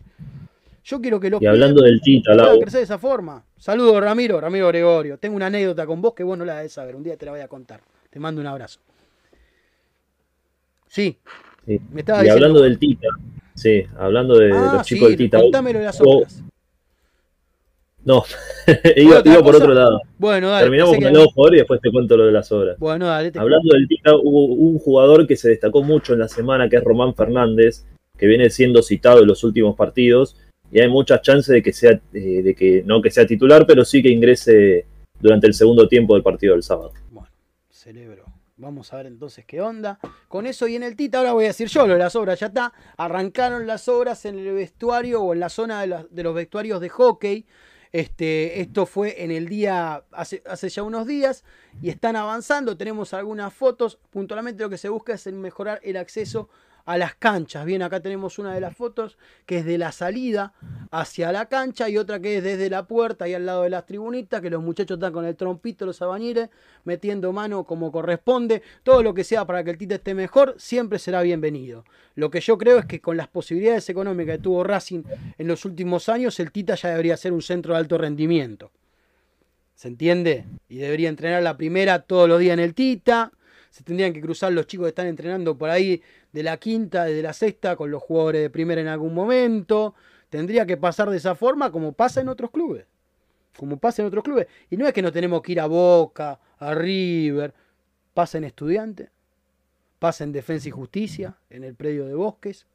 Yo 0.85 1.01
quiero 1.01 1.19
que 1.19 1.29
los 1.29 1.41
Y 1.41 1.45
hablando 1.45 1.81
del 1.83 1.99
Tita, 2.01 2.31
crecer 2.61 2.79
de 2.79 2.83
esa 2.83 2.97
forma. 2.97 3.43
Saludos, 3.57 4.01
Ramiro, 4.01 4.39
Ramiro 4.39 4.67
Gregorio. 4.69 5.17
Tengo 5.17 5.35
una 5.35 5.47
anécdota 5.47 5.85
con 5.85 6.01
vos 6.01 6.13
que 6.13 6.23
vos 6.23 6.37
no 6.37 6.45
la 6.45 6.55
debes 6.57 6.71
saber. 6.73 6.95
Un 6.95 7.03
día 7.03 7.17
te 7.17 7.25
la 7.25 7.31
voy 7.31 7.41
a 7.41 7.47
contar. 7.47 7.81
Te 8.09 8.19
mando 8.19 8.39
un 8.41 8.47
abrazo. 8.47 8.79
Sí, 10.87 11.19
sí. 11.77 11.81
me 11.91 11.99
estaba 12.01 12.19
y 12.19 12.23
diciendo. 12.23 12.45
hablando 12.47 12.61
del 12.63 12.79
Tita, 12.79 13.07
sí, 13.55 13.83
hablando 13.97 14.37
de 14.37 14.51
Ah, 14.51 14.71
los 14.77 14.85
chicos 14.87 15.05
sí, 15.09 15.15
del 15.15 15.17
Tita. 15.17 15.39
contámelo 15.39 15.79
las 15.81 15.99
otras. 16.01 16.43
No, 18.05 18.23
iba, 18.95 19.19
¿Otra 19.19 19.33
iba 19.33 19.43
por 19.43 19.53
cosa? 19.53 19.63
otro 19.65 19.73
lado. 19.73 20.01
Bueno, 20.17 20.49
dale. 20.49 20.63
Terminamos 20.63 20.93
con 20.93 20.99
que- 21.01 21.07
el 21.07 21.13
nuevo 21.13 21.31
jugador 21.31 21.55
y 21.55 21.57
después 21.57 21.81
te 21.81 21.91
cuento 21.91 22.15
lo 22.17 22.25
de 22.25 22.31
las 22.31 22.51
obras. 22.51 22.79
Bueno, 22.79 23.07
dale. 23.07 23.29
te- 23.31 23.39
Hablando 23.39 23.73
del 23.73 23.87
Tita, 23.87 24.15
hubo 24.15 24.45
un 24.45 24.79
jugador 24.79 25.27
que 25.27 25.35
se 25.35 25.49
destacó 25.49 25.83
mucho 25.83 26.13
en 26.13 26.19
la 26.19 26.27
semana, 26.29 26.69
que 26.69 26.77
es 26.77 26.83
Román 26.83 27.13
Fernández, 27.13 27.85
que 28.17 28.25
viene 28.25 28.49
siendo 28.49 28.81
citado 28.81 29.21
en 29.21 29.27
los 29.27 29.43
últimos 29.43 29.75
partidos, 29.75 30.37
y 30.71 30.79
hay 30.79 30.87
muchas 30.87 31.21
chances 31.21 31.53
de 31.53 31.61
que 31.61 31.73
sea, 31.73 31.99
eh, 32.13 32.41
de 32.41 32.55
que 32.55 32.83
no 32.85 33.01
que 33.01 33.11
sea 33.11 33.25
titular, 33.27 33.65
pero 33.67 33.83
sí 33.83 34.01
que 34.01 34.09
ingrese 34.09 34.85
durante 35.19 35.47
el 35.47 35.53
segundo 35.53 35.87
tiempo 35.87 36.13
del 36.13 36.23
partido 36.23 36.53
del 36.53 36.63
sábado. 36.63 36.93
Bueno, 37.11 37.29
celebro. 37.69 38.23
Vamos 38.59 38.91
a 38.91 38.97
ver 38.97 39.05
entonces 39.05 39.45
qué 39.45 39.61
onda. 39.61 39.99
Con 40.27 40.45
eso 40.45 40.67
y 40.67 40.75
en 40.75 40.83
el 40.83 40.97
Tita, 40.97 41.19
ahora 41.19 41.31
voy 41.31 41.45
a 41.45 41.47
decir 41.47 41.69
yo 41.69 41.87
lo 41.87 41.93
de 41.93 41.99
las 41.99 42.17
obras, 42.17 42.41
ya 42.41 42.47
está. 42.47 42.73
Arrancaron 42.97 43.65
las 43.65 43.87
obras 43.87 44.25
en 44.25 44.37
el 44.37 44.53
vestuario 44.53 45.21
o 45.21 45.33
en 45.33 45.39
la 45.39 45.47
zona 45.47 45.81
de, 45.81 46.05
de 46.09 46.23
los 46.23 46.35
vestuarios 46.35 46.81
de 46.81 46.89
hockey. 46.89 47.45
Este, 47.93 48.59
esto 48.59 48.85
fue 48.85 49.23
en 49.23 49.31
el 49.31 49.47
día, 49.47 50.03
hace, 50.11 50.43
hace 50.45 50.67
ya 50.67 50.83
unos 50.83 51.07
días, 51.07 51.45
y 51.81 51.89
están 51.89 52.17
avanzando. 52.17 52.75
Tenemos 52.75 53.13
algunas 53.13 53.53
fotos. 53.53 53.97
Puntualmente 54.09 54.61
lo 54.61 54.69
que 54.69 54.77
se 54.77 54.89
busca 54.89 55.13
es 55.13 55.25
mejorar 55.27 55.79
el 55.81 55.95
acceso 55.95 56.49
a 56.85 56.97
las 56.97 57.15
canchas. 57.15 57.65
Bien, 57.65 57.81
acá 57.81 57.99
tenemos 57.99 58.39
una 58.39 58.53
de 58.53 58.61
las 58.61 58.75
fotos 58.75 59.17
que 59.45 59.59
es 59.59 59.65
de 59.65 59.77
la 59.77 59.91
salida 59.91 60.53
hacia 60.91 61.31
la 61.31 61.47
cancha 61.47 61.89
y 61.89 61.97
otra 61.97 62.19
que 62.19 62.37
es 62.37 62.43
desde 62.43 62.69
la 62.69 62.87
puerta 62.87 63.27
y 63.27 63.33
al 63.33 63.45
lado 63.45 63.63
de 63.63 63.69
las 63.69 63.85
tribunitas, 63.85 64.41
que 64.41 64.49
los 64.49 64.63
muchachos 64.63 64.97
están 64.97 65.13
con 65.13 65.25
el 65.25 65.35
trompito, 65.35 65.85
los 65.85 66.01
albañiles, 66.01 66.49
metiendo 66.83 67.31
mano 67.31 67.63
como 67.63 67.91
corresponde. 67.91 68.61
Todo 68.83 69.03
lo 69.03 69.13
que 69.13 69.23
sea 69.23 69.45
para 69.45 69.63
que 69.63 69.71
el 69.71 69.77
Tita 69.77 69.95
esté 69.95 70.13
mejor, 70.13 70.55
siempre 70.57 70.99
será 70.99 71.21
bienvenido. 71.21 71.85
Lo 72.15 72.29
que 72.29 72.41
yo 72.41 72.57
creo 72.57 72.79
es 72.79 72.85
que 72.85 73.01
con 73.01 73.17
las 73.17 73.27
posibilidades 73.27 73.89
económicas 73.89 74.37
que 74.37 74.43
tuvo 74.43 74.63
Racing 74.63 75.03
en 75.37 75.47
los 75.47 75.65
últimos 75.65 76.09
años, 76.09 76.39
el 76.39 76.51
Tita 76.51 76.75
ya 76.75 76.89
debería 76.89 77.17
ser 77.17 77.33
un 77.33 77.41
centro 77.41 77.73
de 77.73 77.79
alto 77.79 77.97
rendimiento. 77.97 78.71
¿Se 79.75 79.87
entiende? 79.87 80.45
Y 80.67 80.79
debería 80.79 81.07
entrenar 81.07 81.41
la 81.41 81.55
primera 81.55 81.99
todos 81.99 82.27
los 82.27 82.39
días 82.39 82.53
en 82.53 82.59
el 82.59 82.73
Tita. 82.73 83.31
Se 83.69 83.83
tendrían 83.83 84.13
que 84.13 84.21
cruzar 84.21 84.51
los 84.51 84.67
chicos 84.67 84.85
que 84.85 84.89
están 84.89 85.07
entrenando 85.07 85.57
por 85.57 85.69
ahí 85.69 86.01
de 86.31 86.43
la 86.43 86.57
quinta, 86.57 87.05
de 87.05 87.21
la 87.21 87.33
sexta, 87.33 87.75
con 87.75 87.91
los 87.91 88.01
jugadores 88.01 88.41
de 88.41 88.49
primera 88.49 88.81
en 88.81 88.87
algún 88.87 89.13
momento. 89.13 89.93
Tendría 90.29 90.65
que 90.65 90.77
pasar 90.77 91.09
de 91.09 91.17
esa 91.17 91.35
forma 91.35 91.71
como 91.71 91.93
pasa 91.93 92.21
en 92.21 92.29
otros 92.29 92.51
clubes. 92.51 92.85
Como 93.57 93.77
pasa 93.77 94.01
en 94.01 94.07
otros 94.07 94.23
clubes. 94.23 94.47
Y 94.69 94.77
no 94.77 94.87
es 94.87 94.93
que 94.93 95.01
no 95.01 95.11
tenemos 95.11 95.41
que 95.41 95.51
ir 95.51 95.59
a 95.59 95.67
Boca, 95.67 96.39
a 96.57 96.73
River. 96.73 97.53
Pasa 98.13 98.37
en 98.37 98.45
Estudiante. 98.45 99.09
Pasa 99.99 100.23
en 100.23 100.31
Defensa 100.31 100.69
y 100.69 100.71
Justicia, 100.71 101.37
en 101.49 101.63
el 101.63 101.75
predio 101.75 102.05
de 102.05 102.13
Bosques. 102.13 102.65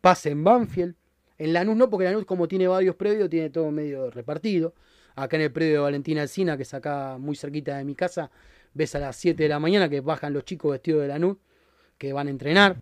Pasa 0.00 0.30
en 0.30 0.42
Banfield. 0.42 0.94
En 1.38 1.52
Lanús 1.52 1.76
no, 1.76 1.90
porque 1.90 2.04
Lanús 2.04 2.24
como 2.24 2.48
tiene 2.48 2.66
varios 2.68 2.96
predios, 2.96 3.28
tiene 3.28 3.50
todo 3.50 3.70
medio 3.70 4.10
repartido. 4.10 4.74
Acá 5.14 5.36
en 5.36 5.42
el 5.42 5.52
predio 5.52 5.74
de 5.74 5.78
Valentina 5.80 6.22
Alcina, 6.22 6.56
que 6.56 6.62
es 6.62 6.72
acá 6.72 7.18
muy 7.18 7.36
cerquita 7.36 7.76
de 7.76 7.84
mi 7.84 7.94
casa, 7.94 8.30
ves 8.74 8.94
a 8.94 8.98
las 8.98 9.16
7 9.16 9.42
de 9.42 9.48
la 9.48 9.58
mañana 9.58 9.88
que 9.88 10.00
bajan 10.00 10.32
los 10.32 10.44
chicos 10.44 10.72
vestidos 10.72 11.02
de 11.02 11.08
Lanús, 11.08 11.36
que 11.98 12.12
van 12.12 12.26
a 12.28 12.30
entrenar. 12.30 12.76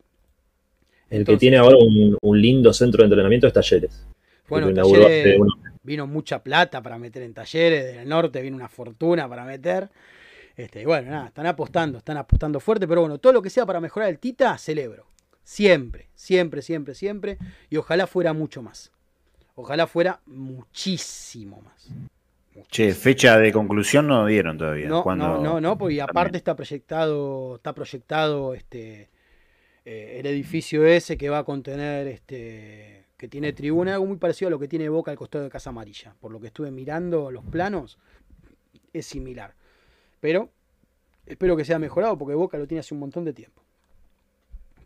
El 1.09 1.19
Entonces- 1.21 1.37
que 1.37 1.41
tiene 1.41 1.57
ahora 1.57 1.77
un, 1.79 2.17
un 2.21 2.41
lindo 2.41 2.73
centro 2.73 2.99
de 3.03 3.07
entrenamiento 3.07 3.47
es 3.47 3.53
Talleres. 3.53 4.07
Bueno, 4.49 4.71
Talleres- 4.73 5.39
vino 5.83 6.07
mucha 6.07 6.43
plata 6.43 6.83
para 6.83 6.99
meter 6.99 7.23
en 7.23 7.33
talleres, 7.35 7.85
del 7.97 8.09
norte 8.09 8.43
vino 8.43 8.57
una 8.57 8.69
fortuna 8.69 9.29
para 9.29 9.45
meter. 9.45 9.89
Este, 10.57 10.83
y 10.83 10.85
bueno, 10.85 11.11
nada, 11.11 11.29
están 11.29 11.47
apostando, 11.47 11.99
están 11.99 12.17
apostando 12.19 12.61
fuerte, 12.61 12.87
pero 12.87 13.01
bueno, 13.01 13.19
todo 13.19 13.33
lo 13.33 13.41
que 13.43 13.49
sea 13.51 13.65
para 13.65 13.81
mejorar 13.81 14.11
el 14.11 14.19
Tita, 14.19 14.57
celebro. 14.59 15.07
Siempre, 15.43 16.09
siempre, 16.15 16.61
siempre, 16.63 16.95
siempre. 16.95 17.39
Y 17.71 17.77
ojalá 17.77 18.07
fuera 18.07 18.33
mucho 18.33 18.61
más. 18.63 18.91
Ojalá 19.55 19.87
fuera 19.87 20.21
muchísimo 20.27 21.63
más. 21.63 21.89
Che, 22.69 22.95
fecha 22.95 23.39
de 23.39 23.53
conclusión 23.53 24.07
no 24.07 24.27
dieron 24.27 24.59
todavía. 24.59 24.89
No, 24.89 25.03
¿Cuándo? 25.03 25.27
no, 25.27 25.43
no, 25.43 25.61
no, 25.61 25.79
porque 25.79 26.01
aparte 26.03 26.37
está 26.37 26.57
proyectado, 26.57 27.57
está 27.57 27.75
proyectado 27.75 28.55
este 28.55 29.11
eh, 29.85 30.17
el 30.21 30.27
edificio 30.27 30.87
ese 30.87 31.17
que 31.17 31.31
va 31.31 31.39
a 31.39 31.45
contener 31.45 32.07
este 32.07 33.07
que 33.17 33.29
tiene 33.29 33.53
tribuna, 33.53 33.95
algo 33.95 34.07
muy 34.07 34.17
parecido 34.17 34.49
a 34.49 34.51
lo 34.51 34.59
que 34.59 34.67
tiene 34.67 34.89
Boca 34.89 35.11
al 35.11 35.17
costado 35.19 35.45
de 35.45 35.51
Casa 35.51 35.71
Amarilla. 35.71 36.15
Por 36.21 36.33
lo 36.33 36.41
que 36.41 36.47
estuve 36.47 36.71
mirando 36.71 37.31
los 37.31 37.45
planos, 37.45 37.99
es 38.95 39.05
similar. 39.05 39.55
Pero 40.21 40.49
espero 41.27 41.57
que 41.57 41.65
sea 41.65 41.79
mejorado 41.79 42.17
porque 42.17 42.35
Boca 42.35 42.57
lo 42.57 42.67
tiene 42.67 42.81
hace 42.81 42.95
un 42.95 43.01
montón 43.01 43.25
de 43.25 43.35
tiempo. 43.35 43.63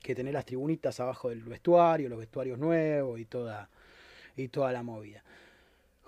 Que 0.02 0.14
tener 0.14 0.34
las 0.34 0.44
tribunitas 0.44 0.98
abajo 1.00 1.28
del 1.28 1.42
vestuario, 1.42 2.08
los 2.08 2.18
vestuarios 2.18 2.58
nuevos 2.58 3.20
y 3.20 3.24
toda, 3.24 3.68
y 4.36 4.48
toda 4.48 4.72
la 4.72 4.82
movida. 4.82 5.22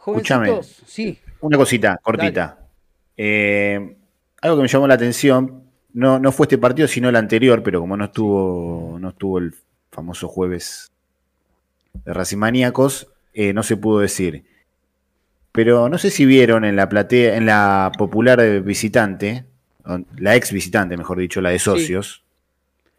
Escúchame. 0.06 0.60
Sí, 0.62 1.18
Una 1.40 1.56
cosita, 1.56 1.98
cortita. 2.02 2.58
Eh, 3.16 3.96
algo 4.40 4.56
que 4.56 4.62
me 4.62 4.68
llamó 4.68 4.86
la 4.86 4.94
atención, 4.94 5.64
no, 5.92 6.18
no 6.18 6.32
fue 6.32 6.44
este 6.44 6.58
partido, 6.58 6.86
sino 6.86 7.08
el 7.08 7.16
anterior, 7.16 7.62
pero 7.62 7.80
como 7.80 7.96
no 7.96 8.04
estuvo, 8.04 8.98
no 9.00 9.08
estuvo 9.08 9.38
el 9.38 9.54
famoso 9.90 10.28
jueves 10.28 10.92
de 12.04 12.12
Racing 12.12 12.36
Maníacos, 12.36 13.08
eh, 13.32 13.52
no 13.52 13.62
se 13.62 13.76
pudo 13.76 14.00
decir. 14.00 14.44
Pero 15.52 15.88
no 15.88 15.98
sé 15.98 16.10
si 16.10 16.26
vieron 16.26 16.64
en 16.64 16.76
la 16.76 16.88
platea, 16.88 17.36
en 17.36 17.46
la 17.46 17.90
popular 17.96 18.60
visitante, 18.60 19.46
la 20.18 20.36
ex 20.36 20.52
visitante, 20.52 20.96
mejor 20.96 21.18
dicho, 21.18 21.40
la 21.40 21.50
de 21.50 21.58
socios. 21.58 22.22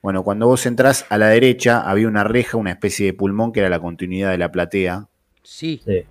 Bueno, 0.01 0.23
cuando 0.23 0.47
vos 0.47 0.65
entrás 0.65 1.05
a 1.09 1.17
la 1.17 1.27
derecha, 1.27 1.81
había 1.81 2.07
una 2.07 2.23
reja, 2.23 2.57
una 2.57 2.71
especie 2.71 3.05
de 3.05 3.13
pulmón 3.13 3.51
que 3.51 3.59
era 3.59 3.69
la 3.69 3.79
continuidad 3.79 4.31
de 4.31 4.37
la 4.39 4.51
platea. 4.51 5.07
sí. 5.43 5.81
sí, 5.85 6.03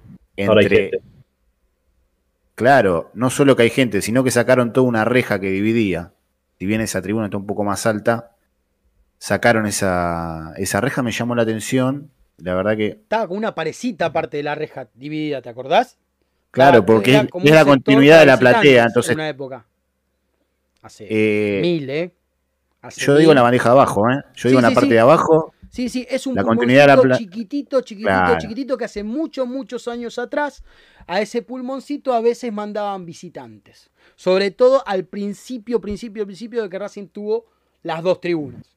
ahora 0.44 0.60
hay 0.60 0.66
Entre, 0.66 0.76
gente. 0.90 1.02
Claro, 2.54 3.10
no 3.14 3.28
solo 3.30 3.54
que 3.56 3.64
hay 3.64 3.70
gente, 3.70 4.00
sino 4.00 4.24
que 4.24 4.30
sacaron 4.30 4.72
toda 4.72 4.86
una 4.88 5.04
reja 5.04 5.38
que 5.40 5.50
dividía. 5.50 6.12
Si 6.58 6.64
bien 6.66 6.80
esa 6.80 7.02
tribuna 7.02 7.26
está 7.26 7.36
un 7.36 7.46
poco 7.46 7.64
más 7.64 7.84
alta, 7.86 8.32
sacaron 9.18 9.66
esa, 9.66 10.52
esa 10.56 10.80
reja, 10.80 11.02
me 11.02 11.12
llamó 11.12 11.34
la 11.34 11.42
atención. 11.42 12.10
La 12.38 12.54
verdad 12.54 12.76
que, 12.76 12.88
Estaba 12.88 13.28
con 13.28 13.36
una 13.38 13.54
parecita 13.54 14.06
aparte 14.06 14.38
de 14.38 14.42
la 14.42 14.54
reja 14.54 14.88
dividida, 14.94 15.42
¿te 15.42 15.48
acordás? 15.50 15.98
claro, 16.50 16.84
porque 16.86 17.12
era 17.12 17.22
es, 17.22 17.28
como 17.28 17.44
es 17.44 17.50
un 17.50 17.54
la 17.54 17.64
continuidad 17.64 18.20
de 18.20 18.26
la 18.26 18.38
platea, 18.38 18.84
entonces 18.84 19.10
En 19.12 19.18
una 19.18 19.28
época. 19.28 19.66
Hace 20.82 21.06
eh, 21.10 21.60
mil, 21.60 21.90
¿eh? 21.90 22.14
Hace 22.82 23.00
yo 23.02 23.16
digo 23.16 23.32
en 23.32 23.36
la 23.36 23.42
mil. 23.42 23.44
bandeja 23.44 23.68
de 23.70 23.72
abajo, 23.74 24.08
¿eh? 24.10 24.22
Yo 24.34 24.48
Sí, 24.48 24.48
digo 24.48 24.60
en 24.60 24.64
la 24.64 24.70
sí, 24.70 24.74
parte 24.74 24.88
sí. 24.88 24.94
de 24.94 25.00
abajo, 25.00 25.54
Sí, 25.76 25.90
sí, 25.90 26.06
es 26.08 26.26
un 26.26 26.34
la 26.34 26.42
continuidad 26.42 26.84
de 26.84 26.86
la 26.88 26.96
pulmoncito 26.96 27.30
chiquitito, 27.30 27.80
chiquitito, 27.82 28.08
Claro. 28.08 28.38
chiquitito 28.38 28.78
que 28.78 28.86
hace 28.86 29.02
muchos, 29.02 29.46
muchos 29.46 29.86
años 29.88 30.18
atrás 30.18 30.64
a 31.06 31.20
ese 31.20 31.42
pulmoncito 31.42 32.14
a 32.14 32.22
veces 32.22 32.50
mandaban 32.50 33.04
visitantes. 33.04 33.90
Sobre 34.14 34.50
todo 34.50 34.82
al 34.88 35.04
principio, 35.04 35.78
principio, 35.78 36.24
principio 36.24 36.62
de 36.62 36.70
que 36.70 36.78
Racing 36.78 37.08
tuvo 37.08 37.44
las 37.82 38.02
dos 38.02 38.22
tribunas. 38.22 38.74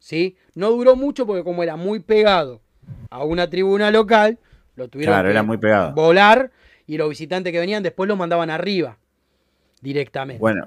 ¿Sí? 0.00 0.36
No 0.56 0.72
duró 0.72 0.96
mucho 0.96 1.28
porque 1.28 1.44
como 1.44 1.62
era 1.62 1.76
muy 1.76 2.00
pegado 2.00 2.60
a 3.08 3.22
una 3.22 3.48
tribuna 3.48 3.92
local, 3.92 4.36
lo 4.74 4.88
tuvieron 4.88 5.12
claro, 5.14 5.28
que 5.28 5.30
era 5.30 5.44
muy 5.44 5.58
pegado. 5.58 5.92
volar 5.92 6.50
y 6.88 6.96
los 6.96 7.08
visitantes 7.08 7.52
que 7.52 7.60
venían 7.60 7.84
después 7.84 8.08
los 8.08 8.18
mandaban 8.18 8.50
arriba 8.50 8.98
directamente. 9.80 10.40
Bueno, 10.40 10.66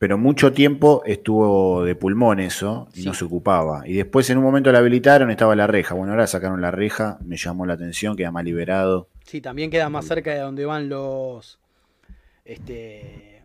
pero 0.00 0.16
mucho 0.16 0.50
tiempo 0.52 1.02
estuvo 1.04 1.84
de 1.84 1.94
pulmón 1.94 2.40
eso 2.40 2.88
y 2.94 3.02
Sí. 3.02 3.06
no 3.06 3.12
se 3.12 3.26
ocupaba. 3.26 3.82
Y 3.86 3.92
después 3.92 4.30
en 4.30 4.38
un 4.38 4.44
momento 4.44 4.72
la 4.72 4.78
habilitaron, 4.78 5.30
estaba 5.30 5.54
la 5.54 5.66
reja. 5.66 5.94
Bueno, 5.94 6.12
ahora 6.12 6.26
sacaron 6.26 6.62
la 6.62 6.70
reja, 6.70 7.18
me 7.22 7.36
llamó 7.36 7.66
la 7.66 7.74
atención, 7.74 8.16
queda 8.16 8.30
más 8.30 8.42
liberado. 8.42 9.08
Sí, 9.26 9.42
también 9.42 9.70
queda 9.70 9.90
más 9.90 10.06
cerca 10.06 10.32
de 10.32 10.40
donde 10.40 10.64
van 10.64 10.88
los 10.88 11.58
este 12.46 13.42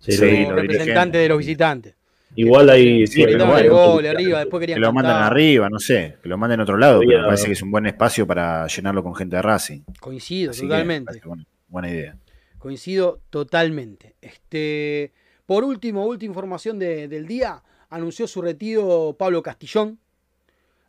Sí, 0.00 0.10
Sí, 0.12 0.20
lo- 0.20 0.26
los 0.40 0.48
los 0.50 0.60
representantes 0.62 1.20
de 1.22 1.28
los 1.28 1.38
visitantes. 1.38 1.94
igual 2.34 2.68
hay. 2.70 3.06
Sí, 3.06 3.22
pero 3.24 3.46
bueno, 3.46 3.58
el 3.60 3.70
gol 3.70 4.06
arriba, 4.06 4.40
después 4.40 4.60
querían 4.60 4.76
Que 4.78 4.80
lo 4.80 4.92
mandan 4.92 5.22
arriba, 5.22 5.68
no 5.70 5.78
sé, 5.78 6.16
que 6.20 6.28
lo 6.28 6.36
manden 6.36 6.58
a 6.58 6.62
otro 6.64 6.76
lado, 6.76 6.98
pero 7.06 7.20
me 7.20 7.26
parece 7.26 7.46
que 7.46 7.52
es 7.52 7.62
un 7.62 7.70
buen 7.70 7.86
espacio 7.86 8.26
para 8.26 8.66
llenarlo 8.66 9.04
con 9.04 9.14
gente 9.14 9.36
de 9.36 9.42
Racing. 9.42 9.82
Coincido 10.00 10.50
Así 10.50 10.62
totalmente. 10.62 11.20
buena 11.68 11.88
idea. 11.88 12.16
Coincido 12.58 13.20
totalmente. 13.30 14.16
Este, 14.20 15.12
por 15.46 15.64
último, 15.64 16.04
última 16.06 16.30
información 16.30 16.78
de- 16.78 17.08
del 17.08 17.26
día, 17.26 17.62
anunció 17.90 18.26
su 18.26 18.40
retiro 18.42 19.14
Pablo 19.18 19.42
Castillón. 19.42 19.98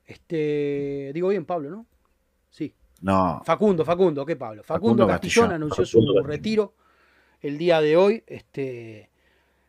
Este, 0.05 1.11
digo 1.13 1.29
bien 1.29 1.45
Pablo, 1.45 1.69
¿no? 1.69 1.85
Sí. 2.49 2.73
No, 3.01 3.41
Facundo, 3.45 3.83
Facundo, 3.83 4.25
¿qué 4.25 4.35
Pablo? 4.35 4.63
Facundo, 4.63 5.03
Facundo 5.03 5.07
Castillón, 5.07 5.45
Castillón. 5.49 5.53
anunció 5.53 5.85
Facundo 5.85 6.07
su 6.07 6.13
Castillón. 6.15 6.27
retiro 6.31 6.73
el 7.41 7.57
día 7.57 7.81
de 7.81 7.97
hoy. 7.97 8.23
Este, 8.27 9.09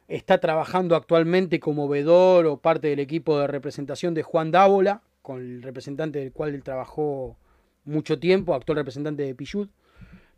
está 0.09 0.39
trabajando 0.39 0.95
actualmente 0.95 1.59
como 1.59 1.89
vedor 1.89 2.47
o 2.47 2.59
parte 2.59 2.89
del 2.89 3.01
equipo 3.01 3.39
de 3.39 3.47
representación 3.47 4.15
de 4.15 4.23
Juan 4.23 4.51
Dávola, 4.51 5.03
con 5.23 5.41
el 5.41 5.63
representante 5.63 6.21
del 6.21 6.33
cual 6.33 6.55
él 6.55 6.63
trabajó 6.63 7.37
mucho 7.85 8.19
tiempo, 8.19 8.55
actual 8.55 8.77
representante 8.77 9.23
de 9.25 9.35
Pichut, 9.35 9.71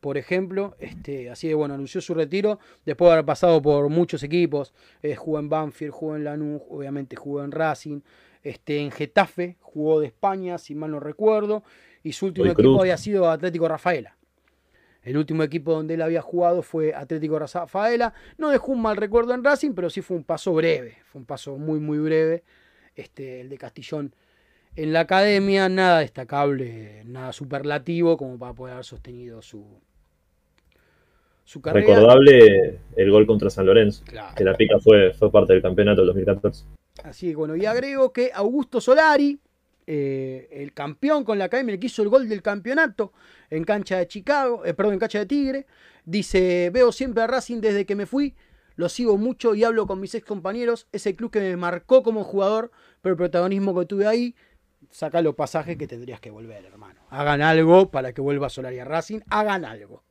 por 0.00 0.16
ejemplo. 0.16 0.76
Este, 0.78 1.30
así 1.30 1.48
que 1.48 1.54
bueno, 1.54 1.74
anunció 1.74 2.00
su 2.00 2.14
retiro 2.14 2.58
después 2.84 3.08
de 3.08 3.12
haber 3.14 3.24
pasado 3.24 3.60
por 3.60 3.88
muchos 3.88 4.22
equipos. 4.22 4.72
Eh, 5.02 5.14
jugó 5.14 5.38
en 5.38 5.48
Banfield, 5.48 5.92
jugó 5.92 6.16
en 6.16 6.24
Lanús, 6.24 6.62
obviamente 6.68 7.16
jugó 7.16 7.42
en 7.42 7.52
Racing. 7.52 8.00
Este, 8.42 8.78
en 8.78 8.90
Getafe, 8.90 9.56
jugó 9.60 10.00
de 10.00 10.06
España, 10.06 10.58
si 10.58 10.74
mal 10.74 10.90
no 10.90 11.00
recuerdo. 11.00 11.62
Y 12.02 12.12
su 12.12 12.26
último 12.26 12.46
equipo 12.46 12.62
Cruz. 12.62 12.80
había 12.80 12.96
sido 12.96 13.28
Atlético 13.30 13.68
Rafaela. 13.68 14.16
El 15.02 15.16
último 15.16 15.42
equipo 15.42 15.72
donde 15.72 15.94
él 15.94 16.02
había 16.02 16.22
jugado 16.22 16.62
fue 16.62 16.94
Atlético 16.94 17.38
Rafaela. 17.38 18.12
No 18.36 18.50
dejó 18.50 18.72
un 18.72 18.82
mal 18.82 18.96
recuerdo 18.96 19.34
en 19.34 19.42
Racing, 19.42 19.72
pero 19.72 19.90
sí 19.90 20.02
fue 20.02 20.16
un 20.16 20.24
paso 20.24 20.52
breve. 20.52 20.98
Fue 21.06 21.20
un 21.20 21.26
paso 21.26 21.56
muy, 21.56 21.80
muy 21.80 21.98
breve. 21.98 22.44
Este, 22.94 23.40
el 23.40 23.48
de 23.48 23.58
Castillón 23.58 24.12
en 24.78 24.92
la 24.92 25.00
academia, 25.00 25.68
nada 25.68 25.98
destacable, 25.98 27.02
nada 27.04 27.32
superlativo 27.32 28.16
como 28.16 28.38
para 28.38 28.54
poder 28.54 28.74
haber 28.74 28.84
sostenido 28.84 29.42
su, 29.42 29.66
su 31.48 31.62
carrera. 31.62 31.86
Recordable 31.86 32.78
el 32.94 33.10
gol 33.10 33.26
contra 33.26 33.48
San 33.48 33.64
Lorenzo, 33.64 34.04
Claro. 34.04 34.34
que 34.36 34.44
la 34.44 34.54
pica 34.54 34.78
fue, 34.78 35.14
fue 35.14 35.32
parte 35.32 35.54
del 35.54 35.62
campeonato 35.62 36.02
del 36.02 36.08
2014. 36.08 36.66
Así 37.04 37.30
que 37.30 37.36
bueno, 37.36 37.56
y 37.56 37.64
agrego 37.64 38.12
que 38.12 38.30
Augusto 38.34 38.82
Solari, 38.82 39.40
eh, 39.86 40.46
el 40.52 40.74
campeón 40.74 41.24
con 41.24 41.38
la 41.38 41.44
academia, 41.46 41.72
el 41.72 41.80
que 41.80 41.86
hizo 41.86 42.02
el 42.02 42.10
gol 42.10 42.28
del 42.28 42.42
campeonato 42.42 43.14
en 43.48 43.64
cancha 43.64 43.96
de 43.96 44.06
Chicago, 44.06 44.66
eh, 44.66 44.74
perdón, 44.74 44.92
en 44.92 44.98
cancha 44.98 45.20
de 45.20 45.26
Tigre, 45.26 45.66
dice, 46.04 46.68
veo 46.70 46.92
siempre 46.92 47.22
a 47.22 47.26
Racing 47.26 47.62
desde 47.62 47.86
que 47.86 47.94
me 47.96 48.04
fui, 48.04 48.34
lo 48.76 48.90
sigo 48.90 49.16
mucho 49.16 49.54
y 49.54 49.64
hablo 49.64 49.86
con 49.86 50.00
mis 50.00 50.14
ex 50.14 50.26
compañeros, 50.26 50.86
ese 50.92 51.16
club 51.16 51.30
que 51.30 51.40
me 51.40 51.56
marcó 51.56 52.02
como 52.02 52.24
jugador, 52.24 52.72
pero 53.00 53.14
el 53.14 53.16
protagonismo 53.16 53.74
que 53.78 53.86
tuve 53.86 54.06
ahí, 54.06 54.34
saca 54.90 55.22
los 55.22 55.34
pasajes 55.34 55.78
que 55.78 55.86
tendrías 55.86 56.20
que 56.20 56.30
volver, 56.30 56.62
hermano. 56.66 57.00
Hagan 57.08 57.40
algo 57.40 57.90
para 57.90 58.12
que 58.12 58.20
vuelva 58.20 58.50
Solari 58.50 58.80
a 58.80 58.84
Racing, 58.84 59.20
hagan 59.30 59.64
algo. 59.64 60.02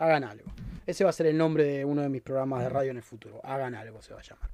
Hagan 0.00 0.24
algo. 0.24 0.50
Ese 0.86 1.04
va 1.04 1.10
a 1.10 1.12
ser 1.12 1.26
el 1.26 1.36
nombre 1.36 1.62
de 1.62 1.84
uno 1.84 2.02
de 2.02 2.08
mis 2.08 2.22
programas 2.22 2.62
de 2.62 2.70
radio 2.70 2.90
en 2.90 2.96
el 2.96 3.02
futuro. 3.02 3.40
Hagan 3.44 3.74
algo 3.74 4.00
se 4.02 4.14
va 4.14 4.20
a 4.20 4.22
llamar. 4.22 4.50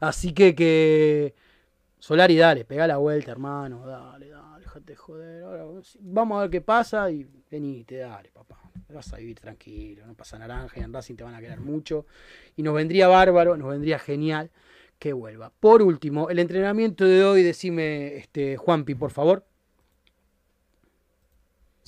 Así 0.00 0.32
que 0.32 0.54
que 0.54 1.34
Solari, 2.00 2.36
dale, 2.36 2.64
pega 2.64 2.86
la 2.86 2.96
vuelta, 2.96 3.30
hermano, 3.30 3.86
dale, 3.86 4.28
dale, 4.28 4.64
déjate 4.64 4.92
de 4.92 4.96
joder. 4.96 5.42
Ahora, 5.44 5.64
vamos 6.00 6.38
a 6.38 6.40
ver 6.42 6.50
qué 6.50 6.60
pasa 6.60 7.10
y 7.10 7.26
venite, 7.50 7.96
dale, 7.98 8.30
papá. 8.30 8.60
Vas 8.92 9.12
a 9.12 9.18
vivir 9.18 9.38
tranquilo, 9.38 10.04
no 10.06 10.14
pasa 10.14 10.38
naranja 10.38 10.80
y 10.80 10.82
en 10.82 10.92
Racing 10.92 11.14
te 11.14 11.24
van 11.24 11.34
a 11.34 11.40
querer 11.40 11.60
mucho. 11.60 12.06
Y 12.56 12.62
nos 12.62 12.74
vendría 12.74 13.06
bárbaro, 13.06 13.56
nos 13.56 13.70
vendría 13.70 13.98
genial 13.98 14.50
que 14.98 15.12
vuelva. 15.12 15.52
Por 15.60 15.82
último, 15.82 16.28
el 16.28 16.40
entrenamiento 16.40 17.04
de 17.04 17.24
hoy, 17.24 17.42
decime, 17.44 18.16
este, 18.16 18.56
Juanpi, 18.56 18.94
por 18.94 19.12
favor. 19.12 19.44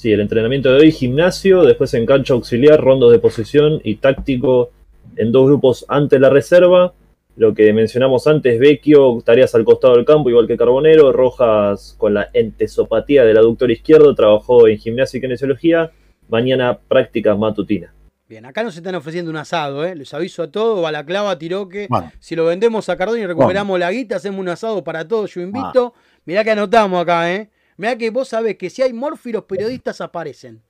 Sí, 0.00 0.10
el 0.10 0.20
entrenamiento 0.20 0.72
de 0.72 0.78
hoy, 0.80 0.92
gimnasio, 0.92 1.62
después 1.62 1.92
en 1.92 2.06
cancha 2.06 2.32
auxiliar, 2.32 2.80
rondos 2.80 3.12
de 3.12 3.18
posición 3.18 3.82
y 3.84 3.96
táctico 3.96 4.70
en 5.16 5.30
dos 5.30 5.44
grupos 5.44 5.84
ante 5.88 6.18
la 6.18 6.30
reserva. 6.30 6.94
Lo 7.36 7.52
que 7.52 7.70
mencionamos 7.74 8.26
antes, 8.26 8.58
Vecchio, 8.58 9.20
tareas 9.22 9.54
al 9.54 9.62
costado 9.62 9.96
del 9.96 10.06
campo, 10.06 10.30
igual 10.30 10.46
que 10.46 10.56
Carbonero. 10.56 11.12
Rojas 11.12 11.96
con 11.98 12.14
la 12.14 12.30
entesopatía 12.32 13.26
del 13.26 13.36
aductor 13.36 13.70
izquierdo, 13.70 14.14
trabajó 14.14 14.68
en 14.68 14.78
gimnasia 14.78 15.18
y 15.18 15.20
kinesiología. 15.20 15.90
Mañana 16.30 16.78
prácticas 16.78 17.36
matutinas. 17.36 17.92
Bien, 18.26 18.46
acá 18.46 18.62
nos 18.62 18.74
están 18.74 18.94
ofreciendo 18.94 19.30
un 19.30 19.36
asado, 19.36 19.84
¿eh? 19.84 19.94
Les 19.94 20.14
aviso 20.14 20.42
a 20.42 20.50
todos, 20.50 20.80
Balaclava, 20.80 21.36
Tiroque. 21.38 21.88
Bueno. 21.90 22.10
Si 22.20 22.34
lo 22.34 22.46
vendemos 22.46 22.88
a 22.88 22.96
Cardón 22.96 23.18
y 23.18 23.26
recuperamos 23.26 23.78
la 23.78 23.90
guita, 23.90 24.16
hacemos 24.16 24.40
un 24.40 24.48
asado 24.48 24.82
para 24.82 25.06
todos. 25.06 25.34
Yo 25.34 25.42
invito. 25.42 25.92
Mirá 26.24 26.42
que 26.42 26.52
anotamos 26.52 27.02
acá, 27.02 27.30
¿eh? 27.34 27.50
Mirá 27.80 27.96
que 27.96 28.10
vos 28.10 28.28
sabés 28.28 28.58
que 28.58 28.68
si 28.68 28.82
hay 28.82 28.92
morfi, 28.92 29.32
los 29.32 29.44
periodistas 29.44 30.02
aparecen. 30.02 30.60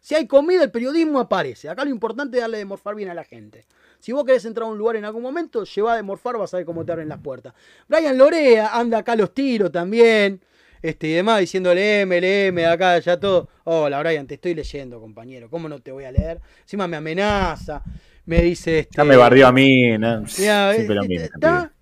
Si 0.00 0.14
hay 0.14 0.26
comida, 0.26 0.62
el 0.64 0.70
periodismo 0.70 1.20
aparece. 1.20 1.68
Acá 1.68 1.84
lo 1.84 1.90
importante 1.90 2.38
es 2.38 2.40
darle 2.40 2.56
de 2.56 2.64
morfar 2.64 2.94
bien 2.94 3.10
a 3.10 3.14
la 3.14 3.22
gente. 3.24 3.66
Si 4.00 4.12
vos 4.12 4.24
querés 4.24 4.46
entrar 4.46 4.66
a 4.66 4.70
un 4.70 4.78
lugar 4.78 4.96
en 4.96 5.04
algún 5.04 5.20
momento, 5.20 5.64
lleva 5.64 5.94
de 5.94 6.02
morfar, 6.02 6.38
vas 6.38 6.54
a 6.54 6.56
ver 6.56 6.64
cómo 6.64 6.82
te 6.82 6.92
abren 6.92 7.10
las 7.10 7.18
puertas. 7.18 7.52
Brian 7.86 8.16
Lorea 8.16 8.68
anda 8.78 8.96
acá 8.96 9.12
a 9.12 9.16
los 9.16 9.34
tiros 9.34 9.70
también. 9.70 10.40
Este, 10.80 11.08
y 11.08 11.12
demás, 11.12 11.40
diciéndole 11.40 12.00
M, 12.00 12.46
M, 12.46 12.64
acá, 12.64 12.98
ya 12.98 13.20
todo. 13.20 13.46
Hola, 13.64 14.00
Brian, 14.00 14.26
te 14.26 14.36
estoy 14.36 14.54
leyendo, 14.54 14.98
compañero. 14.98 15.50
¿Cómo 15.50 15.68
no 15.68 15.80
te 15.80 15.92
voy 15.92 16.04
a 16.04 16.12
leer? 16.12 16.40
Encima 16.62 16.88
me 16.88 16.96
amenaza. 16.96 17.82
Me 18.24 18.40
dice. 18.40 18.78
Este, 18.78 18.96
Ya 18.96 19.04
me 19.04 19.16
barrió 19.18 19.48
a 19.48 19.52
mí. 19.52 19.98
¿no? 19.98 20.24
Mirá, 20.38 20.74
es- 20.74 20.88
lo 20.88 21.02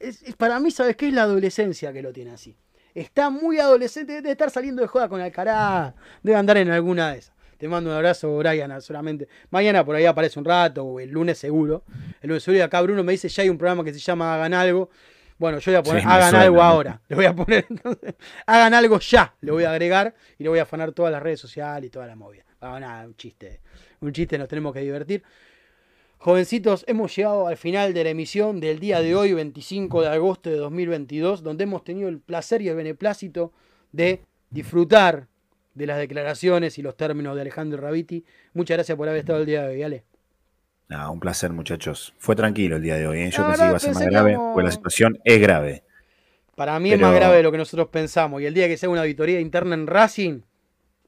es- 0.01 0.23
es- 0.25 0.35
para 0.35 0.59
mí, 0.59 0.73
¿sabes 0.73 0.97
qué? 0.97 1.07
Es 1.07 1.15
la 1.15 1.23
adolescencia 1.23 1.93
que 1.93 2.03
lo 2.03 2.13
tiene 2.13 2.33
así. 2.33 2.57
Está 2.95 3.31
muy 3.31 3.59
adolescente, 3.59 4.15
debe 4.15 4.33
estar 4.33 4.51
saliendo 4.51 4.83
de 4.83 4.89
joda 4.89 5.09
con 5.09 5.21
Alcaraz, 5.21 5.95
debe 6.23 6.37
andar 6.39 6.57
en 6.59 6.71
alguna 6.71 7.13
de 7.13 7.19
esas. 7.19 7.33
Te 7.57 7.69
mando 7.69 7.91
un 7.91 7.97
abrazo, 7.97 8.37
Brian, 8.39 8.81
solamente. 8.83 9.29
Mañana 9.51 9.85
por 9.85 9.95
ahí 9.95 10.05
aparece 10.05 10.39
un 10.39 10.45
rato, 10.45 10.85
o 10.85 11.01
el 11.01 11.11
lunes 11.11 11.39
seguro. 11.39 11.85
El 12.21 12.29
lunes 12.31 12.43
seguro, 12.43 12.59
y 12.59 12.63
acá 12.63 12.81
Bruno 12.83 13.05
me 13.05 13.13
dice, 13.13 13.29
ya 13.29 13.45
hay 13.45 13.49
un 13.51 13.57
programa 13.57 13.85
que 13.85 13.93
se 13.95 14.01
llama 14.01 14.35
Hagan 14.35 14.53
Algo. 14.53 14.91
Bueno, 15.39 15.59
yo 15.59 15.71
voy 15.73 15.79
a 15.79 15.83
poner, 15.83 16.03
Sí, 16.03 16.09
hagan 16.09 16.31
suena. 16.31 16.45
algo 16.45 16.63
ahora. 16.63 17.01
Le 17.09 17.17
voy 17.17 17.25
a 17.25 17.35
poner, 17.35 17.67
entonces, 17.71 18.15
hagan 18.47 18.75
algo 18.75 18.99
ya. 18.99 19.35
Le 19.41 19.53
voy 19.53 19.65
a 19.65 19.71
agregar 19.71 20.15
y 20.39 20.43
le 20.43 20.49
voy 20.49 20.59
a 20.59 20.63
afanar 20.63 20.93
todas 20.93 21.13
las 21.13 21.23
redes 21.23 21.41
sociales 21.41 21.87
y 21.87 21.91
toda 21.91 22.07
la 22.07 22.17
movida. 22.17 22.45
Ah, 22.61 22.79
nada, 22.81 23.07
un 23.07 23.15
chiste. 23.17 23.61
Un 24.01 24.13
chiste, 24.13 24.37
nos 24.39 24.49
tenemos 24.49 24.73
que 24.73 24.81
divertir. 24.81 25.23
Jovencitos, 26.23 26.85
hemos 26.87 27.17
llegado 27.17 27.49
al 27.49 27.57
final 27.57 27.93
de 27.95 28.05
la 28.05 28.11
emisión 28.11 28.61
del 28.61 28.79
día 28.79 29.01
de 29.01 29.17
hoy, 29.17 29.33
25 29.33 30.03
de 30.03 30.09
agosto 30.09 30.51
de 30.51 30.57
2022, 30.57 31.43
donde 31.43 31.65
hemos 31.65 31.83
tenido 31.83 32.09
el 32.09 32.21
placer 32.21 32.63
y 32.63 32.69
el 32.69 32.77
beneplácito 32.77 33.53
de 33.91 34.23
disfrutar 34.49 35.27
de 35.75 35.87
las 35.87 35.99
declaraciones 35.99 36.79
y 36.79 36.83
los 36.83 36.97
términos 36.97 37.35
de 37.35 37.41
Alejandro 37.41 37.81
Raviti. 37.81 38.25
Muchas 38.55 38.77
gracias 38.77 38.97
por 38.97 39.09
haber 39.09 39.19
estado 39.19 39.41
el 39.41 39.47
día 39.47 39.63
de 39.63 39.75
hoy, 39.75 39.83
Ale. 39.83 40.05
No, 40.91 41.11
un 41.11 41.19
placer, 41.19 41.51
muchachos. 41.53 42.15
Fue 42.19 42.37
tranquilo 42.37 42.77
el 42.77 42.83
día 42.83 42.95
de 42.95 43.09
hoy. 43.09 43.19
¿eh? 43.23 43.31
Yo 43.33 43.43
La 43.43 43.49
pensé 43.49 43.63
que 43.63 43.67
iba 43.69 43.77
a 43.77 43.81
ser 43.81 43.95
más 43.95 44.07
grave, 44.07 44.31
íbamos- 44.33 44.55
pues 44.55 44.65
la 44.65 44.71
situación 44.71 45.19
es 45.25 45.41
grave. 45.41 45.83
Para 46.55 46.79
mí 46.79 46.91
es 46.93 46.97
Pero- 46.99 47.09
más 47.09 47.17
grave 47.17 47.39
de 47.39 47.43
lo 47.43 47.51
que 47.51 47.59
nosotros 47.59 47.89
pensamos. 47.89 48.41
Y 48.41 48.47
el 48.47 48.55
día 48.55 48.69
que 48.69 48.77
se 48.77 48.87
haga 48.87 48.93
una 48.93 49.01
auditoría 49.03 49.41
interna 49.41 49.75
en 49.75 49.89
Racing, 49.89 50.43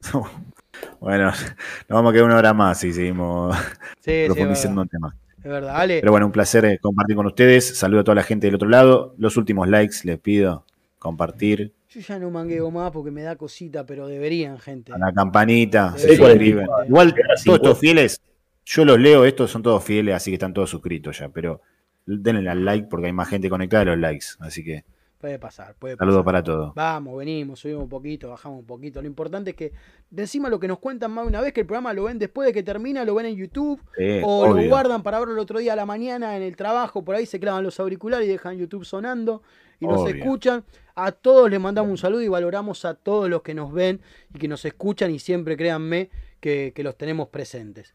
bueno, 1.00 1.26
nos 1.88 1.88
vamos 1.88 2.10
a 2.10 2.12
quedar 2.12 2.26
una 2.26 2.36
hora 2.36 2.54
más 2.54 2.82
y 2.84 2.92
seguimos 2.92 3.56
sí, 4.00 4.10
sí, 4.10 4.22
profundizando 4.26 4.82
verdad. 4.82 4.82
en 4.82 4.88
temas. 4.88 5.14
Es 5.38 5.50
verdad, 5.50 5.76
Ale. 5.76 6.00
Pero 6.00 6.12
bueno, 6.12 6.26
un 6.26 6.32
placer 6.32 6.64
eh, 6.64 6.78
compartir 6.80 7.16
con 7.16 7.26
ustedes. 7.26 7.76
Saludo 7.76 8.00
a 8.00 8.04
toda 8.04 8.14
la 8.14 8.22
gente 8.22 8.46
del 8.46 8.54
otro 8.54 8.68
lado. 8.68 9.14
Los 9.18 9.36
últimos 9.36 9.68
likes 9.68 9.96
les 10.04 10.18
pido 10.18 10.64
compartir 10.98 11.74
Yo 11.90 12.00
ya 12.00 12.18
no 12.18 12.30
mangueo 12.30 12.70
más 12.70 12.90
porque 12.90 13.10
me 13.10 13.20
da 13.22 13.36
cosita, 13.36 13.84
pero 13.84 14.06
deberían, 14.08 14.58
gente. 14.58 14.90
a 14.92 14.96
la 14.96 15.12
campanita, 15.12 15.92
Sí, 15.98 16.08
se 16.08 16.16
suscriben. 16.16 16.66
Igual 16.88 17.12
todos 17.14 17.40
50. 17.42 17.52
estos 17.68 17.78
fieles, 17.78 18.22
yo 18.64 18.86
los 18.86 18.98
leo, 18.98 19.26
estos 19.26 19.50
son 19.50 19.62
todos 19.62 19.84
fieles, 19.84 20.14
así 20.14 20.30
que 20.30 20.36
están 20.36 20.54
todos 20.54 20.70
suscritos 20.70 21.18
ya, 21.18 21.28
pero 21.28 21.60
denle 22.06 22.48
al 22.48 22.64
like 22.64 22.88
porque 22.90 23.06
hay 23.08 23.12
más 23.12 23.28
gente 23.28 23.50
conectada 23.50 23.84
de 23.84 23.90
los 23.90 23.98
likes, 23.98 24.26
así 24.40 24.64
que 24.64 24.84
Puede 25.24 25.38
pasar, 25.38 25.74
puede 25.76 25.96
saludos 25.96 26.18
pasar. 26.18 26.24
para 26.26 26.42
todos. 26.44 26.74
Vamos, 26.74 27.16
venimos, 27.16 27.58
subimos 27.60 27.84
un 27.84 27.88
poquito, 27.88 28.28
bajamos 28.28 28.58
un 28.58 28.66
poquito. 28.66 29.00
Lo 29.00 29.06
importante 29.08 29.52
es 29.52 29.56
que 29.56 29.72
de 30.10 30.22
encima 30.24 30.50
lo 30.50 30.60
que 30.60 30.68
nos 30.68 30.78
cuentan 30.80 31.12
más 31.12 31.24
de 31.24 31.28
una 31.30 31.40
vez, 31.40 31.54
que 31.54 31.60
el 31.62 31.66
programa 31.66 31.94
lo 31.94 32.04
ven 32.04 32.18
después 32.18 32.44
de 32.46 32.52
que 32.52 32.62
termina, 32.62 33.06
lo 33.06 33.14
ven 33.14 33.24
en 33.24 33.36
YouTube, 33.36 33.80
Sí, 33.96 34.20
o 34.22 34.52
lo 34.52 34.68
guardan 34.68 35.02
para 35.02 35.18
verlo 35.20 35.32
el 35.32 35.38
otro 35.40 35.58
día 35.60 35.72
a 35.72 35.76
la 35.76 35.86
mañana 35.86 36.36
en 36.36 36.42
el 36.42 36.56
trabajo, 36.56 37.02
por 37.06 37.14
ahí 37.14 37.24
se 37.24 37.40
clavan 37.40 37.62
los 37.62 37.80
auriculares 37.80 38.26
y 38.28 38.32
dejan 38.32 38.58
YouTube 38.58 38.84
sonando 38.84 39.40
y 39.80 39.86
nos 39.86 40.02
Obvio. 40.02 40.14
escuchan. 40.16 40.62
A 40.94 41.10
todos 41.10 41.48
les 41.50 41.58
mandamos 41.58 41.90
un 41.90 41.96
saludo 41.96 42.20
y 42.20 42.28
valoramos 42.28 42.84
a 42.84 42.92
todos 42.92 43.30
los 43.30 43.40
que 43.40 43.54
nos 43.54 43.72
ven 43.72 44.02
y 44.34 44.38
que 44.38 44.46
nos 44.46 44.62
escuchan 44.66 45.10
y 45.10 45.18
siempre 45.20 45.56
créanme 45.56 46.10
que, 46.40 46.72
que 46.76 46.82
los 46.82 46.98
tenemos 46.98 47.28
presentes. 47.30 47.94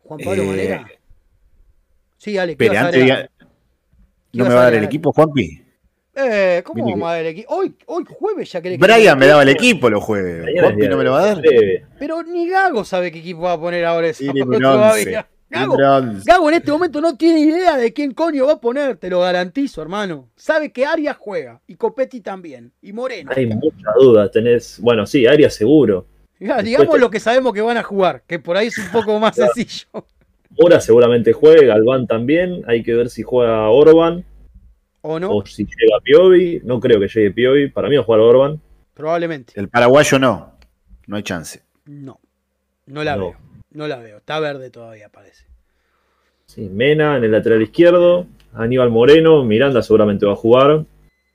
Juan 0.00 0.20
Pablo 0.22 0.42
Eh, 0.42 0.46
Manera. 0.48 0.86
Sí, 2.18 2.36
Ale, 2.36 2.56
¿qué 2.58 2.64
Espere, 2.66 2.74
ibas 2.74 2.82
a 2.82 2.86
antes 2.88 3.00
agregar? 3.00 3.30
diga- 3.38 3.48
¿Qué 4.32 4.38
¿no 4.38 4.44
me 4.44 4.54
va 4.54 4.60
a 4.60 4.64
dar 4.64 4.74
el 4.74 4.84
equipo, 4.84 5.10
Juanpi? 5.12 5.63
Eh, 6.16 6.62
¿cómo 6.64 6.84
vamos 6.88 7.08
a 7.08 7.12
dar 7.12 7.20
el 7.22 7.26
equipo? 7.28 7.54
Hoy, 7.54 7.74
hoy 7.86 8.04
jueves 8.08 8.52
ya 8.52 8.60
querés 8.62 8.78
que 8.78 8.84
Brian 8.84 9.18
me 9.18 9.26
daba 9.26 9.42
el 9.42 9.48
equipo. 9.48 9.90
los 9.90 10.02
jueves. 10.02 10.46
Juanpi 10.60 10.88
no 10.88 10.96
me 10.96 11.04
lo 11.04 11.12
va 11.12 11.22
a 11.22 11.26
dar. 11.26 11.42
Pero 11.98 12.22
ni 12.22 12.48
Gago 12.48 12.84
sabe 12.84 13.10
qué 13.10 13.18
equipo 13.18 13.42
va 13.42 13.52
a 13.52 13.60
poner 13.60 13.84
ahora 13.84 14.08
un 14.08 14.60
todavía. 14.60 15.26
Gago. 15.50 15.76
Gago 16.24 16.48
en 16.48 16.54
este 16.56 16.72
momento 16.72 17.00
no 17.00 17.16
tiene 17.16 17.40
idea 17.40 17.76
de 17.76 17.92
quién 17.92 18.12
coño 18.12 18.46
va 18.46 18.54
a 18.54 18.60
poner, 18.60 18.96
te 18.96 19.08
lo 19.08 19.20
garantizo, 19.20 19.82
hermano. 19.82 20.30
Sabe 20.34 20.72
que 20.72 20.84
Arias 20.84 21.16
juega 21.18 21.60
y 21.68 21.76
Copetti 21.76 22.20
también 22.20 22.72
y 22.82 22.92
Moreno. 22.92 23.30
Hay 23.34 23.46
mucha 23.46 23.90
duda. 24.00 24.28
Tenés, 24.30 24.78
bueno, 24.80 25.06
sí, 25.06 25.26
Arias 25.26 25.54
seguro. 25.54 26.06
Ya, 26.40 26.60
digamos 26.60 26.94
te- 26.94 26.98
lo 27.00 27.08
que 27.10 27.20
sabemos 27.20 27.52
que 27.52 27.60
van 27.60 27.76
a 27.76 27.82
jugar, 27.84 28.22
que 28.26 28.40
por 28.40 28.56
ahí 28.56 28.66
es 28.68 28.78
un 28.78 28.90
poco 28.90 29.18
más 29.20 29.34
Claro. 29.36 29.52
sencillo. 29.54 29.86
Mora 30.58 30.80
seguramente 30.80 31.32
juegue, 31.32 31.66
Galván 31.66 32.06
también. 32.08 32.62
Hay 32.66 32.82
que 32.82 32.94
ver 32.94 33.08
si 33.10 33.22
juega 33.22 33.68
Orban 33.68 34.24
¿O 35.06 35.20
no? 35.20 35.30
o 35.36 35.44
si 35.44 35.64
llega 35.64 36.00
Piovi. 36.02 36.62
No 36.64 36.80
creo 36.80 36.98
que 36.98 37.08
llegue 37.08 37.30
Piovi. 37.30 37.68
Para 37.68 37.88
mí 37.90 37.96
va 37.96 38.00
a 38.02 38.04
jugar 38.04 38.20
Orban. 38.20 38.60
Probablemente. 38.94 39.52
El 39.56 39.68
paraguayo 39.68 40.18
no. 40.18 40.54
No 41.06 41.16
hay 41.16 41.22
chance. 41.22 41.60
No. 41.84 42.18
No 42.86 43.04
la 43.04 43.16
No. 43.16 43.26
veo. 43.28 43.36
No 43.72 43.86
la 43.86 43.96
veo. 43.98 44.16
Está 44.16 44.40
verde 44.40 44.70
todavía, 44.70 45.10
parece. 45.10 45.44
Sí, 46.46 46.70
Mena 46.70 47.18
en 47.18 47.24
el 47.24 47.32
lateral 47.32 47.60
izquierdo. 47.60 48.26
Aníbal 48.54 48.88
Moreno. 48.88 49.44
Miranda 49.44 49.82
seguramente 49.82 50.24
va 50.24 50.32
a 50.32 50.36
jugar. 50.36 50.84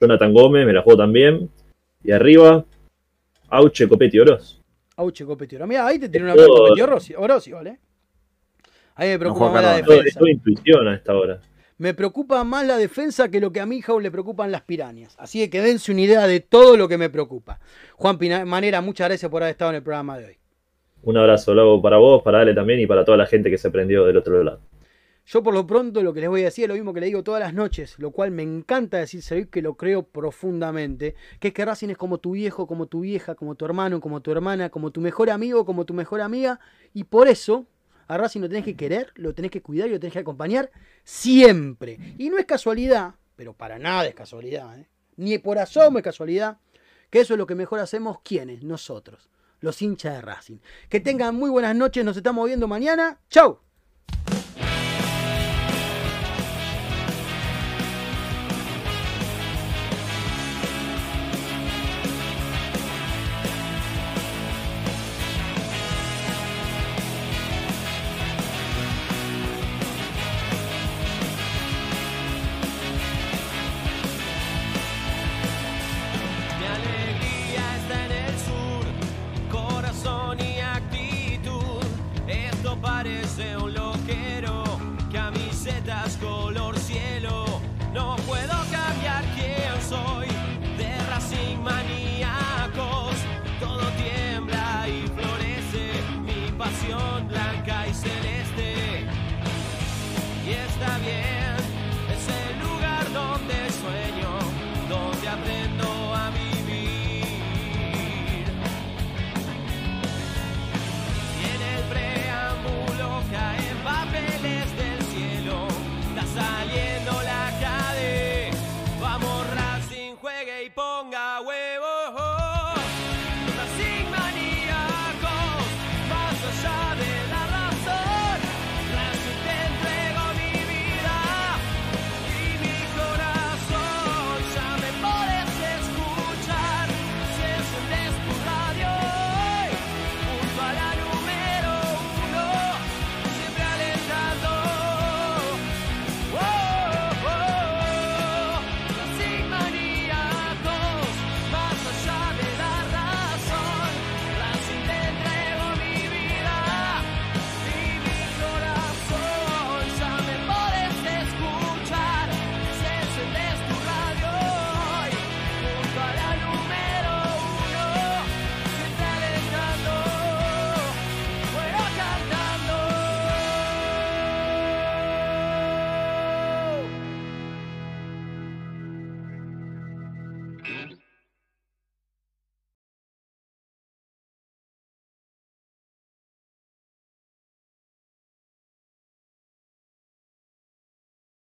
Jonathan 0.02 0.34
Gómez 0.34 0.66
me 0.66 0.74
la 0.74 0.82
juego 0.82 0.98
también. 0.98 1.52
Y 2.04 2.12
arriba, 2.12 2.66
Auche, 3.50 3.88
Copetti, 3.88 4.20
Oroz. 4.20 4.60
Auche 4.96 5.26
Copetti. 5.26 5.58
Mira, 5.68 5.86
ahí 5.86 6.00
te 6.00 6.10
tiene 6.10 6.32
una 6.34 6.44
Copetti 6.44 6.82
Orossi, 6.82 7.14
Orossi, 7.16 7.52
¿vale? 7.52 7.78
Ahí 8.96 9.10
me 9.10 9.20
preocupa 9.20 9.50
juega 9.52 9.62
más 9.68 9.80
la. 9.80 9.86
Todo, 9.86 9.94
es 9.96 10.00
defensa. 10.06 10.20
toda 10.20 10.32
intuición 10.32 10.88
a 10.88 10.96
esta 10.96 11.16
hora. 11.16 11.40
Me 11.80 11.94
preocupa 11.94 12.44
más 12.44 12.68
la 12.68 12.76
defensa 12.78 13.30
que 13.32 13.40
lo 13.40 13.52
que 13.54 13.62
a 13.62 13.66
mi 13.66 13.82
Jau 13.82 14.02
le 14.02 14.12
preocupan 14.12 14.52
las 14.52 14.64
pirañas. 14.64 15.16
Así 15.18 15.50
que 15.50 15.62
dense 15.62 15.94
una 15.94 16.02
idea 16.02 16.28
de 16.28 16.42
todo 16.42 16.76
lo 16.76 16.90
que 16.90 16.98
me 16.98 17.10
preocupa. 17.10 17.60
Juan 17.96 18.18
Pina- 18.18 18.44
Manera, 18.46 18.82
muchas 18.82 19.08
gracias 19.08 19.32
por 19.32 19.42
haber 19.42 19.54
estado 19.54 19.72
en 19.72 19.78
el 19.78 19.84
programa 19.84 20.18
de 20.18 20.26
hoy. 20.26 20.38
Un 21.04 21.16
abrazo, 21.16 21.54
luego 21.54 21.82
para 21.82 21.96
vos, 21.98 22.22
para 22.22 22.42
Ale 22.42 22.54
también 22.54 22.82
y 22.82 22.86
para 22.86 23.06
toda 23.06 23.18
la 23.18 23.26
gente 23.26 23.50
que 23.50 23.58
se 23.58 23.72
prendió 23.72 24.06
del 24.06 24.18
otro 24.18 24.44
lado. 24.44 24.60
Yo 25.26 25.42
por 25.42 25.54
lo 25.54 25.66
pronto 25.66 26.04
lo 26.04 26.12
que 26.14 26.20
les 26.20 26.30
voy 26.30 26.42
a 26.42 26.46
decir 26.46 26.64
es 26.66 26.68
lo 26.68 26.74
mismo 26.74 26.94
que 26.94 27.00
le 27.00 27.06
digo 27.06 27.24
todas 27.24 27.40
las 27.40 27.54
noches, 27.54 27.98
lo 27.98 28.12
cual 28.12 28.32
me 28.32 28.44
encanta 28.44 28.98
decirse 28.98 29.36
hoy 29.36 29.46
que 29.46 29.62
lo 29.62 29.76
creo 29.76 30.04
profundamente, 30.04 31.16
que 31.40 31.50
es 31.50 31.54
que 31.54 31.64
Racing 31.64 31.90
es 31.90 31.98
como 31.98 32.18
tu 32.18 32.32
viejo, 32.32 32.68
como 32.68 32.88
tu 32.88 33.02
vieja, 33.02 33.36
como 33.36 33.56
tu 33.56 33.64
hermano, 33.64 34.02
como 34.02 34.22
tu 34.22 34.32
hermana, 34.32 34.70
como 34.70 34.92
tu 34.92 35.00
mejor 35.02 35.30
amigo, 35.30 35.66
como 35.66 35.86
tu 35.86 35.94
mejor 35.94 36.20
amiga, 36.20 36.60
y 36.94 37.06
por 37.06 37.28
eso 37.30 37.66
a 38.10 38.18
Racing 38.18 38.41
lo 38.41 38.49
tenés 38.49 38.65
que 38.65 38.76
querer, 38.76 39.11
lo 39.15 39.36
tenés 39.36 39.52
que 39.52 39.61
cuidar 39.61 39.88
y 39.88 39.91
lo 39.91 39.99
tenés 39.99 40.14
que 40.14 40.19
acompañar 40.19 40.72
siempre. 41.03 41.99
Y 42.18 42.30
no 42.30 42.40
es 42.40 42.45
casualidad, 42.45 43.14
pero 43.36 43.53
para 43.53 43.77
nada 43.77 44.07
es 44.07 44.15
casualidad, 44.15 44.80
¿eh? 44.80 44.90
ni 45.15 45.38
por 45.38 45.60
asomo 45.60 45.99
es 45.99 46.03
casualidad, 46.03 46.57
que 47.11 47.19
eso 47.19 47.36
es 47.36 47.38
lo 47.38 47.45
que 47.45 47.53
mejor 47.53 47.80
hacemos, 47.80 48.18
¿quiénes? 48.23 48.64
Nosotros, 48.64 49.30
los 49.60 49.80
hinchas 49.84 50.15
de 50.15 50.22
Racing. 50.22 50.57
Que 50.90 50.99
tengan 50.99 51.36
muy 51.36 51.52
buenas 51.52 51.76
noches, 51.76 52.03
nos 52.03 52.18
estamos 52.18 52.48
viendo 52.48 52.68
mañana. 52.68 53.19
¡Chau! 53.30 53.60